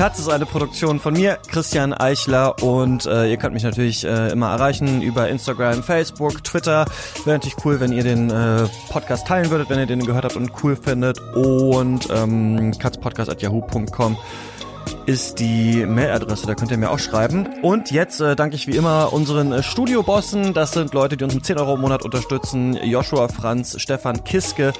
Katz 0.00 0.18
ist 0.18 0.30
eine 0.30 0.46
Produktion 0.46 0.98
von 0.98 1.12
mir, 1.12 1.36
Christian 1.46 1.92
Eichler 1.92 2.62
und 2.62 3.04
äh, 3.04 3.28
ihr 3.28 3.36
könnt 3.36 3.52
mich 3.52 3.64
natürlich 3.64 4.02
äh, 4.02 4.32
immer 4.32 4.48
erreichen 4.48 5.02
über 5.02 5.28
Instagram, 5.28 5.82
Facebook, 5.82 6.42
Twitter. 6.42 6.86
Wäre 7.26 7.36
natürlich 7.36 7.62
cool, 7.66 7.80
wenn 7.80 7.92
ihr 7.92 8.02
den 8.02 8.30
äh, 8.30 8.66
Podcast 8.88 9.26
teilen 9.26 9.50
würdet, 9.50 9.68
wenn 9.68 9.78
ihr 9.78 9.84
den 9.84 10.06
gehört 10.06 10.24
habt 10.24 10.36
und 10.36 10.52
cool 10.64 10.74
findet 10.74 11.20
und 11.34 12.08
ähm, 12.10 12.72
katzpodcast.yahoo.com 12.78 14.16
ist 15.04 15.38
die 15.38 15.84
Mailadresse, 15.84 16.46
da 16.46 16.54
könnt 16.54 16.70
ihr 16.70 16.78
mir 16.78 16.90
auch 16.90 16.98
schreiben. 16.98 17.48
Und 17.60 17.90
jetzt 17.90 18.22
äh, 18.22 18.34
danke 18.36 18.56
ich 18.56 18.66
wie 18.66 18.76
immer 18.76 19.12
unseren 19.12 19.52
äh, 19.52 19.62
Studiobossen. 19.62 20.54
Das 20.54 20.72
sind 20.72 20.94
Leute, 20.94 21.18
die 21.18 21.24
uns 21.24 21.34
mit 21.34 21.44
10 21.44 21.58
Euro 21.58 21.74
im 21.74 21.82
Monat 21.82 22.06
unterstützen. 22.06 22.74
Joshua 22.84 23.28
Franz, 23.28 23.78
Stefan 23.78 24.24
Kiske, 24.24 24.72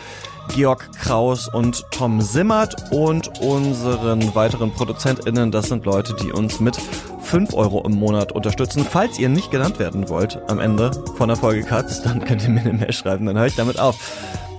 Georg 0.49 0.91
Kraus 0.93 1.49
und 1.49 1.85
Tom 1.91 2.21
Simmert 2.21 2.75
und 2.91 3.41
unseren 3.41 4.35
weiteren 4.35 4.73
ProduzentInnen, 4.73 5.51
das 5.51 5.69
sind 5.69 5.85
Leute, 5.85 6.15
die 6.15 6.33
uns 6.33 6.61
mit 6.61 6.77
5 7.21 7.55
Euro 7.55 7.85
im 7.87 7.93
Monat 7.93 8.33
unterstützen. 8.33 8.85
Falls 8.89 9.19
ihr 9.19 9.29
nicht 9.29 9.51
genannt 9.51 9.79
werden 9.79 10.09
wollt 10.09 10.39
am 10.51 10.59
Ende 10.59 10.91
von 11.17 11.29
der 11.29 11.37
Folge 11.37 11.63
Katz, 11.63 12.03
dann 12.03 12.25
könnt 12.25 12.43
ihr 12.43 12.51
mir 12.51 12.61
eine 12.61 12.73
Mail 12.73 12.93
schreiben, 12.93 13.27
dann 13.27 13.39
höre 13.39 13.47
ich 13.47 13.57
damit 13.57 13.79
auf. 13.79 13.97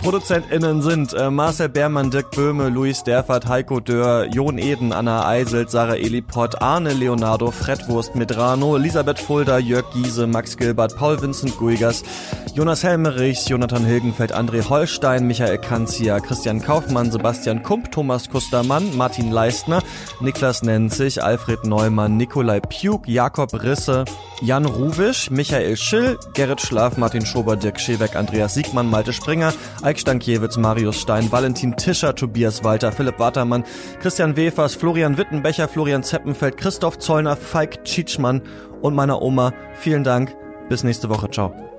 ProduzentInnen 0.01 0.81
sind 0.81 1.13
äh, 1.13 1.29
Marcel 1.29 1.69
Beermann, 1.69 2.09
Dirk 2.09 2.31
Böhme, 2.31 2.69
Luis 2.69 3.03
Derfert, 3.03 3.47
Heiko 3.47 3.79
Dörr, 3.79 4.25
Jon 4.33 4.57
Eden, 4.57 4.93
Anna 4.93 5.27
Eiselt, 5.27 5.69
Sarah 5.69 5.95
Eliport, 5.95 6.59
Arne 6.59 6.93
Leonardo, 6.93 7.51
Fred 7.51 7.87
Wurst 7.87 8.15
Medrano, 8.15 8.75
Elisabeth 8.75 9.19
Fulda, 9.19 9.59
Jörg 9.59 9.85
Giese, 9.93 10.25
Max 10.25 10.57
Gilbert, 10.57 10.95
Paul 10.95 11.21
Vincent 11.21 11.55
Guigas, 11.59 12.03
Jonas 12.55 12.83
Helmerichs, 12.83 13.45
Jonathan 13.45 13.85
Hilgenfeld, 13.85 14.33
André 14.33 14.67
Holstein, 14.67 15.27
Michael 15.27 15.59
Kanzia, 15.59 16.19
Christian 16.19 16.61
Kaufmann, 16.61 17.11
Sebastian 17.11 17.61
Kump, 17.61 17.91
Thomas 17.91 18.27
Kustermann, 18.27 18.97
Martin 18.97 19.31
Leistner, 19.31 19.83
Niklas 20.19 20.63
Nenzig, 20.63 21.21
Alfred 21.21 21.63
Neumann, 21.63 22.17
Nikolai 22.17 22.59
Pjuk, 22.59 23.07
Jakob 23.07 23.53
Risse, 23.53 24.05
Jan 24.41 24.65
Ruwisch, 24.65 25.29
Michael 25.29 25.77
Schill, 25.77 26.17
Gerrit 26.33 26.59
Schlaf, 26.59 26.97
Martin 26.97 27.23
Schober, 27.23 27.55
Dirk 27.55 27.79
Scheweck, 27.79 28.15
Andreas 28.15 28.55
Siegmann, 28.55 28.89
Malte 28.89 29.13
Springer, 29.13 29.53
Eik 29.91 29.99
Stankiewicz, 29.99 30.55
Marius 30.55 31.01
Stein, 31.01 31.29
Valentin 31.33 31.75
Tischer, 31.75 32.15
Tobias 32.15 32.63
Walter, 32.63 32.93
Philipp 32.93 33.19
Watermann, 33.19 33.65
Christian 33.99 34.37
Wefers, 34.37 34.73
Florian 34.73 35.17
Wittenbecher, 35.17 35.67
Florian 35.67 36.01
Zeppenfeld, 36.01 36.55
Christoph 36.55 36.97
Zollner, 36.97 37.35
Falk 37.35 37.83
Tschitschmann 37.83 38.41
und 38.81 38.95
meiner 38.95 39.21
Oma. 39.21 39.51
Vielen 39.73 40.05
Dank. 40.05 40.33
Bis 40.69 40.85
nächste 40.85 41.09
Woche. 41.09 41.29
Ciao. 41.29 41.70